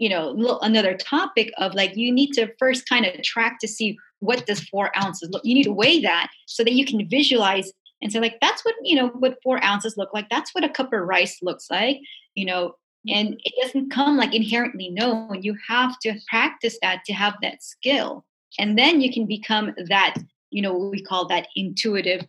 you 0.01 0.09
know, 0.09 0.57
another 0.61 0.95
topic 0.95 1.51
of 1.57 1.75
like 1.75 1.95
you 1.95 2.11
need 2.11 2.31
to 2.33 2.51
first 2.57 2.89
kind 2.89 3.05
of 3.05 3.21
track 3.23 3.59
to 3.59 3.67
see 3.67 3.97
what 4.19 4.45
does 4.45 4.61
four 4.61 4.91
ounces 4.97 5.29
look. 5.31 5.43
You 5.45 5.53
need 5.53 5.63
to 5.63 5.73
weigh 5.73 6.01
that 6.01 6.31
so 6.47 6.63
that 6.63 6.73
you 6.73 6.85
can 6.85 7.07
visualize 7.07 7.71
and 8.01 8.11
say 8.11 8.19
like 8.19 8.39
that's 8.41 8.65
what 8.65 8.75
you 8.81 8.95
know 8.95 9.09
what 9.09 9.37
four 9.43 9.63
ounces 9.63 9.97
look 9.97 10.13
like. 10.13 10.27
That's 10.29 10.53
what 10.55 10.63
a 10.63 10.69
cup 10.69 10.91
of 10.91 11.01
rice 11.01 11.37
looks 11.41 11.67
like. 11.69 11.99
You 12.35 12.45
know, 12.45 12.75
and 13.07 13.39
it 13.43 13.53
doesn't 13.61 13.91
come 13.91 14.17
like 14.17 14.33
inherently 14.33 14.89
known. 14.89 15.43
You 15.43 15.55
have 15.67 15.97
to 15.99 16.19
practice 16.27 16.77
that 16.81 17.03
to 17.05 17.13
have 17.13 17.35
that 17.41 17.61
skill 17.63 18.25
and 18.59 18.77
then 18.77 19.01
you 19.01 19.11
can 19.11 19.25
become 19.25 19.73
that 19.87 20.15
you 20.49 20.61
know 20.61 20.73
we 20.77 21.01
call 21.01 21.27
that 21.27 21.47
intuitive 21.55 22.25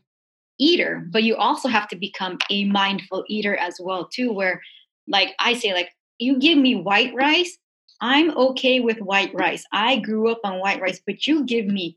eater 0.59 1.07
but 1.11 1.23
you 1.23 1.37
also 1.37 1.69
have 1.69 1.89
to 1.89 1.97
become 1.97 2.39
a 2.51 2.65
mindful 2.67 3.25
eater 3.29 3.57
as 3.57 3.79
well 3.81 4.09
too 4.09 4.33
where 4.33 4.61
like 5.09 5.35
i 5.39 5.55
say 5.55 5.73
like 5.73 5.91
you 6.19 6.39
give 6.39 6.59
me 6.59 6.75
white 6.75 7.13
rice 7.15 7.59
i'm 8.03 8.31
okay 8.37 8.81
with 8.81 8.99
white 8.99 9.33
rice. 9.33 9.65
I 9.73 9.97
grew 10.01 10.31
up 10.31 10.41
on 10.45 10.61
white 10.61 10.81
rice 10.83 11.01
but 11.07 11.27
you 11.27 11.45
give 11.45 11.67
me 11.67 11.97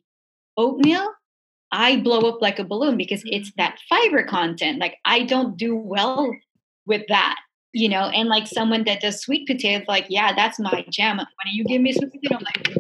oatmeal 0.56 1.12
i 1.72 1.98
blow 1.98 2.22
up 2.30 2.42
like 2.42 2.60
a 2.60 2.64
balloon 2.64 2.96
because 2.96 3.22
it's 3.26 3.50
mm-hmm. 3.50 3.62
that 3.62 3.80
fiber 3.90 4.24
content. 4.24 4.80
Like 4.80 4.98
i 5.04 5.24
don't 5.24 5.58
do 5.58 5.76
well 5.76 6.34
with 6.86 7.04
that 7.10 7.36
you 7.78 7.90
know? 7.90 8.08
And 8.08 8.30
like 8.30 8.48
someone 8.48 8.86
that 8.86 9.02
does 9.02 9.20
sweet 9.20 9.46
potatoes 9.46 9.86
like 9.90 10.06
yeah 10.08 10.34
that's 10.34 10.60
my 10.60 10.86
jam. 10.90 11.18
When 11.18 11.28
you 11.52 11.66
give 11.66 11.82
me 11.82 11.92
sweet 11.92 12.12
potato 12.14 12.38
i'm 12.38 12.44
like 12.44 12.78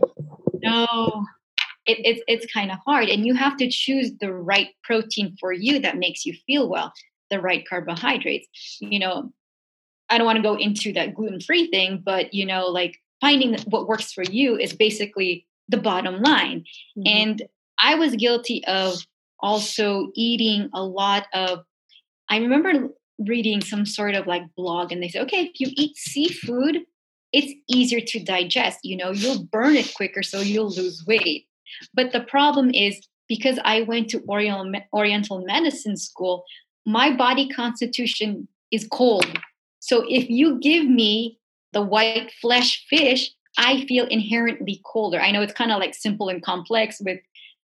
no. 0.63 1.25
It, 1.85 1.99
it's 2.03 2.21
it's 2.27 2.51
kind 2.51 2.71
of 2.71 2.79
hard 2.83 3.09
and 3.09 3.27
you 3.27 3.35
have 3.35 3.57
to 3.57 3.69
choose 3.69 4.11
the 4.19 4.33
right 4.33 4.69
protein 4.83 5.35
for 5.39 5.53
you 5.53 5.77
that 5.79 5.97
makes 5.97 6.25
you 6.25 6.33
feel 6.47 6.67
well 6.67 6.91
the 7.29 7.39
right 7.39 7.63
carbohydrates 7.67 8.47
you 8.79 8.97
know? 8.97 9.31
I 10.09 10.17
don't 10.17 10.25
want 10.25 10.37
to 10.37 10.41
go 10.43 10.55
into 10.55 10.93
that 10.93 11.13
gluten-free 11.13 11.67
thing 11.67 12.01
but 12.03 12.33
you 12.33 12.45
know 12.45 12.67
like 12.67 12.95
finding 13.21 13.57
what 13.65 13.87
works 13.87 14.11
for 14.11 14.23
you 14.23 14.57
is 14.57 14.73
basically 14.73 15.45
the 15.69 15.77
bottom 15.77 16.21
line 16.21 16.63
mm-hmm. 16.97 17.03
and 17.05 17.41
i 17.79 17.95
was 17.95 18.15
guilty 18.15 18.63
of 18.65 19.05
also 19.39 20.11
eating 20.15 20.69
a 20.73 20.83
lot 20.83 21.27
of 21.33 21.63
i 22.29 22.37
remember 22.37 22.89
reading 23.19 23.61
some 23.61 23.85
sort 23.85 24.13
of 24.13 24.27
like 24.27 24.43
blog 24.57 24.91
and 24.91 25.01
they 25.01 25.07
said, 25.07 25.21
okay 25.21 25.45
if 25.45 25.59
you 25.59 25.67
eat 25.77 25.95
seafood 25.95 26.81
it's 27.31 27.53
easier 27.67 28.01
to 28.01 28.19
digest 28.19 28.79
you 28.83 28.95
know 28.95 29.11
you'll 29.11 29.43
burn 29.43 29.75
it 29.75 29.93
quicker 29.95 30.21
so 30.21 30.39
you'll 30.39 30.69
lose 30.69 31.03
weight 31.07 31.47
but 31.93 32.11
the 32.11 32.21
problem 32.21 32.71
is 32.73 33.07
because 33.27 33.59
I 33.63 33.81
went 33.81 34.09
to 34.09 34.23
Oriental 34.27 35.45
medicine 35.45 35.97
school, 35.97 36.43
my 36.85 37.15
body 37.15 37.49
constitution 37.49 38.47
is 38.71 38.87
cold. 38.91 39.25
So 39.79 40.05
if 40.09 40.29
you 40.29 40.59
give 40.59 40.85
me 40.85 41.39
the 41.75 41.81
white 41.81 42.31
flesh 42.41 42.83
fish, 42.89 43.31
I 43.57 43.85
feel 43.85 44.07
inherently 44.07 44.81
colder. 44.83 45.21
I 45.21 45.29
know 45.29 45.41
it's 45.41 45.53
kind 45.53 45.71
of 45.71 45.79
like 45.79 45.93
simple 45.93 46.29
and 46.29 46.41
complex 46.41 46.99
with 46.99 47.19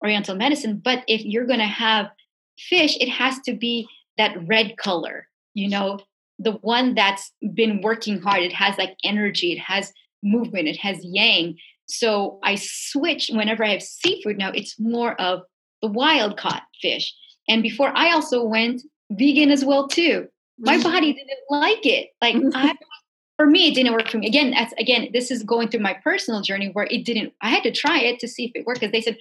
Oriental 0.04 0.34
medicine, 0.34 0.82
but 0.84 1.04
if 1.06 1.24
you're 1.24 1.46
going 1.46 1.61
to 1.61 1.64
have 1.64 2.11
fish, 2.58 2.96
it 3.00 3.08
has 3.08 3.38
to 3.46 3.54
be 3.54 3.88
that 4.18 4.36
red 4.46 4.76
color, 4.76 5.28
you 5.54 5.68
know, 5.68 6.00
the 6.38 6.52
one 6.52 6.94
that's 6.94 7.32
been 7.54 7.80
working 7.82 8.20
hard. 8.20 8.42
It 8.42 8.52
has 8.52 8.76
like 8.78 8.96
energy, 9.04 9.52
it 9.52 9.61
has 9.61 9.92
movement, 10.22 10.68
it 10.68 10.76
has 10.78 10.98
yang. 11.02 11.56
So 11.86 12.40
I 12.42 12.56
switch 12.56 13.30
whenever 13.32 13.64
I 13.64 13.70
have 13.70 13.82
seafood 13.82 14.38
now, 14.38 14.50
it's 14.50 14.78
more 14.78 15.20
of 15.20 15.42
the 15.82 15.88
wild 15.88 16.36
caught 16.36 16.62
fish. 16.82 17.14
And 17.48 17.62
before 17.62 17.92
I 17.96 18.12
also 18.12 18.44
went 18.44 18.82
vegan 19.11 19.50
as 19.50 19.64
well 19.64 19.86
too. 19.88 20.26
My 20.58 20.74
mm-hmm. 20.74 20.82
body 20.82 21.12
didn't 21.12 21.44
like 21.48 21.86
it. 21.86 22.08
Like 22.20 22.36
I 22.54 22.74
for 23.41 23.47
me 23.47 23.68
it 23.68 23.74
didn't 23.74 23.95
work 23.95 24.07
for 24.07 24.18
me. 24.18 24.26
Again, 24.26 24.53
as 24.53 24.70
again, 24.78 25.09
this 25.14 25.30
is 25.30 25.43
going 25.43 25.68
through 25.68 25.80
my 25.80 25.95
personal 26.05 26.43
journey 26.43 26.68
where 26.74 26.86
it 26.91 27.07
didn't 27.07 27.32
I 27.41 27.49
had 27.49 27.62
to 27.62 27.72
try 27.72 27.99
it 27.99 28.18
to 28.18 28.28
see 28.28 28.45
if 28.45 28.53
it 28.55 28.66
worked 28.66 28.80
because 28.80 28.93
they 28.93 29.01
said, 29.01 29.16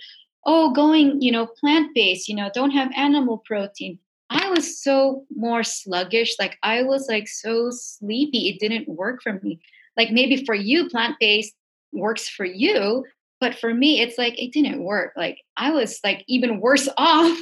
"Oh, 0.46 0.74
going, 0.74 1.22
you 1.22 1.32
know, 1.32 1.48
plant-based, 1.48 2.28
you 2.28 2.36
know, 2.36 2.52
don't 2.54 2.72
have 2.72 2.92
animal 2.98 3.38
protein." 3.38 3.98
I 4.30 4.50
was 4.50 4.84
so 4.84 5.26
more 5.34 5.64
sluggish, 5.64 6.36
like 6.38 6.58
I 6.64 6.84
was 6.84 7.08
like 7.08 7.30
so 7.30 7.70
sleepy. 7.72 8.50
It 8.50 8.60
didn't 8.60 8.90
work 8.90 9.22
for 9.24 9.40
me. 9.42 9.62
Like 9.96 10.12
maybe 10.12 10.44
for 10.46 10.54
you 10.54 10.90
plant-based 10.90 11.56
works 11.94 12.30
for 12.30 12.46
you 12.46 13.06
but 13.40 13.56
for 13.56 13.74
me 13.74 14.00
it's 14.00 14.18
like 14.18 14.40
it 14.40 14.52
didn't 14.52 14.84
work 14.84 15.12
like 15.18 15.40
i 15.58 15.72
was 15.72 16.00
like 16.04 16.24
even 16.28 16.60
worse 16.60 16.88
off 16.98 17.36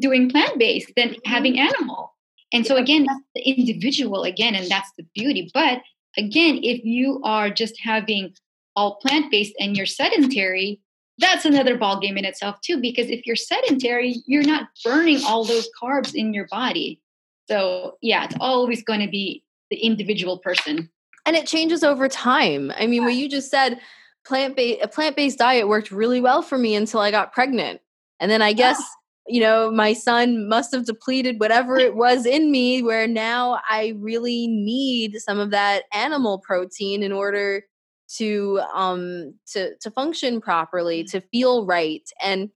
doing 0.00 0.28
plant-based 0.28 0.90
than 0.96 1.14
having 1.24 1.54
mm-hmm. 1.54 1.74
animal 1.74 2.15
and 2.52 2.66
so 2.66 2.76
again 2.76 3.04
that's 3.04 3.24
the 3.34 3.42
individual 3.42 4.24
again 4.24 4.54
and 4.54 4.68
that's 4.68 4.90
the 4.96 5.06
beauty. 5.14 5.50
But 5.52 5.82
again 6.16 6.60
if 6.62 6.84
you 6.84 7.20
are 7.24 7.50
just 7.50 7.80
having 7.80 8.34
all 8.74 8.96
plant-based 8.96 9.54
and 9.58 9.76
you're 9.76 9.86
sedentary 9.86 10.80
that's 11.18 11.46
another 11.46 11.78
ball 11.78 11.98
game 11.98 12.18
in 12.18 12.26
itself 12.26 12.60
too 12.60 12.78
because 12.80 13.08
if 13.08 13.26
you're 13.26 13.36
sedentary 13.36 14.16
you're 14.26 14.42
not 14.42 14.68
burning 14.84 15.20
all 15.26 15.44
those 15.44 15.68
carbs 15.82 16.14
in 16.14 16.34
your 16.34 16.46
body. 16.50 17.00
So 17.48 17.96
yeah 18.02 18.24
it's 18.24 18.36
always 18.40 18.82
going 18.82 19.00
to 19.00 19.08
be 19.08 19.42
the 19.70 19.76
individual 19.76 20.38
person. 20.38 20.90
And 21.24 21.34
it 21.34 21.46
changes 21.46 21.82
over 21.82 22.08
time. 22.08 22.72
I 22.78 22.86
mean, 22.86 23.04
what 23.04 23.14
you 23.14 23.28
just 23.28 23.50
said, 23.50 23.80
plant 24.24 24.56
based 24.56 24.80
a 24.82 24.88
plant 24.88 25.16
based 25.16 25.38
diet 25.38 25.66
worked 25.68 25.90
really 25.90 26.20
well 26.20 26.42
for 26.42 26.56
me 26.56 26.74
until 26.74 27.00
I 27.00 27.10
got 27.10 27.32
pregnant, 27.32 27.80
and 28.20 28.30
then 28.30 28.42
I 28.42 28.52
guess. 28.52 28.82
You 29.28 29.40
know, 29.40 29.70
my 29.70 29.92
son 29.92 30.48
must 30.48 30.72
have 30.74 30.86
depleted 30.86 31.40
whatever 31.40 31.76
it 31.76 31.96
was 31.96 32.26
in 32.26 32.50
me, 32.50 32.82
where 32.82 33.08
now 33.08 33.60
I 33.68 33.94
really 33.98 34.46
need 34.46 35.16
some 35.16 35.38
of 35.38 35.50
that 35.50 35.84
animal 35.92 36.38
protein 36.38 37.02
in 37.02 37.12
order 37.12 37.64
to 38.08 38.60
um 38.74 39.34
to 39.46 39.74
to 39.80 39.90
function 39.90 40.40
properly 40.40 41.02
mm. 41.02 41.10
to 41.10 41.20
feel 41.20 41.66
right 41.66 42.08
and 42.22 42.50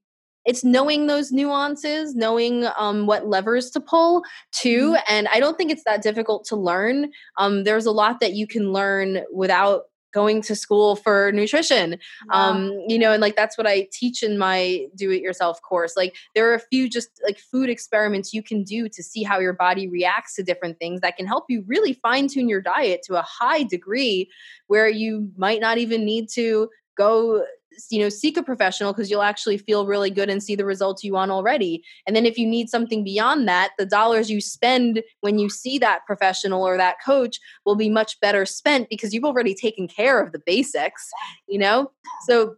it's 0.45 0.63
knowing 0.63 1.07
those 1.07 1.31
nuances 1.31 2.15
knowing 2.15 2.65
um, 2.77 3.05
what 3.05 3.27
levers 3.27 3.69
to 3.69 3.79
pull 3.79 4.23
too 4.51 4.93
mm-hmm. 4.93 5.13
and 5.13 5.27
i 5.27 5.39
don't 5.39 5.57
think 5.57 5.71
it's 5.71 5.83
that 5.85 6.01
difficult 6.01 6.45
to 6.45 6.55
learn 6.55 7.11
um, 7.37 7.63
there's 7.63 7.85
a 7.85 7.91
lot 7.91 8.19
that 8.19 8.33
you 8.33 8.47
can 8.47 8.71
learn 8.71 9.21
without 9.33 9.83
going 10.11 10.41
to 10.41 10.55
school 10.55 10.95
for 10.95 11.31
nutrition 11.31 11.97
um 12.31 12.71
you 12.87 12.99
know 12.99 13.11
and 13.13 13.21
like 13.21 13.35
that's 13.35 13.57
what 13.57 13.65
i 13.65 13.87
teach 13.91 14.21
in 14.23 14.37
my 14.37 14.85
do 14.95 15.11
it 15.11 15.21
yourself 15.21 15.61
course. 15.61 15.95
Like 15.95 16.15
there 16.35 16.49
are 16.49 16.53
a 16.53 16.59
few 16.59 16.89
just 16.89 17.09
like 17.23 17.39
food 17.39 17.69
experiments 17.69 18.33
you 18.33 18.43
can 18.43 18.63
do 18.63 18.89
to 18.89 19.03
see 19.03 19.23
how 19.23 19.39
your 19.39 19.53
body 19.53 19.87
reacts 19.87 20.35
to 20.35 20.43
different 20.43 20.79
things 20.79 21.01
that 21.01 21.17
can 21.17 21.25
help 21.25 21.45
you 21.49 21.63
really 21.67 21.93
fine 21.93 22.27
tune 22.27 22.49
your 22.49 22.61
diet 22.61 23.01
to 23.03 23.15
a 23.17 23.21
high 23.21 23.63
degree 23.63 24.29
where 24.67 24.89
you 24.89 25.31
might 25.37 25.61
not 25.61 25.77
even 25.77 26.03
need 26.03 26.29
to 26.29 26.69
go 26.97 27.45
you 27.89 27.99
know 27.99 28.09
seek 28.09 28.37
a 28.37 28.43
professional 28.43 28.93
because 28.93 29.09
you'll 29.09 29.21
actually 29.21 29.57
feel 29.57 29.85
really 29.85 30.09
good 30.09 30.29
and 30.29 30.43
see 30.43 30.55
the 30.55 30.65
results 30.65 31.03
you 31.03 31.13
want 31.13 31.31
already. 31.31 31.83
And 32.05 32.15
then 32.15 32.25
if 32.25 32.37
you 32.37 32.47
need 32.47 32.69
something 32.69 33.03
beyond 33.03 33.47
that 33.47 33.71
the 33.77 33.85
dollars 33.85 34.29
you 34.29 34.41
spend 34.41 35.01
when 35.21 35.39
you 35.39 35.49
see 35.49 35.77
that 35.79 36.05
professional 36.05 36.63
or 36.63 36.77
that 36.77 36.97
coach 37.03 37.39
will 37.65 37.75
be 37.75 37.89
much 37.89 38.19
better 38.19 38.45
spent 38.45 38.89
because 38.89 39.13
you've 39.13 39.23
already 39.23 39.53
taken 39.53 39.87
care 39.87 40.21
of 40.21 40.31
the 40.31 40.41
basics 40.45 41.09
you 41.47 41.59
know? 41.59 41.91
So 42.25 42.55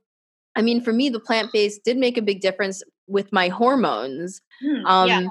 i 0.56 0.62
mean 0.62 0.82
for 0.82 0.94
me 0.94 1.10
the 1.10 1.20
plant-based 1.20 1.84
did 1.84 1.98
make 1.98 2.18
a 2.18 2.22
big 2.22 2.42
difference 2.42 2.84
with 3.08 3.32
my 3.34 3.50
hormones. 3.50 4.42
Mm, 4.64 4.86
um, 4.86 5.10
yeah. 5.10 5.28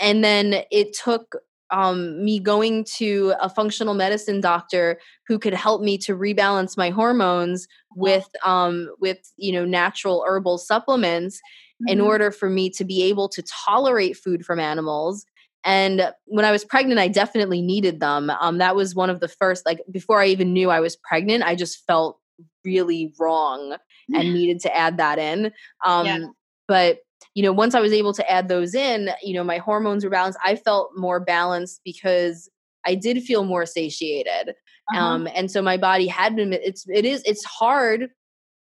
and 0.00 0.24
then 0.24 0.62
it 0.70 0.92
took 0.92 1.36
um, 1.72 2.22
me 2.24 2.38
going 2.38 2.84
to 2.96 3.34
a 3.40 3.48
functional 3.48 3.94
medicine 3.94 4.40
doctor 4.40 5.00
who 5.26 5.38
could 5.38 5.54
help 5.54 5.82
me 5.82 5.98
to 5.98 6.14
rebalance 6.14 6.76
my 6.76 6.90
hormones 6.90 7.66
with 7.96 8.28
um, 8.44 8.88
with 9.00 9.18
you 9.36 9.52
know 9.52 9.64
natural 9.64 10.24
herbal 10.26 10.58
supplements 10.58 11.36
mm-hmm. 11.36 11.92
in 11.92 12.00
order 12.00 12.30
for 12.30 12.48
me 12.48 12.70
to 12.70 12.84
be 12.84 13.02
able 13.04 13.28
to 13.30 13.42
tolerate 13.42 14.16
food 14.16 14.44
from 14.44 14.60
animals. 14.60 15.24
And 15.64 16.12
when 16.24 16.44
i 16.44 16.50
was 16.50 16.64
pregnant 16.64 16.98
i 16.98 17.08
definitely 17.08 17.62
needed 17.62 18.00
them. 18.00 18.30
Um, 18.30 18.58
that 18.58 18.76
was 18.76 18.94
one 18.94 19.10
of 19.10 19.20
the 19.20 19.28
first 19.28 19.64
like 19.64 19.80
before 19.90 20.20
i 20.20 20.26
even 20.26 20.52
knew 20.52 20.70
i 20.70 20.80
was 20.80 20.96
pregnant 20.96 21.44
i 21.44 21.54
just 21.54 21.84
felt 21.86 22.18
really 22.64 23.12
wrong 23.18 23.76
and 24.14 24.34
needed 24.34 24.60
to 24.60 24.76
add 24.76 24.98
that 24.98 25.18
in. 25.18 25.52
Um, 25.84 26.06
yeah. 26.06 26.26
but 26.68 26.98
you 27.34 27.42
know, 27.42 27.52
once 27.52 27.74
I 27.74 27.80
was 27.80 27.92
able 27.92 28.12
to 28.14 28.30
add 28.30 28.48
those 28.48 28.74
in, 28.74 29.10
you 29.22 29.34
know, 29.34 29.44
my 29.44 29.58
hormones 29.58 30.04
were 30.04 30.10
balanced. 30.10 30.38
I 30.44 30.56
felt 30.56 30.90
more 30.96 31.20
balanced 31.20 31.80
because 31.84 32.48
I 32.84 32.94
did 32.94 33.22
feel 33.22 33.44
more 33.44 33.66
satiated. 33.66 34.54
Uh-huh. 34.92 35.00
Um, 35.00 35.28
and 35.34 35.50
so 35.50 35.62
my 35.62 35.76
body 35.76 36.06
had 36.06 36.36
been, 36.36 36.52
it's, 36.52 36.84
it 36.88 37.04
is, 37.04 37.22
it's 37.24 37.44
hard 37.44 38.10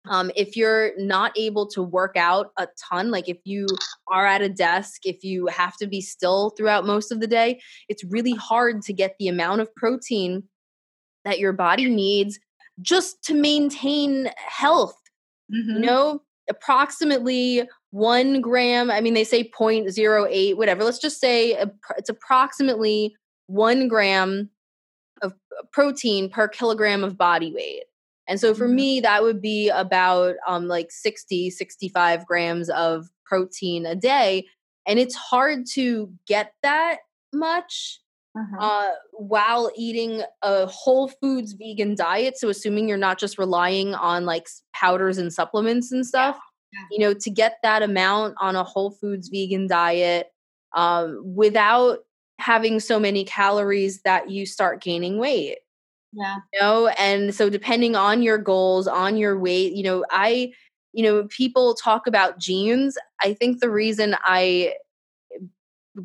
um, 0.10 0.32
if 0.36 0.58
you're 0.58 0.92
not 0.98 1.38
able 1.38 1.68
to 1.68 1.82
work 1.82 2.18
out 2.18 2.52
a 2.58 2.68
ton, 2.90 3.10
like 3.10 3.30
if 3.30 3.38
you 3.46 3.68
are 4.10 4.26
at 4.26 4.42
a 4.42 4.50
desk, 4.50 5.06
if 5.06 5.24
you 5.24 5.48
have 5.48 5.78
to 5.78 5.88
be 5.88 6.02
still 6.02 6.50
throughout 6.52 6.86
most 6.86 7.12
of 7.12 7.22
the 7.22 7.28
day, 7.28 7.62
it's 7.88 8.04
really 8.04 8.34
hard 8.34 8.82
to 8.84 8.94
get 8.94 9.16
the 9.18 9.30
amount 9.30 9.62
of 9.62 9.74
protein 9.76 10.44
that 11.24 11.40
your 11.40 11.54
body 11.54 11.86
needs 11.86 12.38
just 12.82 13.24
to 13.24 13.34
maintain 13.34 14.30
health. 14.36 14.98
Mm-hmm. 15.54 15.76
You 15.76 15.80
know, 15.80 16.22
approximately 16.50 17.68
one 17.92 18.42
gram, 18.42 18.90
I 18.90 19.02
mean, 19.02 19.14
they 19.14 19.24
say 19.24 19.50
0.08, 19.50 20.58
whatever. 20.58 20.84
Let's 20.84 21.00
just 21.00 21.20
say 21.20 21.58
it's 21.98 22.10
approximately 22.10 23.16
one 23.48 23.88
gram 23.88 24.50
of 25.22 25.34
protein 25.72 26.30
per 26.30 26.48
kilogram 26.48 27.04
of 27.04 27.18
body 27.18 27.54
weight. 27.54 27.84
And 28.28 28.40
so 28.40 28.54
for 28.54 28.66
mm-hmm. 28.66 28.76
me, 28.76 29.00
that 29.02 29.24
would 29.24 29.42
be 29.42 29.70
about 29.70 30.36
um, 30.48 30.68
like 30.68 30.92
60, 30.92 31.50
65 31.50 32.26
grams 32.26 32.70
of 32.70 33.08
protein 33.26 33.86
a 33.86 33.96
day. 33.96 34.48
And 34.88 35.00
it's 35.00 35.16
hard 35.16 35.66
to 35.74 36.12
get 36.28 36.54
that 36.64 37.00
much 37.34 38.00
uh-huh. 38.36 38.58
uh, 38.60 38.90
while 39.12 39.72
eating 39.76 40.24
a 40.42 40.66
whole 40.66 41.08
foods 41.08 41.54
vegan 41.54 41.96
diet. 41.96 42.38
So 42.38 42.50
assuming 42.50 42.88
you're 42.88 42.98
not 42.98 43.20
just 43.20 43.38
relying 43.38 43.94
on 43.94 44.26
like 44.26 44.48
powders 44.74 45.18
and 45.18 45.32
supplements 45.32 45.92
and 45.92 46.06
stuff. 46.06 46.36
Yeah 46.36 46.42
you 46.92 47.00
know 47.00 47.14
to 47.14 47.30
get 47.30 47.58
that 47.64 47.82
amount 47.82 48.36
on 48.40 48.56
a 48.56 48.64
whole 48.64 48.92
foods 48.92 49.30
vegan 49.30 49.68
diet 49.68 50.28
um, 50.76 51.22
without 51.36 52.00
having 52.40 52.80
so 52.80 53.00
many 53.00 53.24
calories 53.24 54.02
that 54.02 54.30
you 54.30 54.46
start 54.46 54.82
gaining 54.82 55.18
weight 55.18 55.58
yeah 56.12 56.38
you 56.54 56.60
know 56.60 56.88
and 57.00 57.34
so 57.34 57.50
depending 57.50 57.96
on 57.96 58.22
your 58.22 58.38
goals 58.38 58.88
on 58.88 59.18
your 59.18 59.38
weight 59.38 59.74
you 59.74 59.84
know 59.84 60.04
i 60.10 60.52
you 60.94 61.04
know 61.04 61.26
people 61.30 61.74
talk 61.76 62.08
about 62.08 62.40
genes 62.40 62.98
i 63.22 63.34
think 63.34 63.60
the 63.60 63.70
reason 63.70 64.16
i 64.24 64.74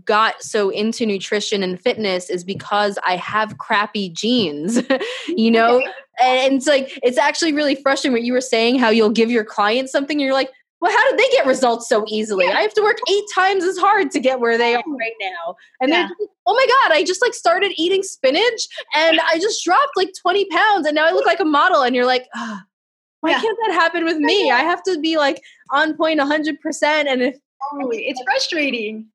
got 0.05 0.43
so 0.43 0.70
into 0.70 1.06
nutrition 1.06 1.62
and 1.62 1.81
fitness 1.81 2.28
is 2.28 2.44
because 2.44 2.98
I 3.06 3.16
have 3.16 3.59
crappy 3.59 4.10
genes, 4.10 4.82
you 5.28 5.51
know? 5.51 5.78
and 6.20 6.55
it's 6.55 6.66
like, 6.66 6.98
it's 7.02 7.19
actually 7.19 7.52
really 7.52 7.74
frustrating 7.74 8.12
what 8.12 8.23
you 8.23 8.32
were 8.32 8.40
saying, 8.40 8.78
how 8.78 8.90
you'll 8.90 9.10
give 9.10 9.31
your 9.31 9.44
clients 9.44 9.93
something 9.93 10.16
and 10.16 10.24
you're 10.24 10.35
like, 10.35 10.51
well, 10.81 10.93
how 10.93 11.10
did 11.10 11.19
they 11.19 11.28
get 11.32 11.47
results 11.47 11.89
so 11.89 12.05
easily? 12.06 12.47
Yeah. 12.47 12.52
I 12.52 12.60
have 12.60 12.74
to 12.74 12.82
work 12.82 12.98
eight 13.10 13.24
times 13.35 13.65
as 13.65 13.77
hard 13.78 14.10
to 14.12 14.20
get 14.20 14.39
where 14.39 14.56
they 14.56 14.77
are 14.77 14.82
right 14.86 15.12
now. 15.20 15.56
And 15.81 15.90
yeah. 15.90 16.06
they're 16.06 16.28
oh 16.47 16.55
my 16.55 16.66
God, 16.66 16.97
I 16.97 17.05
just 17.05 17.20
like 17.20 17.35
started 17.35 17.73
eating 17.77 18.02
spinach 18.02 18.69
and 18.94 19.20
I 19.20 19.39
just 19.39 19.65
dropped 19.65 19.97
like 19.97 20.10
20 20.20 20.47
pounds 20.47 20.86
and 20.86 20.94
now 20.94 21.06
I 21.06 21.10
look 21.10 21.27
like 21.27 21.40
a 21.40 21.44
model. 21.44 21.82
And 21.82 21.97
you're 21.97 22.06
like, 22.06 22.27
oh, 22.35 22.60
why 23.20 23.31
yeah. 23.31 23.40
can't 23.40 23.59
that 23.66 23.74
happen 23.74 24.05
with 24.05 24.19
me? 24.19 24.51
I 24.51 24.60
have 24.60 24.82
to 24.85 24.98
be 25.01 25.16
like 25.16 25.43
on 25.70 25.97
point 25.97 26.20
100%. 26.20 26.56
And 26.82 27.23
if 27.23 27.36
it's 27.73 28.23
frustrating. 28.23 29.06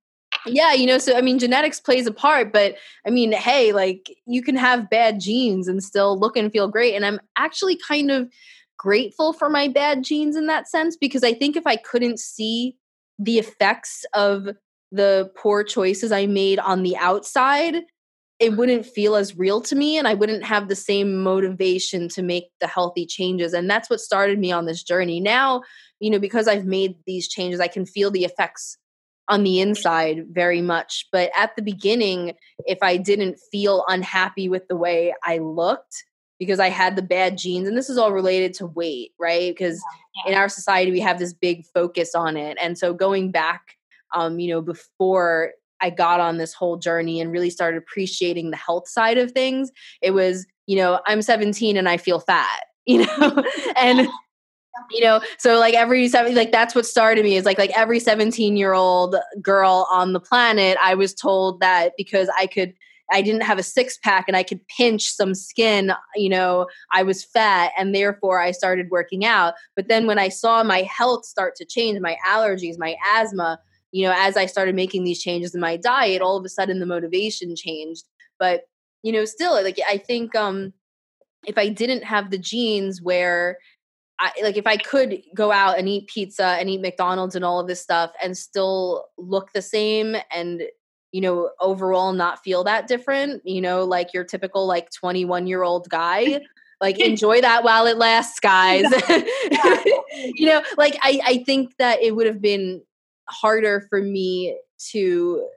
Yeah, 0.45 0.74
you 0.74 0.86
know, 0.86 0.98
so 0.98 1.15
I 1.18 1.22
mean, 1.22 1.40
genetics 1.40 1.80
plays 1.80 2.06
a 2.06 2.11
part, 2.11 2.52
but 2.52 2.76
I 3.07 3.10
mean, 3.10 3.32
hey, 3.32 3.72
like 3.72 4.14
you 4.26 4.41
can 4.41 4.56
have 4.57 4.90
bad 4.90 5.20
genes 5.22 5.68
and 5.68 5.82
still 5.82 6.20
look 6.20 6.36
and 6.36 6.52
feel 6.52 6.68
great. 6.68 6.95
And 6.95 7.06
I'm 7.06 7.20
actually 7.38 7.78
kind 7.78 8.11
of 8.11 8.30
grateful 8.78 9.32
for 9.32 9.49
my 9.49 9.70
bad 9.70 10.03
genes 10.03 10.36
in 10.36 10.48
that 10.48 10.68
sense 10.68 10.98
because 10.98 11.24
I 11.24 11.34
think 11.34 11.56
if 11.56 11.65
I 11.65 11.78
couldn't 11.78 12.20
see 12.20 12.76
the 13.18 13.40
effects 13.40 14.06
of 14.14 14.49
the 14.91 15.32
poor 15.38 15.64
choices 15.64 16.11
I 16.11 16.26
made 16.26 16.60
on 16.60 16.84
the 16.84 16.98
outside, 16.98 17.84
it 18.40 18.57
wouldn't 18.57 18.86
feel 18.86 19.15
as 19.15 19.38
real 19.38 19.61
to 19.61 19.76
me 19.76 19.98
and 19.98 20.07
I 20.07 20.15
wouldn't 20.15 20.44
have 20.44 20.68
the 20.68 20.76
same 20.76 21.24
motivation 21.24 22.10
to 22.10 22.22
make 22.22 22.45
the 22.60 22.68
healthy 22.68 23.06
changes. 23.06 23.53
And 23.53 23.70
that's 23.70 23.90
what 23.90 24.02
started 24.02 24.40
me 24.40 24.52
on 24.52 24.65
this 24.65 24.84
journey. 24.84 25.22
Now, 25.22 25.61
you 25.99 26.10
know, 26.10 26.20
because 26.20 26.48
I've 26.49 26.65
made 26.65 26.95
these 27.07 27.30
changes, 27.30 27.61
I 27.61 27.68
can 27.68 27.86
feel 27.86 28.11
the 28.11 28.26
effects 28.26 28.78
on 29.29 29.43
the 29.43 29.59
inside 29.59 30.25
very 30.31 30.61
much. 30.61 31.07
But 31.11 31.31
at 31.37 31.55
the 31.55 31.61
beginning, 31.61 32.33
if 32.65 32.79
I 32.81 32.97
didn't 32.97 33.39
feel 33.51 33.85
unhappy 33.87 34.49
with 34.49 34.67
the 34.67 34.75
way 34.75 35.13
I 35.23 35.37
looked, 35.37 36.03
because 36.39 36.59
I 36.59 36.69
had 36.69 36.95
the 36.95 37.01
bad 37.01 37.37
genes. 37.37 37.67
And 37.67 37.77
this 37.77 37.89
is 37.89 37.97
all 37.97 38.11
related 38.11 38.53
to 38.55 38.65
weight, 38.65 39.11
right? 39.19 39.53
Because 39.55 39.81
yeah. 40.25 40.31
in 40.33 40.37
our 40.37 40.49
society, 40.49 40.91
we 40.91 40.99
have 40.99 41.19
this 41.19 41.33
big 41.33 41.65
focus 41.73 42.13
on 42.15 42.35
it. 42.35 42.57
And 42.61 42.77
so 42.77 42.93
going 42.93 43.31
back, 43.31 43.77
um, 44.13 44.39
you 44.39 44.49
know, 44.49 44.61
before 44.61 45.51
I 45.81 45.89
got 45.89 46.19
on 46.19 46.37
this 46.37 46.53
whole 46.53 46.77
journey 46.77 47.21
and 47.21 47.31
really 47.31 47.49
started 47.49 47.77
appreciating 47.77 48.51
the 48.51 48.57
health 48.57 48.87
side 48.87 49.17
of 49.17 49.31
things, 49.31 49.71
it 50.01 50.11
was, 50.11 50.45
you 50.65 50.75
know, 50.75 50.99
I'm 51.05 51.21
17 51.21 51.77
and 51.77 51.87
I 51.87 51.97
feel 51.97 52.19
fat, 52.19 52.61
you 52.85 53.05
know, 53.05 53.43
and 53.77 54.07
you 54.91 55.01
know 55.01 55.21
so 55.37 55.59
like 55.59 55.73
every 55.73 56.07
seven 56.07 56.33
like 56.35 56.51
that's 56.51 56.73
what 56.73 56.85
started 56.85 57.23
me 57.23 57.35
is 57.35 57.45
like 57.45 57.57
like 57.57 57.71
every 57.77 57.99
17 57.99 58.57
year 58.57 58.73
old 58.73 59.15
girl 59.41 59.87
on 59.91 60.13
the 60.13 60.19
planet 60.19 60.77
i 60.81 60.95
was 60.95 61.13
told 61.13 61.59
that 61.59 61.93
because 61.97 62.29
i 62.37 62.47
could 62.47 62.73
I 63.11 63.21
didn't 63.21 63.41
have 63.41 63.59
a 63.59 63.63
six 63.63 63.97
pack 63.97 64.25
and 64.27 64.37
I 64.37 64.43
could 64.43 64.65
pinch 64.67 65.11
some 65.11 65.35
skin, 65.35 65.93
you 66.15 66.29
know, 66.29 66.67
I 66.91 67.03
was 67.03 67.23
fat 67.23 67.71
and 67.77 67.93
therefore 67.93 68.39
I 68.39 68.51
started 68.51 68.89
working 68.89 69.25
out. 69.25 69.53
But 69.75 69.87
then 69.87 70.07
when 70.07 70.17
I 70.17 70.29
saw 70.29 70.63
my 70.63 70.81
health 70.83 71.25
start 71.25 71.55
to 71.57 71.65
change, 71.65 71.99
my 71.99 72.17
allergies, 72.27 72.79
my 72.79 72.95
asthma, 73.13 73.59
you 73.91 74.05
know, 74.05 74.13
as 74.17 74.37
I 74.37 74.45
started 74.45 74.73
making 74.73 75.03
these 75.03 75.21
changes 75.21 75.53
in 75.53 75.61
my 75.61 75.77
diet, 75.77 76.21
all 76.21 76.37
of 76.37 76.45
a 76.45 76.49
sudden 76.49 76.79
the 76.79 76.85
motivation 76.85 77.55
changed. 77.55 78.05
But, 78.39 78.63
you 79.03 79.11
know, 79.11 79.25
still 79.25 79.53
like 79.53 79.79
I 79.87 79.97
think 79.97 80.35
um 80.35 80.73
if 81.45 81.57
I 81.57 81.69
didn't 81.69 82.03
have 82.03 82.31
the 82.31 82.37
genes 82.37 83.01
where 83.01 83.57
I, 84.19 84.31
like 84.41 84.57
if 84.57 84.68
I 84.68 84.77
could 84.77 85.22
go 85.34 85.52
out 85.52 85.77
and 85.80 85.90
eat 85.90 86.07
pizza 86.07 86.45
and 86.45 86.69
eat 86.69 86.81
McDonald's 86.81 87.35
and 87.35 87.44
all 87.44 87.60
of 87.60 87.68
this 87.68 87.81
stuff 87.81 88.11
and 88.23 88.38
still 88.38 89.06
look 89.18 89.52
the 89.53 89.61
same 89.61 90.15
and 90.31 90.64
you 91.14 91.22
know, 91.22 91.52
overall 91.61 92.11
not 92.11 92.44
feel 92.44 92.64
that 92.65 92.88
different, 92.88 93.44
you 93.45 93.61
know, 93.61 93.85
like 93.85 94.14
your 94.14 94.23
typical 94.23 94.65
like 94.65 94.90
21 94.91 95.48
year 95.48 95.64
old 95.64 95.88
guy. 95.88 96.41
Like 96.81 96.99
enjoy 96.99 97.40
that 97.41 97.64
while 97.64 97.85
it 97.85 97.98
lasts, 97.98 98.40
guys. 98.40 98.85
you 100.34 100.48
know, 100.48 100.64
like 100.76 100.98
I, 101.02 101.22
I 101.23 101.44
think 101.45 101.77
that 101.77 102.02
it 102.02 102.15
would 102.15 102.26
have 102.26 102.41
been 102.41 102.81
harder 103.30 103.85
for 103.90 104.02
me 104.02 104.57
to 104.91 105.48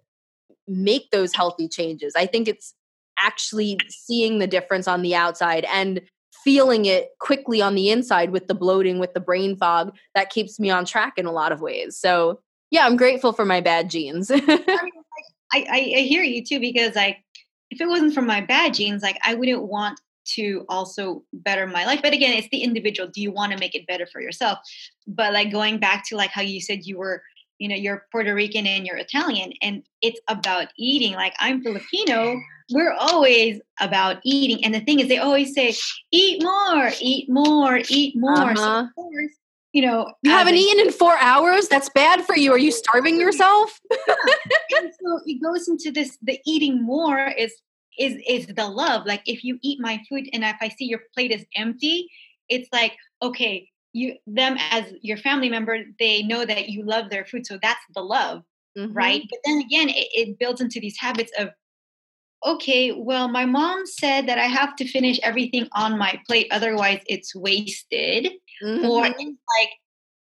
make 0.68 1.10
those 1.10 1.34
healthy 1.34 1.68
changes. 1.68 2.12
I 2.14 2.26
think 2.26 2.48
it's 2.48 2.74
actually 3.18 3.78
seeing 3.88 4.38
the 4.38 4.46
difference 4.46 4.86
on 4.86 5.00
the 5.00 5.14
outside 5.14 5.64
and 5.72 6.02
feeling 6.46 6.84
it 6.84 7.10
quickly 7.18 7.60
on 7.60 7.74
the 7.74 7.90
inside 7.90 8.30
with 8.30 8.46
the 8.46 8.54
bloating, 8.54 9.00
with 9.00 9.12
the 9.14 9.20
brain 9.20 9.56
fog 9.56 9.92
that 10.14 10.30
keeps 10.30 10.60
me 10.60 10.70
on 10.70 10.84
track 10.84 11.14
in 11.16 11.26
a 11.26 11.32
lot 11.32 11.50
of 11.50 11.60
ways. 11.60 11.98
So, 11.98 12.38
yeah, 12.70 12.86
I'm 12.86 12.96
grateful 12.96 13.32
for 13.32 13.44
my 13.44 13.60
bad 13.60 13.90
genes. 13.90 14.30
I, 14.32 14.90
I, 15.52 15.64
I 15.72 16.00
hear 16.02 16.22
you 16.22 16.44
too 16.44 16.60
because 16.60 16.94
like 16.94 17.18
if 17.72 17.80
it 17.80 17.88
wasn't 17.88 18.14
for 18.14 18.22
my 18.22 18.40
bad 18.40 18.74
genes, 18.74 19.02
like 19.02 19.18
I 19.24 19.34
wouldn't 19.34 19.64
want 19.64 20.00
to 20.34 20.64
also 20.68 21.24
better 21.32 21.66
my 21.66 21.84
life. 21.84 21.98
But 22.00 22.12
again, 22.12 22.36
it's 22.36 22.48
the 22.52 22.62
individual. 22.62 23.08
Do 23.12 23.20
you 23.20 23.32
want 23.32 23.50
to 23.50 23.58
make 23.58 23.74
it 23.74 23.88
better 23.88 24.06
for 24.06 24.20
yourself? 24.20 24.60
But 25.08 25.32
like 25.32 25.50
going 25.50 25.80
back 25.80 26.04
to 26.08 26.16
like 26.16 26.30
how 26.30 26.42
you 26.42 26.60
said 26.60 26.86
you 26.86 26.96
were, 26.96 27.24
you 27.58 27.68
know, 27.68 27.74
you're 27.74 28.06
Puerto 28.12 28.32
Rican 28.32 28.68
and 28.68 28.86
you're 28.86 28.98
Italian, 28.98 29.52
and 29.62 29.82
it's 30.00 30.20
about 30.28 30.68
eating. 30.78 31.14
Like 31.14 31.34
I'm 31.40 31.60
Filipino. 31.60 32.38
We're 32.72 32.94
always 32.94 33.60
about 33.80 34.18
eating. 34.24 34.64
And 34.64 34.74
the 34.74 34.80
thing 34.80 35.00
is, 35.00 35.08
they 35.08 35.18
always 35.18 35.54
say, 35.54 35.74
eat 36.10 36.42
more, 36.42 36.90
eat 37.00 37.30
more, 37.30 37.80
eat 37.88 38.14
more. 38.16 38.32
Uh-huh. 38.32 38.56
So 38.56 38.78
of 38.80 38.94
course, 38.94 39.32
you 39.76 39.82
know 39.82 40.10
you 40.22 40.30
haven't 40.30 40.54
a, 40.54 40.56
eaten 40.56 40.86
in 40.86 40.90
four 40.90 41.18
hours 41.18 41.68
that's 41.68 41.90
bad 41.90 42.24
for 42.24 42.34
you 42.34 42.50
are 42.50 42.58
you 42.58 42.72
starving 42.72 43.20
yourself 43.20 43.78
and 43.90 44.90
so 44.98 45.20
it 45.26 45.42
goes 45.42 45.68
into 45.68 45.90
this 45.92 46.16
the 46.22 46.40
eating 46.46 46.82
more 46.82 47.26
is 47.36 47.52
is 47.98 48.14
is 48.26 48.46
the 48.46 48.66
love 48.66 49.04
like 49.04 49.20
if 49.26 49.44
you 49.44 49.58
eat 49.62 49.78
my 49.78 50.02
food 50.08 50.30
and 50.32 50.42
if 50.44 50.56
i 50.62 50.68
see 50.70 50.86
your 50.86 51.00
plate 51.12 51.30
is 51.30 51.44
empty 51.56 52.08
it's 52.48 52.70
like 52.72 52.96
okay 53.20 53.68
you 53.92 54.14
them 54.26 54.56
as 54.70 54.84
your 55.02 55.18
family 55.18 55.50
member 55.50 55.84
they 55.98 56.22
know 56.22 56.46
that 56.46 56.70
you 56.70 56.82
love 56.82 57.10
their 57.10 57.26
food 57.26 57.46
so 57.46 57.58
that's 57.60 57.84
the 57.94 58.00
love 58.00 58.42
mm-hmm. 58.78 58.94
right 58.94 59.24
but 59.28 59.40
then 59.44 59.58
again 59.58 59.90
it, 59.90 60.08
it 60.12 60.38
builds 60.38 60.62
into 60.62 60.80
these 60.80 60.96
habits 60.98 61.32
of 61.38 61.50
okay, 62.44 62.92
well, 62.92 63.28
my 63.28 63.44
mom 63.44 63.86
said 63.86 64.28
that 64.28 64.38
I 64.38 64.44
have 64.44 64.76
to 64.76 64.86
finish 64.86 65.18
everything 65.22 65.68
on 65.72 65.98
my 65.98 66.20
plate, 66.26 66.48
otherwise 66.50 67.00
it's 67.06 67.34
wasted. 67.34 68.32
Mm-hmm. 68.62 68.86
Or 68.86 69.06
it's 69.06 69.18
like, 69.18 69.70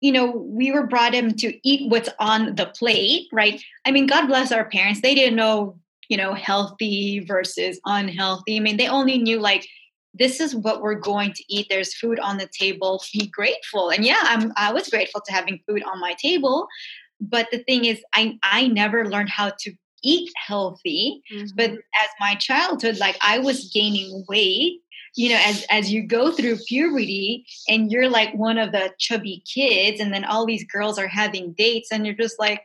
you 0.01 0.13
know, 0.13 0.31
we 0.31 0.71
were 0.71 0.87
brought 0.87 1.15
in 1.15 1.37
to 1.39 1.69
eat 1.69 1.91
what's 1.91 2.09
on 2.19 2.55
the 2.55 2.67
plate, 2.67 3.27
right? 3.33 3.63
I 3.85 3.91
mean, 3.91 4.07
God 4.07 4.27
bless 4.27 4.53
our 4.53 4.69
parents. 4.69 5.01
They 5.01 5.15
didn't 5.15 5.37
know, 5.37 5.79
you 6.09 6.17
know, 6.17 6.35
healthy 6.35 7.21
versus 7.21 7.81
unhealthy. 7.85 8.57
I 8.57 8.61
mean, 8.61 8.77
they 8.77 8.89
only 8.89 9.19
knew 9.19 9.41
like 9.41 9.67
this 10.15 10.41
is 10.41 10.55
what 10.55 10.83
we're 10.83 10.95
going 10.95 11.33
to 11.33 11.45
eat. 11.49 11.67
There's 11.69 11.95
food 11.95 12.19
on 12.21 12.39
the 12.39 12.49
table. 12.49 13.03
Be 13.13 13.27
grateful. 13.27 13.91
And 13.91 14.05
yeah, 14.05 14.21
I'm 14.23 14.53
I 14.57 14.73
was 14.73 14.89
grateful 14.89 15.21
to 15.27 15.33
having 15.33 15.61
food 15.67 15.83
on 15.85 16.01
my 16.01 16.15
table. 16.15 16.69
But 17.21 17.49
the 17.51 17.59
thing 17.59 17.85
is, 17.85 18.01
I 18.15 18.39
I 18.43 18.69
never 18.69 19.07
learned 19.07 19.31
how 19.31 19.53
to 19.61 19.73
eat 20.03 20.31
healthy. 20.37 21.23
Mm-hmm. 21.33 21.47
But 21.57 21.71
as 21.71 22.09
my 22.21 22.35
childhood, 22.35 22.99
like 22.99 23.17
I 23.21 23.39
was 23.39 23.71
gaining 23.73 24.25
weight 24.29 24.81
you 25.19 25.31
know 25.31 25.41
as 25.45 25.67
as 25.71 25.93
you 25.93 26.07
go 26.07 26.31
through 26.31 26.57
puberty 26.69 27.45
and 27.69 27.91
you're 27.91 28.09
like 28.09 28.33
one 28.35 28.57
of 28.57 28.73
the 28.73 28.93
chubby 28.99 29.43
kids 29.53 30.01
and 30.01 30.13
then 30.13 30.25
all 30.25 30.47
these 30.47 30.65
girls 30.65 30.99
are 30.99 31.09
having 31.09 31.53
dates 31.53 31.91
and 31.91 32.07
you're 32.07 32.15
just 32.15 32.39
like 32.39 32.63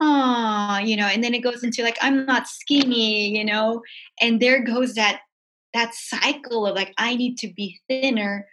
ah 0.00 0.78
you 0.80 0.96
know 0.96 1.06
and 1.06 1.22
then 1.22 1.34
it 1.34 1.40
goes 1.40 1.62
into 1.62 1.82
like 1.82 1.98
i'm 2.00 2.24
not 2.26 2.46
skinny 2.46 3.36
you 3.36 3.44
know 3.44 3.82
and 4.20 4.40
there 4.40 4.64
goes 4.64 4.94
that 4.94 5.20
that 5.74 5.94
cycle 5.94 6.66
of 6.66 6.74
like 6.74 6.94
i 6.96 7.14
need 7.14 7.36
to 7.36 7.52
be 7.52 7.78
thinner 7.88 8.46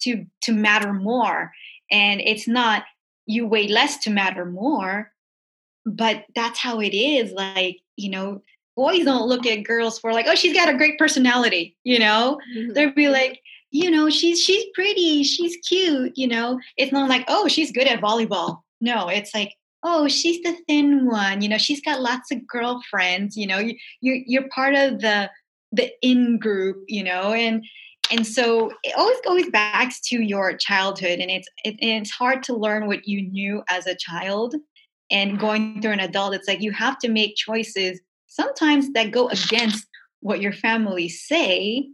to 0.00 0.24
to 0.40 0.52
matter 0.52 0.92
more 0.92 1.52
and 1.90 2.20
it's 2.20 2.48
not 2.48 2.84
you 3.26 3.46
weigh 3.46 3.68
less 3.68 3.98
to 3.98 4.10
matter 4.10 4.44
more 4.44 5.12
but 5.86 6.24
that's 6.34 6.58
how 6.58 6.80
it 6.80 6.94
is 6.94 7.32
like 7.32 7.78
you 7.96 8.10
know 8.10 8.42
boys 8.76 9.04
don't 9.04 9.26
look 9.26 9.46
at 9.46 9.64
girls 9.64 9.98
for 9.98 10.12
like, 10.12 10.26
oh, 10.28 10.34
she's 10.34 10.54
got 10.54 10.68
a 10.68 10.76
great 10.76 10.98
personality, 10.98 11.76
you 11.82 11.98
know? 11.98 12.38
Mm-hmm. 12.54 12.74
They'll 12.74 12.92
be 12.92 13.08
like, 13.08 13.40
you 13.70 13.90
know, 13.90 14.08
she's 14.10 14.40
she's 14.40 14.64
pretty, 14.74 15.24
she's 15.24 15.56
cute, 15.66 16.12
you 16.14 16.28
know. 16.28 16.60
It's 16.76 16.92
not 16.92 17.08
like, 17.08 17.24
oh, 17.26 17.48
she's 17.48 17.72
good 17.72 17.88
at 17.88 18.00
volleyball. 18.00 18.60
No, 18.80 19.08
it's 19.08 19.34
like, 19.34 19.54
oh, 19.82 20.06
she's 20.08 20.42
the 20.42 20.56
thin 20.68 21.06
one, 21.06 21.42
you 21.42 21.48
know, 21.48 21.58
she's 21.58 21.80
got 21.80 22.00
lots 22.00 22.30
of 22.30 22.46
girlfriends, 22.46 23.36
you 23.36 23.46
know, 23.46 23.58
you 23.58 23.74
you're 24.00 24.18
you're 24.26 24.48
part 24.50 24.74
of 24.74 25.00
the 25.00 25.30
the 25.72 25.90
in 26.02 26.38
group, 26.38 26.84
you 26.86 27.02
know, 27.02 27.32
and 27.32 27.64
and 28.10 28.26
so 28.26 28.72
it 28.84 28.94
always 28.96 29.18
goes 29.24 29.50
back 29.50 29.92
to 30.04 30.22
your 30.22 30.56
childhood 30.56 31.18
and 31.18 31.30
it's 31.30 31.48
it, 31.64 31.76
and 31.80 32.02
it's 32.02 32.10
hard 32.10 32.42
to 32.44 32.54
learn 32.54 32.86
what 32.86 33.08
you 33.08 33.22
knew 33.22 33.62
as 33.68 33.86
a 33.86 33.96
child 33.96 34.54
and 35.10 35.38
going 35.38 35.80
through 35.80 35.92
an 35.92 36.00
adult 36.00 36.34
it's 36.34 36.48
like 36.48 36.60
you 36.60 36.72
have 36.72 36.98
to 36.98 37.08
make 37.08 37.36
choices 37.36 38.00
sometimes 38.26 38.92
that 38.92 39.10
go 39.10 39.28
against 39.28 39.86
what 40.20 40.40
your 40.40 40.52
family 40.52 41.08
say 41.08 41.88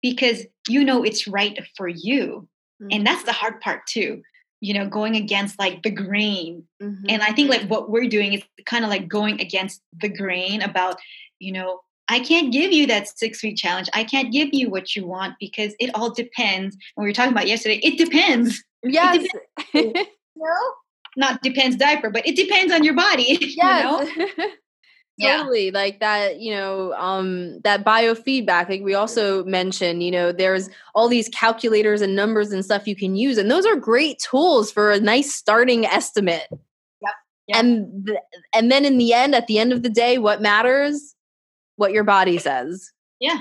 because 0.00 0.44
you 0.68 0.84
know 0.84 1.02
it's 1.02 1.26
right 1.26 1.58
for 1.76 1.88
you. 1.88 2.48
Mm-hmm. 2.82 2.88
and 2.92 3.06
that's 3.06 3.24
the 3.24 3.32
hard 3.32 3.60
part 3.60 3.86
too 3.86 4.22
you 4.60 4.74
know 4.74 4.88
going 4.88 5.16
against 5.16 5.58
like 5.58 5.82
the 5.82 5.90
grain. 5.90 6.64
Mm-hmm. 6.82 7.06
and 7.08 7.22
i 7.22 7.32
think 7.32 7.50
like 7.50 7.62
what 7.68 7.90
we're 7.90 8.08
doing 8.08 8.32
is 8.32 8.42
kind 8.66 8.84
of 8.84 8.90
like 8.90 9.08
going 9.08 9.40
against 9.40 9.80
the 10.00 10.08
grain 10.08 10.62
about 10.62 10.96
you 11.38 11.52
know 11.52 11.80
i 12.08 12.20
can't 12.20 12.52
give 12.52 12.72
you 12.72 12.86
that 12.86 13.08
six 13.18 13.42
week 13.42 13.56
challenge. 13.56 13.88
I 13.94 14.04
can't 14.04 14.32
give 14.32 14.50
you 14.52 14.70
what 14.70 14.94
you 14.94 15.06
want 15.06 15.34
because 15.40 15.74
it 15.78 15.90
all 15.94 16.10
depends. 16.10 16.76
When 16.94 17.04
we 17.04 17.10
were 17.10 17.14
talking 17.14 17.32
about 17.32 17.48
yesterday 17.48 17.80
it 17.82 17.98
depends. 17.98 18.62
Yes. 18.82 19.24
it 19.72 19.94
depends, 19.94 20.10
you 20.34 20.42
know? 20.42 20.72
Not 21.16 21.42
depends 21.42 21.76
diaper 21.76 22.10
but 22.10 22.26
it 22.26 22.36
depends 22.36 22.72
on 22.72 22.84
your 22.84 22.94
body 22.94 23.38
yes. 23.40 24.08
you 24.16 24.26
know 24.26 24.48
totally 25.20 25.66
yeah. 25.66 25.70
like 25.74 26.00
that 26.00 26.40
you 26.40 26.54
know 26.54 26.92
um 26.94 27.60
that 27.64 27.84
biofeedback 27.84 28.68
like 28.68 28.82
we 28.82 28.94
also 28.94 29.44
mentioned 29.44 30.02
you 30.02 30.10
know 30.10 30.32
there's 30.32 30.70
all 30.94 31.08
these 31.08 31.28
calculators 31.28 32.00
and 32.00 32.16
numbers 32.16 32.50
and 32.50 32.64
stuff 32.64 32.86
you 32.86 32.96
can 32.96 33.14
use 33.14 33.38
and 33.38 33.50
those 33.50 33.66
are 33.66 33.76
great 33.76 34.18
tools 34.18 34.72
for 34.72 34.90
a 34.90 35.00
nice 35.00 35.34
starting 35.34 35.84
estimate 35.84 36.46
yep, 36.50 37.12
yep. 37.46 37.58
and 37.58 38.06
th- 38.06 38.18
and 38.54 38.70
then 38.72 38.84
in 38.84 38.98
the 38.98 39.12
end 39.12 39.34
at 39.34 39.46
the 39.46 39.58
end 39.58 39.72
of 39.72 39.82
the 39.82 39.90
day 39.90 40.18
what 40.18 40.40
matters 40.40 41.14
what 41.76 41.92
your 41.92 42.04
body 42.04 42.38
says 42.38 42.90
yeah 43.20 43.38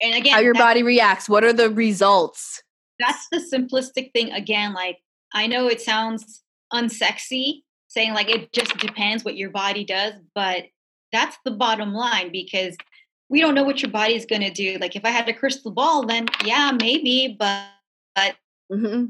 and 0.00 0.14
again 0.14 0.32
how 0.32 0.40
your 0.40 0.54
body 0.54 0.82
reacts 0.82 1.28
what 1.28 1.44
are 1.44 1.52
the 1.52 1.70
results 1.70 2.62
that's 2.98 3.26
the 3.30 3.38
simplistic 3.52 4.10
thing 4.12 4.32
again 4.32 4.72
like 4.72 4.98
i 5.34 5.46
know 5.46 5.66
it 5.66 5.80
sounds 5.80 6.43
unsexy 6.74 7.62
saying 7.88 8.12
like 8.12 8.28
it 8.28 8.52
just 8.52 8.76
depends 8.78 9.24
what 9.24 9.36
your 9.36 9.50
body 9.50 9.84
does 9.84 10.14
but 10.34 10.64
that's 11.12 11.38
the 11.44 11.50
bottom 11.50 11.94
line 11.94 12.30
because 12.32 12.76
we 13.28 13.40
don't 13.40 13.54
know 13.54 13.64
what 13.64 13.82
your 13.82 13.90
body 13.90 14.14
is 14.14 14.26
going 14.26 14.42
to 14.42 14.50
do. 14.50 14.78
Like 14.80 14.96
if 14.96 15.04
I 15.04 15.10
had 15.10 15.28
a 15.28 15.32
crystal 15.32 15.70
ball, 15.70 16.06
then 16.06 16.26
yeah, 16.44 16.72
maybe, 16.78 17.36
but, 17.38 17.66
but 18.14 18.36
mm-hmm. 18.70 19.06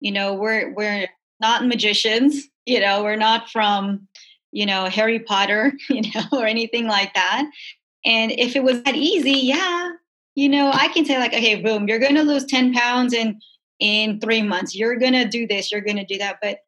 you 0.00 0.12
know, 0.12 0.34
we're 0.34 0.72
we're 0.74 1.08
not 1.40 1.66
magicians. 1.66 2.48
You 2.66 2.80
know, 2.80 3.02
we're 3.02 3.16
not 3.16 3.48
from 3.48 4.08
you 4.52 4.66
know 4.66 4.86
Harry 4.86 5.20
Potter, 5.20 5.72
you 5.88 6.02
know, 6.14 6.24
or 6.32 6.46
anything 6.46 6.86
like 6.86 7.14
that. 7.14 7.50
And 8.04 8.30
if 8.32 8.56
it 8.56 8.62
was 8.62 8.82
that 8.82 8.94
easy, 8.94 9.32
yeah, 9.32 9.92
you 10.34 10.48
know, 10.48 10.70
I 10.72 10.88
can 10.88 11.04
say 11.04 11.18
like, 11.18 11.32
okay, 11.32 11.60
boom, 11.60 11.88
you're 11.88 11.98
going 11.98 12.14
to 12.14 12.22
lose 12.22 12.44
ten 12.44 12.72
pounds 12.72 13.14
in 13.14 13.40
in 13.80 14.20
three 14.20 14.42
months. 14.42 14.74
You're 14.74 14.98
to 14.98 15.26
do 15.26 15.46
this. 15.46 15.70
You're 15.70 15.80
to 15.82 16.04
do 16.04 16.18
that, 16.18 16.38
but 16.42 16.58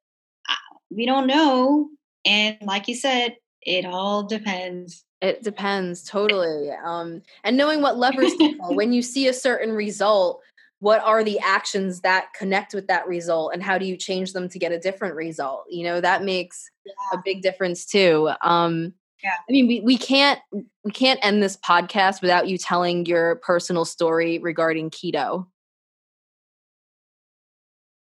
uh, 0.48 0.76
we 0.90 1.06
don't 1.06 1.26
know. 1.26 1.88
And 2.24 2.58
like 2.62 2.88
you 2.88 2.94
said, 2.94 3.36
it 3.62 3.84
all 3.84 4.22
depends. 4.22 5.04
It 5.20 5.42
depends 5.42 6.02
totally. 6.02 6.70
Um, 6.70 7.22
and 7.44 7.56
knowing 7.56 7.82
what 7.82 7.98
levers 7.98 8.34
to 8.34 8.56
pull 8.56 8.74
when 8.74 8.92
you 8.92 9.02
see 9.02 9.28
a 9.28 9.34
certain 9.34 9.72
result, 9.72 10.40
what 10.78 11.02
are 11.02 11.22
the 11.22 11.38
actions 11.40 12.00
that 12.00 12.32
connect 12.34 12.74
with 12.74 12.86
that 12.86 13.06
result 13.06 13.52
and 13.52 13.62
how 13.62 13.76
do 13.76 13.84
you 13.84 13.96
change 13.96 14.32
them 14.32 14.48
to 14.48 14.58
get 14.58 14.72
a 14.72 14.78
different 14.78 15.14
result? 15.14 15.64
You 15.68 15.84
know, 15.84 16.00
that 16.00 16.24
makes 16.24 16.70
yeah. 16.86 16.92
a 17.12 17.22
big 17.22 17.42
difference 17.42 17.84
too. 17.84 18.30
Um, 18.42 18.94
yeah. 19.22 19.34
I 19.46 19.52
mean, 19.52 19.68
we, 19.68 19.80
we 19.80 19.98
can't 19.98 20.40
we 20.82 20.90
can't 20.90 21.20
end 21.22 21.42
this 21.42 21.58
podcast 21.58 22.22
without 22.22 22.48
you 22.48 22.56
telling 22.56 23.04
your 23.04 23.36
personal 23.36 23.84
story 23.84 24.38
regarding 24.38 24.88
keto. 24.88 25.46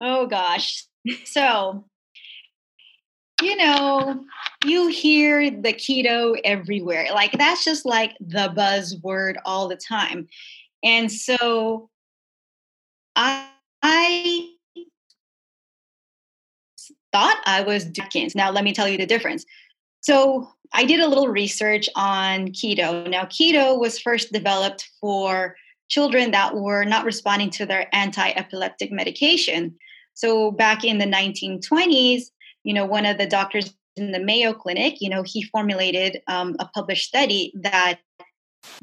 Oh 0.01 0.27
gosh. 0.27 0.85
So 1.25 1.85
you 3.41 3.55
know, 3.55 4.25
you 4.65 4.87
hear 4.87 5.51
the 5.51 5.73
keto 5.73 6.39
everywhere. 6.43 7.07
Like 7.13 7.33
that's 7.33 7.63
just 7.63 7.85
like 7.85 8.15
the 8.19 8.51
buzzword 8.55 9.35
all 9.45 9.67
the 9.67 9.75
time. 9.75 10.27
And 10.83 11.11
so 11.11 11.89
I, 13.15 13.47
I 13.83 14.49
thought 17.13 17.41
I 17.45 17.61
was 17.61 17.85
Atkins. 17.85 18.35
Now 18.35 18.51
let 18.51 18.63
me 18.63 18.73
tell 18.73 18.87
you 18.87 18.97
the 18.97 19.05
difference. 19.05 19.45
So 20.01 20.49
I 20.73 20.85
did 20.85 20.99
a 20.99 21.07
little 21.07 21.27
research 21.27 21.87
on 21.95 22.49
keto. 22.49 23.09
Now 23.09 23.25
keto 23.25 23.79
was 23.79 23.99
first 23.99 24.31
developed 24.31 24.89
for 24.99 25.55
children 25.89 26.31
that 26.31 26.55
were 26.55 26.85
not 26.85 27.05
responding 27.05 27.49
to 27.51 27.65
their 27.65 27.87
anti-epileptic 27.93 28.91
medication. 28.91 29.75
So 30.17 30.49
back 30.49 30.83
in 30.83 30.97
the 30.97 31.05
1920s, 31.05 32.23
you 32.63 32.73
know, 32.73 32.85
one 32.85 33.05
of 33.05 33.19
the 33.19 33.27
doctors 33.27 33.71
in 33.95 34.13
the 34.13 34.19
Mayo 34.19 34.51
Clinic, 34.51 34.95
you 34.99 35.11
know, 35.11 35.21
he 35.21 35.43
formulated 35.43 36.21
um, 36.27 36.55
a 36.57 36.65
published 36.65 37.07
study 37.07 37.53
that 37.61 37.99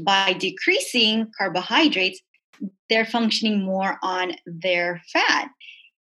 by 0.00 0.34
decreasing 0.34 1.26
carbohydrates, 1.36 2.20
they're 2.88 3.04
functioning 3.04 3.64
more 3.64 3.98
on 4.00 4.36
their 4.46 5.02
fat. 5.12 5.48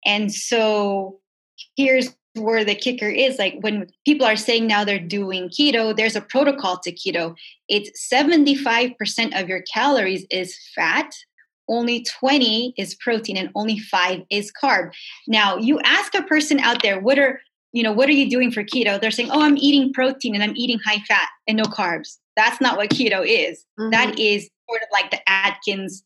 And 0.05 0.31
so 0.31 1.18
here's 1.76 2.15
where 2.35 2.64
the 2.64 2.76
kicker 2.76 3.10
is 3.10 3.39
like 3.39 3.55
when 3.61 3.88
people 4.05 4.27
are 4.27 4.35
saying 4.35 4.68
now 4.68 4.84
they're 4.84 4.99
doing 4.99 5.49
keto, 5.49 5.95
there's 5.95 6.15
a 6.15 6.22
protocol 6.22 6.77
to 6.84 6.91
keto. 6.91 7.35
It's 7.68 8.07
75% 8.07 9.41
of 9.41 9.49
your 9.49 9.64
calories 9.64 10.27
is 10.30 10.55
fat, 10.76 11.11
only 11.74 12.06
20 12.20 12.74
is 12.78 12.95
protein, 12.95 13.38
and 13.38 13.50
only 13.56 13.80
5 13.80 14.22
is 14.30 14.52
carb. 14.62 14.91
Now, 15.28 15.58
you 15.58 15.80
ask 15.84 16.14
a 16.16 16.24
person 16.24 16.60
out 16.60 16.82
there, 16.82 17.00
what 17.00 17.20
are 17.20 17.41
you 17.74 17.82
know, 17.82 17.91
what 17.91 18.08
are 18.08 18.14
you 18.14 18.30
doing 18.30 18.52
for 18.52 18.64
keto? 18.64 19.02
They're 19.02 19.12
saying, 19.12 19.32
oh, 19.32 19.41
I'm 19.41 19.58
eating 19.58 19.91
protein 19.94 20.36
and 20.36 20.44
I'm 20.44 20.56
eating 20.56 20.80
high 20.86 21.00
fat 21.08 21.28
and 21.48 21.58
no 21.58 21.64
carbs. 21.64 22.18
That's 22.38 22.62
not 22.62 22.78
what 22.78 22.91
keto 22.91 23.26
is. 23.26 23.66
Mm-hmm. 23.80 23.90
That 23.90 24.20
is 24.20 24.48
sort 24.70 24.84
of 24.84 24.88
like 24.91 25.10
the 25.12 25.28
Atkins 25.28 26.04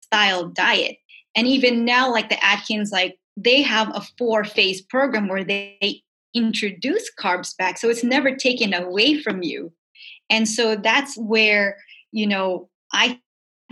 style 0.00 0.48
diet. 0.48 0.96
And 1.36 1.46
even 1.46 1.84
now, 1.84 2.10
like 2.10 2.30
the 2.30 2.42
Atkins, 2.42 2.90
like 2.90 3.18
they 3.36 3.62
have 3.62 3.94
a 3.94 4.02
four 4.18 4.44
phase 4.44 4.80
program 4.80 5.28
where 5.28 5.44
they 5.44 6.02
introduce 6.34 7.10
carbs 7.18 7.56
back. 7.56 7.76
So 7.76 7.88
it's 7.90 8.02
never 8.02 8.34
taken 8.34 8.72
away 8.72 9.20
from 9.20 9.42
you. 9.42 9.72
And 10.30 10.48
so 10.48 10.74
that's 10.74 11.16
where, 11.18 11.76
you 12.12 12.26
know, 12.26 12.68
I 12.92 13.20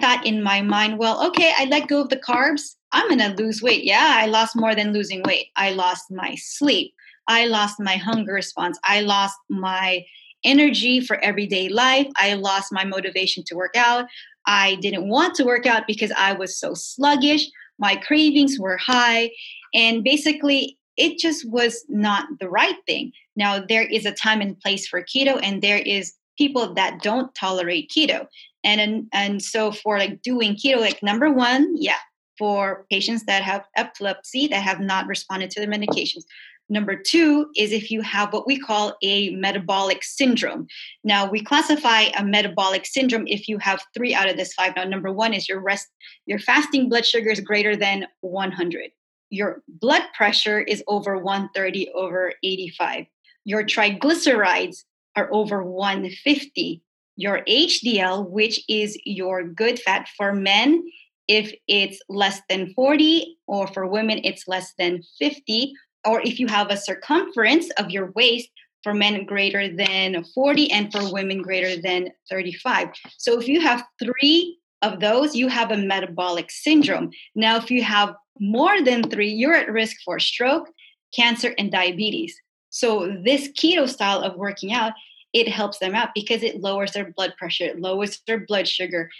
thought 0.01 0.27
in 0.27 0.43
my 0.43 0.63
mind, 0.63 0.99
well, 0.99 1.27
okay, 1.29 1.53
I 1.57 1.65
let 1.67 1.89
go 1.89 2.01
of 2.01 2.09
the 2.09 2.17
carbs. 2.17 2.77
I'm 2.93 3.09
going 3.09 3.19
to 3.19 3.43
lose 3.43 3.63
weight. 3.63 3.85
Yeah, 3.85 4.17
I 4.17 4.27
lost 4.27 4.57
more 4.57 4.75
than 4.75 4.93
losing 4.93 5.23
weight. 5.23 5.49
I 5.57 5.73
lost 5.73 6.05
my 6.11 6.35
sleep. 6.37 6.95
I 7.27 7.47
lost 7.47 7.79
my 7.79 7.97
hunger 7.97 8.33
response. 8.33 8.79
I 8.85 9.03
lost 9.03 9.37
my 9.51 10.05
energy 10.45 11.01
for 11.01 11.23
everyday 11.23 11.69
life. 11.69 12.07
I 12.17 12.35
lost 12.35 12.73
my 12.73 12.85
motivation 12.85 13.45
to 13.49 13.57
work 13.57 13.77
out. 13.77 14.07
I 14.47 14.77
didn't 14.77 15.09
want 15.09 15.35
to 15.35 15.45
work 15.45 15.67
out 15.67 15.87
because 15.87 16.13
I 16.17 16.33
was 16.33 16.59
so 16.59 16.73
sluggish. 16.75 17.47
My 17.79 17.97
cravings 17.97 18.59
were 18.59 18.79
high. 18.79 19.31
And 19.75 20.03
basically, 20.03 20.79
it 20.97 21.19
just 21.19 21.49
was 21.51 21.85
not 21.89 22.27
the 22.41 22.49
right 22.49 22.77
thing. 22.87 23.13
Now, 23.37 23.61
there 23.61 23.87
is 23.87 24.07
a 24.07 24.13
time 24.13 24.41
and 24.41 24.59
place 24.59 24.89
for 24.89 25.03
keto, 25.03 25.39
and 25.43 25.63
there 25.63 25.79
is 25.79 26.15
people 26.37 26.75
that 26.75 27.03
don't 27.03 27.33
tolerate 27.35 27.91
keto. 27.95 28.27
And, 28.65 28.81
and, 28.81 29.07
and 29.13 29.43
so 29.43 29.73
for 29.73 29.99
like 29.99 30.23
doing 30.23 30.55
keto, 30.55 30.81
like 30.81 31.03
number 31.03 31.33
one, 31.33 31.75
yeah, 31.77 31.99
for 32.39 32.87
patients 32.91 33.25
that 33.25 33.43
have 33.43 33.65
epilepsy 33.77 34.47
that 34.49 34.63
have 34.63 34.81
not 34.81 35.07
responded 35.07 35.51
to 35.51 35.61
the 35.61 35.67
medications. 35.67 36.25
Number 36.71 36.97
two 36.97 37.51
is 37.57 37.73
if 37.73 37.91
you 37.91 38.03
have 38.03 38.33
what 38.33 38.47
we 38.47 38.59
call 38.59 38.95
a 39.03 39.31
metabolic 39.31 40.05
syndrome. 40.05 40.67
Now, 41.03 41.29
we 41.31 41.43
classify 41.43 42.03
a 42.17 42.25
metabolic 42.25 42.85
syndrome 42.85 43.27
if 43.27 43.49
you 43.49 43.59
have 43.59 43.83
three 43.97 44.15
out 44.15 44.29
of 44.29 44.37
this 44.37 44.53
five. 44.53 44.77
Now, 44.77 44.85
number 44.85 45.11
one 45.11 45.33
is 45.33 45.49
your 45.49 45.61
rest, 45.61 45.89
your 46.27 46.39
fasting 46.39 46.89
blood 46.89 47.07
sugar 47.07 47.31
is 47.31 47.41
greater 47.41 47.75
than 47.75 48.07
100. 48.21 48.91
Your 49.31 49.63
blood 49.69 50.03
pressure 50.15 50.61
is 50.61 50.85
over 50.87 51.17
130 51.17 51.91
over 51.95 52.35
85. 52.43 53.07
Your 53.45 53.65
triglycerides 53.65 54.85
are 55.17 55.29
over 55.33 55.63
150. 55.65 56.83
Your 57.19 57.41
HDL, 57.49 58.31
which 58.31 58.61
is 58.69 58.97
your 59.05 59.43
good 59.43 59.81
fat 59.81 60.09
for 60.17 60.33
men, 60.33 60.85
if 61.27 61.53
it's 61.67 62.01
less 62.09 62.41
than 62.49 62.73
40, 62.75 63.37
or 63.49 63.67
for 63.67 63.87
women, 63.89 64.21
it's 64.23 64.47
less 64.47 64.73
than 64.79 65.03
50, 65.19 65.75
or 66.07 66.23
if 66.23 66.39
you 66.39 66.47
have 66.47 66.71
a 66.71 66.77
circumference 66.77 67.69
of 67.73 67.91
your 67.91 68.13
waist 68.13 68.49
for 68.85 68.95
men 68.95 69.25
greater 69.25 69.69
than 69.69 70.25
40 70.33 70.71
and 70.71 70.93
for 70.93 71.13
women 71.13 71.43
greater 71.43 71.81
than 71.83 72.11
35. 72.31 72.91
So 73.19 73.39
if 73.41 73.49
you 73.49 73.61
have 73.61 73.85
three 74.03 74.57
of 74.83 75.01
those, 75.01 75.35
you 75.35 75.49
have 75.49 75.73
a 75.73 75.77
metabolic 75.77 76.53
syndrome. 76.53 77.11
Now, 77.35 77.57
if 77.57 77.69
you 77.69 77.83
have 77.83 78.15
more 78.39 78.81
than 78.81 79.03
three, 79.11 79.31
you're 79.31 79.57
at 79.57 79.73
risk 79.73 79.97
for 80.05 80.21
stroke, 80.21 80.69
cancer, 81.13 81.53
and 81.59 81.73
diabetes. 81.73 82.41
So 82.71 83.17
this 83.25 83.49
keto 83.49 83.89
style 83.89 84.21
of 84.21 84.37
working 84.37 84.73
out, 84.73 84.93
it 85.33 85.49
helps 85.49 85.79
them 85.79 85.95
out 85.95 86.11
because 86.15 86.43
it 86.43 86.61
lowers 86.61 86.93
their 86.93 87.13
blood 87.13 87.35
pressure, 87.39 87.65
it 87.65 87.81
lowers 87.81 88.21
their 88.27 88.41
blood 88.41 88.67
sugar. 88.67 89.11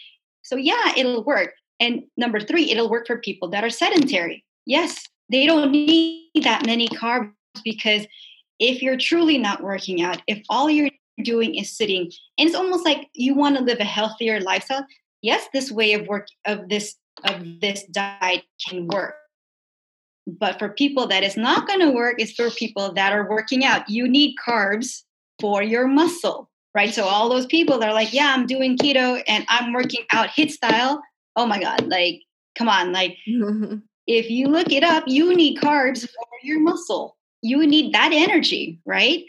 So 0.43 0.57
yeah, 0.57 0.93
it'll 0.97 1.25
work. 1.25 1.53
And 1.81 2.05
number 2.17 2.41
three, 2.41 2.71
it'll 2.71 2.91
work 2.91 3.07
for 3.07 3.19
people 3.19 3.49
that 3.51 3.65
are 3.65 3.71
sedentary. 3.71 4.45
Yes, 4.67 5.05
they 5.31 5.47
don't 5.47 5.71
need 5.71 6.31
that 6.43 6.67
many 6.67 6.89
carbs 6.89 7.33
because 7.65 8.07
if 8.59 8.83
you're 8.83 8.97
truly 8.97 9.39
not 9.39 9.63
working 9.63 10.03
out, 10.03 10.21
if 10.27 10.43
all 10.49 10.69
you're 10.69 10.91
doing 11.23 11.55
is 11.55 11.77
sitting, 11.77 12.11
and 12.39 12.49
it's 12.49 12.57
almost 12.57 12.85
like 12.85 13.09
you 13.15 13.35
want 13.35 13.57
to 13.57 13.63
live 13.63 13.79
a 13.81 13.85
healthier 13.85 14.41
lifestyle, 14.41 14.87
yes, 15.23 15.47
this 15.53 15.71
way 15.71 15.93
of 15.93 16.07
work 16.07 16.27
of 16.47 16.69
this 16.69 16.97
of 17.25 17.43
this 17.61 17.85
diet 17.85 18.45
can 18.67 18.87
work. 18.89 19.15
But 20.27 20.59
for 20.59 20.69
people 20.69 21.07
that 21.09 21.25
is 21.25 21.37
not 21.37 21.67
going 21.67 21.81
to 21.81 21.91
work 21.91 22.21
is 22.21 22.33
for 22.33 22.51
people 22.51 22.93
that 22.93 23.13
are 23.13 23.29
working 23.29 23.65
out. 23.65 23.89
You 23.89 24.07
need 24.09 24.37
carbs 24.47 25.03
for 25.41 25.63
your 25.63 25.87
muscle, 25.87 26.51
right? 26.75 26.93
So 26.93 27.05
all 27.05 27.29
those 27.29 27.47
people 27.47 27.79
that 27.79 27.89
are 27.89 27.95
like, 27.95 28.13
yeah, 28.13 28.35
I'm 28.35 28.47
doing 28.47 28.77
keto 28.77 29.23
and 29.27 29.45
I'm 29.49 29.73
working 29.73 30.05
out 30.13 30.31
HIIT 30.31 30.51
style. 30.51 31.03
Oh 31.37 31.47
my 31.47 31.61
God, 31.61 31.87
like, 31.89 32.23
come 32.55 32.69
on, 32.69 32.93
like 32.93 33.17
if 34.07 34.31
you 34.31 34.49
look 34.49 34.73
it 34.73 34.83
up, 34.83 35.05
you 35.07 35.35
need 35.35 35.61
carbs 35.61 36.09
for 36.09 36.27
your 36.43 36.61
muscle. 36.61 37.17
You 37.43 37.67
need 37.67 37.95
that 37.95 38.11
energy, 38.13 38.81
right? 38.85 39.25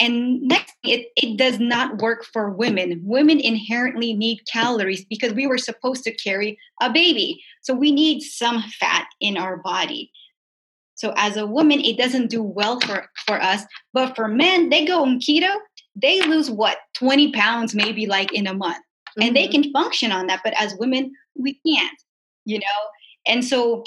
And 0.00 0.42
next, 0.42 0.74
it, 0.82 1.08
it 1.16 1.36
does 1.36 1.58
not 1.60 2.02
work 2.02 2.24
for 2.24 2.50
women. 2.50 3.00
Women 3.04 3.38
inherently 3.38 4.12
need 4.12 4.40
calories 4.50 5.04
because 5.04 5.32
we 5.32 5.46
were 5.46 5.58
supposed 5.58 6.04
to 6.04 6.14
carry 6.14 6.58
a 6.82 6.92
baby. 6.92 7.42
So 7.62 7.74
we 7.74 7.92
need 7.92 8.20
some 8.20 8.62
fat 8.80 9.06
in 9.20 9.36
our 9.36 9.58
body. 9.58 10.10
So 11.04 11.12
as 11.18 11.36
a 11.36 11.46
woman, 11.46 11.80
it 11.80 11.98
doesn't 11.98 12.30
do 12.30 12.42
well 12.42 12.80
for, 12.80 13.10
for 13.26 13.38
us. 13.38 13.64
But 13.92 14.16
for 14.16 14.26
men, 14.26 14.70
they 14.70 14.86
go 14.86 15.02
on 15.02 15.20
keto, 15.20 15.54
they 15.94 16.22
lose 16.22 16.50
what, 16.50 16.78
20 16.94 17.30
pounds 17.32 17.74
maybe 17.74 18.06
like 18.06 18.32
in 18.32 18.46
a 18.46 18.54
month. 18.54 18.78
Mm-hmm. 18.78 19.22
And 19.22 19.36
they 19.36 19.48
mm-hmm. 19.48 19.64
can 19.64 19.72
function 19.72 20.12
on 20.12 20.28
that. 20.28 20.40
But 20.42 20.54
as 20.58 20.74
women, 20.78 21.12
we 21.38 21.60
can't, 21.66 21.98
you 22.46 22.58
know? 22.58 22.64
And 23.26 23.44
so 23.44 23.84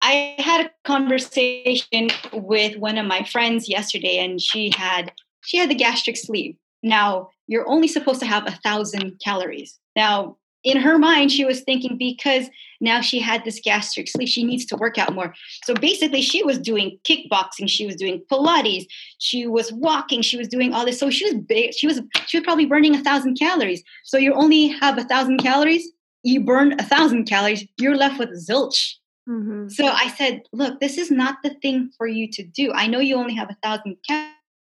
I 0.00 0.34
had 0.38 0.64
a 0.64 0.70
conversation 0.86 2.08
with 2.32 2.78
one 2.78 2.96
of 2.96 3.04
my 3.04 3.22
friends 3.24 3.68
yesterday, 3.68 4.16
and 4.18 4.40
she 4.40 4.72
had 4.74 5.12
she 5.44 5.58
had 5.58 5.68
the 5.68 5.74
gastric 5.74 6.16
sleeve. 6.16 6.56
Now 6.82 7.28
you're 7.48 7.68
only 7.68 7.88
supposed 7.88 8.20
to 8.20 8.26
have 8.26 8.46
a 8.46 8.58
thousand 8.64 9.20
calories. 9.22 9.78
Now 9.94 10.38
in 10.64 10.78
her 10.78 10.98
mind, 10.98 11.30
she 11.30 11.44
was 11.44 11.60
thinking 11.60 11.96
because 11.98 12.48
now 12.80 13.00
she 13.00 13.20
had 13.20 13.44
this 13.44 13.60
gastric 13.62 14.08
sleeve, 14.08 14.28
she 14.28 14.44
needs 14.44 14.64
to 14.66 14.76
work 14.76 14.98
out 14.98 15.14
more. 15.14 15.34
So 15.64 15.74
basically, 15.74 16.22
she 16.22 16.42
was 16.42 16.58
doing 16.58 16.98
kickboxing, 17.08 17.68
she 17.68 17.86
was 17.86 17.96
doing 17.96 18.22
Pilates, 18.30 18.86
she 19.18 19.46
was 19.46 19.72
walking, 19.72 20.22
she 20.22 20.38
was 20.38 20.48
doing 20.48 20.72
all 20.72 20.84
this. 20.84 20.98
So 20.98 21.10
she 21.10 21.26
was 21.26 21.34
big, 21.34 21.74
she 21.74 21.86
was 21.86 22.00
she 22.26 22.38
was 22.38 22.44
probably 22.44 22.66
burning 22.66 22.94
a 22.94 23.02
thousand 23.02 23.38
calories. 23.38 23.82
So 24.04 24.16
you 24.16 24.32
only 24.34 24.68
have 24.68 24.98
a 24.98 25.04
thousand 25.04 25.38
calories, 25.38 25.86
you 26.22 26.40
burn 26.40 26.72
a 26.80 26.82
thousand 26.82 27.24
calories, 27.24 27.66
you're 27.78 27.96
left 27.96 28.18
with 28.18 28.30
zilch. 28.48 28.94
Mm-hmm. 29.28 29.68
So 29.68 29.86
I 29.86 30.08
said, 30.08 30.42
look, 30.52 30.80
this 30.80 30.98
is 30.98 31.10
not 31.10 31.36
the 31.42 31.54
thing 31.62 31.90
for 31.96 32.06
you 32.06 32.30
to 32.32 32.42
do. 32.42 32.72
I 32.72 32.86
know 32.86 33.00
you 33.00 33.16
only 33.16 33.34
have 33.34 33.50
a 33.50 33.56
thousand 33.62 33.96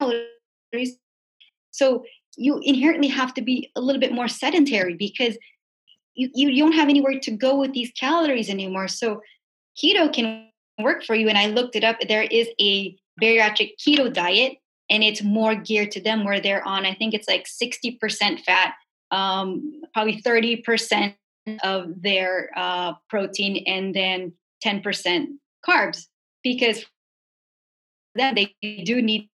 calories. 0.01 0.97
So 1.71 2.05
you 2.37 2.61
inherently 2.63 3.09
have 3.09 3.35
to 3.35 3.43
be 3.43 3.71
a 3.77 3.81
little 3.81 4.01
bit 4.01 4.13
more 4.13 4.29
sedentary 4.29 4.95
because 4.95 5.37
you, 6.19 6.51
you 6.51 6.65
don't 6.65 6.73
have 6.73 6.89
anywhere 6.89 7.19
to 7.21 7.31
go 7.31 7.57
with 7.57 7.73
these 7.73 7.93
calories 7.93 8.51
anymore. 8.51 8.89
So 8.89 9.23
keto 9.83 10.13
can 10.13 10.49
work 10.79 11.05
for 11.05 11.15
you. 11.15 11.29
And 11.29 11.39
I 11.39 11.47
looked 11.47 11.77
it 11.77 11.85
up. 11.85 11.97
There 12.07 12.23
is 12.23 12.49
a 12.61 12.97
bariatric 13.23 13.73
keto 13.79 14.13
diet 14.13 14.59
and 14.91 15.05
it's 15.05 15.23
more 15.23 15.55
geared 15.55 15.93
to 15.93 16.01
them 16.01 16.25
where 16.25 16.41
they're 16.41 16.67
on, 16.67 16.87
I 16.87 16.95
think 16.95 17.15
it's 17.15 17.29
like 17.29 17.47
60% 17.47 18.41
fat, 18.41 18.75
um, 19.11 19.83
probably 19.93 20.21
30% 20.23 21.15
of 21.63 22.03
their 22.03 22.51
uh, 22.57 22.95
protein, 23.09 23.65
and 23.67 23.95
then 23.95 24.33
10% 24.65 25.27
carbs 25.67 26.07
because 26.43 26.85
then 28.15 28.35
they 28.35 28.55
do 28.85 29.01
need 29.01 29.29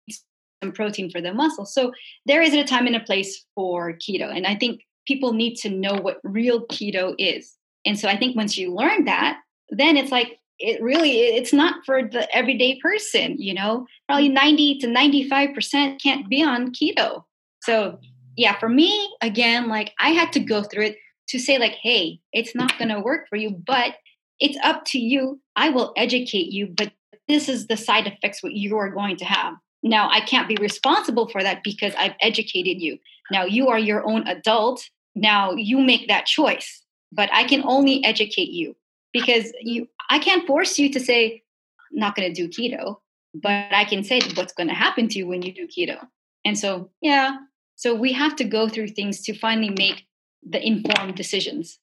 some 0.63 0.73
protein 0.73 1.11
for 1.11 1.21
the 1.21 1.33
muscle. 1.33 1.65
So 1.65 1.93
there 2.27 2.43
is 2.43 2.55
a 2.55 2.65
time 2.65 2.87
and 2.87 2.97
a 2.97 3.01
place 3.01 3.45
for 3.55 3.95
keto. 3.95 4.35
And 4.35 4.47
I 4.47 4.55
think 4.55 4.81
people 5.07 5.33
need 5.33 5.57
to 5.57 5.71
know 5.71 5.95
what 5.95 6.21
real 6.23 6.67
keto 6.67 7.15
is. 7.19 7.57
And 7.85 7.99
so 7.99 8.09
I 8.09 8.17
think 8.17 8.37
once 8.37 8.57
you 8.57 8.75
learn 8.75 9.05
that, 9.05 9.41
then 9.71 9.97
it's 9.97 10.13
like 10.13 10.39
it 10.59 10.81
really 10.83 11.21
it's 11.21 11.53
not 11.53 11.85
for 11.85 12.03
the 12.03 12.33
everyday 12.35 12.79
person, 12.81 13.37
you 13.39 13.55
know. 13.55 13.87
Probably 14.09 14.27
mm-hmm. 14.27 14.35
90 14.35 14.79
to 14.81 14.87
95% 14.87 16.03
can't 16.03 16.29
be 16.29 16.43
on 16.43 16.73
keto. 16.73 17.25
So 17.63 17.99
yeah, 18.37 18.59
for 18.59 18.69
me, 18.69 19.15
again, 19.21 19.69
like 19.69 19.93
I 19.99 20.11
had 20.11 20.33
to 20.33 20.41
go 20.41 20.63
through 20.63 20.87
it 20.87 20.97
to 21.29 21.39
say 21.39 21.59
like, 21.59 21.77
hey, 21.83 22.21
it's 22.33 22.55
not 22.55 22.79
gonna 22.79 23.01
work 23.01 23.29
for 23.29 23.37
you, 23.37 23.51
but 23.51 23.95
it's 24.41 24.59
up 24.63 24.85
to 24.87 24.99
you. 24.99 25.41
I 25.57 25.71
will 25.71 25.93
educate 25.97 26.53
you, 26.53 26.67
but 26.67 26.93
this 27.29 27.49
is 27.49 27.67
the 27.67 27.77
side 27.77 28.07
effects 28.07 28.43
what 28.43 28.53
you 28.53 28.77
are 28.77 28.91
going 28.91 29.17
to 29.17 29.25
have. 29.25 29.55
Now, 29.83 30.09
I 30.11 30.21
can't 30.21 30.49
be 30.49 30.57
responsible 30.61 31.29
for 31.29 31.43
that 31.43 31.63
because 31.63 31.95
I've 31.97 32.15
educated 32.21 32.81
you. 32.81 32.99
Now, 33.31 33.45
you 33.45 33.69
are 33.69 33.79
your 33.79 34.07
own 34.07 34.27
adult. 34.27 34.89
Now, 35.15 35.53
you 35.53 35.79
make 35.79 36.09
that 36.09 36.27
choice, 36.27 36.83
but 37.13 37.31
I 37.33 37.45
can 37.45 37.63
only 37.65 38.05
educate 38.05 38.51
you 38.51 38.77
because 39.13 39.53
you 39.61 39.89
I 40.11 40.19
can't 40.19 40.47
force 40.47 40.79
you 40.79 40.93
to 40.93 41.01
say 41.01 41.43
I'm 41.93 41.99
not 41.99 42.17
going 42.17 42.33
to 42.33 42.35
do 42.35 42.49
keto, 42.49 42.97
but 43.35 43.73
I 43.73 43.85
can 43.85 44.05
say 44.05 44.21
what's 44.35 44.53
going 44.53 44.69
to 44.69 44.75
happen 44.75 45.09
to 45.09 45.19
you 45.19 45.27
when 45.27 45.43
you 45.43 45.53
do 45.53 45.67
keto. 45.67 45.99
And 46.45 46.59
so, 46.59 46.91
yeah, 47.01 47.37
so 47.77 47.95
we 47.95 48.13
have 48.13 48.37
to 48.37 48.45
go 48.45 48.69
through 48.69 48.89
things 48.89 49.23
to 49.23 49.35
finally 49.35 49.71
make 49.71 50.07
the 50.43 50.65
informed 50.65 51.15
decisions 51.15 51.79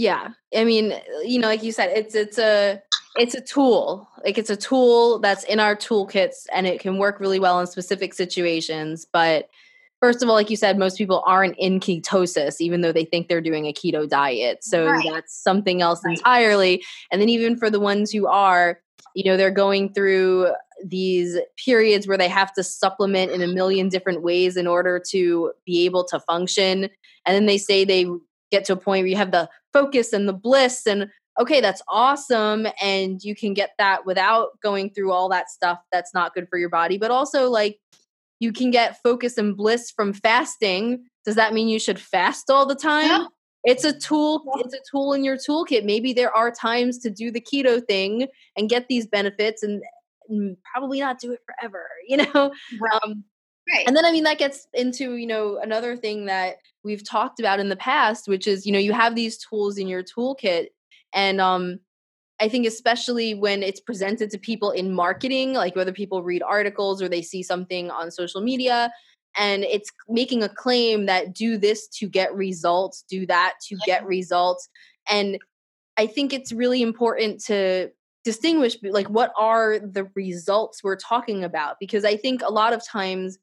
yeah 0.00 0.28
i 0.56 0.64
mean 0.64 0.94
you 1.24 1.38
know 1.38 1.48
like 1.48 1.62
you 1.62 1.72
said 1.72 1.90
it's 1.94 2.14
it's 2.14 2.38
a 2.38 2.80
it's 3.16 3.34
a 3.34 3.40
tool 3.40 4.08
like 4.24 4.38
it's 4.38 4.48
a 4.48 4.56
tool 4.56 5.18
that's 5.18 5.44
in 5.44 5.60
our 5.60 5.76
toolkits 5.76 6.46
and 6.52 6.66
it 6.66 6.80
can 6.80 6.96
work 6.96 7.20
really 7.20 7.38
well 7.38 7.60
in 7.60 7.66
specific 7.66 8.14
situations 8.14 9.06
but 9.12 9.50
first 10.00 10.22
of 10.22 10.28
all 10.28 10.34
like 10.34 10.50
you 10.50 10.56
said 10.56 10.78
most 10.78 10.98
people 10.98 11.22
aren't 11.26 11.56
in 11.58 11.80
ketosis 11.80 12.60
even 12.60 12.80
though 12.80 12.92
they 12.92 13.04
think 13.04 13.28
they're 13.28 13.40
doing 13.40 13.66
a 13.66 13.72
keto 13.72 14.08
diet 14.08 14.62
so 14.64 14.86
right. 14.86 15.06
that's 15.10 15.36
something 15.36 15.82
else 15.82 16.00
right. 16.04 16.16
entirely 16.16 16.82
and 17.10 17.20
then 17.20 17.28
even 17.28 17.56
for 17.56 17.70
the 17.70 17.80
ones 17.80 18.10
who 18.10 18.26
are 18.26 18.80
you 19.14 19.24
know 19.24 19.36
they're 19.36 19.50
going 19.50 19.92
through 19.92 20.48
these 20.84 21.38
periods 21.62 22.06
where 22.06 22.18
they 22.18 22.28
have 22.28 22.52
to 22.54 22.62
supplement 22.62 23.30
in 23.32 23.42
a 23.42 23.46
million 23.46 23.88
different 23.88 24.22
ways 24.22 24.56
in 24.56 24.66
order 24.66 25.00
to 25.10 25.52
be 25.66 25.84
able 25.84 26.04
to 26.04 26.18
function 26.20 26.84
and 27.26 27.34
then 27.36 27.46
they 27.46 27.58
say 27.58 27.84
they 27.84 28.06
get 28.50 28.64
to 28.64 28.72
a 28.72 28.76
point 28.76 29.02
where 29.02 29.08
you 29.08 29.16
have 29.16 29.30
the 29.30 29.48
focus 29.72 30.12
and 30.12 30.28
the 30.28 30.32
bliss 30.32 30.86
and 30.86 31.08
okay 31.38 31.60
that's 31.60 31.82
awesome 31.88 32.66
and 32.82 33.22
you 33.22 33.34
can 33.34 33.54
get 33.54 33.70
that 33.78 34.06
without 34.06 34.48
going 34.62 34.90
through 34.90 35.12
all 35.12 35.28
that 35.28 35.50
stuff 35.50 35.78
that's 35.92 36.14
not 36.14 36.34
good 36.34 36.48
for 36.48 36.58
your 36.58 36.68
body 36.68 36.98
but 36.98 37.10
also 37.10 37.48
like 37.48 37.78
you 38.40 38.52
can 38.52 38.70
get 38.70 39.00
focus 39.02 39.38
and 39.38 39.56
bliss 39.56 39.90
from 39.90 40.12
fasting. 40.12 41.04
Does 41.24 41.36
that 41.36 41.54
mean 41.54 41.68
you 41.68 41.78
should 41.78 42.00
fast 42.00 42.50
all 42.50 42.66
the 42.66 42.74
time? 42.74 43.08
No. 43.08 43.28
It's 43.62 43.84
a 43.84 43.96
tool. 43.96 44.42
It's 44.56 44.74
a 44.74 44.80
tool 44.90 45.12
in 45.12 45.22
your 45.22 45.36
toolkit. 45.36 45.84
Maybe 45.84 46.14
there 46.14 46.34
are 46.34 46.50
times 46.50 46.98
to 47.00 47.10
do 47.10 47.30
the 47.30 47.42
keto 47.42 47.86
thing 47.86 48.26
and 48.56 48.70
get 48.70 48.88
these 48.88 49.06
benefits, 49.06 49.62
and, 49.62 49.82
and 50.30 50.56
probably 50.72 51.00
not 51.00 51.20
do 51.20 51.32
it 51.32 51.40
forever. 51.46 51.86
You 52.08 52.16
know, 52.16 52.52
right. 52.80 53.00
Um, 53.04 53.22
right. 53.70 53.86
And 53.86 53.94
then 53.94 54.04
I 54.04 54.10
mean 54.10 54.24
that 54.24 54.38
gets 54.38 54.66
into 54.72 55.16
you 55.16 55.26
know 55.26 55.58
another 55.62 55.94
thing 55.94 56.24
that 56.24 56.56
we've 56.82 57.06
talked 57.06 57.38
about 57.38 57.60
in 57.60 57.68
the 57.68 57.76
past, 57.76 58.26
which 58.26 58.46
is 58.46 58.64
you 58.64 58.72
know 58.72 58.78
you 58.78 58.94
have 58.94 59.14
these 59.14 59.36
tools 59.36 59.76
in 59.76 59.86
your 59.86 60.02
toolkit, 60.02 60.68
and 61.12 61.40
um, 61.40 61.80
I 62.40 62.48
think 62.48 62.66
especially 62.66 63.34
when 63.34 63.62
it's 63.62 63.80
presented 63.80 64.30
to 64.30 64.38
people 64.38 64.70
in 64.70 64.94
marketing, 64.94 65.52
like 65.52 65.76
whether 65.76 65.92
people 65.92 66.22
read 66.22 66.42
articles 66.42 67.02
or 67.02 67.08
they 67.08 67.22
see 67.22 67.42
something 67.42 67.90
on 67.90 68.10
social 68.10 68.40
media, 68.40 68.90
and 69.36 69.62
it's 69.64 69.90
making 70.08 70.42
a 70.42 70.48
claim 70.48 71.06
that 71.06 71.34
do 71.34 71.58
this 71.58 71.86
to 71.88 72.08
get 72.08 72.34
results, 72.34 73.04
do 73.08 73.26
that 73.26 73.54
to 73.68 73.76
get 73.86 74.04
results. 74.06 74.68
And 75.08 75.38
I 75.96 76.06
think 76.06 76.32
it's 76.32 76.50
really 76.50 76.82
important 76.82 77.44
to 77.44 77.90
distinguish 78.24 78.76
like 78.82 79.08
what 79.08 79.32
are 79.38 79.78
the 79.78 80.10
results 80.14 80.84
we're 80.84 80.96
talking 80.96 81.42
about 81.42 81.76
because 81.80 82.04
I 82.04 82.16
think 82.16 82.42
a 82.42 82.52
lot 82.52 82.72
of 82.72 82.84
times 82.84 83.38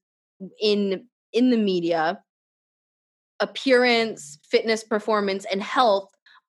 in 0.62 1.06
in 1.34 1.50
the 1.50 1.58
media 1.58 2.20
appearance, 3.40 4.40
fitness, 4.50 4.84
performance 4.84 5.46
and 5.52 5.62
health 5.62 6.10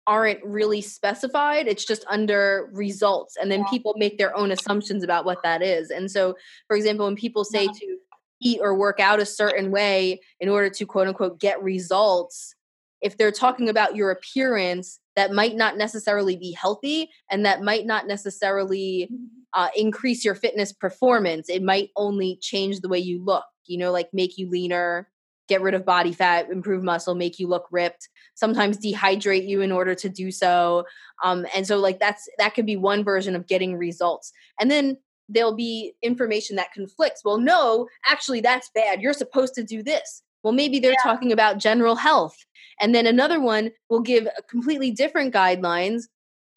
aren't 0.06 0.44
really 0.44 0.80
specified. 0.80 1.66
It's 1.66 1.84
just 1.84 2.04
under 2.08 2.68
results. 2.72 3.36
And 3.40 3.50
then 3.50 3.64
people 3.66 3.94
make 3.96 4.18
their 4.18 4.36
own 4.36 4.50
assumptions 4.50 5.04
about 5.04 5.24
what 5.24 5.42
that 5.42 5.62
is. 5.62 5.90
And 5.90 6.10
so, 6.10 6.36
for 6.66 6.76
example, 6.76 7.06
when 7.06 7.16
people 7.16 7.44
say 7.44 7.66
to 7.66 7.96
eat 8.40 8.58
or 8.62 8.74
work 8.74 8.98
out 8.98 9.20
a 9.20 9.26
certain 9.26 9.70
way 9.70 10.20
in 10.40 10.48
order 10.48 10.70
to 10.70 10.86
quote 10.86 11.06
unquote 11.06 11.38
get 11.38 11.62
results, 11.62 12.54
if 13.00 13.16
they're 13.16 13.32
talking 13.32 13.68
about 13.68 13.96
your 13.96 14.10
appearance, 14.10 15.00
that 15.16 15.32
might 15.32 15.56
not 15.56 15.76
necessarily 15.76 16.36
be 16.36 16.52
healthy 16.52 17.10
and 17.30 17.44
that 17.44 17.62
might 17.62 17.86
not 17.86 18.06
necessarily 18.06 19.08
mm-hmm. 19.12 19.24
uh, 19.54 19.68
increase 19.76 20.24
your 20.24 20.34
fitness 20.34 20.72
performance. 20.72 21.48
It 21.48 21.62
might 21.62 21.90
only 21.96 22.38
change 22.40 22.80
the 22.80 22.88
way 22.88 22.98
you 22.98 23.22
look, 23.24 23.44
you 23.66 23.78
know, 23.78 23.92
like 23.92 24.08
make 24.12 24.38
you 24.38 24.48
leaner, 24.48 25.08
get 25.50 25.60
rid 25.60 25.74
of 25.74 25.84
body 25.84 26.12
fat, 26.12 26.48
improve 26.48 26.82
muscle, 26.82 27.14
make 27.14 27.38
you 27.38 27.48
look 27.48 27.66
ripped, 27.70 28.08
sometimes 28.34 28.78
dehydrate 28.78 29.46
you 29.46 29.60
in 29.60 29.72
order 29.72 29.94
to 29.96 30.08
do 30.08 30.30
so. 30.30 30.84
Um, 31.22 31.44
and 31.54 31.66
so 31.66 31.76
like 31.76 31.98
that's 31.98 32.26
that 32.38 32.54
could 32.54 32.64
be 32.64 32.76
one 32.76 33.04
version 33.04 33.36
of 33.36 33.46
getting 33.46 33.76
results. 33.76 34.32
And 34.58 34.70
then 34.70 34.96
there'll 35.28 35.54
be 35.54 35.92
information 36.02 36.56
that 36.56 36.72
conflicts. 36.72 37.22
Well, 37.24 37.38
no, 37.38 37.88
actually 38.06 38.40
that's 38.40 38.70
bad. 38.74 39.02
You're 39.02 39.12
supposed 39.12 39.54
to 39.54 39.64
do 39.64 39.82
this. 39.82 40.22
Well, 40.42 40.54
maybe 40.54 40.78
they're 40.78 40.92
yeah. 40.92 41.12
talking 41.12 41.32
about 41.32 41.58
general 41.58 41.96
health. 41.96 42.36
And 42.80 42.94
then 42.94 43.06
another 43.06 43.40
one 43.40 43.72
will 43.90 44.00
give 44.00 44.26
completely 44.48 44.90
different 44.90 45.34
guidelines 45.34 46.04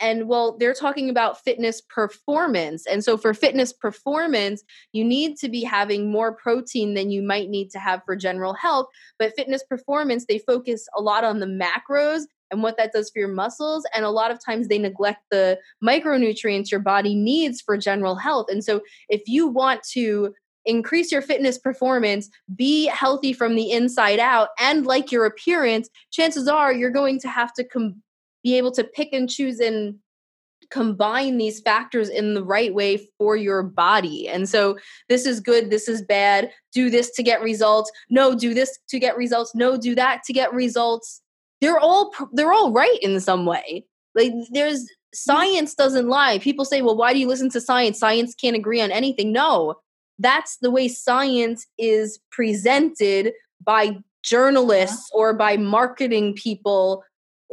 and 0.03 0.27
well 0.27 0.57
they're 0.59 0.73
talking 0.73 1.09
about 1.09 1.41
fitness 1.43 1.81
performance 1.81 2.85
and 2.85 3.03
so 3.03 3.17
for 3.17 3.34
fitness 3.34 3.71
performance 3.73 4.63
you 4.91 5.03
need 5.03 5.38
to 5.38 5.49
be 5.49 5.63
having 5.63 6.11
more 6.11 6.35
protein 6.35 6.93
than 6.93 7.09
you 7.09 7.23
might 7.23 7.49
need 7.49 7.69
to 7.71 7.80
have 7.80 8.01
for 8.05 8.15
general 8.15 8.53
health 8.53 8.88
but 9.17 9.34
fitness 9.35 9.63
performance 9.63 10.25
they 10.27 10.38
focus 10.39 10.85
a 10.95 11.01
lot 11.01 11.23
on 11.23 11.39
the 11.39 11.45
macros 11.45 12.23
and 12.51 12.61
what 12.61 12.77
that 12.77 12.91
does 12.91 13.09
for 13.09 13.19
your 13.19 13.34
muscles 13.34 13.85
and 13.95 14.05
a 14.05 14.11
lot 14.11 14.30
of 14.30 14.43
times 14.43 14.67
they 14.67 14.77
neglect 14.77 15.21
the 15.31 15.57
micronutrients 15.84 16.69
your 16.69 16.81
body 16.81 17.15
needs 17.15 17.61
for 17.61 17.77
general 17.77 18.15
health 18.15 18.47
and 18.49 18.63
so 18.63 18.81
if 19.09 19.21
you 19.25 19.47
want 19.47 19.81
to 19.84 20.34
increase 20.65 21.11
your 21.11 21.21
fitness 21.21 21.57
performance, 21.57 22.30
be 22.55 22.85
healthy 22.85 23.34
from 23.34 23.55
the 23.55 23.69
inside 23.69 24.17
out, 24.17 24.47
and 24.59 24.85
like 24.85 25.11
your 25.11 25.25
appearance, 25.25 25.89
chances 26.09 26.47
are 26.47 26.73
you're 26.73 26.89
going 26.89 27.19
to 27.19 27.27
have 27.27 27.53
to 27.53 27.65
com- 27.65 28.01
be 28.44 28.57
able 28.57 28.72
to 28.72 28.84
pick 28.84 29.10
and 29.14 29.30
choose 29.30 29.60
and 29.60 29.95
combine 30.74 31.38
these 31.38 31.61
factors 31.61 32.10
in 32.10 32.34
the 32.34 32.44
right 32.44 32.74
way 32.74 33.07
for 33.18 33.36
your 33.36 33.61
body. 33.61 34.28
And 34.28 34.49
so 34.49 34.78
this 35.07 35.26
is 35.26 35.40
good, 35.40 35.70
this 35.70 35.88
is 35.88 36.02
bad, 36.02 36.49
do 36.74 36.90
this 36.90 37.11
to 37.11 37.24
get 37.24 37.41
results. 37.41 37.91
No, 38.10 38.36
do 38.36 38.53
this 38.53 38.80
to 38.90 38.99
get 38.99 39.15
results. 39.15 39.53
No, 39.53 39.78
do 39.78 39.94
that 39.95 40.24
to 40.26 40.34
get 40.34 40.52
results. 40.52 41.22
They're 41.61 41.80
all 41.80 42.11
they're 42.34 42.52
all 42.52 42.72
right 42.72 42.98
in 43.02 43.20
some 43.20 43.45
way. 43.45 43.86
Like 44.15 44.34
there's 44.52 44.86
science 45.14 45.76
doesn't 45.76 46.10
lie. 46.10 46.40
People 46.40 46.65
say, 46.65 46.82
"Well, 46.82 46.98
why 46.98 47.14
do 47.14 47.20
you 47.20 47.28
listen 47.28 47.49
to 47.52 47.61
science? 47.61 47.99
Science 47.99 48.36
can't 48.36 48.56
agree 48.56 48.82
on 48.82 48.91
anything." 48.91 49.32
No. 49.32 49.76
That's 50.20 50.57
the 50.57 50.72
way 50.72 50.88
science 50.88 51.65
is 51.78 52.20
presented 52.32 53.34
by 53.64 53.98
journalists 54.24 55.10
or 55.14 55.34
by 55.34 55.57
marketing 55.57 56.34
people 56.36 57.03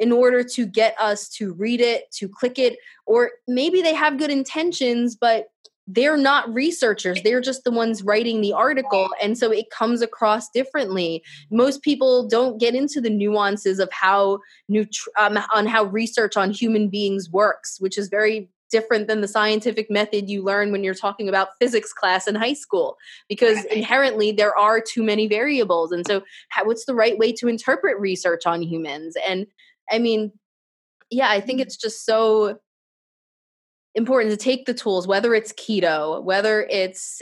in 0.00 0.10
order 0.10 0.42
to 0.42 0.66
get 0.66 0.96
us 0.98 1.28
to 1.28 1.52
read 1.52 1.80
it, 1.80 2.10
to 2.10 2.28
click 2.28 2.58
it, 2.58 2.78
or 3.06 3.30
maybe 3.46 3.82
they 3.82 3.94
have 3.94 4.18
good 4.18 4.30
intentions, 4.30 5.14
but 5.14 5.50
they're 5.86 6.16
not 6.16 6.52
researchers. 6.52 7.20
They're 7.22 7.40
just 7.40 7.64
the 7.64 7.70
ones 7.70 8.02
writing 8.02 8.40
the 8.40 8.52
article 8.52 9.08
and 9.20 9.36
so 9.36 9.50
it 9.50 9.70
comes 9.70 10.02
across 10.02 10.48
differently. 10.50 11.22
Most 11.50 11.82
people 11.82 12.28
don't 12.28 12.58
get 12.58 12.74
into 12.76 13.00
the 13.00 13.10
nuances 13.10 13.80
of 13.80 13.90
how 13.92 14.38
nutri- 14.70 15.08
um, 15.18 15.38
on 15.52 15.66
how 15.66 15.84
research 15.84 16.36
on 16.36 16.52
human 16.52 16.88
beings 16.88 17.28
works 17.30 17.78
which 17.80 17.98
is 17.98 18.08
very 18.08 18.48
different 18.70 19.08
than 19.08 19.20
the 19.20 19.28
scientific 19.28 19.90
method 19.90 20.30
you 20.30 20.42
learn 20.42 20.72
when 20.72 20.84
you're 20.84 20.94
talking 20.94 21.28
about 21.28 21.58
physics 21.58 21.92
class 21.92 22.26
in 22.26 22.34
high 22.34 22.52
school 22.52 22.96
because 23.28 23.64
inherently 23.66 24.32
there 24.32 24.56
are 24.56 24.80
too 24.80 25.02
many 25.02 25.26
variables 25.26 25.92
and 25.92 26.06
so 26.06 26.22
how, 26.50 26.64
what's 26.64 26.84
the 26.84 26.94
right 26.94 27.18
way 27.18 27.32
to 27.32 27.48
interpret 27.48 27.98
research 27.98 28.46
on 28.46 28.62
humans? 28.62 29.16
And 29.28 29.46
I 29.90 29.98
mean, 29.98 30.32
yeah, 31.10 31.28
I 31.28 31.40
think 31.40 31.60
it's 31.60 31.76
just 31.76 32.04
so 32.04 32.58
important 33.94 34.30
to 34.30 34.36
take 34.36 34.66
the 34.66 34.74
tools, 34.74 35.06
whether 35.06 35.34
it's 35.34 35.52
keto, 35.52 36.22
whether 36.22 36.66
it's 36.70 37.20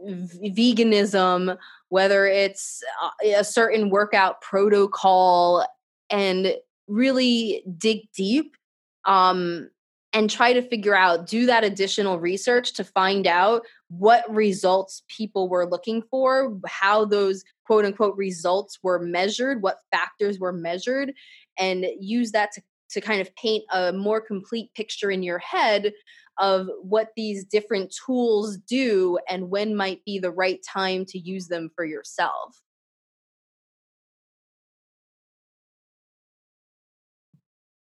veganism, 0.00 1.56
whether 1.88 2.26
it's 2.26 2.82
uh, 3.02 3.10
a 3.38 3.44
certain 3.44 3.90
workout 3.90 4.40
protocol, 4.40 5.66
and 6.10 6.54
really 6.88 7.64
dig 7.76 8.10
deep 8.14 8.56
um, 9.04 9.68
and 10.12 10.30
try 10.30 10.52
to 10.52 10.62
figure 10.62 10.94
out, 10.94 11.26
do 11.26 11.46
that 11.46 11.64
additional 11.64 12.18
research 12.18 12.72
to 12.74 12.84
find 12.84 13.26
out 13.26 13.62
what 13.88 14.28
results 14.32 15.02
people 15.08 15.48
were 15.48 15.66
looking 15.66 16.02
for, 16.10 16.58
how 16.66 17.04
those 17.04 17.44
quote 17.66 17.84
unquote 17.84 18.16
results 18.16 18.78
were 18.82 18.98
measured, 18.98 19.62
what 19.62 19.78
factors 19.90 20.38
were 20.38 20.52
measured, 20.52 21.12
and 21.58 21.86
use 22.00 22.32
that 22.32 22.52
to, 22.52 22.62
to 22.90 23.00
kind 23.00 23.20
of 23.20 23.34
paint 23.36 23.64
a 23.72 23.92
more 23.92 24.20
complete 24.20 24.72
picture 24.74 25.10
in 25.10 25.22
your 25.22 25.38
head 25.38 25.92
of 26.38 26.68
what 26.82 27.10
these 27.16 27.44
different 27.44 27.94
tools 28.06 28.58
do 28.58 29.18
and 29.28 29.50
when 29.50 29.74
might 29.74 30.04
be 30.04 30.18
the 30.18 30.30
right 30.30 30.60
time 30.62 31.04
to 31.06 31.18
use 31.18 31.48
them 31.48 31.70
for 31.74 31.84
yourself. 31.84 32.60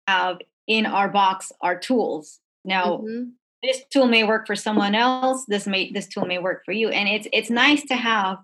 Have 0.08 0.40
in 0.68 0.86
our 0.86 1.10
box 1.10 1.52
our 1.62 1.78
tools. 1.78 2.40
Now, 2.66 2.98
mm-hmm. 2.98 3.30
this 3.62 3.84
tool 3.91 4.08
may 4.08 4.24
work 4.24 4.48
for 4.48 4.56
someone 4.56 4.95
else. 4.95 5.45
This 5.48 5.66
may 5.66 5.91
this 5.91 6.08
tool 6.08 6.26
may 6.26 6.40
work 6.40 6.64
for 6.66 6.72
you, 6.74 6.90
and 6.90 7.08
it's 7.08 7.28
it's 7.34 7.50
nice 7.50 7.84
to 7.86 7.95
have 7.95 8.38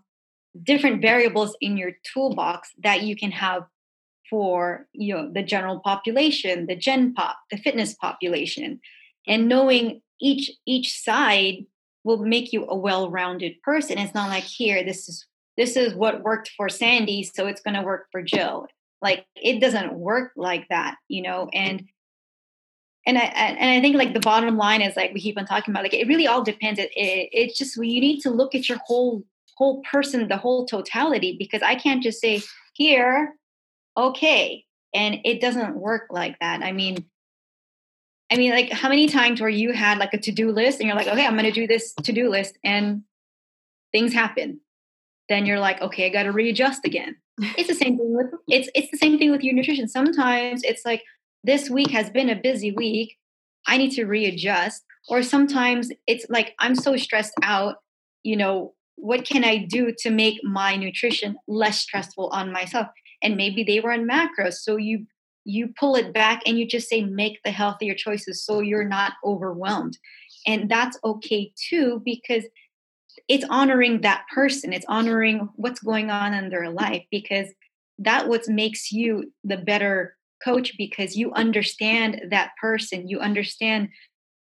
different 0.64 1.02
variables 1.02 1.56
in 1.62 1.78
your 1.78 1.92
toolbox 2.14 2.70
that 2.84 3.04
you 3.04 3.16
can 3.16 3.32
have 3.32 3.64
for 4.30 4.88
you 4.94 5.16
know 5.16 5.32
the 5.32 5.44
general 5.44 5.80
population 5.80 6.66
the 6.68 6.76
gen 6.76 7.14
pop 7.14 7.38
the 7.52 7.58
fitness 7.58 7.94
population. 7.96 8.80
And 9.28 9.48
knowing 9.48 10.02
each 10.22 10.52
each 10.66 10.98
side 11.02 11.66
will 12.04 12.26
make 12.26 12.54
you 12.54 12.66
a 12.68 12.76
well-rounded 12.76 13.62
person. 13.62 13.98
It's 13.98 14.14
not 14.14 14.30
like 14.30 14.44
here 14.44 14.84
this 14.84 15.10
is 15.10 15.26
this 15.58 15.76
is 15.76 15.94
what 15.94 16.24
worked 16.24 16.52
for 16.56 16.70
sandy 16.70 17.24
so 17.24 17.46
it's 17.48 17.62
going 17.62 17.76
to 17.76 17.82
work 17.84 18.08
for 18.12 18.22
jill. 18.22 18.68
Like 19.02 19.26
it 19.36 19.60
doesn't 19.60 19.94
work 19.94 20.32
like 20.36 20.68
that 20.70 20.96
you 21.08 21.22
know? 21.22 21.50
And 21.54 21.86
and 23.06 23.18
I 23.18 23.22
and 23.22 23.70
I 23.72 23.82
think 23.82 23.96
like 23.96 24.14
the 24.14 24.20
bottom 24.20 24.58
line 24.58 24.82
is 24.82 24.96
like 24.96 25.14
we 25.14 25.22
keep 25.22 25.38
on 25.38 25.46
talking 25.46 25.74
about 25.74 25.84
like 25.84 25.94
it 25.94 26.08
really 26.08 26.28
all 26.28 26.44
depends. 26.44 26.80
It, 26.80 26.92
it 26.96 27.30
it's 27.32 27.58
just 27.58 27.76
you 27.76 28.02
need 28.02 28.22
to 28.22 28.30
look 28.30 28.54
at 28.56 28.70
your 28.70 28.80
whole 28.86 29.24
whole 29.58 29.82
person, 29.84 30.28
the 30.28 30.38
whole 30.38 30.66
totality, 30.66 31.36
because 31.38 31.62
I 31.62 31.76
can't 31.76 32.02
just 32.02 32.22
say 32.22 32.42
here 32.74 33.36
okay 34.00 34.66
and 34.94 35.20
it 35.26 35.42
doesn't 35.42 35.76
work 35.76 36.08
like 36.10 36.38
that 36.40 36.64
i 36.64 36.72
mean 36.72 37.06
i 38.32 38.38
mean 38.38 38.52
like 38.52 38.72
how 38.72 38.90
many 38.90 39.08
times 39.08 39.42
where 39.42 39.50
you 39.50 39.74
had 39.74 39.98
like 39.98 40.14
a 40.14 40.18
to-do 40.18 40.52
list 40.52 40.80
and 40.80 40.88
you're 40.88 40.98
like 40.98 41.08
okay 41.08 41.26
i'm 41.26 41.38
to 41.38 41.52
do 41.52 41.68
this 41.68 41.94
to-do 42.04 42.30
list 42.30 42.58
and 42.64 43.04
things 43.92 44.14
happen. 44.14 44.60
Then 45.28 45.46
you're 45.46 45.60
like 45.60 45.82
okay 45.82 46.06
i 46.08 46.10
got 46.10 46.24
to 46.24 46.32
readjust 46.32 46.86
again. 46.86 47.16
It's 47.58 47.70
the 47.70 47.76
same 47.76 47.98
thing 47.98 48.16
with 48.16 48.28
it's 48.48 48.70
it's 48.76 48.92
the 48.92 48.98
same 48.98 49.18
thing 49.18 49.32
with 49.32 49.44
your 49.44 49.54
nutrition. 49.54 49.88
Sometimes 49.88 50.64
it's 50.64 50.86
like 50.86 51.04
this 51.44 51.70
week 51.70 51.92
has 51.92 52.10
been 52.10 52.30
a 52.30 52.36
busy 52.36 52.72
week. 52.72 53.18
I 53.68 53.78
need 53.78 53.92
to 53.92 54.06
readjust. 54.06 54.84
Or 55.08 55.24
sometimes 55.24 55.92
it's 56.08 56.26
like 56.30 56.54
i'm 56.60 56.76
so 56.76 56.98
stressed 56.98 57.34
out 57.42 57.78
you 58.24 58.36
know 58.36 58.74
what 58.96 59.26
can 59.26 59.46
I 59.46 59.56
do 59.58 59.94
to 60.00 60.10
make 60.10 60.44
my 60.44 60.76
nutrition 60.76 61.38
less 61.48 61.80
stressful 61.80 62.28
on 62.34 62.52
myself? 62.52 62.88
And 63.22 63.38
maybe 63.38 63.64
they 63.64 63.80
were 63.80 63.92
macros. 63.98 64.54
So 64.54 64.78
you 64.78 65.06
you 65.46 65.74
pull 65.80 65.96
it 65.96 66.14
back 66.14 66.44
and 66.46 66.60
you 66.60 66.68
just 66.68 66.90
say 66.90 67.04
make 67.04 67.40
the 67.44 67.52
healthier 67.52 67.96
choices 67.96 68.44
so 68.44 68.60
you're 68.60 68.88
not 68.88 69.14
overwhelmed. 69.24 69.98
And 70.46 70.70
that's 70.70 71.00
okay 71.04 71.52
too 71.70 72.02
because 72.06 72.44
it's 73.28 73.46
honoring 73.50 74.02
that 74.02 74.26
person. 74.34 74.74
It's 74.74 74.86
honoring 74.88 75.50
what's 75.56 75.80
going 75.80 76.12
on 76.12 76.34
in 76.34 76.50
their 76.50 76.70
life 76.70 77.04
because 77.10 77.48
that 78.00 78.28
what 78.28 78.48
makes 78.48 78.92
you 78.92 79.32
the 79.44 79.58
better 79.58 80.16
coach 80.44 80.78
because 80.78 81.16
you 81.16 81.34
understand 81.34 82.22
that 82.30 82.52
person. 82.62 83.08
You 83.08 83.20
understand 83.20 83.90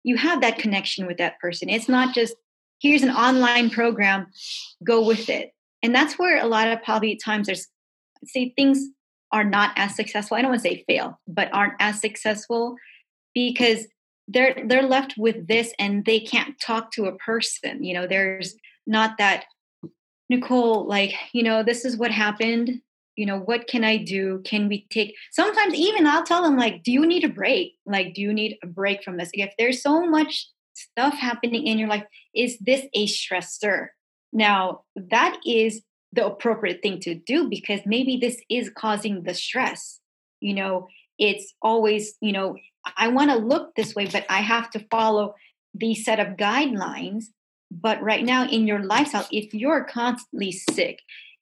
you 0.03 0.15
have 0.15 0.41
that 0.41 0.57
connection 0.57 1.07
with 1.07 1.18
that 1.18 1.39
person. 1.39 1.69
It's 1.69 1.89
not 1.89 2.15
just 2.15 2.35
here's 2.81 3.03
an 3.03 3.11
online 3.11 3.69
program, 3.69 4.27
go 4.84 5.06
with 5.06 5.30
it. 5.30 5.51
And 5.84 5.93
that's 5.93 6.18
where 6.18 6.41
a 6.41 6.47
lot 6.47 6.68
of 6.68 6.81
probably 6.84 7.15
times 7.15 7.47
there's 7.47 7.68
say 8.26 8.54
things 8.56 8.88
are 9.32 9.44
not 9.44 9.72
as 9.76 9.96
successful. 9.96 10.38
I 10.38 10.41
don't 10.41 10.52
want 10.52 10.64
to 10.64 10.70
say 10.70 10.84
fail, 10.88 11.20
but 11.28 11.54
aren't 11.54 11.76
as 11.80 12.02
successful 12.02 12.76
because 13.34 13.86
they're 14.28 14.56
they're 14.66 14.84
left 14.84 15.16
with 15.18 15.48
this 15.48 15.74
and 15.80 16.06
they 16.06 16.20
can't 16.20 16.60
talk 16.60 16.91
to 16.91 17.06
a 17.06 17.16
person. 17.18 17.84
You 17.84 17.94
know, 17.96 18.08
there's 18.08 18.56
not 18.88 19.18
that 19.18 19.46
Nicole, 20.30 20.88
like, 20.88 21.14
you 21.34 21.44
know, 21.44 21.64
this 21.64 21.86
is 21.86 21.98
what 21.98 22.12
happened. 22.12 22.82
You 23.16 23.26
know, 23.26 23.40
what 23.40 23.68
can 23.68 23.84
I 23.84 23.98
do? 23.98 24.41
Can 24.46 24.70
we 24.70 24.88
take 24.90 25.14
sometimes 25.32 25.74
even 25.74 26.08
I'll 26.08 26.24
tell 26.24 26.44
them, 26.44 26.58
like, 26.58 26.84
do 26.84 26.91
you 26.91 27.06
need 27.06 27.24
a 27.24 27.30
break? 27.30 27.74
Like, 27.86 28.14
do 28.14 28.22
you 28.22 28.32
need 28.32 28.58
a 28.64 28.68
break 28.68 29.04
from 29.04 29.18
this? 29.18 29.30
If 29.34 29.54
there's 29.58 29.82
so 29.82 30.06
much 30.06 30.48
stuff 30.74 31.16
happening 31.16 31.68
in 31.68 31.78
your 31.78 31.90
life, 31.90 32.06
is 32.34 32.58
this 32.60 32.86
a 32.94 33.08
stressor? 33.08 33.88
Now, 34.32 34.84
that 34.96 35.38
is 35.46 35.82
the 36.14 36.26
appropriate 36.26 36.81
thing 36.81 36.99
to 37.02 37.15
do 37.15 37.49
because 37.49 37.81
maybe 37.86 38.18
this 38.18 38.41
is 38.49 38.72
causing 38.76 39.23
the 39.23 39.34
stress. 39.34 39.99
You 40.41 40.56
know, 40.56 40.88
it's 41.18 41.53
always, 41.61 42.15
you 42.22 42.31
know, 42.31 42.56
I 42.98 43.10
want 43.10 43.30
to 43.31 43.38
look 43.38 43.76
this 43.76 43.94
way, 43.94 44.07
but 44.07 44.26
I 44.30 44.40
have 44.41 44.69
to 44.72 44.86
follow 44.90 45.36
these 45.73 46.03
set 46.03 46.19
of 46.19 46.38
guidelines. 46.38 47.26
But 47.72 48.02
right 48.02 48.23
now 48.23 48.48
in 48.48 48.65
your 48.65 48.84
lifestyle, 48.84 49.27
if 49.31 49.53
you're 49.53 49.84
constantly 49.84 50.52
sick, 50.52 50.99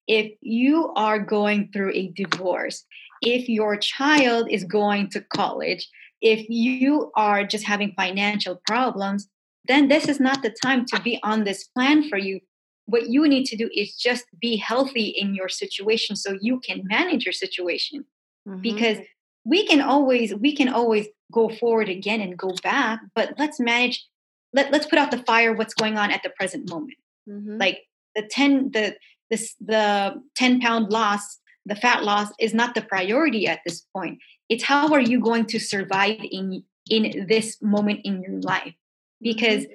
if 0.07 0.31
you 0.41 0.91
are 0.95 1.19
going 1.19 1.69
through 1.71 1.93
a 1.93 2.11
divorce, 2.15 2.85
if 3.21 3.47
your 3.47 3.77
child 3.77 4.47
is 4.49 4.63
going 4.63 5.09
to 5.11 5.21
college, 5.21 5.87
if 6.21 6.47
you 6.49 7.11
are 7.15 7.45
just 7.45 7.65
having 7.65 7.93
financial 7.95 8.61
problems, 8.67 9.29
then 9.67 9.87
this 9.87 10.07
is 10.07 10.19
not 10.19 10.41
the 10.41 10.55
time 10.63 10.85
to 10.85 11.01
be 11.01 11.19
on 11.23 11.43
this 11.43 11.65
plan 11.65 12.09
for 12.09 12.17
you. 12.17 12.39
What 12.87 13.09
you 13.09 13.27
need 13.27 13.45
to 13.45 13.55
do 13.55 13.69
is 13.75 13.95
just 13.95 14.25
be 14.39 14.57
healthy 14.57 15.07
in 15.07 15.35
your 15.35 15.49
situation 15.49 16.15
so 16.15 16.37
you 16.41 16.59
can 16.59 16.81
manage 16.85 17.25
your 17.25 17.33
situation. 17.33 18.05
Mm-hmm. 18.47 18.61
Because 18.61 18.97
we 19.45 19.65
can 19.67 19.81
always 19.81 20.33
we 20.35 20.55
can 20.55 20.69
always 20.69 21.07
go 21.31 21.49
forward 21.49 21.89
again 21.89 22.21
and 22.21 22.37
go 22.37 22.53
back, 22.63 22.99
but 23.15 23.33
let's 23.37 23.59
manage 23.59 24.05
let, 24.53 24.71
let's 24.71 24.87
put 24.87 24.97
out 24.97 25.11
the 25.11 25.23
fire 25.23 25.53
what's 25.53 25.73
going 25.73 25.97
on 25.97 26.11
at 26.11 26.23
the 26.23 26.29
present 26.29 26.69
moment. 26.69 26.97
Mm-hmm. 27.29 27.57
Like 27.57 27.83
the 28.17 28.23
10 28.23 28.71
the 28.71 28.95
this 29.29 29.55
the 29.59 30.21
10 30.35 30.59
pound 30.59 30.91
loss 30.91 31.39
the 31.65 31.75
fat 31.75 32.03
loss 32.03 32.29
is 32.39 32.53
not 32.53 32.75
the 32.75 32.81
priority 32.81 33.47
at 33.47 33.59
this 33.65 33.81
point 33.93 34.19
it's 34.49 34.63
how 34.63 34.91
are 34.91 35.01
you 35.01 35.19
going 35.21 35.45
to 35.45 35.59
survive 35.59 36.19
in 36.31 36.63
in 36.89 37.27
this 37.27 37.61
moment 37.61 37.99
in 38.03 38.21
your 38.21 38.39
life 38.41 38.73
because 39.21 39.63
mm-hmm. 39.63 39.73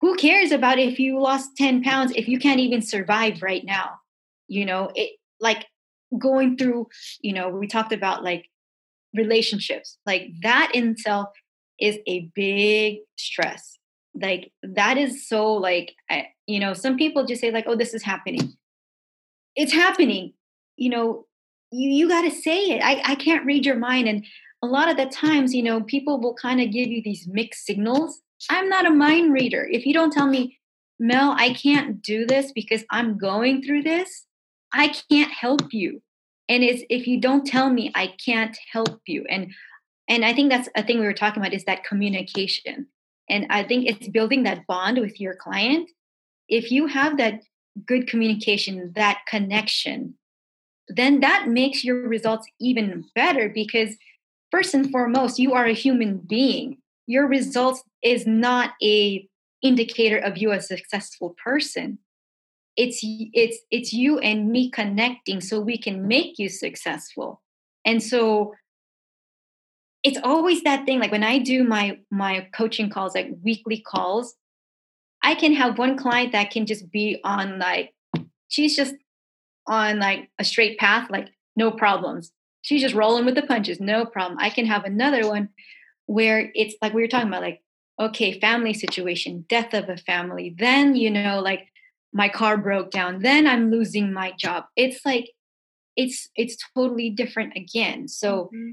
Who 0.00 0.16
cares 0.16 0.52
about 0.52 0.78
if 0.78 0.98
you 0.98 1.20
lost 1.20 1.56
10 1.56 1.82
pounds 1.82 2.12
if 2.14 2.28
you 2.28 2.38
can't 2.38 2.60
even 2.60 2.82
survive 2.82 3.42
right 3.42 3.64
now? 3.64 3.92
You 4.48 4.66
know 4.66 4.90
it 4.94 5.12
like 5.40 5.66
going 6.18 6.56
through 6.56 6.88
you 7.20 7.32
know 7.32 7.48
we 7.48 7.66
talked 7.66 7.92
about 7.92 8.22
like 8.22 8.48
relationships 9.14 9.98
like 10.06 10.28
that 10.42 10.70
in 10.74 10.90
itself 10.90 11.28
is 11.80 11.98
a 12.06 12.30
big 12.34 12.98
stress. 13.16 13.78
Like 14.14 14.52
that 14.62 14.96
is 14.96 15.28
so 15.28 15.54
like 15.54 15.94
I, 16.10 16.28
you 16.46 16.60
know 16.60 16.74
some 16.74 16.96
people 16.96 17.26
just 17.26 17.40
say 17.40 17.50
like 17.50 17.64
oh 17.66 17.76
this 17.76 17.94
is 17.94 18.02
happening. 18.02 18.54
It's 19.56 19.72
happening 19.72 20.34
you 20.76 20.90
know 20.90 21.26
you 21.70 21.90
you 21.90 22.08
got 22.08 22.22
to 22.22 22.30
say 22.30 22.70
it. 22.70 22.80
I, 22.82 23.02
I 23.04 23.14
can't 23.14 23.46
read 23.46 23.66
your 23.66 23.76
mind 23.76 24.08
and 24.08 24.24
a 24.62 24.66
lot 24.66 24.88
of 24.88 24.96
the 24.96 25.06
times 25.06 25.54
you 25.54 25.62
know 25.62 25.82
people 25.82 26.20
will 26.20 26.34
kind 26.34 26.60
of 26.60 26.70
give 26.70 26.88
you 26.88 27.02
these 27.02 27.26
mixed 27.28 27.66
signals 27.66 28.20
I'm 28.50 28.68
not 28.68 28.86
a 28.86 28.90
mind 28.90 29.32
reader. 29.32 29.66
If 29.70 29.86
you 29.86 29.94
don't 29.94 30.12
tell 30.12 30.26
me, 30.26 30.58
Mel, 30.98 31.34
I 31.36 31.54
can't 31.54 32.02
do 32.02 32.26
this 32.26 32.52
because 32.52 32.84
I'm 32.90 33.18
going 33.18 33.62
through 33.62 33.82
this, 33.82 34.26
I 34.72 34.94
can't 35.10 35.30
help 35.30 35.72
you. 35.72 36.02
And 36.48 36.62
it's 36.62 36.82
if 36.90 37.06
you 37.06 37.20
don't 37.20 37.46
tell 37.46 37.70
me, 37.70 37.90
I 37.94 38.14
can't 38.24 38.56
help 38.72 39.00
you. 39.06 39.24
And 39.28 39.52
and 40.08 40.24
I 40.24 40.34
think 40.34 40.50
that's 40.50 40.68
a 40.76 40.82
thing 40.82 41.00
we 41.00 41.06
were 41.06 41.14
talking 41.14 41.42
about 41.42 41.54
is 41.54 41.64
that 41.64 41.84
communication. 41.84 42.88
And 43.30 43.46
I 43.48 43.64
think 43.64 43.86
it's 43.86 44.08
building 44.08 44.42
that 44.42 44.66
bond 44.66 44.98
with 44.98 45.18
your 45.18 45.34
client. 45.34 45.90
If 46.48 46.70
you 46.70 46.86
have 46.88 47.16
that 47.16 47.40
good 47.86 48.06
communication, 48.06 48.92
that 48.96 49.20
connection, 49.26 50.14
then 50.88 51.20
that 51.20 51.48
makes 51.48 51.82
your 51.82 52.06
results 52.06 52.46
even 52.60 53.06
better 53.14 53.48
because 53.48 53.96
first 54.50 54.74
and 54.74 54.90
foremost, 54.90 55.38
you 55.38 55.54
are 55.54 55.64
a 55.64 55.72
human 55.72 56.18
being 56.18 56.78
your 57.06 57.26
results 57.26 57.82
is 58.02 58.26
not 58.26 58.72
a 58.82 59.28
indicator 59.62 60.18
of 60.18 60.36
you 60.38 60.52
as 60.52 60.64
a 60.64 60.76
successful 60.76 61.34
person. 61.42 61.98
It's 62.76 63.00
it's 63.02 63.58
it's 63.70 63.92
you 63.92 64.18
and 64.18 64.50
me 64.50 64.70
connecting 64.70 65.40
so 65.40 65.60
we 65.60 65.78
can 65.78 66.08
make 66.08 66.38
you 66.38 66.48
successful. 66.48 67.42
And 67.84 68.02
so 68.02 68.54
it's 70.02 70.18
always 70.22 70.62
that 70.64 70.84
thing 70.84 71.00
like 71.00 71.10
when 71.10 71.24
i 71.24 71.38
do 71.38 71.64
my 71.64 71.98
my 72.10 72.46
coaching 72.54 72.90
calls 72.90 73.14
like 73.14 73.30
weekly 73.42 73.80
calls 73.80 74.34
i 75.22 75.34
can 75.34 75.54
have 75.54 75.78
one 75.78 75.96
client 75.96 76.32
that 76.32 76.50
can 76.50 76.66
just 76.66 76.90
be 76.90 77.18
on 77.24 77.58
like 77.58 77.94
she's 78.48 78.76
just 78.76 78.94
on 79.66 79.98
like 79.98 80.30
a 80.38 80.44
straight 80.44 80.78
path 80.78 81.08
like 81.10 81.28
no 81.56 81.70
problems. 81.70 82.32
She's 82.62 82.80
just 82.80 82.94
rolling 82.94 83.24
with 83.24 83.34
the 83.34 83.42
punches 83.42 83.80
no 83.80 84.06
problem. 84.06 84.38
I 84.40 84.50
can 84.50 84.66
have 84.66 84.84
another 84.84 85.28
one 85.28 85.50
where 86.06 86.50
it's 86.54 86.74
like 86.82 86.92
we 86.92 87.02
were 87.02 87.08
talking 87.08 87.28
about 87.28 87.42
like 87.42 87.62
okay 87.98 88.38
family 88.40 88.74
situation 88.74 89.44
death 89.48 89.72
of 89.72 89.88
a 89.88 89.96
family 89.96 90.54
then 90.58 90.94
you 90.94 91.10
know 91.10 91.40
like 91.40 91.68
my 92.12 92.28
car 92.28 92.56
broke 92.56 92.90
down 92.90 93.20
then 93.20 93.46
i'm 93.46 93.70
losing 93.70 94.12
my 94.12 94.32
job. 94.38 94.64
It's 94.76 95.04
like 95.04 95.30
it's 95.96 96.28
it's 96.36 96.56
totally 96.74 97.10
different 97.10 97.56
again. 97.56 98.08
So 98.08 98.50
mm-hmm. 98.54 98.70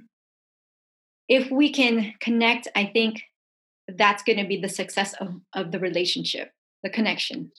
if 1.27 1.51
we 1.51 1.71
can 1.71 2.13
connect 2.19 2.67
i 2.75 2.85
think 2.85 3.23
that's 3.97 4.23
going 4.23 4.37
to 4.37 4.47
be 4.47 4.57
the 4.57 4.69
success 4.69 5.13
of, 5.19 5.29
of 5.53 5.71
the 5.71 5.79
relationship 5.79 6.51
the 6.83 6.89
connection. 6.89 7.51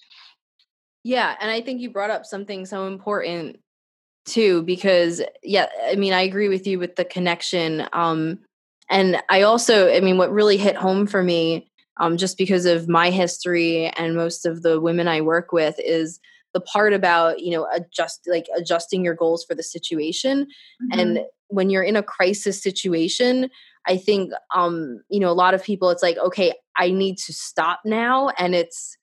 Yeah 1.04 1.34
and 1.40 1.50
i 1.50 1.60
think 1.60 1.80
you 1.80 1.90
brought 1.90 2.10
up 2.10 2.24
something 2.24 2.64
so 2.64 2.86
important 2.86 3.58
too 4.24 4.62
because 4.62 5.20
yeah 5.42 5.66
i 5.84 5.96
mean 5.96 6.12
i 6.12 6.20
agree 6.20 6.48
with 6.48 6.64
you 6.66 6.78
with 6.78 6.94
the 6.94 7.04
connection 7.04 7.88
um 7.92 8.38
and 8.92 9.22
I 9.28 9.42
also, 9.42 9.92
I 9.92 10.00
mean, 10.00 10.18
what 10.18 10.30
really 10.30 10.56
hit 10.56 10.76
home 10.76 11.06
for 11.06 11.22
me, 11.22 11.70
um, 11.98 12.16
just 12.16 12.38
because 12.38 12.66
of 12.66 12.88
my 12.88 13.10
history 13.10 13.86
and 13.86 14.14
most 14.14 14.46
of 14.46 14.62
the 14.62 14.80
women 14.80 15.08
I 15.08 15.22
work 15.22 15.52
with, 15.52 15.74
is 15.78 16.20
the 16.52 16.60
part 16.60 16.92
about 16.92 17.40
you 17.40 17.50
know 17.50 17.66
adjust 17.74 18.20
like 18.26 18.46
adjusting 18.56 19.04
your 19.04 19.14
goals 19.14 19.44
for 19.44 19.54
the 19.54 19.62
situation 19.62 20.46
mm-hmm. 20.82 21.00
and 21.00 21.20
when 21.48 21.70
you're 21.70 21.82
in 21.82 21.96
a 21.96 22.02
crisis 22.02 22.62
situation 22.62 23.48
i 23.86 23.96
think 23.96 24.32
um 24.54 25.00
you 25.08 25.20
know 25.20 25.30
a 25.30 25.32
lot 25.32 25.54
of 25.54 25.62
people 25.62 25.90
it's 25.90 26.02
like 26.02 26.18
okay 26.18 26.52
i 26.76 26.90
need 26.90 27.16
to 27.16 27.32
stop 27.32 27.80
now 27.84 28.28
and 28.38 28.54
it's 28.54 28.96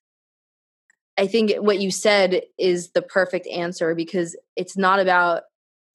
i 1.17 1.25
think 1.25 1.51
what 1.57 1.79
you 1.79 1.91
said 1.91 2.41
is 2.57 2.91
the 2.91 3.01
perfect 3.01 3.47
answer 3.47 3.95
because 3.95 4.37
it's 4.55 4.77
not 4.77 4.99
about 4.99 5.43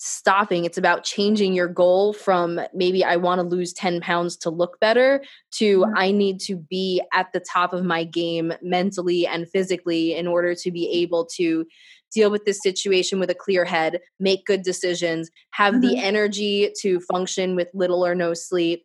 stopping. 0.07 0.67
It's 0.67 0.77
about 0.77 1.03
changing 1.03 1.55
your 1.55 1.67
goal 1.67 2.13
from 2.13 2.61
maybe 2.75 3.03
I 3.03 3.17
want 3.17 3.39
to 3.39 3.43
lose 3.43 3.73
10 3.73 4.03
pounds 4.03 4.37
to 4.39 4.51
look 4.51 4.79
better 4.79 5.25
to 5.53 5.79
mm-hmm. 5.81 5.97
I 5.97 6.11
need 6.11 6.41
to 6.41 6.57
be 6.57 7.03
at 7.15 7.33
the 7.33 7.41
top 7.41 7.73
of 7.73 7.85
my 7.85 8.05
game 8.05 8.53
mentally 8.61 9.27
and 9.27 9.49
physically 9.49 10.15
in 10.15 10.27
order 10.27 10.55
to 10.57 10.71
be 10.71 10.91
able 10.91 11.25
to 11.37 11.65
deal 12.13 12.31
with 12.31 12.45
this 12.45 12.61
situation 12.63 13.19
with 13.19 13.31
a 13.31 13.35
clear 13.35 13.65
head, 13.65 13.99
make 14.21 14.45
good 14.45 14.63
decisions, 14.63 15.31
have 15.53 15.73
mm-hmm. 15.73 15.89
the 15.89 15.99
energy 15.99 16.71
to 16.83 17.01
function 17.01 17.57
with 17.57 17.69
little 17.73 18.05
or 18.05 18.15
no 18.15 18.35
sleep 18.35 18.85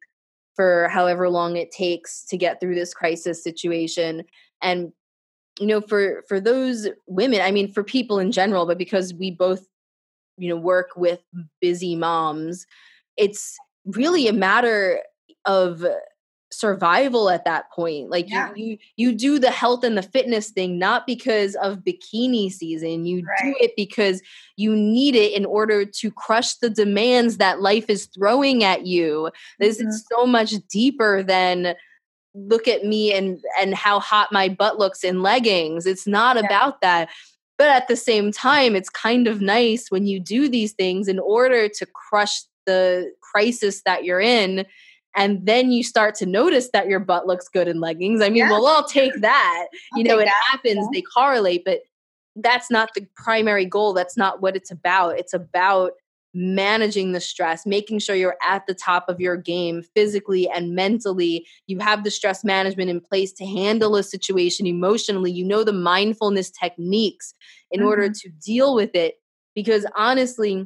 for 0.56 0.88
however 0.88 1.28
long 1.28 1.58
it 1.58 1.70
takes 1.70 2.24
to 2.28 2.38
get 2.38 2.62
through 2.62 2.76
this 2.76 2.94
crisis 2.94 3.44
situation 3.44 4.24
and 4.62 4.94
you 5.60 5.68
know 5.68 5.80
for 5.80 6.24
for 6.28 6.42
those 6.42 6.90
women 7.08 7.40
i 7.40 7.50
mean 7.50 7.72
for 7.72 7.82
people 7.82 8.20
in 8.20 8.30
general 8.30 8.66
but 8.66 8.78
because 8.78 9.14
we 9.14 9.32
both 9.32 9.66
you 10.40 10.50
know 10.50 10.56
work 10.56 10.90
with 10.96 11.22
busy 11.62 11.96
moms 11.96 12.66
it's 13.18 13.58
really 13.86 14.28
a 14.28 14.34
matter 14.34 15.02
of 15.46 15.86
survival 16.52 17.30
at 17.30 17.46
that 17.46 17.70
point 17.72 18.10
like 18.10 18.28
yeah. 18.28 18.50
you, 18.56 18.66
you 18.66 18.78
you 18.96 19.16
do 19.16 19.38
the 19.38 19.52
health 19.52 19.84
and 19.84 19.96
the 19.96 20.02
fitness 20.02 20.50
thing 20.50 20.80
not 20.80 21.06
because 21.06 21.56
of 21.58 21.84
bikini 21.84 22.52
season 22.52 23.06
you 23.06 23.24
right. 23.24 23.38
do 23.44 23.56
it 23.62 23.72
because 23.78 24.20
you 24.56 24.76
need 24.76 25.16
it 25.16 25.32
in 25.34 25.46
order 25.46 25.86
to 25.86 26.10
crush 26.10 26.56
the 26.56 26.70
demands 26.70 27.38
that 27.38 27.62
life 27.62 27.88
is 27.88 28.08
throwing 28.08 28.64
at 28.64 28.88
you 28.88 29.30
this 29.60 29.78
mm-hmm. 29.78 29.90
is 29.90 30.04
so 30.12 30.26
much 30.26 30.54
deeper 30.72 31.22
than 31.22 31.76
look 32.34 32.68
at 32.68 32.84
me 32.84 33.14
and 33.14 33.40
and 33.62 33.76
how 33.76 34.00
hot 34.00 34.32
my 34.32 34.50
butt 34.50 34.80
looks 34.80 35.04
in 35.04 35.22
leggings 35.22 35.86
it's 35.86 36.08
not 36.08 36.36
yeah. 36.36 36.44
about 36.46 36.82
that 36.82 37.10
but 37.60 37.68
at 37.68 37.88
the 37.88 37.96
same 37.96 38.32
time 38.32 38.76
it's 38.76 38.90
kind 38.90 39.28
of 39.28 39.42
nice 39.42 39.92
when 39.92 40.08
you 40.08 40.20
do 40.20 40.50
these 40.50 40.72
things 40.72 41.08
in 41.08 41.20
order 41.20 41.70
to 41.70 41.86
crush 41.86 42.42
the 42.66 43.12
crisis 43.22 43.84
that 43.84 44.04
you're 44.04 44.22
in 44.22 44.66
and 45.16 45.46
then 45.46 45.72
you 45.72 45.84
start 45.84 46.16
to 46.16 46.26
notice 46.26 46.70
that 46.72 46.88
your 46.88 47.00
butt 47.00 47.28
looks 47.28 47.48
good 47.48 47.68
in 47.68 47.80
leggings. 47.80 48.22
I 48.22 48.30
mean, 48.30 48.38
yeah. 48.38 48.52
well, 48.52 48.68
I'll 48.68 48.88
take 48.88 49.14
that. 49.22 49.68
I'll 49.94 49.98
you 49.98 50.04
know, 50.04 50.20
it 50.20 50.26
that. 50.26 50.44
happens, 50.52 50.78
yeah. 50.78 50.88
they 50.94 51.02
correlate, 51.02 51.66
but 51.66 51.80
that's 52.36 52.70
not 52.70 52.94
the 52.94 53.06
primary 53.16 53.66
goal. 53.66 53.94
That's 53.94 54.16
not 54.16 54.42
what 54.42 54.56
it's 54.56 54.72
about. 54.72 55.18
It's 55.18 55.34
about 55.34 55.94
managing 56.34 57.12
the 57.12 57.20
stress, 57.20 57.66
making 57.66 58.00
sure 58.00 58.16
you're 58.16 58.38
at 58.44 58.66
the 58.68 58.74
top 58.74 59.06
of 59.10 59.20
your 59.20 59.36
game 59.36 59.84
physically 59.96 60.50
and 60.50 60.76
mentally. 60.76 61.46
You 61.68 61.80
have 61.80 62.04
the 62.04 62.12
stress 62.12 62.44
management 62.44 62.90
in 62.90 63.02
place 63.02 63.32
to 63.34 63.46
handle 63.46 63.96
a 63.96 64.04
situation 64.04 64.68
emotionally. 64.68 65.32
You 65.32 65.46
know 65.46 65.64
the 65.64 65.74
mindfulness 65.74 66.52
techniques 66.52 67.34
in 67.72 67.80
mm-hmm. 67.80 67.90
order 67.90 68.10
to 68.10 68.30
deal 68.46 68.76
with 68.76 68.96
it. 68.96 69.16
Because 69.56 69.86
honestly, 69.96 70.66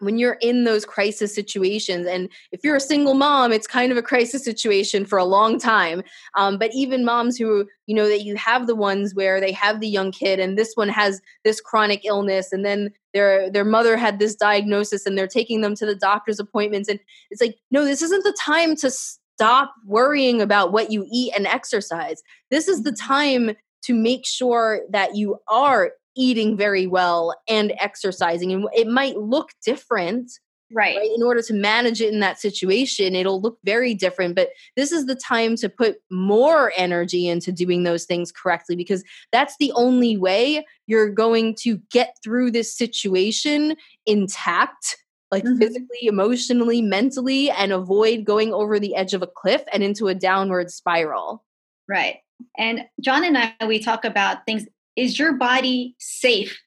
when 0.00 0.18
you're 0.18 0.38
in 0.40 0.64
those 0.64 0.84
crisis 0.84 1.34
situations 1.34 2.06
and 2.06 2.28
if 2.52 2.60
you're 2.64 2.76
a 2.76 2.80
single 2.80 3.14
mom 3.14 3.52
it's 3.52 3.66
kind 3.66 3.92
of 3.92 3.98
a 3.98 4.02
crisis 4.02 4.44
situation 4.44 5.04
for 5.04 5.18
a 5.18 5.24
long 5.24 5.58
time 5.58 6.02
um, 6.36 6.58
but 6.58 6.70
even 6.74 7.04
moms 7.04 7.36
who 7.36 7.66
you 7.86 7.94
know 7.94 8.08
that 8.08 8.22
you 8.22 8.36
have 8.36 8.66
the 8.66 8.74
ones 8.74 9.14
where 9.14 9.40
they 9.40 9.52
have 9.52 9.80
the 9.80 9.88
young 9.88 10.10
kid 10.10 10.40
and 10.40 10.58
this 10.58 10.72
one 10.74 10.88
has 10.88 11.20
this 11.44 11.60
chronic 11.60 12.04
illness 12.04 12.52
and 12.52 12.64
then 12.64 12.90
their 13.14 13.50
their 13.50 13.64
mother 13.64 13.96
had 13.96 14.18
this 14.18 14.34
diagnosis 14.34 15.06
and 15.06 15.16
they're 15.16 15.26
taking 15.26 15.60
them 15.60 15.74
to 15.74 15.86
the 15.86 15.94
doctor's 15.94 16.40
appointments 16.40 16.88
and 16.88 17.00
it's 17.30 17.40
like 17.40 17.56
no 17.70 17.84
this 17.84 18.02
isn't 18.02 18.24
the 18.24 18.36
time 18.40 18.76
to 18.76 18.90
stop 18.90 19.72
worrying 19.86 20.42
about 20.42 20.72
what 20.72 20.90
you 20.90 21.06
eat 21.12 21.32
and 21.36 21.46
exercise 21.46 22.22
this 22.50 22.68
is 22.68 22.82
the 22.82 22.90
mm-hmm. 22.90 23.06
time 23.06 23.56
to 23.82 23.94
make 23.94 24.26
sure 24.26 24.82
that 24.90 25.16
you 25.16 25.38
are 25.48 25.92
eating 26.16 26.56
very 26.56 26.86
well 26.86 27.34
and 27.48 27.72
exercising 27.78 28.52
and 28.52 28.66
it 28.72 28.88
might 28.88 29.16
look 29.16 29.50
different 29.64 30.30
right. 30.72 30.96
right. 30.96 31.10
in 31.14 31.22
order 31.22 31.42
to 31.42 31.54
manage 31.54 32.00
it 32.00 32.12
in 32.12 32.20
that 32.20 32.40
situation 32.40 33.14
it'll 33.14 33.40
look 33.40 33.58
very 33.64 33.94
different 33.94 34.34
but 34.34 34.50
this 34.76 34.92
is 34.92 35.06
the 35.06 35.14
time 35.14 35.56
to 35.56 35.68
put 35.68 35.98
more 36.10 36.72
energy 36.76 37.28
into 37.28 37.52
doing 37.52 37.82
those 37.82 38.04
things 38.04 38.32
correctly 38.32 38.76
because 38.76 39.04
that's 39.32 39.56
the 39.58 39.72
only 39.72 40.16
way 40.16 40.64
you're 40.86 41.10
going 41.10 41.54
to 41.54 41.80
get 41.90 42.16
through 42.22 42.50
this 42.50 42.76
situation 42.76 43.76
intact 44.06 44.96
like 45.30 45.44
mm-hmm. 45.44 45.58
physically 45.58 46.02
emotionally 46.02 46.82
mentally 46.82 47.50
and 47.50 47.72
avoid 47.72 48.24
going 48.24 48.52
over 48.52 48.78
the 48.78 48.94
edge 48.94 49.14
of 49.14 49.22
a 49.22 49.28
cliff 49.28 49.62
and 49.72 49.82
into 49.82 50.08
a 50.08 50.14
downward 50.14 50.70
spiral 50.70 51.44
right 51.88 52.16
and 52.58 52.80
john 53.00 53.24
and 53.24 53.38
i 53.38 53.54
we 53.66 53.78
talk 53.78 54.04
about 54.04 54.44
things 54.44 54.66
is 55.00 55.18
your 55.18 55.34
body 55.34 55.94
safe 55.98 56.60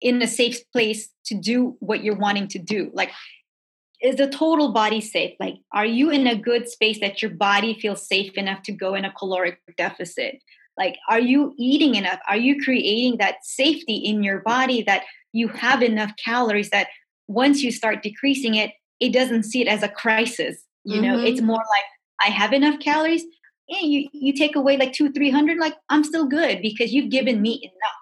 in 0.00 0.22
a 0.22 0.26
safe 0.26 0.60
place 0.72 1.10
to 1.26 1.34
do 1.34 1.76
what 1.80 2.02
you're 2.02 2.16
wanting 2.16 2.48
to 2.48 2.58
do? 2.58 2.90
Like 2.94 3.10
is 4.02 4.16
the 4.16 4.28
total 4.28 4.72
body 4.72 5.00
safe? 5.00 5.34
Like 5.38 5.56
are 5.72 5.86
you 5.86 6.10
in 6.10 6.26
a 6.26 6.34
good 6.34 6.68
space 6.68 7.00
that 7.00 7.20
your 7.20 7.32
body 7.32 7.78
feels 7.78 8.06
safe 8.06 8.34
enough 8.34 8.62
to 8.62 8.72
go 8.72 8.94
in 8.94 9.04
a 9.04 9.12
caloric 9.12 9.58
deficit? 9.76 10.38
Like 10.78 10.96
are 11.08 11.20
you 11.20 11.54
eating 11.58 11.96
enough? 11.96 12.20
Are 12.28 12.36
you 12.36 12.62
creating 12.62 13.18
that 13.18 13.44
safety 13.44 13.96
in 13.96 14.22
your 14.22 14.40
body 14.40 14.82
that 14.84 15.04
you 15.32 15.48
have 15.48 15.82
enough 15.82 16.12
calories 16.16 16.70
that 16.70 16.88
once 17.28 17.62
you 17.62 17.70
start 17.70 18.02
decreasing 18.02 18.56
it 18.56 18.72
it 18.98 19.12
doesn't 19.12 19.44
see 19.44 19.62
it 19.62 19.68
as 19.68 19.82
a 19.82 19.88
crisis 19.88 20.64
you 20.84 21.00
mm-hmm. 21.00 21.04
know 21.04 21.24
it's 21.24 21.40
more 21.40 21.56
like 21.56 21.84
i 22.26 22.28
have 22.28 22.52
enough 22.52 22.78
calories 22.80 23.24
yeah, 23.70 23.86
you, 23.86 24.08
you 24.12 24.32
take 24.32 24.56
away 24.56 24.76
like 24.76 24.92
two, 24.92 25.12
300, 25.12 25.58
like 25.58 25.74
I'm 25.88 26.02
still 26.02 26.26
good 26.26 26.60
because 26.60 26.92
you've 26.92 27.10
given 27.10 27.40
me 27.40 27.60
enough. 27.62 28.00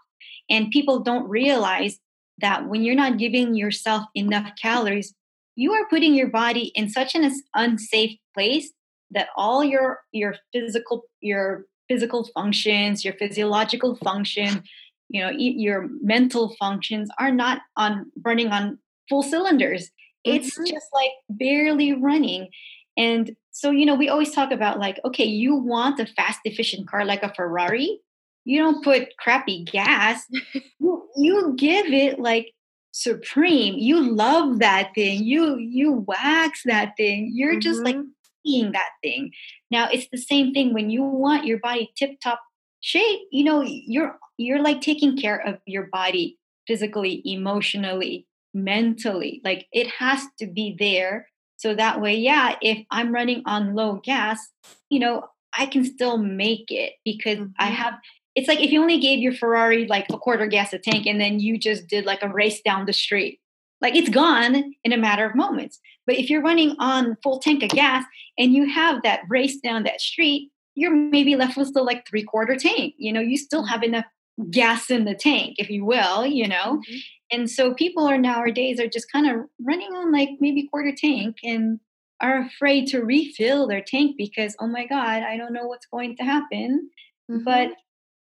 And 0.50 0.70
people 0.70 1.00
don't 1.00 1.28
realize 1.28 1.98
that 2.38 2.68
when 2.68 2.82
you're 2.82 2.94
not 2.94 3.18
giving 3.18 3.54
yourself 3.54 4.04
enough 4.14 4.50
calories, 4.60 5.14
you 5.56 5.72
are 5.74 5.86
putting 5.90 6.14
your 6.14 6.28
body 6.28 6.72
in 6.74 6.88
such 6.88 7.14
an 7.14 7.30
unsafe 7.54 8.16
place 8.34 8.72
that 9.10 9.28
all 9.36 9.64
your 9.64 10.00
your 10.12 10.36
physical 10.52 11.02
your 11.20 11.64
physical 11.88 12.28
functions, 12.34 13.04
your 13.04 13.14
physiological 13.14 13.96
function, 13.96 14.62
you 15.08 15.20
know, 15.20 15.30
your 15.30 15.88
mental 16.00 16.54
functions 16.58 17.10
are 17.18 17.32
not 17.32 17.60
on 17.76 18.10
running 18.24 18.48
on 18.48 18.78
full 19.08 19.22
cylinders. 19.22 19.90
It's 20.24 20.54
mm-hmm. 20.54 20.66
just 20.66 20.86
like 20.92 21.10
barely 21.28 21.92
running. 21.92 22.48
And 22.98 23.36
so, 23.52 23.70
you 23.70 23.86
know, 23.86 23.94
we 23.94 24.08
always 24.08 24.32
talk 24.32 24.50
about 24.50 24.80
like, 24.80 25.00
okay, 25.04 25.24
you 25.24 25.54
want 25.54 26.00
a 26.00 26.06
fast, 26.06 26.40
efficient 26.44 26.88
car 26.88 27.04
like 27.04 27.22
a 27.22 27.32
Ferrari. 27.32 28.00
You 28.44 28.58
don't 28.58 28.84
put 28.84 29.16
crappy 29.18 29.64
gas. 29.64 30.24
you, 30.80 31.08
you 31.16 31.54
give 31.56 31.86
it 31.86 32.18
like 32.18 32.52
supreme. 32.90 33.74
You 33.76 34.00
love 34.00 34.58
that 34.58 34.90
thing. 34.94 35.24
You 35.24 35.58
you 35.58 36.04
wax 36.06 36.62
that 36.64 36.94
thing. 36.96 37.30
You're 37.32 37.52
mm-hmm. 37.52 37.60
just 37.60 37.80
like 37.82 37.96
seeing 38.44 38.64
mm-hmm. 38.64 38.72
that 38.72 38.90
thing. 39.02 39.30
Now 39.70 39.88
it's 39.92 40.08
the 40.10 40.18
same 40.18 40.52
thing 40.52 40.74
when 40.74 40.90
you 40.90 41.04
want 41.04 41.46
your 41.46 41.58
body 41.58 41.92
tip 41.96 42.18
top 42.20 42.40
shape. 42.80 43.20
You 43.30 43.44
know, 43.44 43.62
you're 43.62 44.18
you're 44.38 44.62
like 44.62 44.80
taking 44.80 45.16
care 45.16 45.38
of 45.46 45.58
your 45.66 45.88
body 45.92 46.38
physically, 46.66 47.22
emotionally, 47.24 48.26
mentally. 48.52 49.40
Like 49.44 49.66
it 49.72 49.88
has 49.88 50.22
to 50.40 50.46
be 50.46 50.74
there 50.78 51.28
so 51.58 51.74
that 51.74 52.00
way, 52.00 52.16
yeah, 52.16 52.54
if 52.62 52.86
I'm 52.90 53.12
running 53.12 53.42
on 53.44 53.74
low 53.74 54.00
gas, 54.02 54.48
you 54.88 55.00
know, 55.00 55.28
I 55.52 55.66
can 55.66 55.84
still 55.84 56.16
make 56.16 56.70
it 56.70 56.94
because 57.04 57.38
mm-hmm. 57.38 57.52
I 57.58 57.66
have 57.66 57.94
it's 58.34 58.46
like 58.46 58.60
if 58.60 58.70
you 58.70 58.80
only 58.80 59.00
gave 59.00 59.18
your 59.18 59.32
Ferrari 59.32 59.86
like 59.88 60.06
a 60.10 60.16
quarter 60.16 60.46
gas 60.46 60.72
a 60.72 60.78
tank 60.78 61.06
and 61.06 61.20
then 61.20 61.40
you 61.40 61.58
just 61.58 61.88
did 61.88 62.06
like 62.06 62.22
a 62.22 62.28
race 62.28 62.60
down 62.62 62.86
the 62.86 62.92
street. 62.92 63.40
Like 63.80 63.96
it's 63.96 64.08
gone 64.08 64.74
in 64.84 64.92
a 64.92 64.96
matter 64.96 65.26
of 65.26 65.34
moments. 65.34 65.80
But 66.06 66.16
if 66.16 66.30
you're 66.30 66.42
running 66.42 66.76
on 66.78 67.16
full 67.22 67.40
tank 67.40 67.64
of 67.64 67.70
gas 67.70 68.04
and 68.38 68.52
you 68.52 68.68
have 68.68 69.02
that 69.02 69.22
race 69.28 69.58
down 69.58 69.82
that 69.82 70.00
street, 70.00 70.52
you're 70.76 70.94
maybe 70.94 71.34
left 71.34 71.56
with 71.56 71.66
still 71.66 71.84
like 71.84 72.06
three 72.06 72.22
quarter 72.22 72.54
tank. 72.54 72.94
You 72.96 73.12
know, 73.12 73.20
you 73.20 73.36
still 73.36 73.64
have 73.64 73.82
enough 73.82 74.04
gas 74.50 74.90
in 74.90 75.04
the 75.04 75.14
tank, 75.14 75.56
if 75.58 75.68
you 75.68 75.84
will, 75.84 76.26
you 76.26 76.48
know. 76.48 76.78
Mm-hmm. 76.78 76.96
And 77.30 77.50
so 77.50 77.74
people 77.74 78.06
are 78.06 78.18
nowadays 78.18 78.80
are 78.80 78.88
just 78.88 79.12
kind 79.12 79.30
of 79.30 79.46
running 79.60 79.92
on 79.92 80.12
like 80.12 80.30
maybe 80.40 80.68
quarter 80.68 80.94
tank 80.96 81.36
and 81.42 81.80
are 82.20 82.40
afraid 82.40 82.86
to 82.88 83.00
refill 83.00 83.66
their 83.66 83.82
tank 83.82 84.16
because 84.18 84.56
oh 84.60 84.66
my 84.66 84.86
god 84.86 85.22
i 85.22 85.36
don't 85.36 85.52
know 85.52 85.66
what's 85.66 85.86
going 85.86 86.16
to 86.16 86.24
happen. 86.24 86.90
Mm-hmm. 87.30 87.44
but 87.44 87.68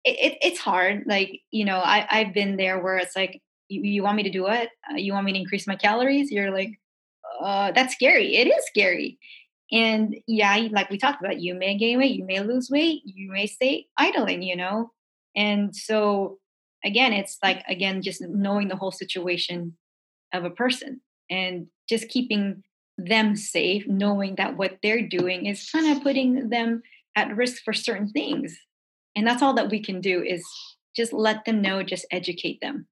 it, 0.04 0.34
it, 0.34 0.38
it's 0.42 0.60
hard 0.60 1.04
like 1.08 1.42
you 1.50 1.66
know 1.66 1.78
I, 1.78 2.06
i've 2.10 2.34
been 2.34 2.56
there 2.56 2.82
where 2.82 2.98
it's 2.98 3.16
like 3.16 3.42
you, 3.68 3.82
you 3.82 4.04
want 4.04 4.18
me 4.18 4.24
to 4.24 4.30
do 4.30 4.48
it 4.48 4.70
uh, 4.90 4.96
you 4.96 5.14
want 5.14 5.26
me 5.26 5.34
to 5.34 5.40
increase 5.40 5.68
my 5.68 5.76
calories? 5.76 6.32
You're 6.32 6.52
like 6.52 6.80
uh, 7.42 7.72
that's 7.72 7.96
scary. 7.96 8.36
It 8.36 8.48
is 8.48 8.66
scary. 8.68 9.18
And 9.72 10.16
yeah 10.28 10.68
like 10.72 10.90
we 10.90 10.98
talked 10.98 11.22
about 11.24 11.40
you 11.40 11.56
may 11.56 11.78
gain 11.78 11.98
weight 11.98 12.16
you 12.16 12.26
may 12.26 12.42
lose 12.42 12.70
weight 12.70 13.02
you 13.06 13.32
may 13.32 13.48
stay 13.48 13.88
idling 13.98 14.44
you 14.44 14.56
know 14.56 14.92
and 15.36 15.76
so 15.76 16.38
again 16.84 17.14
it's 17.14 17.38
like 17.44 17.64
again 17.68 18.02
just 18.02 18.22
knowing 18.22 18.68
the 18.68 18.76
whole 18.76 18.92
situation 18.92 19.78
of 20.34 20.44
a 20.44 20.50
person 20.50 21.02
and 21.30 21.68
just 21.90 22.10
keeping 22.10 22.64
them 22.98 23.36
safe 23.36 23.88
knowing 23.88 24.36
that 24.36 24.58
what 24.58 24.78
they're 24.84 25.08
doing 25.08 25.46
is 25.46 25.70
kind 25.72 25.96
of 25.96 26.04
putting 26.04 26.50
them 26.50 26.82
at 27.16 27.36
risk 27.36 27.64
for 27.64 27.74
certain 27.74 28.10
things 28.10 28.58
and 29.16 29.26
that's 29.26 29.42
all 29.42 29.54
that 29.54 29.70
we 29.70 29.82
can 29.82 30.02
do 30.02 30.24
is 30.24 30.44
just 30.96 31.14
let 31.14 31.44
them 31.46 31.62
know 31.62 31.84
just 31.84 32.06
educate 32.12 32.60
them 32.62 32.88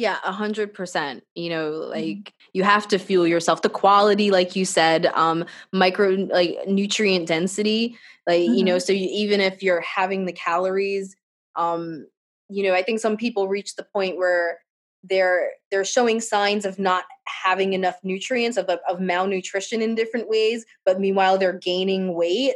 yeah, 0.00 0.16
a 0.24 0.32
hundred 0.32 0.72
percent. 0.72 1.24
You 1.34 1.50
know, 1.50 1.72
mm-hmm. 1.72 1.90
like 1.90 2.16
mm-hmm. 2.16 2.50
you 2.54 2.62
have 2.62 2.88
to 2.88 2.98
fuel 2.98 3.26
yourself. 3.26 3.60
The 3.60 3.68
quality, 3.68 4.30
like 4.30 4.56
you 4.56 4.64
said, 4.64 5.06
um, 5.06 5.44
micro 5.72 6.10
like 6.10 6.56
nutrient 6.66 7.28
density, 7.28 7.98
like 8.26 8.40
mm-hmm. 8.40 8.54
you 8.54 8.64
know, 8.64 8.76
mm-hmm. 8.76 8.86
so 8.86 8.92
you, 8.92 9.08
even 9.10 9.40
if 9.42 9.62
you're 9.62 9.82
having 9.82 10.24
the 10.24 10.32
calories, 10.32 11.16
um, 11.60 12.06
you 12.48 12.62
know 12.62 12.74
i 12.74 12.82
think 12.82 13.00
some 13.00 13.16
people 13.16 13.48
reach 13.48 13.76
the 13.76 13.86
point 13.92 14.16
where 14.16 14.58
they're 15.04 15.52
they're 15.70 15.84
showing 15.84 16.20
signs 16.20 16.64
of 16.64 16.78
not 16.78 17.04
having 17.44 17.72
enough 17.72 17.96
nutrients 18.02 18.58
of, 18.58 18.68
of 18.88 19.00
malnutrition 19.00 19.80
in 19.80 19.94
different 19.94 20.28
ways 20.28 20.64
but 20.84 21.00
meanwhile 21.00 21.38
they're 21.38 21.58
gaining 21.58 22.14
weight 22.14 22.54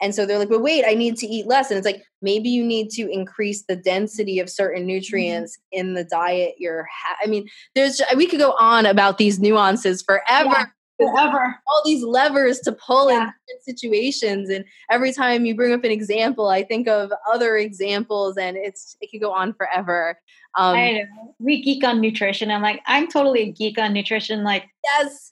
and 0.00 0.14
so 0.14 0.24
they're 0.24 0.38
like 0.38 0.48
but 0.48 0.62
wait 0.62 0.84
i 0.86 0.94
need 0.94 1.16
to 1.16 1.26
eat 1.26 1.46
less 1.46 1.70
and 1.70 1.76
it's 1.76 1.86
like 1.86 2.02
maybe 2.22 2.48
you 2.48 2.64
need 2.64 2.88
to 2.88 3.10
increase 3.10 3.64
the 3.64 3.76
density 3.76 4.38
of 4.38 4.48
certain 4.48 4.82
mm-hmm. 4.82 4.88
nutrients 4.88 5.56
mm-hmm. 5.56 5.80
in 5.80 5.94
the 5.94 6.04
diet 6.04 6.54
you're 6.58 6.86
ha- 6.90 7.16
i 7.22 7.26
mean 7.26 7.46
there's 7.74 8.00
we 8.16 8.26
could 8.26 8.40
go 8.40 8.54
on 8.58 8.86
about 8.86 9.18
these 9.18 9.38
nuances 9.38 10.02
forever 10.02 10.50
yeah. 10.50 10.66
Forever. 11.10 11.56
all 11.66 11.82
these 11.84 12.02
levers 12.02 12.60
to 12.60 12.72
pull 12.72 13.10
yeah. 13.10 13.16
in 13.16 13.20
different 13.20 13.64
situations. 13.64 14.50
And 14.50 14.64
every 14.90 15.12
time 15.12 15.44
you 15.44 15.54
bring 15.54 15.72
up 15.72 15.84
an 15.84 15.90
example, 15.90 16.48
I 16.48 16.62
think 16.62 16.88
of 16.88 17.12
other 17.32 17.56
examples, 17.56 18.36
and 18.36 18.56
it's 18.56 18.96
it 19.00 19.10
could 19.10 19.20
go 19.20 19.32
on 19.32 19.54
forever. 19.54 20.18
Um, 20.56 20.76
I 20.76 20.92
know. 20.92 21.34
We 21.38 21.62
geek 21.62 21.84
on 21.84 22.00
nutrition. 22.00 22.50
I'm 22.50 22.62
like, 22.62 22.80
I'm 22.86 23.08
totally 23.08 23.40
a 23.42 23.52
geek 23.52 23.78
on 23.78 23.92
nutrition. 23.92 24.44
Like, 24.44 24.64
yes. 24.84 25.30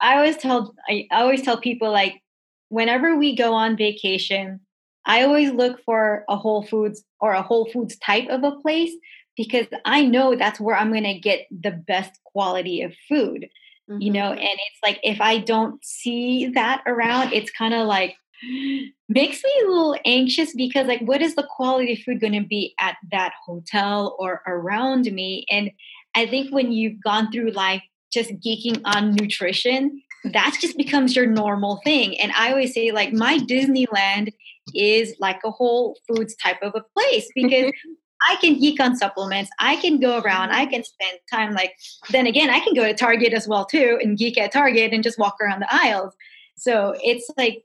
I 0.00 0.16
always 0.16 0.36
tell 0.36 0.74
I 0.88 1.06
always 1.10 1.42
tell 1.42 1.58
people 1.58 1.90
like, 1.90 2.22
whenever 2.68 3.16
we 3.16 3.36
go 3.36 3.52
on 3.52 3.76
vacation, 3.76 4.60
I 5.06 5.22
always 5.22 5.50
look 5.50 5.82
for 5.84 6.24
a 6.28 6.36
Whole 6.36 6.62
Foods 6.64 7.02
or 7.20 7.32
a 7.32 7.42
Whole 7.42 7.70
Foods 7.70 7.96
type 7.98 8.28
of 8.28 8.44
a 8.44 8.52
place 8.52 8.92
because 9.36 9.66
I 9.84 10.04
know 10.04 10.36
that's 10.36 10.60
where 10.60 10.76
I'm 10.76 10.90
going 10.90 11.04
to 11.04 11.18
get 11.18 11.46
the 11.50 11.70
best 11.70 12.18
quality 12.24 12.82
of 12.82 12.94
food. 13.08 13.48
Mm-hmm. 13.90 14.00
You 14.00 14.12
know, 14.12 14.32
and 14.32 14.40
it's 14.40 14.78
like 14.82 15.00
if 15.02 15.20
I 15.20 15.38
don't 15.38 15.84
see 15.84 16.46
that 16.54 16.82
around, 16.86 17.32
it's 17.32 17.50
kind 17.50 17.74
of 17.74 17.86
like 17.86 18.14
makes 19.08 19.42
me 19.42 19.50
a 19.64 19.68
little 19.68 19.96
anxious 20.04 20.54
because 20.54 20.86
like 20.86 21.00
what 21.00 21.20
is 21.20 21.34
the 21.34 21.46
quality 21.56 21.94
of 21.94 21.98
food 22.00 22.20
going 22.20 22.40
to 22.40 22.46
be 22.46 22.74
at 22.80 22.96
that 23.10 23.32
hotel 23.44 24.16
or 24.18 24.42
around 24.46 25.04
me 25.12 25.44
and 25.50 25.70
i 26.14 26.26
think 26.26 26.52
when 26.52 26.72
you've 26.72 27.02
gone 27.02 27.30
through 27.30 27.50
life 27.50 27.82
just 28.12 28.30
geeking 28.44 28.80
on 28.84 29.14
nutrition 29.14 30.00
that 30.24 30.56
just 30.60 30.76
becomes 30.76 31.14
your 31.14 31.26
normal 31.26 31.80
thing 31.84 32.18
and 32.18 32.32
i 32.32 32.50
always 32.50 32.72
say 32.72 32.92
like 32.92 33.12
my 33.12 33.38
disneyland 33.38 34.30
is 34.74 35.14
like 35.18 35.40
a 35.44 35.50
whole 35.50 35.96
foods 36.08 36.34
type 36.36 36.62
of 36.62 36.72
a 36.74 36.84
place 36.96 37.28
because 37.34 37.72
I 38.28 38.36
can 38.36 38.58
geek 38.58 38.80
on 38.80 38.96
supplements. 38.96 39.50
I 39.58 39.76
can 39.76 39.98
go 39.98 40.18
around. 40.18 40.50
I 40.50 40.66
can 40.66 40.84
spend 40.84 41.18
time 41.30 41.54
like 41.54 41.74
then 42.10 42.26
again, 42.26 42.50
I 42.50 42.60
can 42.60 42.74
go 42.74 42.84
to 42.84 42.94
Target 42.94 43.32
as 43.32 43.48
well 43.48 43.64
too 43.64 43.98
and 44.02 44.18
geek 44.18 44.38
at 44.38 44.52
Target 44.52 44.92
and 44.92 45.02
just 45.02 45.18
walk 45.18 45.36
around 45.40 45.60
the 45.60 45.68
aisles. 45.70 46.14
So 46.56 46.94
it's 47.02 47.30
like 47.36 47.64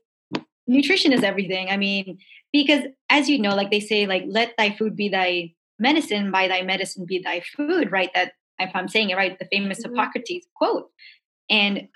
nutrition 0.66 1.12
is 1.12 1.22
everything. 1.22 1.68
I 1.70 1.76
mean, 1.76 2.18
because 2.52 2.84
as 3.10 3.28
you 3.28 3.38
know, 3.38 3.54
like 3.54 3.70
they 3.70 3.80
say, 3.80 4.06
like 4.06 4.24
let 4.26 4.54
thy 4.56 4.70
food 4.76 4.96
be 4.96 5.08
thy 5.08 5.52
medicine, 5.78 6.30
by 6.30 6.48
thy 6.48 6.62
medicine 6.62 7.04
be 7.06 7.18
thy 7.18 7.40
food, 7.40 7.92
right? 7.92 8.10
That 8.14 8.32
if 8.58 8.70
I'm 8.74 8.88
saying 8.88 9.10
it 9.10 9.16
right, 9.16 9.38
the 9.38 9.48
famous 9.52 9.80
mm-hmm. 9.80 9.94
Hippocrates 9.94 10.46
quote. 10.54 10.90
And 11.50 11.88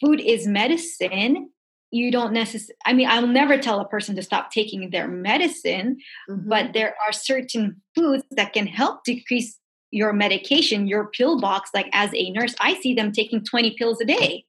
food 0.00 0.20
is 0.20 0.46
medicine 0.46 1.50
you 1.94 2.10
don't 2.10 2.32
necessarily 2.32 2.76
i 2.86 2.92
mean 2.92 3.08
i'll 3.08 3.26
never 3.26 3.56
tell 3.56 3.80
a 3.80 3.88
person 3.88 4.16
to 4.16 4.22
stop 4.22 4.50
taking 4.50 4.90
their 4.90 5.06
medicine 5.06 5.96
mm-hmm. 6.28 6.48
but 6.48 6.72
there 6.72 6.94
are 7.06 7.12
certain 7.12 7.80
foods 7.94 8.24
that 8.32 8.52
can 8.52 8.66
help 8.66 9.04
decrease 9.04 9.58
your 9.90 10.12
medication 10.12 10.88
your 10.88 11.08
pill 11.10 11.40
box 11.40 11.70
like 11.72 11.88
as 11.92 12.10
a 12.14 12.30
nurse 12.30 12.54
i 12.60 12.74
see 12.80 12.94
them 12.94 13.12
taking 13.12 13.44
20 13.44 13.76
pills 13.78 14.00
a 14.00 14.04
day 14.04 14.44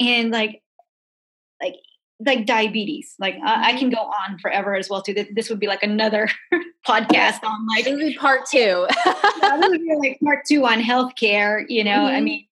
and 0.00 0.30
like 0.30 0.62
like 1.62 1.76
like 2.24 2.46
diabetes 2.46 3.14
like 3.18 3.36
uh, 3.36 3.58
i 3.58 3.72
can 3.72 3.90
mm-hmm. 3.90 3.96
go 3.96 4.02
on 4.02 4.38
forever 4.38 4.74
as 4.74 4.90
well 4.90 5.02
too 5.02 5.14
this 5.32 5.48
would 5.48 5.58
be 5.58 5.66
like 5.66 5.82
another 5.82 6.28
podcast 6.86 7.42
on 7.42 7.66
like 7.68 7.84
this 7.84 7.94
would 7.94 8.00
be 8.00 8.14
part 8.14 8.44
two 8.50 8.86
that 9.40 9.58
would 9.58 9.80
be 9.80 9.94
like 9.96 10.18
part 10.22 10.44
two 10.46 10.66
on 10.66 10.80
healthcare 10.80 11.64
you 11.68 11.82
know 11.82 11.90
mm-hmm. 11.90 12.16
i 12.16 12.20
mean 12.20 12.46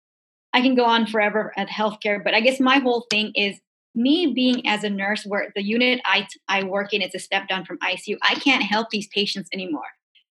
i 0.52 0.60
can 0.60 0.74
go 0.74 0.84
on 0.84 1.06
forever 1.06 1.54
at 1.56 1.68
healthcare 1.68 2.22
but 2.22 2.34
i 2.34 2.40
guess 2.40 2.60
my 2.60 2.78
whole 2.78 3.06
thing 3.10 3.32
is 3.34 3.58
me 3.97 4.27
being 4.27 4.66
as 4.68 4.85
a 4.85 4.90
nurse 4.90 5.24
where 5.24 5.51
the 5.56 5.62
unit 5.62 6.01
I, 6.05 6.28
I 6.48 6.64
work 6.64 6.93
in 6.93 7.02
is 7.02 7.14
a 7.14 7.18
step 7.18 7.48
down 7.48 7.64
from 7.64 7.78
icu 7.78 8.16
i 8.23 8.35
can't 8.35 8.62
help 8.62 8.90
these 8.90 9.09
patients 9.09 9.48
anymore. 9.52 9.82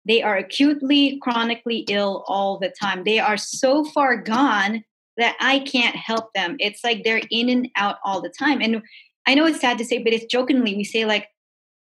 They 0.08 0.24
are 0.24 0.38
acutely 0.38 1.20
chronically 1.22 1.80
ill 1.90 2.24
all 2.28 2.58
the 2.58 2.74
time. 2.82 3.04
They 3.04 3.20
are 3.20 3.38
so 3.38 3.84
far 3.84 4.18
gone 4.18 4.84
that 5.18 5.36
i 5.40 5.60
can't 5.60 5.96
help 5.96 6.34
them. 6.34 6.56
It's 6.60 6.84
like 6.84 7.04
they're 7.04 7.22
in 7.30 7.50
and 7.50 7.70
out 7.76 7.98
all 8.04 8.22
the 8.22 8.34
time. 8.40 8.62
And 8.62 8.82
i 9.28 9.36
know 9.36 9.46
it's 9.46 9.62
sad 9.62 9.78
to 9.78 9.86
say 9.86 10.02
but 10.02 10.14
it's 10.14 10.26
jokingly 10.26 10.76
we 10.76 10.84
say 10.84 11.06
like 11.06 11.28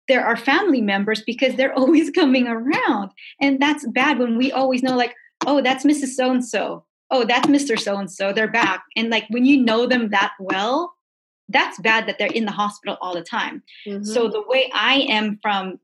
there 0.08 0.26
are 0.26 0.38
family 0.38 0.82
members 0.82 1.22
because 1.22 1.56
they're 1.56 1.74
always 1.82 2.10
coming 2.12 2.48
around. 2.48 3.12
And 3.42 3.62
that's 3.62 3.86
bad 3.90 4.20
when 4.20 4.38
we 4.38 4.52
always 4.52 4.82
know 4.82 4.96
like 4.96 5.14
oh 5.46 5.62
that's 5.62 5.84
mrs 5.84 6.16
so 6.16 6.32
and 6.32 6.46
so 6.46 6.86
oh 7.12 7.26
that's 7.26 7.48
mr 7.48 7.78
so 7.80 7.98
and 7.98 8.10
so 8.10 8.32
they're 8.32 8.48
back. 8.52 8.84
And 8.96 9.10
like 9.10 9.26
when 9.30 9.46
you 9.46 9.62
know 9.62 9.86
them 9.86 10.10
that 10.10 10.32
well 10.40 10.94
that's 11.50 11.80
bad 11.80 12.08
that 12.08 12.18
they're 12.20 12.28
in 12.28 12.46
the 12.46 12.52
hospital 12.52 12.98
all 13.02 13.14
the 13.14 13.24
time. 13.24 13.64
Mm-hmm. 13.88 14.04
So 14.04 14.28
the 14.28 14.44
way 14.46 14.70
I 14.74 15.06
am 15.10 15.40
from 15.42 15.80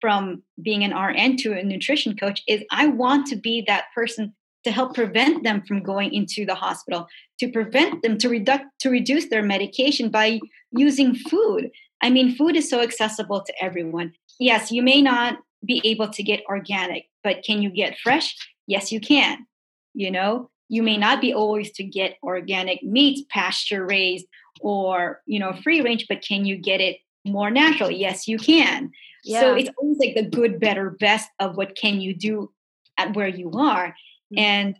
from 0.00 0.42
being 0.62 0.84
an 0.84 0.96
RN 0.96 1.36
to 1.36 1.52
a 1.52 1.64
nutrition 1.64 2.16
coach 2.16 2.42
is 2.46 2.62
I 2.70 2.86
want 2.86 3.26
to 3.28 3.36
be 3.36 3.64
that 3.66 3.86
person 3.92 4.32
to 4.64 4.70
help 4.70 4.94
prevent 4.94 5.42
them 5.42 5.62
from 5.62 5.82
going 5.82 6.12
into 6.12 6.44
the 6.44 6.54
hospital, 6.54 7.08
to 7.40 7.50
prevent 7.50 8.02
them 8.02 8.18
to 8.18 8.28
reduce 8.28 8.60
to 8.80 8.90
reduce 8.90 9.28
their 9.28 9.42
medication 9.42 10.10
by 10.10 10.40
using 10.70 11.14
food. 11.14 11.70
I 12.00 12.10
mean, 12.10 12.36
food 12.36 12.56
is 12.56 12.70
so 12.70 12.80
accessible 12.80 13.42
to 13.42 13.52
everyone. 13.60 14.12
Yes, 14.38 14.70
you 14.70 14.82
may 14.82 15.02
not 15.02 15.38
be 15.64 15.80
able 15.84 16.08
to 16.08 16.22
get 16.22 16.44
organic, 16.48 17.06
but 17.24 17.42
can 17.42 17.62
you 17.62 17.70
get 17.70 17.98
fresh? 17.98 18.36
Yes, 18.66 18.92
you 18.92 19.00
can. 19.00 19.46
You 19.94 20.12
know, 20.12 20.50
you 20.68 20.82
may 20.82 20.96
not 20.96 21.20
be 21.20 21.32
always 21.32 21.72
to 21.72 21.84
get 21.84 22.18
organic 22.22 22.82
meats, 22.82 23.22
pasture 23.30 23.84
raised, 23.84 24.26
or 24.60 25.22
you 25.26 25.38
know 25.38 25.52
free 25.62 25.80
range 25.80 26.06
but 26.08 26.22
can 26.22 26.44
you 26.44 26.56
get 26.56 26.80
it 26.80 26.98
more 27.24 27.50
natural 27.50 27.90
yes 27.90 28.28
you 28.28 28.38
can 28.38 28.90
yeah. 29.24 29.40
so 29.40 29.54
it's 29.54 29.70
always 29.78 29.98
like 29.98 30.14
the 30.14 30.24
good 30.24 30.60
better 30.60 30.90
best 30.90 31.28
of 31.38 31.56
what 31.56 31.76
can 31.76 32.00
you 32.00 32.14
do 32.14 32.50
at 32.96 33.14
where 33.14 33.28
you 33.28 33.50
are 33.52 33.88
mm-hmm. 33.88 34.38
and 34.38 34.76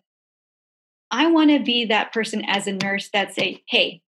i 1.11 1.27
want 1.27 1.51
to 1.51 1.63
be 1.63 1.85
that 1.85 2.13
person 2.13 2.45
as 2.47 2.67
a 2.67 2.73
nurse 2.73 3.11
that 3.13 3.35
say 3.35 3.63
hey 3.69 4.01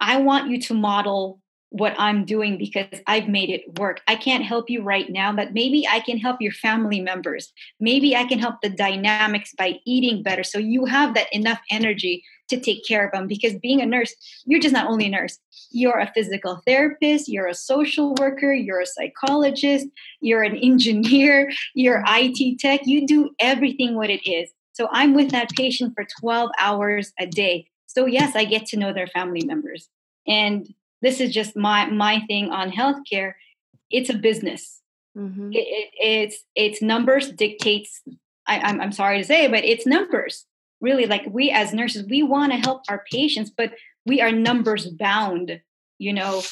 i 0.00 0.16
want 0.20 0.48
you 0.48 0.60
to 0.60 0.74
model 0.74 1.40
what 1.74 1.92
I'm 1.98 2.24
doing 2.24 2.56
because 2.56 3.00
I've 3.08 3.26
made 3.26 3.50
it 3.50 3.80
work. 3.80 4.00
I 4.06 4.14
can't 4.14 4.44
help 4.44 4.70
you 4.70 4.80
right 4.80 5.10
now, 5.10 5.32
but 5.32 5.54
maybe 5.54 5.88
I 5.88 5.98
can 5.98 6.18
help 6.18 6.40
your 6.40 6.52
family 6.52 7.00
members. 7.00 7.52
Maybe 7.80 8.14
I 8.14 8.26
can 8.26 8.38
help 8.38 8.62
the 8.62 8.68
dynamics 8.68 9.52
by 9.58 9.80
eating 9.84 10.22
better. 10.22 10.44
So 10.44 10.60
you 10.60 10.84
have 10.84 11.14
that 11.14 11.26
enough 11.32 11.58
energy 11.72 12.22
to 12.48 12.60
take 12.60 12.86
care 12.86 13.06
of 13.06 13.12
them 13.12 13.26
because 13.26 13.54
being 13.56 13.80
a 13.80 13.86
nurse, 13.86 14.14
you're 14.44 14.60
just 14.60 14.74
not 14.74 14.88
only 14.88 15.06
a 15.06 15.10
nurse, 15.10 15.38
you're 15.70 15.98
a 15.98 16.10
physical 16.14 16.60
therapist, 16.66 17.28
you're 17.28 17.46
a 17.46 17.54
social 17.54 18.14
worker, 18.14 18.52
you're 18.52 18.80
a 18.80 18.86
psychologist, 18.86 19.86
you're 20.20 20.42
an 20.42 20.56
engineer, 20.56 21.50
you're 21.74 22.04
IT 22.06 22.58
tech, 22.58 22.80
you 22.84 23.06
do 23.06 23.30
everything 23.40 23.94
what 23.94 24.10
it 24.10 24.28
is. 24.30 24.50
So 24.72 24.88
I'm 24.92 25.14
with 25.14 25.30
that 25.30 25.50
patient 25.50 25.94
for 25.94 26.04
12 26.20 26.50
hours 26.58 27.12
a 27.18 27.26
day. 27.26 27.68
So 27.86 28.06
yes, 28.06 28.34
I 28.34 28.44
get 28.44 28.66
to 28.66 28.76
know 28.76 28.92
their 28.92 29.06
family 29.06 29.44
members. 29.44 29.88
And 30.26 30.68
this 31.04 31.20
is 31.20 31.32
just 31.32 31.54
my 31.54 31.84
my 31.86 32.20
thing 32.26 32.50
on 32.50 32.72
healthcare 32.72 33.34
it's 33.90 34.10
a 34.10 34.14
business 34.14 34.80
mm-hmm. 35.16 35.52
it, 35.52 35.58
it, 35.58 35.90
it's 36.00 36.44
it's 36.56 36.82
numbers 36.82 37.30
dictates 37.30 38.02
I, 38.46 38.58
I'm, 38.58 38.80
I'm 38.80 38.92
sorry 38.92 39.18
to 39.18 39.24
say 39.24 39.46
but 39.46 39.64
it's 39.64 39.86
numbers 39.86 40.46
really 40.84 41.06
like 41.06 41.24
we 41.30 41.50
as 41.50 41.72
nurses 41.72 42.06
we 42.08 42.22
want 42.22 42.52
to 42.52 42.58
help 42.58 42.82
our 42.88 43.04
patients 43.10 43.50
but 43.56 43.72
we 44.06 44.20
are 44.20 44.30
numbers 44.30 44.86
bound 44.86 45.60
you 45.98 46.12
know 46.12 46.42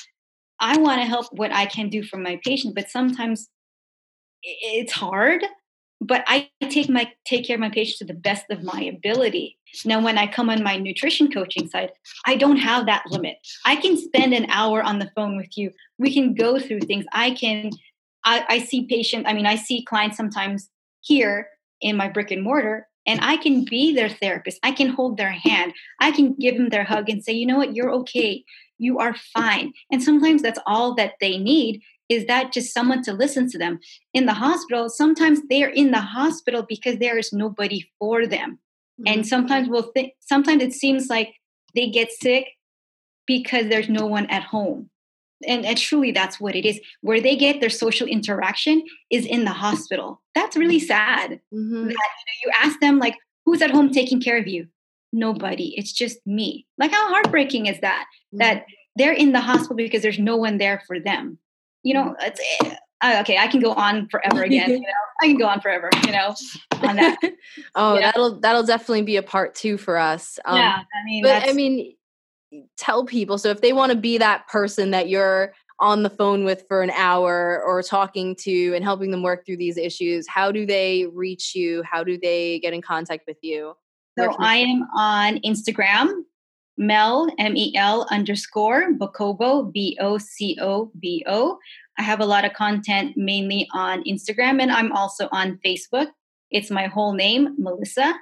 i 0.58 0.76
want 0.78 1.00
to 1.00 1.06
help 1.06 1.26
what 1.32 1.52
i 1.52 1.66
can 1.66 1.88
do 1.88 2.02
for 2.02 2.16
my 2.16 2.40
patient 2.44 2.74
but 2.74 2.90
sometimes 2.90 3.48
it's 4.42 4.92
hard 4.92 5.44
but 6.02 6.24
I 6.26 6.50
take 6.68 6.88
my 6.88 7.10
take 7.24 7.46
care 7.46 7.54
of 7.54 7.60
my 7.60 7.70
patients 7.70 7.98
to 7.98 8.04
the 8.04 8.14
best 8.14 8.46
of 8.50 8.62
my 8.62 8.82
ability. 8.82 9.58
Now, 9.84 10.02
when 10.02 10.18
I 10.18 10.26
come 10.26 10.50
on 10.50 10.62
my 10.62 10.76
nutrition 10.76 11.30
coaching 11.30 11.68
side, 11.68 11.92
I 12.26 12.36
don't 12.36 12.56
have 12.56 12.86
that 12.86 13.04
limit. 13.08 13.36
I 13.64 13.76
can 13.76 13.96
spend 13.96 14.34
an 14.34 14.46
hour 14.50 14.82
on 14.82 14.98
the 14.98 15.10
phone 15.14 15.36
with 15.36 15.56
you. 15.56 15.70
We 15.98 16.12
can 16.12 16.34
go 16.34 16.58
through 16.58 16.80
things. 16.80 17.06
I 17.12 17.30
can. 17.30 17.70
I, 18.24 18.44
I 18.48 18.58
see 18.58 18.86
patients. 18.86 19.26
I 19.28 19.32
mean, 19.32 19.46
I 19.46 19.56
see 19.56 19.84
clients 19.84 20.16
sometimes 20.16 20.68
here 21.00 21.48
in 21.80 21.96
my 21.96 22.08
brick 22.08 22.30
and 22.30 22.42
mortar, 22.42 22.86
and 23.06 23.20
I 23.22 23.36
can 23.36 23.64
be 23.64 23.94
their 23.94 24.08
therapist. 24.08 24.58
I 24.62 24.72
can 24.72 24.88
hold 24.88 25.16
their 25.16 25.32
hand. 25.32 25.72
I 26.00 26.12
can 26.12 26.34
give 26.34 26.56
them 26.56 26.68
their 26.68 26.84
hug 26.84 27.08
and 27.08 27.22
say, 27.22 27.32
you 27.32 27.46
know 27.46 27.58
what, 27.58 27.74
you're 27.74 27.92
okay. 27.92 28.44
You 28.78 28.98
are 28.98 29.14
fine. 29.14 29.72
And 29.90 30.02
sometimes 30.02 30.42
that's 30.42 30.58
all 30.66 30.94
that 30.94 31.14
they 31.20 31.38
need 31.38 31.82
is 32.12 32.26
that 32.26 32.52
just 32.52 32.74
someone 32.74 33.02
to 33.02 33.12
listen 33.12 33.48
to 33.50 33.58
them 33.58 33.80
in 34.12 34.26
the 34.26 34.34
hospital 34.34 34.88
sometimes 34.88 35.40
they're 35.48 35.70
in 35.70 35.90
the 35.90 36.00
hospital 36.00 36.64
because 36.68 36.98
there 36.98 37.18
is 37.18 37.32
nobody 37.32 37.84
for 37.98 38.26
them 38.26 38.58
mm-hmm. 39.00 39.08
and 39.08 39.26
sometimes 39.26 39.68
we'll 39.68 39.90
think 39.94 40.12
sometimes 40.20 40.62
it 40.62 40.72
seems 40.72 41.08
like 41.08 41.34
they 41.74 41.88
get 41.88 42.10
sick 42.10 42.46
because 43.26 43.68
there's 43.68 43.88
no 43.88 44.06
one 44.06 44.26
at 44.26 44.42
home 44.42 44.90
and, 45.46 45.64
and 45.64 45.78
truly 45.78 46.12
that's 46.12 46.40
what 46.40 46.54
it 46.54 46.64
is 46.64 46.80
where 47.00 47.20
they 47.20 47.36
get 47.36 47.60
their 47.60 47.70
social 47.70 48.06
interaction 48.06 48.82
is 49.10 49.26
in 49.26 49.44
the 49.44 49.52
hospital 49.52 50.20
that's 50.34 50.56
really 50.56 50.78
mm-hmm. 50.78 50.86
sad 50.86 51.40
mm-hmm. 51.52 51.74
that 51.74 51.82
you, 51.82 51.86
know, 51.88 51.96
you 52.44 52.52
ask 52.62 52.80
them 52.80 52.98
like 52.98 53.16
who's 53.44 53.62
at 53.62 53.70
home 53.70 53.90
taking 53.90 54.20
care 54.20 54.38
of 54.38 54.46
you 54.46 54.66
nobody 55.12 55.74
it's 55.76 55.92
just 55.92 56.18
me 56.26 56.66
like 56.78 56.90
how 56.90 57.08
heartbreaking 57.08 57.66
is 57.66 57.80
that 57.80 58.06
mm-hmm. 58.34 58.38
that 58.38 58.64
they're 58.96 59.12
in 59.12 59.32
the 59.32 59.40
hospital 59.40 59.76
because 59.76 60.02
there's 60.02 60.18
no 60.18 60.36
one 60.36 60.58
there 60.58 60.82
for 60.86 61.00
them 61.00 61.38
you 61.82 61.94
know, 61.94 62.14
it's 62.20 62.40
uh, 63.00 63.18
okay. 63.20 63.36
I 63.36 63.48
can 63.48 63.60
go 63.60 63.72
on 63.72 64.08
forever 64.08 64.42
again. 64.42 64.70
You 64.70 64.80
know, 64.80 64.86
I 65.20 65.26
can 65.26 65.36
go 65.36 65.46
on 65.46 65.60
forever. 65.60 65.90
You 66.06 66.12
know, 66.12 66.34
on 66.82 66.96
that. 66.96 67.18
oh, 67.74 67.96
that'll 67.96 68.40
that'll 68.40 68.62
definitely 68.62 69.02
be 69.02 69.16
a 69.16 69.22
part 69.22 69.54
two 69.54 69.76
for 69.76 69.98
us. 69.98 70.38
Um, 70.44 70.56
yeah, 70.56 70.78
I 70.78 71.04
mean, 71.04 71.22
but 71.22 71.48
I 71.48 71.52
mean, 71.52 71.94
tell 72.76 73.04
people. 73.04 73.38
So 73.38 73.48
if 73.50 73.60
they 73.60 73.72
want 73.72 73.92
to 73.92 73.98
be 73.98 74.18
that 74.18 74.46
person 74.48 74.90
that 74.90 75.08
you're 75.08 75.52
on 75.82 76.04
the 76.04 76.10
phone 76.10 76.44
with 76.44 76.64
for 76.68 76.80
an 76.82 76.90
hour 76.90 77.62
or 77.66 77.82
talking 77.82 78.36
to 78.36 78.72
and 78.74 78.84
helping 78.84 79.10
them 79.10 79.22
work 79.22 79.44
through 79.44 79.56
these 79.56 79.76
issues 79.76 80.26
how 80.28 80.52
do 80.52 80.64
they 80.64 81.06
reach 81.12 81.54
you? 81.54 81.82
How 81.82 82.04
do 82.04 82.16
they 82.16 82.60
get 82.60 82.72
in 82.72 82.80
contact 82.80 83.24
with 83.26 83.38
you? 83.42 83.74
So 84.18 84.36
i 84.38 84.56
am 84.56 84.86
on 84.94 85.38
instagram 85.38 86.22
mel 86.76 87.28
m-e-l 87.38 88.06
underscore 88.10 88.92
bocobo 88.92 89.72
b-o-c-o-b-o 89.72 91.58
i 91.98 92.02
have 92.02 92.20
a 92.20 92.26
lot 92.26 92.44
of 92.44 92.52
content 92.52 93.16
mainly 93.16 93.66
on 93.72 94.04
instagram 94.04 94.60
and 94.60 94.70
i'm 94.70 94.92
also 94.92 95.28
on 95.32 95.58
facebook. 95.64 96.08
It's 96.50 96.70
my 96.70 96.86
whole 96.86 97.14
name 97.14 97.56
melissa 97.58 98.14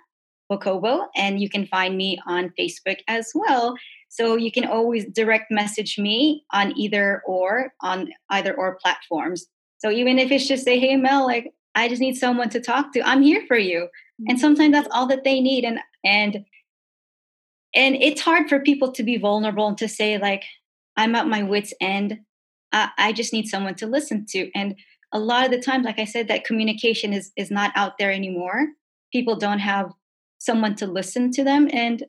bocobo 0.51 1.07
and 1.16 1.40
you 1.40 1.51
can 1.51 1.66
find 1.66 1.97
me 1.97 2.19
on 2.27 2.52
facebook 2.59 2.98
as 3.09 3.32
well 3.35 3.77
so 4.11 4.37
you 4.37 4.53
can 4.53 4.66
always 4.66 5.07
direct 5.07 5.51
message 5.51 5.99
me 5.99 6.45
on 6.53 6.78
either 6.78 7.23
or 7.27 7.73
on 7.81 8.11
either 8.28 8.55
or 8.55 8.78
platforms. 8.82 9.47
So 9.78 9.91
even 9.91 10.19
if 10.19 10.31
it's 10.31 10.47
just 10.47 10.65
say, 10.65 10.78
hey 10.78 10.97
Mel, 10.97 11.27
like 11.27 11.53
I 11.74 11.89
just 11.89 12.03
need 12.03 12.16
someone 12.16 12.51
to 12.51 12.61
talk 12.61 12.93
to, 12.93 13.09
I'm 13.09 13.23
here 13.23 13.43
for 13.49 13.57
you. 13.57 13.89
And 14.28 14.37
mm-hmm. 14.37 14.41
sometimes 14.41 14.73
that's 14.73 14.89
all 14.91 15.07
that 15.07 15.24
they 15.24 15.41
need. 15.41 15.65
And 15.65 15.81
and 16.05 16.45
and 17.74 17.97
it's 17.97 18.20
hard 18.20 18.49
for 18.49 18.61
people 18.61 18.93
to 18.93 19.03
be 19.03 19.16
vulnerable 19.16 19.69
and 19.69 19.78
to 19.78 19.89
say 19.89 20.19
like 20.19 20.45
i'm 20.97 21.15
at 21.15 21.28
my 21.28 21.43
wits 21.43 21.73
end 21.81 22.19
I, 22.73 22.91
I, 22.99 23.12
just 23.12 23.32
need 23.32 23.49
someone 23.49 23.74
to 23.77 23.87
listen 23.87 24.27
to 24.31 24.51
and 24.55 24.77
a 25.12 25.19
lot 25.19 25.45
of 25.45 25.51
the 25.51 25.61
times 25.61 25.85
like 25.85 25.99
i 25.99 26.05
said 26.05 26.28
that 26.28 26.45
communication 26.45 27.12
is 27.12 27.32
is 27.37 27.51
not 27.51 27.73
out 27.77 27.99
there 27.99 28.12
anymore 28.12 28.69
people 29.12 29.37
don't 29.37 29.59
have 29.59 29.93
someone 30.39 30.74
to 30.77 30.87
listen 30.87 31.31
to 31.32 31.45
them 31.45 31.69
and 31.73 32.05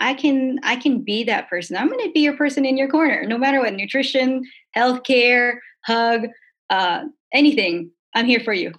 I 0.00 0.14
can 0.14 0.58
I 0.62 0.76
can 0.76 1.02
be 1.02 1.24
that 1.24 1.48
person. 1.48 1.76
I'm 1.76 1.88
going 1.88 2.04
to 2.06 2.12
be 2.12 2.20
your 2.20 2.36
person 2.36 2.64
in 2.64 2.76
your 2.76 2.88
corner, 2.88 3.24
no 3.26 3.38
matter 3.38 3.60
what. 3.60 3.74
Nutrition, 3.74 4.44
healthcare, 4.76 5.58
hug, 5.84 6.26
uh, 6.70 7.04
anything. 7.32 7.90
I'm 8.14 8.26
here 8.26 8.40
for 8.40 8.52
you. 8.52 8.72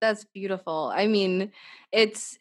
That's 0.00 0.24
beautiful. 0.32 0.92
I 0.94 1.06
mean, 1.06 1.52
it's 1.92 2.38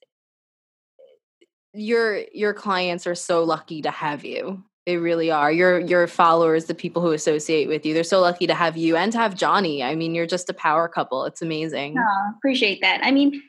your 1.73 2.23
your 2.33 2.53
clients 2.53 3.07
are 3.07 3.15
so 3.15 3.43
lucky 3.43 3.81
to 3.81 3.91
have 3.91 4.23
you. 4.25 4.63
They 4.85 4.97
really 4.97 5.29
are. 5.29 5.51
Your 5.51 5.79
your 5.79 6.07
followers, 6.07 6.65
the 6.65 6.75
people 6.75 7.01
who 7.01 7.11
associate 7.11 7.67
with 7.67 7.85
you, 7.85 7.93
they're 7.93 8.03
so 8.03 8.19
lucky 8.19 8.47
to 8.47 8.55
have 8.55 8.77
you 8.77 8.95
and 8.95 9.11
to 9.11 9.17
have 9.17 9.35
Johnny. 9.35 9.83
I 9.83 9.95
mean, 9.95 10.15
you're 10.15 10.25
just 10.25 10.49
a 10.49 10.53
power 10.53 10.87
couple. 10.87 11.25
It's 11.25 11.41
amazing. 11.41 11.95
Oh, 11.97 12.31
appreciate 12.37 12.81
that. 12.81 13.01
I 13.03 13.11
mean, 13.11 13.41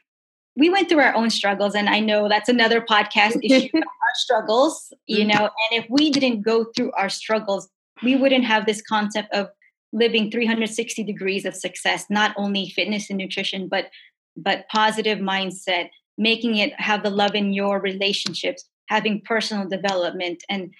we 0.56 0.68
went 0.68 0.88
through 0.88 1.00
our 1.00 1.14
own 1.14 1.30
struggles 1.30 1.74
and 1.74 1.88
i 1.88 2.00
know 2.00 2.28
that's 2.28 2.48
another 2.48 2.80
podcast 2.80 3.38
issue 3.42 3.68
our 3.76 4.14
struggles 4.14 4.92
you 5.06 5.24
mm-hmm. 5.24 5.28
know 5.28 5.44
and 5.44 5.84
if 5.84 5.86
we 5.88 6.10
didn't 6.10 6.42
go 6.42 6.64
through 6.76 6.92
our 6.92 7.08
struggles 7.08 7.68
we 8.02 8.16
wouldn't 8.16 8.44
have 8.44 8.66
this 8.66 8.82
concept 8.82 9.32
of 9.32 9.48
living 9.92 10.30
360 10.30 11.04
degrees 11.04 11.44
of 11.44 11.54
success 11.54 12.06
not 12.10 12.34
only 12.36 12.68
fitness 12.68 13.08
and 13.10 13.18
nutrition 13.18 13.68
but 13.68 13.90
but 14.36 14.66
positive 14.68 15.18
mindset 15.18 15.90
making 16.18 16.56
it 16.56 16.78
have 16.78 17.02
the 17.02 17.10
love 17.10 17.34
in 17.34 17.52
your 17.52 17.80
relationships 17.80 18.64
having 18.88 19.20
personal 19.20 19.68
development 19.68 20.42
and 20.48 20.72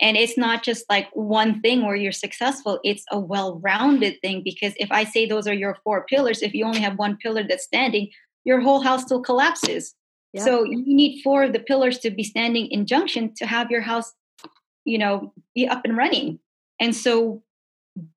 and 0.00 0.16
it's 0.16 0.36
not 0.36 0.64
just 0.64 0.84
like 0.90 1.08
one 1.12 1.60
thing 1.60 1.86
where 1.86 1.94
you're 1.94 2.12
successful 2.12 2.80
it's 2.82 3.04
a 3.12 3.18
well-rounded 3.18 4.20
thing 4.20 4.42
because 4.42 4.72
if 4.76 4.90
i 4.90 5.04
say 5.04 5.26
those 5.26 5.46
are 5.46 5.54
your 5.54 5.76
four 5.84 6.04
pillars 6.06 6.42
if 6.42 6.54
you 6.54 6.64
only 6.64 6.80
have 6.80 6.98
one 6.98 7.16
pillar 7.16 7.44
that's 7.48 7.64
standing 7.64 8.08
your 8.44 8.60
whole 8.60 8.80
house 8.80 9.02
still 9.02 9.22
collapses. 9.22 9.94
So 10.36 10.64
you 10.64 10.82
need 10.84 11.22
four 11.22 11.44
of 11.44 11.52
the 11.52 11.60
pillars 11.60 11.98
to 11.98 12.10
be 12.10 12.24
standing 12.24 12.66
in 12.66 12.86
junction 12.86 13.32
to 13.36 13.46
have 13.46 13.70
your 13.70 13.82
house, 13.82 14.12
you 14.84 14.98
know, 14.98 15.32
be 15.54 15.68
up 15.68 15.82
and 15.84 15.96
running. 15.96 16.40
And 16.80 16.92
so 16.92 17.44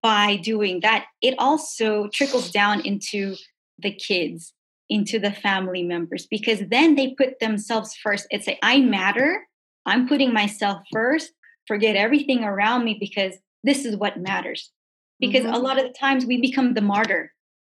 by 0.02 0.38
doing 0.38 0.80
that, 0.80 1.06
it 1.22 1.36
also 1.38 2.08
trickles 2.08 2.50
down 2.50 2.82
into 2.82 3.36
the 3.78 3.92
kids, 3.92 4.54
into 4.90 5.20
the 5.20 5.32
family 5.32 5.84
members, 5.84 6.26
because 6.26 6.62
then 6.72 6.96
they 6.96 7.14
put 7.14 7.40
themselves 7.40 7.96
first. 8.02 8.26
It's 8.32 8.48
like, 8.48 8.58
I 8.64 8.80
matter. 8.80 9.46
I'm 9.86 10.08
putting 10.08 10.34
myself 10.34 10.82
first. 10.92 11.32
Forget 11.68 11.96
everything 11.96 12.44
around 12.44 12.84
me 12.84 12.98
because 13.00 13.36
this 13.64 13.86
is 13.86 13.96
what 13.96 14.20
matters. 14.20 14.72
Because 15.20 15.44
mm-hmm. 15.44 15.54
a 15.54 15.60
lot 15.60 15.78
of 15.78 15.86
the 15.86 15.94
times 15.94 16.26
we 16.26 16.42
become 16.42 16.74
the 16.74 16.82
martyr 16.82 17.32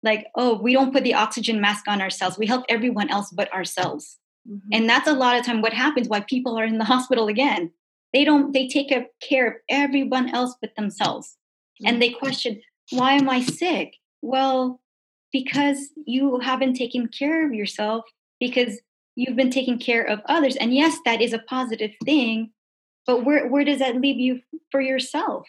like 0.03 0.27
oh 0.35 0.59
we 0.61 0.73
don't 0.73 0.93
put 0.93 1.03
the 1.03 1.13
oxygen 1.13 1.61
mask 1.61 1.87
on 1.87 2.01
ourselves. 2.01 2.37
We 2.37 2.47
help 2.47 2.65
everyone 2.69 3.09
else 3.09 3.31
but 3.31 3.51
ourselves. 3.53 4.17
Mm-hmm. 4.49 4.69
and 4.71 4.89
that's 4.89 5.07
a 5.07 5.13
lot 5.13 5.37
of 5.37 5.45
time 5.45 5.61
what 5.61 5.73
happens 5.73 6.07
why 6.07 6.21
people 6.21 6.57
are 6.57 6.63
in 6.63 6.77
the 6.77 6.85
hospital 6.93 7.27
again. 7.27 7.71
They 8.13 8.23
don't 8.23 8.53
they 8.53 8.67
take 8.67 8.91
care 9.21 9.47
of 9.47 9.53
everyone 9.69 10.33
else 10.33 10.55
but 10.61 10.71
themselves. 10.75 11.37
Mm-hmm. 11.81 11.87
and 11.87 12.01
they 12.01 12.09
question 12.09 12.61
why 12.91 13.13
am 13.13 13.29
i 13.29 13.41
sick? 13.41 13.95
Well 14.21 14.81
because 15.31 15.89
you 16.05 16.39
haven't 16.39 16.73
taken 16.73 17.07
care 17.07 17.45
of 17.45 17.53
yourself 17.53 18.03
because 18.39 18.79
you've 19.15 19.35
been 19.35 19.51
taking 19.51 19.77
care 19.77 20.03
of 20.03 20.21
others. 20.25 20.55
And 20.55 20.73
yes 20.73 20.97
that 21.05 21.21
is 21.21 21.33
a 21.33 21.39
positive 21.39 21.91
thing 22.05 22.51
but 23.05 23.25
where 23.25 23.47
where 23.47 23.65
does 23.65 23.79
that 23.79 23.99
leave 23.99 24.19
you 24.19 24.41
for 24.71 24.81
yourself? 24.81 25.47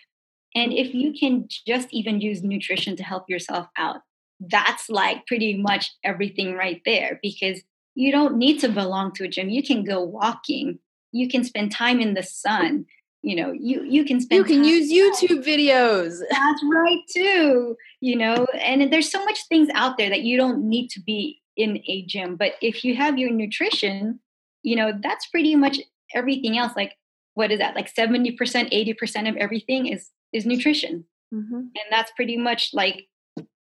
And 0.54 0.72
if 0.72 0.94
you 0.94 1.12
can 1.12 1.46
just 1.66 1.88
even 1.92 2.20
use 2.20 2.42
nutrition 2.42 2.96
to 2.96 3.04
help 3.04 3.24
yourself 3.28 3.68
out 3.78 4.00
that's 4.40 4.88
like 4.88 5.26
pretty 5.26 5.56
much 5.56 5.92
everything 6.02 6.54
right 6.54 6.80
there 6.84 7.18
because 7.22 7.60
you 7.94 8.10
don't 8.10 8.36
need 8.36 8.58
to 8.60 8.68
belong 8.68 9.12
to 9.12 9.24
a 9.24 9.28
gym. 9.28 9.50
You 9.50 9.62
can 9.62 9.84
go 9.84 10.02
walking. 10.02 10.78
You 11.12 11.28
can 11.28 11.44
spend 11.44 11.72
time 11.72 12.00
in 12.00 12.14
the 12.14 12.22
sun. 12.22 12.86
You 13.22 13.36
know, 13.36 13.52
you 13.52 13.82
you 13.84 14.04
can 14.04 14.20
spend. 14.20 14.38
You 14.38 14.44
can 14.44 14.64
use 14.64 14.90
YouTube 14.90 15.44
videos. 15.44 16.20
That's 16.30 16.64
right 16.72 17.00
too. 17.14 17.76
You 18.00 18.16
know, 18.16 18.46
and 18.54 18.90
there's 18.90 19.10
so 19.10 19.22
much 19.24 19.46
things 19.48 19.68
out 19.74 19.98
there 19.98 20.08
that 20.08 20.22
you 20.22 20.38
don't 20.38 20.66
need 20.68 20.88
to 20.90 21.00
be 21.00 21.42
in 21.56 21.82
a 21.86 22.06
gym. 22.06 22.36
But 22.36 22.52
if 22.62 22.82
you 22.82 22.96
have 22.96 23.18
your 23.18 23.30
nutrition, 23.30 24.20
you 24.62 24.76
know, 24.76 24.92
that's 25.02 25.26
pretty 25.26 25.54
much 25.54 25.80
everything 26.14 26.56
else. 26.56 26.72
Like, 26.74 26.96
what 27.34 27.50
is 27.50 27.58
that? 27.58 27.76
Like 27.76 27.88
seventy 27.88 28.32
percent, 28.32 28.70
eighty 28.72 28.94
percent 28.94 29.28
of 29.28 29.36
everything 29.36 29.86
is 29.86 30.08
is 30.32 30.46
nutrition, 30.46 31.04
mm-hmm. 31.34 31.54
and 31.54 31.86
that's 31.90 32.12
pretty 32.12 32.38
much 32.38 32.70
like 32.72 33.06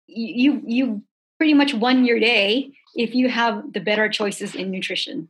you 0.07 0.63
you 0.65 1.03
pretty 1.39 1.55
much 1.55 1.75
won 1.75 2.05
your 2.05 2.19
day 2.19 2.73
if 2.95 3.15
you 3.15 3.29
have 3.29 3.73
the 3.73 3.81
better 3.81 4.09
choices 4.09 4.55
in 4.55 4.71
nutrition. 4.71 5.29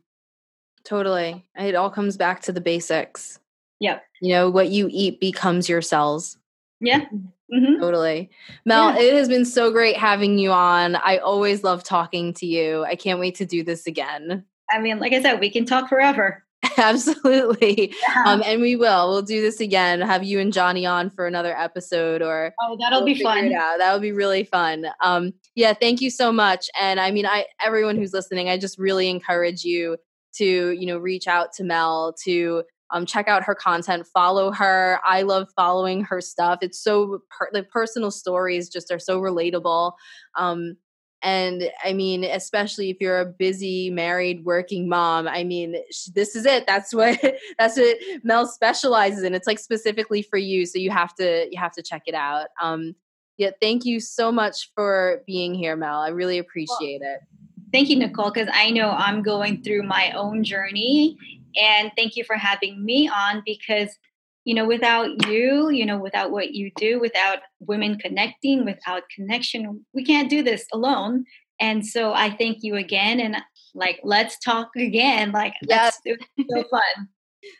Totally. 0.83 1.45
It 1.55 1.75
all 1.75 1.89
comes 1.89 2.15
back 2.15 2.41
to 2.43 2.53
the 2.53 2.61
basics. 2.61 3.39
Yep. 3.81 4.03
You 4.21 4.33
know, 4.33 4.49
what 4.49 4.69
you 4.69 4.87
eat 4.89 5.19
becomes 5.19 5.67
your 5.67 5.81
cells. 5.81 6.37
Yeah. 6.79 7.05
Mm-hmm. 7.49 7.79
Totally. 7.79 8.29
Mel, 8.65 8.89
yeah. 8.89 8.99
it 8.99 9.13
has 9.13 9.29
been 9.29 9.45
so 9.45 9.71
great 9.71 9.95
having 9.95 10.37
you 10.37 10.51
on. 10.51 10.97
I 10.97 11.19
always 11.19 11.63
love 11.63 11.81
talking 11.81 12.33
to 12.33 12.45
you. 12.45 12.83
I 12.83 12.97
can't 12.97 13.21
wait 13.21 13.35
to 13.35 13.45
do 13.45 13.63
this 13.63 13.87
again. 13.87 14.43
I 14.69 14.79
mean, 14.79 14.99
like 14.99 15.13
I 15.13 15.21
said, 15.21 15.39
we 15.39 15.49
can 15.49 15.65
talk 15.65 15.87
forever. 15.87 16.43
Absolutely. 16.79 17.93
Yeah. 18.07 18.23
Um, 18.25 18.43
and 18.45 18.61
we 18.61 18.75
will. 18.75 19.09
We'll 19.09 19.21
do 19.21 19.41
this 19.41 19.59
again. 19.59 20.01
Have 20.01 20.23
you 20.23 20.39
and 20.39 20.53
Johnny 20.53 20.85
on 20.85 21.09
for 21.09 21.25
another 21.25 21.57
episode 21.57 22.21
or 22.21 22.53
Oh, 22.61 22.77
that'll 22.79 22.99
we'll 23.03 23.15
be 23.15 23.23
fun. 23.23 23.49
Yeah, 23.49 23.75
That 23.77 23.93
would 23.93 24.01
be 24.01 24.11
really 24.11 24.43
fun. 24.43 24.85
Um, 25.01 25.33
yeah, 25.55 25.73
thank 25.73 26.01
you 26.01 26.09
so 26.09 26.31
much. 26.31 26.69
And 26.79 26.99
I 26.99 27.11
mean, 27.11 27.25
I 27.25 27.45
everyone 27.63 27.97
who's 27.97 28.13
listening, 28.13 28.49
I 28.49 28.57
just 28.57 28.77
really 28.77 29.09
encourage 29.09 29.63
you 29.63 29.97
to, 30.35 30.71
you 30.71 30.85
know, 30.85 30.97
reach 30.97 31.27
out 31.27 31.51
to 31.53 31.63
Mel 31.63 32.13
to 32.23 32.63
um, 32.91 33.05
check 33.05 33.27
out 33.27 33.43
her 33.43 33.55
content, 33.55 34.07
follow 34.13 34.51
her. 34.51 34.99
I 35.03 35.23
love 35.23 35.49
following 35.55 36.03
her 36.05 36.21
stuff. 36.21 36.59
It's 36.61 36.79
so 36.81 37.19
per- 37.29 37.49
the 37.51 37.63
personal 37.63 38.11
stories 38.11 38.69
just 38.69 38.91
are 38.91 38.99
so 38.99 39.19
relatable. 39.19 39.93
Um, 40.35 40.77
and 41.27 41.69
i 41.83 41.91
mean 41.91 42.23
especially 42.23 42.89
if 42.89 42.97
you're 43.01 43.19
a 43.19 43.25
busy 43.25 43.89
married 43.89 44.45
working 44.45 44.87
mom 44.87 45.27
i 45.27 45.43
mean 45.43 45.75
this 46.13 46.35
is 46.35 46.45
it. 46.45 46.65
That's 46.67 46.93
what 46.93 47.19
that's 47.59 47.77
what 47.77 47.97
mel 48.23 48.45
specializes 48.45 49.23
in. 49.23 49.33
It's 49.33 49.47
like 49.47 49.59
specifically 49.59 50.21
for 50.21 50.37
you 50.37 50.65
so 50.65 50.79
you 50.79 50.91
have 50.91 51.13
to 51.15 51.47
you 51.51 51.57
have 51.59 51.73
to 51.73 51.81
check 51.81 52.03
it 52.05 52.15
out. 52.15 52.47
Um 52.61 52.95
yeah 53.37 53.51
thank 53.61 53.85
you 53.85 53.99
so 53.99 54.31
much 54.31 54.71
for 54.73 55.21
being 55.25 55.53
here 55.53 55.75
mel. 55.75 55.99
I 55.99 56.09
really 56.09 56.37
appreciate 56.37 57.01
well, 57.01 57.15
it. 57.15 57.21
thank 57.71 57.89
you 57.89 57.97
nicole 57.97 58.31
because 58.31 58.49
i 58.53 58.69
know 58.69 58.91
i'm 58.91 59.21
going 59.21 59.61
through 59.63 59.83
my 59.83 60.11
own 60.11 60.43
journey 60.43 61.17
and 61.59 61.91
thank 61.97 62.15
you 62.15 62.23
for 62.23 62.35
having 62.35 62.83
me 62.83 63.09
on 63.09 63.43
because 63.45 63.97
you 64.47 64.53
know, 64.53 64.65
without 64.65 65.27
you, 65.27 65.69
you 65.71 65.85
know, 65.85 65.97
without 65.97 66.31
what 66.31 66.53
you 66.53 66.71
do, 66.77 67.01
without 67.01 67.39
women 67.59 67.97
connecting, 67.99 68.63
without 68.63 69.03
connection, 69.13 69.85
we 69.93 70.05
can't 70.05 70.29
do 70.29 70.41
this 70.41 70.65
alone. 70.71 71.25
And 71.59 71.85
so 71.85 72.13
I 72.13 72.29
thank 72.29 72.59
you 72.61 72.77
again. 72.77 73.19
And 73.19 73.35
like, 73.75 73.99
let's 74.05 74.39
talk 74.39 74.69
again. 74.77 75.33
Like, 75.33 75.53
yes, 75.63 75.99
it's 76.05 76.23
so 76.49 76.63
fun. 76.71 77.09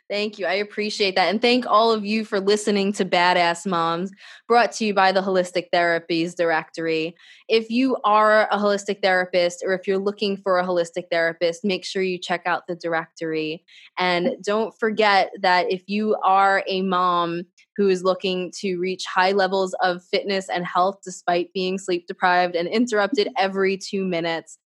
Thank 0.10 0.40
you. 0.40 0.46
I 0.46 0.54
appreciate 0.54 1.16
that. 1.16 1.30
And 1.30 1.42
thank 1.42 1.66
all 1.66 1.92
of 1.92 2.06
you 2.06 2.26
for 2.26 2.40
listening 2.40 2.94
to 2.94 3.06
Badass 3.06 3.68
Moms, 3.68 4.12
brought 4.48 4.72
to 4.74 4.86
you 4.86 4.94
by 4.94 5.12
the 5.12 5.22
Holistic 5.22 5.68
Therapies 5.74 6.36
Directory. 6.36 7.16
If 7.48 7.70
you 7.70 7.98
are 8.04 8.48
a 8.50 8.58
holistic 8.58 9.02
therapist 9.02 9.64
or 9.66 9.74
if 9.74 9.88
you're 9.88 9.98
looking 9.98 10.38
for 10.38 10.60
a 10.60 10.66
holistic 10.66 11.06
therapist, 11.12 11.64
make 11.64 11.86
sure 11.86 12.02
you 12.02 12.18
check 12.18 12.44
out 12.46 12.68
the 12.68 12.76
directory. 12.76 13.64
And 13.98 14.36
don't 14.44 14.74
forget 14.80 15.32
that 15.42 15.72
if 15.72 15.84
you 15.88 16.16
are 16.24 16.64
a 16.68 16.82
mom 16.82 17.44
who 17.76 17.90
is 17.90 18.04
looking 18.04 18.52
to 18.60 18.78
reach 18.78 19.06
high 19.06 19.34
levels 19.34 19.76
of 19.82 20.04
fitness 20.04 20.50
and 20.50 20.66
health 20.66 21.00
despite 21.04 21.54
being 21.54 21.78
sleep 21.78 22.08
deprived 22.08 22.56
and 22.56 22.68
interrupted 22.68 23.30
every 23.38 23.78
two 23.78 24.04
minutes, 24.04 24.58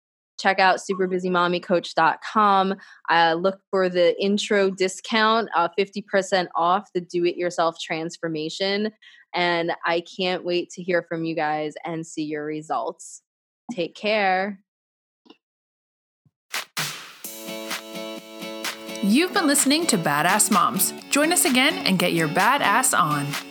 check 0.41 0.59
out 0.59 0.79
superbusymommycoach.com. 0.79 2.75
Uh, 3.09 3.35
look 3.39 3.59
for 3.69 3.89
the 3.89 4.21
intro 4.21 4.69
discount, 4.69 5.49
uh, 5.55 5.69
50% 5.77 6.47
off 6.55 6.89
the 6.93 7.01
do 7.01 7.25
it 7.25 7.37
yourself 7.37 7.77
transformation. 7.79 8.91
And 9.33 9.71
I 9.85 10.01
can't 10.01 10.43
wait 10.43 10.69
to 10.71 10.83
hear 10.83 11.03
from 11.07 11.23
you 11.23 11.35
guys 11.35 11.73
and 11.85 12.05
see 12.05 12.23
your 12.23 12.45
results. 12.45 13.21
Take 13.71 13.95
care. 13.95 14.59
You've 19.03 19.33
been 19.33 19.47
listening 19.47 19.87
to 19.87 19.97
Badass 19.97 20.51
Moms. 20.51 20.93
Join 21.09 21.33
us 21.33 21.45
again 21.45 21.87
and 21.87 21.97
get 21.97 22.13
your 22.13 22.27
badass 22.27 22.97
on. 22.97 23.50